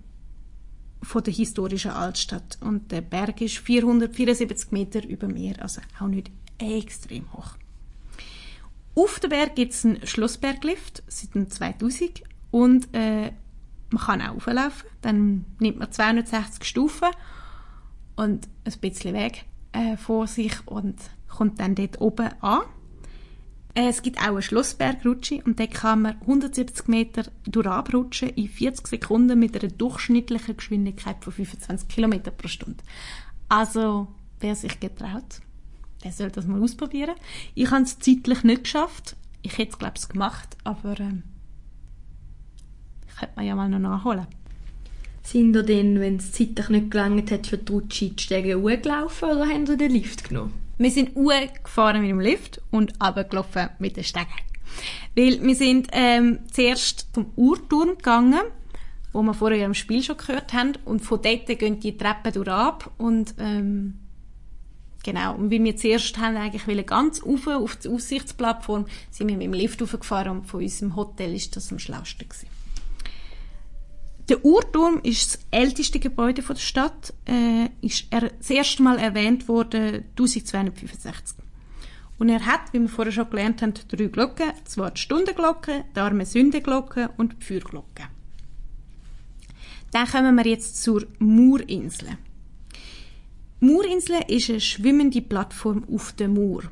von 1.03 1.25
der 1.25 1.35
historischen 1.35 1.91
Altstadt 1.91 2.57
und 2.61 2.93
der 2.93 3.01
Berg 3.01 3.41
ist 3.41 3.59
474 3.59 4.71
Meter 4.71 5.05
über 5.05 5.27
Meer, 5.27 5.61
also 5.61 5.81
auch 5.99 6.07
nicht 6.07 6.31
extrem 6.59 7.33
hoch. 7.33 7.57
Auf 8.95 9.19
dem 9.19 9.31
Berg 9.31 9.57
gibt 9.57 9.73
es 9.73 9.85
einen 9.85 10.07
Schlossberglift 10.07 11.03
seit 11.09 11.35
dem 11.35 11.51
2000 11.51 12.23
und 12.53 12.87
äh, 12.93 13.33
man 13.91 14.03
kann 14.05 14.23
auch 14.23 14.37
auflaufen. 14.37 14.89
Dann 15.03 15.45
nimmt 15.59 15.81
man 15.81 15.91
260 15.91 16.62
Stufen 16.62 17.09
und 18.15 18.49
ein 18.65 18.81
bisschen 18.81 19.15
Weg 19.15 19.47
äh, 19.73 19.97
vor 19.97 20.29
sich 20.29 20.55
und 20.67 20.95
kommt 21.27 21.59
dann 21.59 21.75
dort 21.75 22.01
oben 22.01 22.31
an. 22.41 22.62
Äh, 23.75 23.89
Es 23.89 24.03
gibt 24.03 24.18
auch 24.18 24.29
eine 24.29 24.43
Schlossbergrutsche 24.43 25.43
und 25.45 25.59
da 25.59 25.66
kann 25.66 26.03
man 26.03 26.20
170 26.20 26.87
Meter 26.89 27.25
durchrutschen 27.45 28.31
in 28.31 28.49
40 28.49 28.87
Sekunden 28.87 29.39
mit 29.39 29.61
einer 29.61 29.72
durchschnittlichen 29.72 30.57
Geschwindigkeit 30.57 31.22
von 31.22 31.33
25 31.33 31.89
km 31.89 32.22
pro 32.37 32.49
Stunde. 32.49 32.83
Also, 33.49 34.09
wer 34.41 34.55
sich 34.55 34.79
getraut, 34.81 35.41
der 36.03 36.12
soll 36.12 36.31
das 36.31 36.47
mal 36.47 36.62
ausprobieren. 36.62 37.14
Ich 37.55 37.70
habe 37.70 37.85
es 37.85 37.99
zeitlich 37.99 38.45
nicht 38.45 38.64
geschafft. 38.64 39.16
Ich 39.43 39.59
hätte 39.59 39.72
es, 39.72 39.79
glaube 39.79 39.95
ich, 39.99 40.09
gemacht, 40.09 40.57
aber 40.64 40.99
ähm, 41.01 41.22
ich 43.09 43.16
könnte 43.16 43.39
mir 43.39 43.47
ja 43.47 43.55
mal 43.55 43.68
noch 43.68 43.79
nachholen. 43.79 44.27
Sind 45.22 45.57
ihr 45.57 45.62
denn, 45.62 46.01
wenn 46.01 46.16
es 46.16 46.33
zeitlich 46.33 46.68
nicht 46.68 46.91
gelangt 46.91 47.31
hat, 47.31 47.47
für 47.47 47.59
die 47.59 47.72
Rutsche 47.72 48.11
die 48.11 48.22
Stege 48.22 48.61
hochgelaufen 48.61 49.31
oder 49.31 49.47
haben 49.49 49.66
ihr 49.66 49.77
den 49.77 49.93
Lift 49.93 50.29
genommen? 50.29 50.64
Wir 50.77 50.91
sind 50.91 51.14
gefahren 51.62 52.01
mit 52.01 52.11
dem 52.11 52.20
Lift 52.20 52.61
und 52.70 53.01
abgelaufen 53.01 53.70
mit 53.79 53.97
den 53.97 54.05
Stegen. 54.05 54.27
Weil 55.14 55.41
wir 55.43 55.55
sind 55.55 55.89
ähm, 55.93 56.41
zuerst 56.51 57.09
zum 57.12 57.33
Uhrturm 57.37 57.91
gegangen, 57.97 58.43
wo 59.12 59.22
wir 59.22 59.35
vorher 59.35 59.64
im 59.64 59.75
Spiel 59.75 60.03
schon 60.03 60.16
gehört 60.16 60.53
haben, 60.53 60.72
und 60.85 61.01
von 61.01 61.22
dort 61.22 61.47
gehen 61.47 61.79
die 61.79 61.97
Treppen 61.97 62.33
durch 62.33 62.49
ab 62.49 62.91
und 62.99 63.35
ähm, 63.39 64.01
genau, 65.05 65.37
und 65.37 65.53
weil 65.53 65.62
wir 65.62 65.77
zuerst 65.77 66.18
haben 66.18 66.37
eigentlich 66.37 66.66
wollen 66.66 66.85
ganz 66.85 67.25
rauf 67.25 67.47
auf 67.47 67.77
die 67.77 67.89
Aussichtsplattform, 67.89 68.87
sind 69.12 69.29
wir 69.29 69.37
mit 69.37 69.47
dem 69.47 69.53
Lift 69.53 69.81
hochgefahren 69.81 70.39
und 70.39 70.47
von 70.47 70.61
unserem 70.61 70.97
Hotel 70.97 71.33
ist 71.35 71.55
das 71.55 71.70
am 71.70 71.79
schlausten 71.79 72.29
gewesen. 72.29 72.49
Der 74.29 74.43
Uhrturm 74.43 75.01
ist 75.03 75.35
das 75.35 75.47
älteste 75.51 76.01
Gebäude 76.01 76.41
der 76.41 76.55
Stadt, 76.57 77.12
äh, 77.27 77.68
ist 77.83 78.07
er, 78.11 78.31
das 78.31 78.49
erste 78.49 78.83
Mal 78.83 78.99
erwähnt 78.99 79.49
worden 79.49 80.05
1265. 80.16 81.36
Und 82.19 82.31
er 82.31 82.47
hat, 82.47 82.73
wie 82.73 82.81
wir 82.81 82.89
vorher 82.89 83.12
schon 83.12 83.28
gelernt 83.28 83.61
haben, 83.61 83.74
drei 83.89 84.07
Glocken, 84.07 84.53
zwar 84.65 84.93
die 84.93 85.01
Stundenglocke, 85.01 85.85
die 85.94 86.01
Arme-Sünde-Glocke 86.01 87.11
und 87.19 87.36
die 87.39 87.44
Feuerglocke. 87.44 88.05
Dann 89.90 90.09
kommen 90.09 90.36
wir 90.36 90.47
jetzt 90.47 90.82
zur 90.82 91.07
Murinsel. 91.19 92.16
Murinsel 93.61 94.23
ist 94.28 94.51
eine 94.51 94.61
schwimmende 94.61 95.20
Plattform 95.23 95.85
auf 95.93 96.12
dem 96.12 96.35
Mur. 96.35 96.65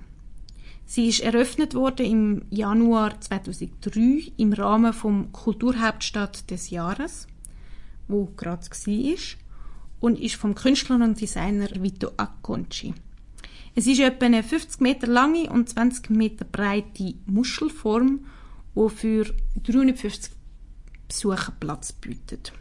Sie 0.86 1.09
ist 1.09 1.20
eröffnet 1.20 1.74
worden 1.74 2.06
im 2.06 2.43
Januar 2.51 3.20
2003 3.20 4.32
im 4.36 4.52
Rahmen 4.52 4.93
vom 4.93 5.32
Kulturhauptstadt 5.32 6.51
des 6.51 6.70
Jahres, 6.70 7.27
wo 8.09 8.27
gerade 8.37 8.66
war, 8.66 9.19
und 10.01 10.20
ist 10.20 10.35
vom 10.35 10.55
Künstler 10.55 10.97
und 10.97 11.20
Designer 11.20 11.69
Vito 11.81 12.11
Acconci. 12.16 12.93
Es 13.74 13.87
ist 13.87 14.01
etwa 14.01 14.27
eine 14.27 14.43
50 14.43 14.81
Meter 14.81 15.07
lange 15.07 15.49
und 15.49 15.69
20 15.69 16.11
Meter 16.11 16.45
breite 16.45 17.15
Muschelform, 17.27 18.27
die 18.74 18.89
für 18.91 19.33
350 19.62 20.33
Besucher 21.09 21.53
Platz 21.59 21.93
bietet. 21.93 22.53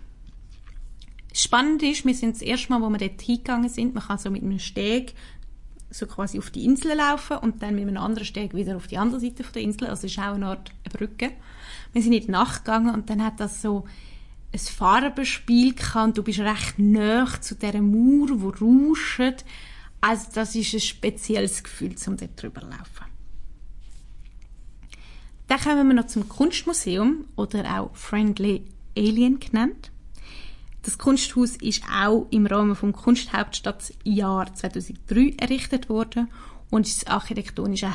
Spannend 1.34 1.82
ist, 1.84 2.06
wir 2.06 2.14
sind 2.14 2.36
das 2.36 2.42
erste 2.42 2.72
Mal, 2.72 2.82
wo 2.82 2.90
wir 2.90 2.98
dort 2.98 3.22
hingegangen 3.22 3.70
sind, 3.70 3.96
man 3.96 4.04
kann 4.04 4.18
so 4.18 4.30
mit 4.30 4.44
einem 4.44 4.60
Steg 4.60 5.14
so 5.90 6.06
quasi 6.06 6.40
auf 6.40 6.50
die 6.52 6.64
Insel 6.64 6.96
laufen 6.96 7.38
und 7.38 7.62
dann 7.62 7.76
mit 7.76 7.88
einem 7.88 7.98
anderen 7.98 8.26
Steg 8.26 8.54
wieder 8.54 8.78
auf 8.78 8.88
die 8.88 8.98
andere 8.98 9.20
Seite 9.20 9.44
der 9.44 9.62
Insel. 9.62 9.88
Also 9.88 10.08
es 10.08 10.14
ist 10.14 10.20
auch 10.20 10.36
eine 10.36 10.48
Art 10.48 10.72
Brücke. 10.92 11.32
Wir 11.92 12.02
sind 12.02 12.14
in 12.14 12.26
die 12.26 12.32
Nacht 12.32 12.64
gegangen 12.64 12.94
und 12.94 13.10
dann 13.10 13.24
hat 13.24 13.40
das 13.40 13.62
so 13.62 13.86
ein 14.54 14.60
Farbenspiel 14.60 15.76
und 15.96 16.18
du 16.18 16.24
bist 16.24 16.40
recht 16.40 16.78
nah 16.78 17.28
zu 17.40 17.56
dieser 17.56 17.82
Mauer, 17.82 18.28
die 18.28 18.64
rauscht. 18.64 19.46
Also 20.02 20.28
das 20.34 20.56
ist 20.56 20.74
ein 20.74 20.80
spezielles 20.80 21.64
Gefühl, 21.64 21.96
um 22.08 22.18
dort 22.18 22.42
drüber 22.42 22.62
zu 22.62 22.68
laufen. 22.68 23.06
Dann 25.48 25.60
kommen 25.60 25.88
wir 25.88 25.96
noch 25.96 26.08
zum 26.08 26.28
Kunstmuseum 26.28 27.26
oder 27.36 27.80
auch 27.80 27.96
Friendly 27.96 28.64
Alien 28.98 29.40
genannt. 29.40 29.92
Das 30.84 30.98
Kunsthaus 30.98 31.58
ist 31.58 31.84
auch 31.94 32.28
im 32.32 32.46
Rahmen 32.46 32.76
vom 32.76 32.94
Kunsthauptstadtjahr 32.94 34.54
2003 34.54 35.36
errichtet 35.38 35.90
worden 35.90 36.30
und 36.70 36.88
ist 36.88 37.04
das 37.04 37.14
architektonische 37.14 37.92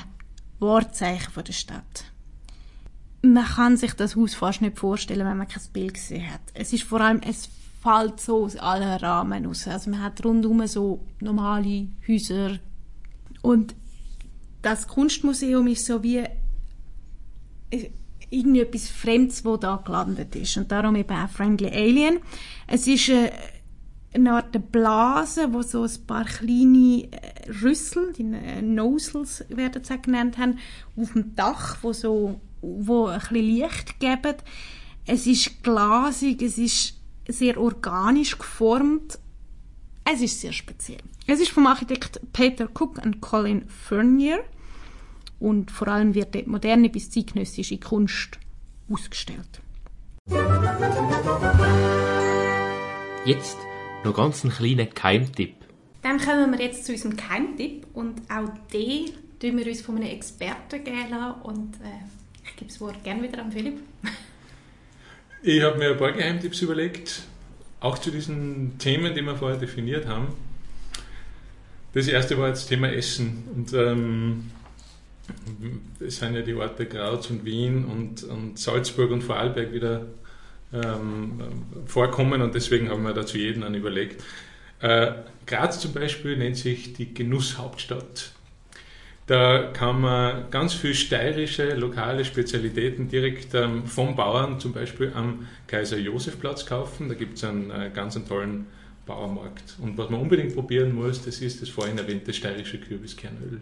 Wahrzeichen 0.61 1.33
der 1.43 1.53
Stadt. 1.53 2.05
Man 3.33 3.45
kann 3.45 3.77
sich 3.77 3.95
das 3.95 4.17
Haus 4.17 4.35
fast 4.35 4.63
nicht 4.63 4.79
vorstellen, 4.79 5.27
wenn 5.27 5.37
man 5.37 5.49
kein 5.49 5.63
Bild 5.73 5.95
gesehen 5.95 6.31
hat. 6.33 6.41
Es 6.55 6.73
ist 6.73 6.83
vor 6.83 7.01
allem, 7.01 7.21
es 7.27 7.49
fällt 7.83 8.21
so 8.21 8.45
aus 8.45 8.57
allen 8.57 8.99
Rahmen 8.99 9.47
raus. 9.47 9.69
Also 9.69 9.91
man 9.91 10.03
hat 10.03 10.25
rundum 10.25 10.67
so 10.67 11.05
normale 11.21 11.89
Häuser 12.07 12.59
und 13.43 13.75
das 14.63 14.89
Kunstmuseum 14.89 15.69
ist 15.69 15.87
so 15.87 16.03
wie 16.03 16.25
äh, 17.71 17.91
irgendwie 18.31 18.61
etwas 18.61 18.89
Fremdes, 18.89 19.45
wo 19.45 19.57
da 19.57 19.77
gelandet 19.77 20.35
ist 20.35 20.57
und 20.57 20.73
darum 20.73 20.97
eben 20.97 21.17
auch 21.17 21.29
Friendly 21.29 21.69
Alien. 21.69 22.19
Es 22.67 22.89
ist 22.89 23.09
äh, 23.09 23.31
eine 24.13 24.33
Art 24.33 24.73
Blase, 24.73 25.53
wo 25.53 25.63
so 25.63 25.85
ein 25.85 26.07
paar 26.07 26.25
kleine 26.25 27.09
äh, 27.13 27.51
Rüssel, 27.63 28.13
die 28.15 28.25
Nosels 28.25 29.45
werden 29.49 29.85
sie 29.85 30.01
genannt 30.01 30.39
haben, 30.39 30.59
auf 30.97 31.13
dem 31.13 31.37
Dach, 31.37 31.79
wo 31.83 31.93
so 31.93 32.41
wo 32.61 33.07
ein 33.07 33.19
bisschen 33.21 33.37
Licht 33.37 34.01
geben. 34.01 34.37
Es 35.07 35.27
ist 35.27 35.63
glasig, 35.63 36.43
es 36.43 36.59
ist 36.59 36.95
sehr 37.29 37.59
organisch 37.61 38.39
geformt. 38.39 39.19
Es 40.05 40.21
ist 40.21 40.41
sehr 40.41 40.53
speziell. 40.53 41.03
Es 41.27 41.41
ist 41.41 41.51
vom 41.51 41.67
Architekt 41.67 42.21
Peter 42.33 42.69
Cook 42.73 43.05
und 43.05 43.21
Colin 43.21 43.69
Fernier 43.69 44.45
und 45.41 45.71
vor 45.71 45.89
allem 45.89 46.15
wird 46.15 46.35
dort 46.35 46.47
moderne 46.47 46.89
bis 46.89 47.11
zeitgenössische 47.11 47.79
Kunst 47.79 48.39
ausgestellt. 48.89 49.61
Jetzt 53.25 53.59
noch 54.05 54.15
ganz 54.15 54.45
einen 54.45 54.53
kleinen 54.53 54.95
Keimtipp. 54.95 55.57
Dann 56.03 56.19
kommen 56.21 56.53
wir 56.53 56.65
jetzt 56.65 56.85
zu 56.87 56.93
unserem 56.93 57.17
Keimtipp 57.17 57.87
und 57.93 58.23
auch 58.31 58.49
den 58.73 59.11
tun 59.41 59.59
wir 59.59 59.67
uns 59.67 59.81
von 59.81 59.97
einem 59.97 60.09
Experten 60.09 60.85
geben 60.85 61.35
und 61.43 61.75
äh, 61.77 62.07
ich 62.49 62.57
gebe 62.57 62.71
das 62.71 62.81
Wort 62.81 63.03
gerne 63.05 63.23
wieder 63.23 63.41
an 63.41 63.53
Philipp. 63.53 63.79
Ich 65.43 65.63
habe 65.63 65.79
mir 65.79 65.91
ein 65.91 65.97
paar 65.97 66.13
Geheimtipps 66.13 66.63
überlegt, 66.63 67.23
auch 67.81 67.99
zu 67.99 68.11
diesen 68.11 68.79
Themen, 68.79 69.15
die 69.15 69.23
wir 69.23 69.37
vorher 69.37 69.59
definiert 69.59 70.07
haben. 70.07 70.29
Das 71.93 72.09
erste 72.09 72.37
war 72.39 72.49
das 72.49 72.67
Thema 72.67 72.93
Essen. 72.93 73.45
Und 73.55 73.73
ähm, 73.73 74.51
es 76.01 76.17
sind 76.17 76.35
ja 76.35 76.43
die 76.43 76.55
Orte 76.55 76.87
Graz 76.87 77.31
und 77.31 77.45
Wien 77.45 77.85
und, 77.85 78.25
und 78.25 78.59
Salzburg 78.59 79.11
und 79.11 79.23
Vorarlberg 79.23 79.73
wieder 79.73 80.07
ähm, 80.73 81.41
vorkommen 81.87 82.43
und 82.43 82.55
deswegen 82.55 82.91
haben 82.91 83.03
wir 83.03 83.13
dazu 83.13 83.39
jeden 83.39 83.63
einen 83.63 83.77
überlegt. 83.77 84.23
Äh, 84.81 85.13
Graz 85.47 85.81
zum 85.81 85.93
Beispiel 85.93 86.37
nennt 86.37 86.57
sich 86.57 86.93
die 86.93 87.15
Genusshauptstadt. 87.15 88.33
Da 89.27 89.71
kann 89.73 90.01
man 90.01 90.51
ganz 90.51 90.73
viel 90.73 90.95
steirische, 90.95 91.75
lokale 91.75 92.25
Spezialitäten 92.25 93.09
direkt 93.09 93.55
ähm, 93.55 93.85
vom 93.85 94.15
Bauern, 94.15 94.61
zum 94.61 94.73
Beispiel 94.73 95.13
am 95.15 95.49
Kaiser-Josef-Platz 95.67 96.65
kaufen. 96.65 97.09
Da 97.09 97.15
gibt 97.15 97.37
es 97.37 97.45
einen 97.45 97.73
äh, 97.73 97.91
ganz 97.93 98.15
einen 98.15 98.29
tollen 98.29 98.67
Bauermarkt. 99.05 99.77
Und 99.81 99.99
was 99.99 100.11
man 100.11 100.21
unbedingt 100.21 100.55
probieren 100.55 100.95
muss, 100.95 101.25
das 101.25 101.41
ist 101.41 101.61
das 101.61 101.69
vorhin 101.69 101.99
erwähnte 101.99 102.33
steirische 102.33 102.79
Kürbiskernöl. 102.79 103.61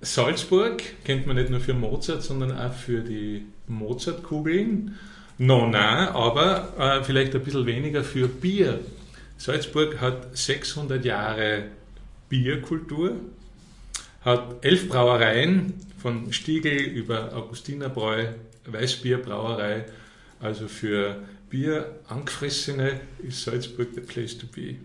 Salzburg 0.00 0.80
kennt 1.04 1.26
man 1.26 1.34
nicht 1.34 1.50
nur 1.50 1.58
für 1.58 1.74
Mozart, 1.74 2.22
sondern 2.22 2.56
auch 2.56 2.72
für 2.72 3.00
die 3.00 3.46
Mozartkugeln. 3.66 4.96
No, 5.38 5.66
nein, 5.66 6.08
aber 6.08 6.74
äh, 6.78 7.02
vielleicht 7.02 7.34
ein 7.34 7.42
bisschen 7.42 7.66
weniger 7.66 8.04
für 8.04 8.28
Bier. 8.28 8.78
Salzburg 9.38 10.00
hat 10.00 10.36
600 10.36 11.04
Jahre 11.04 11.64
Bierkultur, 12.28 13.16
hat 14.22 14.64
elf 14.64 14.88
Brauereien, 14.88 15.74
von 15.98 16.32
Stiegel 16.32 16.78
über 16.78 17.34
Augustinerbräu, 17.34 18.28
Weißbierbrauerei. 18.66 19.86
Also 20.40 20.68
für 20.68 21.22
Bier 21.50 21.98
angefressene 22.08 23.00
ist 23.18 23.42
Salzburg 23.42 23.88
the 23.94 24.00
place 24.00 24.38
to 24.38 24.46
be. 24.46 24.76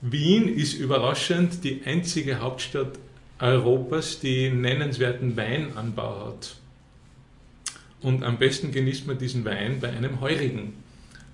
Wien 0.00 0.48
ist 0.48 0.74
überraschend 0.74 1.64
die 1.64 1.82
einzige 1.84 2.40
Hauptstadt 2.40 2.98
Europas, 3.40 4.20
die 4.20 4.48
nennenswerten 4.48 5.36
Weinanbau 5.36 6.26
hat. 6.26 6.56
Und 8.00 8.22
am 8.22 8.38
besten 8.38 8.70
genießt 8.70 9.06
man 9.06 9.18
diesen 9.18 9.44
Wein 9.44 9.80
bei 9.80 9.90
einem 9.90 10.20
Heurigen. 10.20 10.74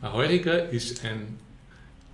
Ein 0.01 0.13
Heuriger 0.13 0.71
ist 0.71 1.05
ein 1.05 1.39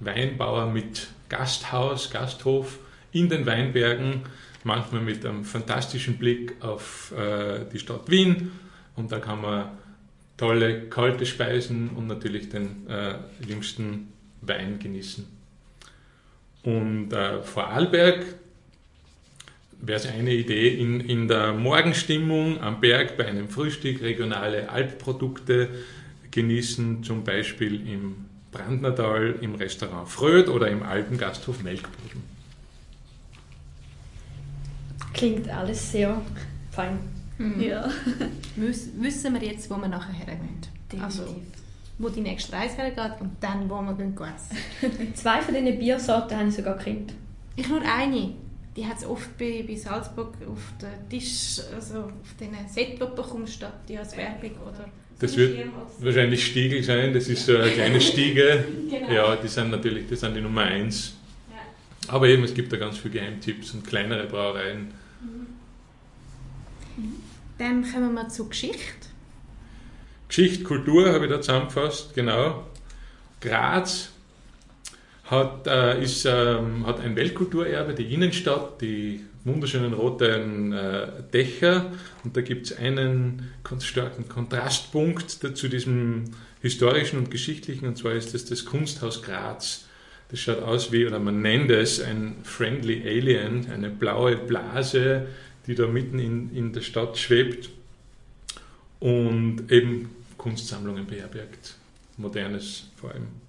Weinbauer 0.01 0.67
mit 0.67 1.09
Gasthaus, 1.31 2.11
Gasthof 2.11 2.79
in 3.13 3.31
den 3.31 3.47
Weinbergen, 3.47 4.23
manchmal 4.65 5.01
mit 5.01 5.25
einem 5.25 5.45
fantastischen 5.45 6.19
Blick 6.19 6.57
auf 6.61 7.15
äh, 7.17 7.65
die 7.73 7.79
Stadt 7.79 8.11
Wien. 8.11 8.53
Und 8.97 9.11
da 9.11 9.19
kann 9.19 9.41
man 9.41 9.71
tolle 10.37 10.89
kalte 10.89 11.25
Speisen 11.25 11.91
und 11.91 12.07
natürlich 12.07 12.51
den 12.51 12.87
äh, 12.89 13.15
jüngsten 13.47 14.13
Wein 14.43 14.79
genießen. 14.79 15.27
Und 16.63 17.13
äh, 17.13 17.43
Vorarlberg 17.43 18.27
wäre 19.81 19.99
es 19.99 20.07
eine 20.07 20.35
Idee, 20.35 20.69
in, 20.69 21.01
in 21.01 21.27
der 21.27 21.55
Morgenstimmung 21.55 22.61
am 22.61 22.81
Berg 22.81 23.17
bei 23.17 23.27
einem 23.27 23.49
Frühstück 23.49 24.03
regionale 24.03 24.69
Alpprodukte 24.69 25.71
genießen, 26.31 27.03
zum 27.03 27.25
Beispiel 27.25 27.87
im 27.89 28.27
Brandnertal 28.53 29.37
im 29.41 29.55
Restaurant 29.55 30.09
Fröd 30.09 30.49
oder 30.49 30.69
im 30.69 30.83
alten 30.83 31.17
Gasthof 31.19 31.63
Melkboden. 31.63 32.23
Klingt 35.13 35.49
alles 35.49 35.93
sehr 35.93 36.21
fein. 36.71 36.99
Mhm. 37.39 37.61
Ja. 37.61 37.89
Wissen 38.57 39.35
wir 39.35 39.43
jetzt, 39.43 39.71
wo 39.71 39.77
wir 39.77 39.89
nachher 39.89 40.13
hergehen? 40.13 40.59
Also, 41.01 41.37
wo 41.99 42.09
die 42.09 42.21
nächste 42.21 42.53
Reise 42.53 42.77
hergeht 42.77 43.21
und 43.21 43.33
dann, 43.41 43.69
wo 43.69 43.81
wir 43.81 43.95
gehen 43.95 44.15
essen. 44.17 45.15
Zwei 45.15 45.41
von 45.41 45.55
diesen 45.55 45.79
Biersorten 45.79 46.37
habe 46.37 46.49
ich 46.49 46.55
sogar 46.55 46.77
kennt. 46.77 47.15
Ich 47.57 47.69
nur 47.69 47.83
eine. 47.83 48.33
Die 48.77 48.87
hat 48.87 48.99
es 48.99 49.05
oft 49.05 49.37
bei, 49.37 49.65
bei 49.67 49.77
Salzburg 49.77 50.35
auf 50.49 50.73
den 50.81 51.09
Tisch, 51.09 51.61
also 51.75 52.05
auf 52.05 52.35
den 52.39 52.51
Set, 52.69 52.95
die 52.95 52.99
du 52.99 53.09
bekommst, 53.09 53.55
statt 53.55 53.75
die 53.89 53.99
als 53.99 54.17
Werbung 54.17 54.53
oder 54.63 54.89
Das 55.21 55.37
wird 55.37 55.69
wahrscheinlich 56.01 56.47
Stiegel 56.47 56.83
sein, 56.83 57.13
das 57.13 57.29
ist 57.29 57.47
so 57.47 57.57
eine 57.57 57.71
kleine 57.71 58.01
Stiege. 58.01 58.65
Genau. 58.91 59.13
Ja, 59.13 59.37
die 59.37 59.47
sind 59.47 59.71
natürlich, 59.71 60.09
das 60.09 60.19
sind 60.19 60.35
die 60.35 60.41
Nummer 60.41 60.63
eins. 60.63 61.15
Ja. 61.49 62.13
Aber 62.13 62.27
eben, 62.27 62.43
es 62.43 62.53
gibt 62.53 62.73
da 62.73 62.77
ganz 62.77 62.99
viele 62.99 63.15
Geheimtipps 63.15 63.73
und 63.73 63.87
kleinere 63.87 64.27
Brauereien. 64.27 64.93
Dann 67.57 67.85
kommen 67.89 68.15
wir 68.15 68.29
zur 68.29 68.49
Geschichte. 68.49 69.07
Geschichte, 70.27 70.65
Kultur 70.65 71.13
habe 71.13 71.27
ich 71.27 71.31
da 71.31 71.41
zusammengefasst, 71.41 72.15
genau. 72.15 72.67
Graz 73.41 74.11
hat, 75.27 75.69
äh, 75.69 76.03
ist, 76.03 76.25
ähm, 76.25 76.85
hat 76.85 76.99
ein 77.01 77.15
Weltkulturerbe, 77.15 77.95
die 77.95 78.13
Innenstadt, 78.13 78.81
die 78.81 79.25
wunderschönen 79.45 79.93
roten 79.93 80.73
äh, 80.73 81.09
Dächer. 81.33 81.93
Und 82.25 82.37
da 82.37 82.41
gibt 82.41 82.67
es 82.67 82.77
einen 82.77 83.51
starken 83.81 84.29
Kontrastpunkt 84.29 85.31
zu 85.31 85.69
diesem 85.69 86.25
historischen 86.61 87.19
und 87.19 87.31
geschichtlichen, 87.31 87.87
und 87.87 87.97
zwar 87.97 88.13
ist 88.13 88.35
das 88.35 88.45
das 88.45 88.65
Kunsthaus 88.65 89.23
Graz. 89.23 89.87
Das 90.31 90.39
schaut 90.39 90.63
aus 90.63 90.93
wie, 90.93 91.07
oder 91.07 91.19
man 91.19 91.43
nennt 91.43 91.71
es 91.71 92.01
ein 92.01 92.37
Friendly 92.45 93.03
Alien, 93.07 93.71
eine 93.71 93.91
blaue 93.91 94.37
Blase, 94.37 95.27
die 95.67 95.75
da 95.75 95.87
mitten 95.87 96.19
in, 96.19 96.55
in 96.55 96.73
der 96.73 96.83
Stadt 96.83 97.19
schwebt 97.19 97.71
und 99.01 99.73
eben 99.73 100.11
Kunstsammlungen 100.37 101.07
beherbergt. 101.07 101.77
Modernes 102.17 102.91
vor 102.97 103.11
allem. 103.11 103.40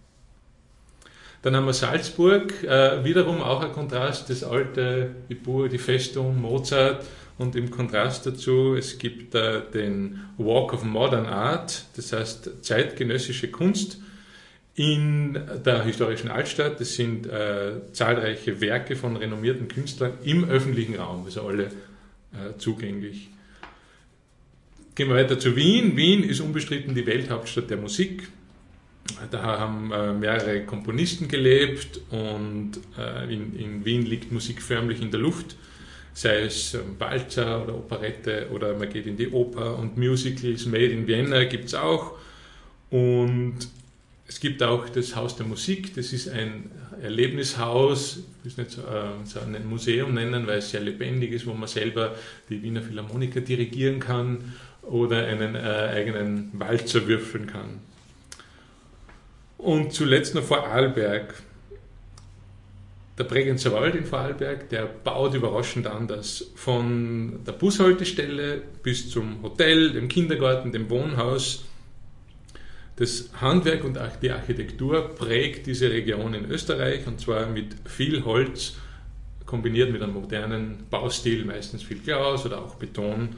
Dann 1.42 1.56
haben 1.56 1.66
wir 1.66 1.74
Salzburg, 1.74 2.64
äh, 2.64 3.04
wiederum 3.04 3.42
auch 3.42 3.64
ein 3.64 3.72
Kontrast, 3.72 4.30
das 4.30 4.44
alte, 4.44 5.16
die 5.28 5.36
Burg, 5.36 5.72
die 5.72 5.80
Festung, 5.80 6.40
Mozart 6.40 7.04
und 7.40 7.56
im 7.56 7.72
Kontrast 7.72 8.28
dazu, 8.28 8.76
es 8.76 9.00
gibt 9.00 9.34
äh, 9.34 9.62
den 9.74 10.20
Walk 10.38 10.74
of 10.74 10.84
Modern 10.84 11.26
Art, 11.26 11.86
das 11.96 12.14
heißt 12.14 12.64
zeitgenössische 12.64 13.50
Kunst 13.50 14.00
in 14.76 15.40
der 15.66 15.84
historischen 15.84 16.30
Altstadt. 16.30 16.80
Das 16.80 16.96
sind 16.96 17.26
äh, 17.26 17.74
zahlreiche 17.92 18.62
Werke 18.62 18.96
von 18.96 19.18
renommierten 19.18 19.68
Künstlern 19.68 20.14
im 20.24 20.48
öffentlichen 20.48 20.96
Raum, 20.96 21.26
also 21.26 21.42
alle 21.42 21.66
äh, 21.66 22.58
zugänglich. 22.58 23.30
Gehen 24.94 25.10
wir 25.10 25.16
weiter 25.16 25.40
zu 25.40 25.56
Wien. 25.56 25.98
Wien 25.98 26.24
ist 26.24 26.40
unbestritten 26.42 26.94
die 26.94 27.06
Welthauptstadt 27.06 27.70
der 27.70 27.78
Musik. 27.78 28.28
Da 29.30 29.60
haben 29.60 29.92
äh, 29.92 30.14
mehrere 30.14 30.66
Komponisten 30.66 31.28
gelebt 31.28 32.02
und 32.10 32.72
äh, 32.98 33.34
in, 33.34 33.56
in, 33.58 33.86
Wien 33.86 34.06
liegt 34.06 34.32
Musik 34.32 34.62
förmlich 34.62 35.02
in 35.02 35.12
der 35.12 35.20
Luft, 35.20 35.56
sei 36.14 36.42
es 36.42 36.74
ähm, 36.74 36.98
Balzer 36.98 37.64
oder 37.64 37.76
Operette 37.76 38.48
oder 38.52 38.76
man 38.78 38.90
geht 38.90 39.08
in 39.08 39.18
die 39.18 39.30
Oper 39.30 39.78
und 39.78 39.98
Musicals 39.98 40.66
Made 40.66 40.88
in 40.88 41.08
Vienna 41.08 41.44
gibt 41.46 41.66
es 41.66 41.76
auch. 41.76 42.14
Und 42.90 43.60
es 44.28 44.40
gibt 44.40 44.64
auch 44.64 44.88
das 44.90 45.16
Haus 45.16 45.36
der 45.36 45.46
Musik, 45.46 45.94
das 45.96 46.14
ist 46.14 46.30
ein 46.30 46.72
Erlebnishaus, 47.02 48.24
ich 48.44 48.58
will 48.58 48.66
nicht 48.66 48.76
so, 48.76 48.82
äh, 48.82 49.26
so 49.26 49.40
ein 49.40 49.68
Museum 49.68 50.14
nennen, 50.14 50.48
weil 50.48 50.60
es 50.60 50.72
sehr 50.72 50.82
lebendig 50.82 51.32
ist, 51.32 51.46
wo 51.46 51.54
man 51.54 51.68
selber 51.68 52.16
die 52.50 52.62
Wiener 52.62 52.82
Philharmoniker 52.82 53.42
dirigieren 53.42 54.00
kann 54.00 54.54
oder 54.84 55.26
einen 55.26 55.56
äh, 55.56 55.60
eigenen 55.60 56.52
Walzer 56.54 57.08
würfeln 57.08 57.48
kann. 57.48 57.80
Und 59.62 59.94
zuletzt 59.94 60.34
noch 60.34 60.44
Vorarlberg. 60.44 61.36
Der 63.20 63.24
Bregenzer 63.26 63.72
Wald 63.72 63.94
in 63.94 64.06
Vorarlberg, 64.06 64.70
der 64.70 64.86
baut 64.86 65.36
überraschend 65.36 65.86
anders. 65.86 66.52
Von 66.56 67.44
der 67.46 67.52
Bushaltestelle 67.52 68.64
bis 68.82 69.12
zum 69.12 69.44
Hotel, 69.44 69.92
dem 69.92 70.08
Kindergarten, 70.08 70.72
dem 70.72 70.90
Wohnhaus. 70.90 71.66
Das 72.96 73.30
Handwerk 73.40 73.84
und 73.84 74.00
die 74.24 74.32
Architektur 74.32 75.14
prägt 75.16 75.68
diese 75.68 75.92
Region 75.92 76.34
in 76.34 76.50
Österreich 76.50 77.06
und 77.06 77.20
zwar 77.20 77.46
mit 77.46 77.76
viel 77.86 78.26
Holz 78.26 78.78
kombiniert 79.46 79.92
mit 79.92 80.02
einem 80.02 80.14
modernen 80.14 80.86
Baustil, 80.90 81.46
meistens 81.46 81.84
viel 81.84 82.00
Glas 82.00 82.48
oder 82.48 82.64
auch 82.64 82.76
Beton. 82.76 83.30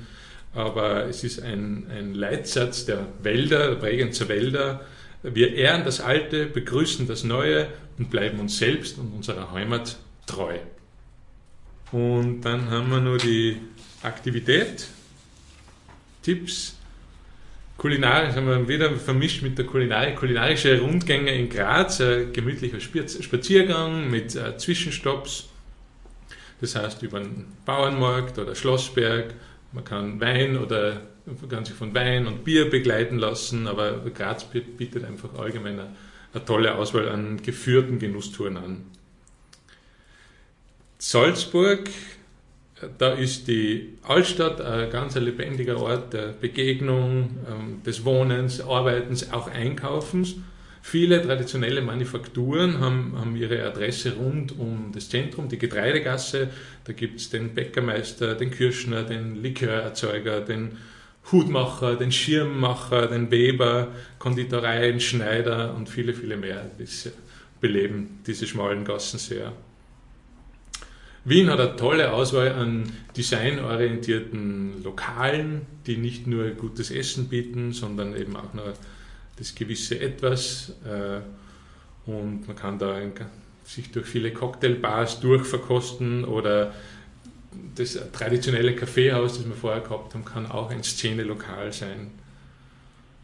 Aber 0.54 1.06
es 1.06 1.26
ist 1.26 1.42
ein, 1.42 1.88
ein 1.90 2.14
Leitsatz 2.14 2.86
der 2.86 3.08
Wälder, 3.22 3.72
der 3.72 3.76
Bregenzer 3.76 4.30
Wälder, 4.30 4.86
wir 5.24 5.54
ehren 5.54 5.86
das 5.86 6.02
Alte, 6.02 6.46
begrüßen 6.46 7.08
das 7.08 7.24
Neue 7.24 7.68
und 7.98 8.10
bleiben 8.10 8.40
uns 8.40 8.58
selbst 8.58 8.98
und 8.98 9.14
unserer 9.14 9.52
Heimat 9.52 9.98
treu. 10.26 10.58
Und 11.92 12.42
dann 12.42 12.70
haben 12.70 12.90
wir 12.90 13.00
nur 13.00 13.18
die 13.18 13.58
Aktivität, 14.02 14.88
Tipps, 16.22 16.76
kulinarisch 17.78 18.36
haben 18.36 18.48
wir 18.48 18.68
wieder 18.68 18.92
vermischt 18.96 19.44
mit 19.44 19.58
der 19.58 19.66
Kulinarik, 19.66 20.16
kulinarische 20.16 20.80
Rundgänge 20.80 21.34
in 21.34 21.50
Graz, 21.50 22.02
ein 22.02 22.34
gemütlicher 22.34 22.80
Spaziergang 22.80 24.10
mit 24.10 24.36
äh, 24.36 24.58
Zwischenstopps, 24.58 25.50
das 26.62 26.76
heißt 26.76 27.04
über 27.04 27.20
den 27.20 27.46
Bauernmarkt 27.66 28.40
oder 28.40 28.56
Schlossberg, 28.56 29.34
man 29.72 29.84
kann 29.84 30.20
Wein 30.20 30.58
oder 30.58 31.02
kann 31.50 31.66
sich 31.66 31.76
von 31.76 31.94
Wein 31.94 32.28
und 32.28 32.44
Bier 32.44 32.70
begleiten 32.70 33.18
lassen, 33.18 33.68
aber 33.68 34.02
Graz 34.14 34.46
bietet 34.46 35.06
einfach 35.06 35.34
allgemein 35.36 35.80
eine, 35.80 35.96
eine 36.34 36.46
tolle 36.46 36.76
Auswahl 36.76 37.10
an 37.10 37.42
geführten 37.42 38.00
Genusstouren 38.00 38.58
an. 38.58 38.86
Salzburg, 40.98 41.90
da 42.98 43.14
ist 43.14 43.48
die 43.48 43.98
Altstadt 44.04 44.62
ein 44.62 44.90
ganz 44.90 45.16
lebendiger 45.16 45.78
Ort 45.78 46.14
der 46.14 46.28
Begegnung, 46.30 47.38
ähm, 47.50 47.84
des 47.84 48.04
Wohnens, 48.06 48.62
Arbeitens, 48.62 49.32
auch 49.32 49.48
Einkaufens. 49.48 50.36
Viele 50.82 51.22
traditionelle 51.22 51.82
Manufakturen 51.82 52.80
haben, 52.80 53.14
haben 53.18 53.38
ihre 53.38 53.64
Adresse 53.64 54.16
rund 54.16 54.58
um 54.60 54.92
das 54.94 55.08
Zentrum, 55.08 55.48
die 55.48 55.58
Getreidegasse. 55.58 56.50
Da 56.84 56.92
gibt 56.92 57.22
es 57.22 57.30
den 57.30 57.54
Bäckermeister, 57.54 58.36
den 58.36 58.52
Kirschner, 58.52 59.04
den 59.04 59.42
Likörerzeuger, 59.42 60.42
den 60.42 60.78
Hutmacher, 61.32 61.96
den 61.96 62.12
Schirmmacher, 62.12 63.08
den 63.08 63.32
Weber, 63.32 63.90
Konditoreien, 64.20 65.00
Schneider 65.00 65.74
und 65.76 65.90
viele, 65.90 66.14
viele 66.14 66.38
mehr. 66.38 66.70
Das 66.78 67.10
beleben 67.62 68.20
diese 68.28 68.46
schmalen 68.46 68.84
Gassen 68.84 69.20
sehr. 69.20 69.54
Wien 71.26 71.50
hat 71.50 71.60
eine 71.62 71.78
tolle 71.78 72.12
Auswahl 72.12 72.52
an 72.52 72.92
designorientierten 73.16 74.84
Lokalen, 74.84 75.62
die 75.88 75.96
nicht 75.96 76.28
nur 76.28 76.50
gutes 76.50 76.92
Essen 76.92 77.30
bieten, 77.30 77.72
sondern 77.72 78.14
eben 78.18 78.36
auch 78.36 78.54
noch 78.54 78.74
das 79.38 79.56
gewisse 79.56 80.00
Etwas. 80.02 80.74
Äh, 80.86 81.22
und 82.10 82.46
man 82.46 82.58
kann 82.58 82.78
da 82.78 83.00
sich 83.64 83.92
durch 83.92 84.06
viele 84.06 84.34
Cocktailbars 84.34 85.22
durchverkosten 85.22 86.26
oder 86.26 86.74
das 87.76 87.98
traditionelle 88.12 88.76
Kaffeehaus, 88.76 89.38
das 89.38 89.48
wir 89.48 89.56
vorher 89.56 89.82
gehabt 89.82 90.14
haben, 90.14 90.26
kann 90.26 90.46
auch 90.46 90.70
ein 90.70 90.84
Szenelokal 90.84 91.74
sein. 91.74 92.12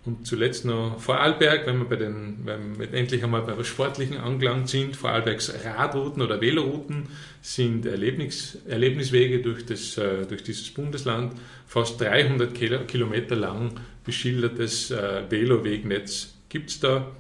Und 0.06 0.26
zuletzt 0.26 0.66
noch 0.66 1.00
Vorarlberg, 1.00 1.68
wenn 1.68 1.78
wir, 1.80 1.86
bei 1.86 1.98
den, 1.98 2.40
wenn 2.46 2.80
wir 2.80 2.94
endlich 2.94 3.24
einmal 3.24 3.42
bei 3.42 3.58
was 3.58 3.68
Sportlichen 3.68 4.18
angelangt 4.18 4.70
sind. 4.70 4.96
Vorarlbergs 4.96 5.54
Radrouten 5.64 6.22
oder 6.22 6.40
Velorouten 6.40 7.10
sind 7.42 7.86
Erlebnis, 7.86 8.58
Erlebniswege 8.68 9.40
durch, 9.42 9.66
das, 9.66 9.98
äh, 9.98 10.26
durch 10.26 10.42
dieses 10.42 10.74
Bundesland. 10.74 11.34
Fast 11.68 12.00
300 12.00 12.88
Kilometer 12.88 13.36
lang 13.36 13.74
beschildertes 14.06 14.90
äh, 14.90 15.24
Velowegnetz 15.30 16.34
gibt 16.48 16.70
es 16.70 16.80
da. 16.80 17.12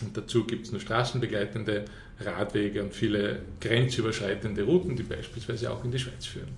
Und 0.00 0.16
dazu 0.16 0.44
gibt 0.44 0.66
es 0.66 0.72
noch 0.72 0.80
straßenbegleitende 0.80 1.84
Radwege 2.20 2.82
und 2.82 2.94
viele 2.94 3.40
grenzüberschreitende 3.60 4.62
Routen, 4.62 4.96
die 4.96 5.02
beispielsweise 5.02 5.70
auch 5.70 5.84
in 5.84 5.90
die 5.90 5.98
Schweiz 5.98 6.26
führen. 6.26 6.48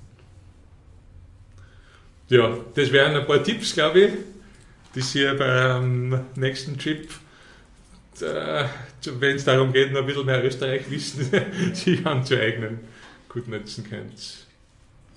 Ja, 2.29 2.57
das 2.75 2.93
wären 2.93 3.17
ein 3.17 3.27
paar 3.27 3.43
Tipps, 3.43 3.75
glaube 3.75 4.01
ich, 4.01 4.13
die 4.95 5.01
Sie 5.01 5.25
beim 5.37 6.27
nächsten 6.37 6.79
Trip, 6.79 7.09
äh, 8.21 8.65
wenn 9.05 9.37
es 9.37 9.45
darum 9.45 9.73
geht, 9.73 9.93
noch 9.93 10.01
ein 10.01 10.07
bisschen 10.07 10.27
mehr 10.27 10.45
Österreich 10.45 10.91
wissen, 10.91 11.31
sich 11.73 12.07
anzueignen, 12.07 12.81
gut 13.29 13.49
nutzen 13.49 13.89
könnt. 13.89 14.47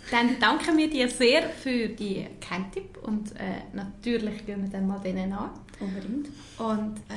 Dann 0.09 0.39
danken 0.39 0.77
wir 0.77 0.89
dir 0.89 1.09
sehr 1.09 1.49
für 1.49 1.89
die 1.89 2.27
Kenntipp 2.39 2.97
und 3.03 3.31
äh, 3.34 3.61
natürlich 3.73 4.45
gehen 4.45 4.63
wir 4.63 4.69
dann 4.69 4.88
mal 4.88 4.99
denen 4.99 5.31
an. 5.31 5.51
Unbedingt. 5.80 6.27
Und 6.57 6.97
äh, 7.09 7.13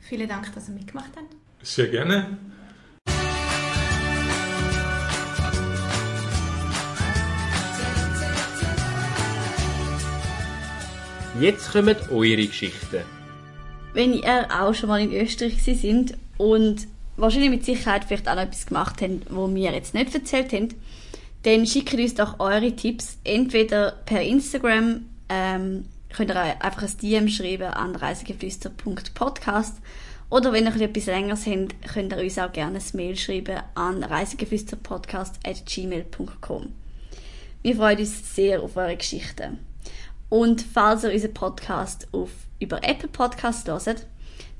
vielen 0.00 0.28
Dank, 0.28 0.52
dass 0.54 0.68
ihr 0.68 0.74
mitgemacht 0.74 1.10
habt. 1.16 1.41
Sehr 1.62 1.88
gerne. 1.88 2.38
Jetzt 11.40 11.72
kommen 11.72 11.96
eure 12.10 12.46
Geschichten. 12.46 13.02
Wenn 13.94 14.12
ihr 14.12 14.48
auch 14.50 14.74
schon 14.74 14.88
mal 14.88 15.00
in 15.00 15.12
Österreich 15.12 15.62
sind 15.62 16.14
und 16.36 16.86
wahrscheinlich 17.16 17.50
mit 17.50 17.64
Sicherheit 17.64 18.04
vielleicht 18.04 18.28
auch 18.28 18.34
noch 18.34 18.42
etwas 18.42 18.66
gemacht 18.66 19.02
habt, 19.02 19.26
wo 19.28 19.52
wir 19.52 19.72
jetzt 19.72 19.94
nicht 19.94 20.14
erzählt 20.14 20.52
haben, 20.52 20.68
dann 21.42 21.66
schickt 21.66 21.94
uns 21.94 22.14
doch 22.14 22.38
eure 22.38 22.74
Tipps 22.76 23.18
entweder 23.24 23.92
per 24.06 24.22
Instagram, 24.22 25.06
ähm, 25.28 25.86
könnt 26.12 26.30
ihr 26.30 26.64
einfach 26.64 26.82
ein 26.82 26.96
DM 27.00 27.28
schreiben 27.28 27.68
an 27.72 27.96
reisegeflüster.podcast 27.96 29.76
oder 30.32 30.52
wenn 30.52 30.64
ihr 30.64 30.80
etwas 30.80 31.06
längeres 31.06 31.46
habt, 31.46 31.74
könnt 31.92 32.12
ihr 32.14 32.22
uns 32.22 32.38
auch 32.38 32.50
gerne 32.50 32.78
ein 32.78 32.84
Mail 32.94 33.14
schreiben 33.16 33.60
an 33.74 34.02
reisegeflüsterpodcast.gmail.com. 34.02 36.72
Wir 37.60 37.76
freuen 37.76 37.98
uns 37.98 38.34
sehr 38.34 38.62
auf 38.62 38.78
eure 38.78 38.96
Geschichten. 38.96 39.58
Und 40.30 40.62
falls 40.62 41.04
ihr 41.04 41.12
unseren 41.12 41.34
Podcast 41.34 42.08
auf, 42.12 42.30
über 42.58 42.82
Apple 42.82 43.10
Podcasts 43.10 43.68
hört, 43.68 44.06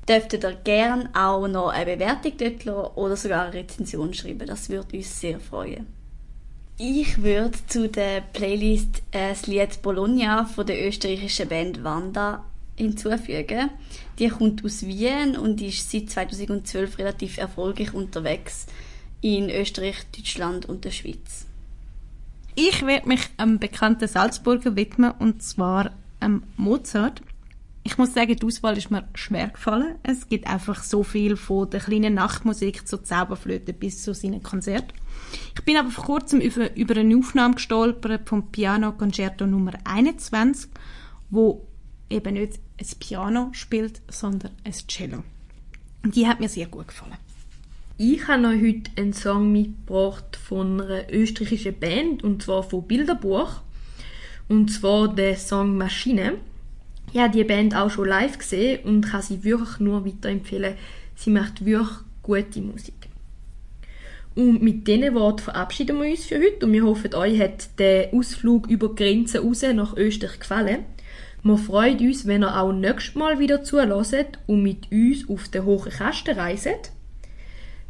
dürftet 0.07 0.43
ihr 0.43 0.53
gerne 0.63 1.09
auch 1.15 1.47
noch 1.47 1.69
eine 1.69 1.97
Bewertung 1.97 2.33
dort 2.37 2.65
lassen 2.65 2.93
oder 2.93 3.17
sogar 3.17 3.45
eine 3.45 3.55
Rezension 3.55 4.13
schreiben. 4.13 4.45
Das 4.45 4.69
würde 4.69 4.97
uns 4.97 5.19
sehr 5.19 5.39
freuen. 5.39 5.87
Ich 6.77 7.23
würde 7.23 7.57
zu 7.65 7.89
der 7.89 8.21
Playlist 8.21 9.01
äh, 9.09 9.29
das 9.29 9.47
Lied 9.47 9.81
Bologna 9.81 10.45
von 10.45 10.67
der 10.67 10.87
österreichischen 10.87 11.49
Band 11.49 11.83
Wanda 11.83 12.45
hinzufügen. 12.75 13.71
Die 14.19 14.29
kommt 14.29 14.63
aus 14.63 14.85
Wien 14.85 15.37
und 15.37 15.61
ist 15.61 15.89
seit 15.89 16.09
2012 16.09 16.97
relativ 16.97 17.37
erfolgreich 17.37 17.93
unterwegs 17.93 18.67
in 19.21 19.49
Österreich, 19.49 20.05
Deutschland 20.15 20.65
und 20.67 20.85
der 20.85 20.91
Schweiz. 20.91 21.45
Ich 22.55 22.85
werde 22.85 23.07
mich 23.07 23.21
einem 23.37 23.57
bekannten 23.57 24.07
Salzburger 24.07 24.75
widmen 24.75 25.11
und 25.17 25.41
zwar 25.41 25.91
am 26.19 26.43
Mozart. 26.57 27.21
Ich 27.85 27.97
muss 27.97 28.13
sagen, 28.13 28.35
die 28.35 28.45
Auswahl 28.45 28.77
ist 28.77 28.91
mir 28.91 29.07
schwer 29.15 29.49
gefallen. 29.49 29.95
Es 30.03 30.29
gibt 30.29 30.47
einfach 30.47 30.83
so 30.83 31.03
viel 31.03 31.35
von 31.35 31.69
der 31.69 31.81
kleinen 31.81 32.13
Nachtmusik 32.13 32.87
zur 32.87 33.03
Zauberflöte 33.03 33.73
bis 33.73 34.03
zu 34.03 34.13
seinen 34.13 34.43
Konzert. 34.43 34.93
Ich 35.55 35.65
bin 35.65 35.75
aber 35.75 35.89
vor 35.89 36.05
kurzem 36.05 36.39
über, 36.39 36.75
über 36.77 36.95
eine 36.95 37.17
Aufnahme 37.17 37.55
gestolpert 37.55 38.29
vom 38.29 38.51
Piano 38.51 38.93
Concerto 38.93 39.45
Nummer 39.47 39.73
21, 39.83 40.69
wo 41.29 41.67
eben 42.13 42.35
nicht 42.35 42.59
ein 42.79 42.99
Piano 42.99 43.49
spielt, 43.53 44.01
sondern 44.09 44.51
ein 44.63 44.73
Cello. 44.87 45.23
Und 46.03 46.15
die 46.15 46.27
hat 46.27 46.39
mir 46.39 46.49
sehr 46.49 46.67
gut 46.67 46.87
gefallen. 46.87 47.17
Ich 47.97 48.27
habe 48.27 48.47
euch 48.47 48.61
heute 48.61 48.91
einen 48.97 49.13
Song 49.13 49.51
mitgebracht 49.51 50.35
von 50.35 50.81
einer 50.81 51.11
österreichischen 51.11 51.79
Band, 51.79 52.23
und 52.23 52.41
zwar 52.41 52.63
von 52.63 52.87
Bilderbuch. 52.87 53.61
Und 54.49 54.71
zwar 54.71 55.13
der 55.13 55.37
Song 55.37 55.77
Maschine. 55.77 56.35
Ich 57.13 57.19
habe 57.19 57.31
die 57.31 57.43
Band 57.43 57.75
auch 57.75 57.91
schon 57.91 58.07
live 58.07 58.37
gesehen 58.37 58.83
und 58.83 59.01
kann 59.01 59.21
sie 59.21 59.43
wirklich 59.43 59.79
nur 59.79 60.05
weiterempfehlen. 60.05 60.75
Sie 61.15 61.29
macht 61.29 61.65
wirklich 61.65 61.97
gute 62.23 62.61
Musik. 62.61 62.95
Und 64.35 64.63
mit 64.63 64.87
diesen 64.87 65.13
Worten 65.13 65.43
verabschieden 65.43 66.01
wir 66.01 66.09
uns 66.09 66.25
für 66.25 66.39
heute 66.39 66.65
und 66.65 66.73
wir 66.73 66.83
hoffen, 66.83 67.13
euch 67.13 67.39
hat 67.39 67.77
der 67.77 68.11
Ausflug 68.13 68.67
über 68.67 68.89
die 68.89 68.95
Grenzen 68.95 69.45
raus 69.45 69.61
nach 69.61 69.95
Österreich 69.95 70.39
gefallen. 70.39 70.85
Wir 71.45 71.57
freuen 71.57 71.99
uns, 71.99 72.25
wenn 72.25 72.43
ihr 72.43 72.57
auch 72.57 72.71
nächstes 72.71 73.15
Mal 73.15 73.37
wieder 73.37 73.63
zulässt 73.63 74.39
und 74.47 74.63
mit 74.63 74.89
uns 74.91 75.29
auf 75.29 75.49
den 75.49 75.65
hohen 75.65 75.91
Kasten 75.91 76.39
reiset. 76.39 76.91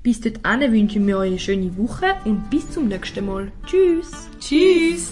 Bis 0.02 0.22
dahin 0.22 0.74
wünschen 0.74 1.06
wir 1.06 1.20
euch 1.20 1.30
eine 1.30 1.40
schöne 1.40 1.78
Woche 1.78 2.16
und 2.26 2.50
bis 2.50 2.72
zum 2.72 2.88
nächsten 2.88 3.26
Mal. 3.28 3.52
Tschüss! 3.68 4.28
Tschüss! 4.40 5.12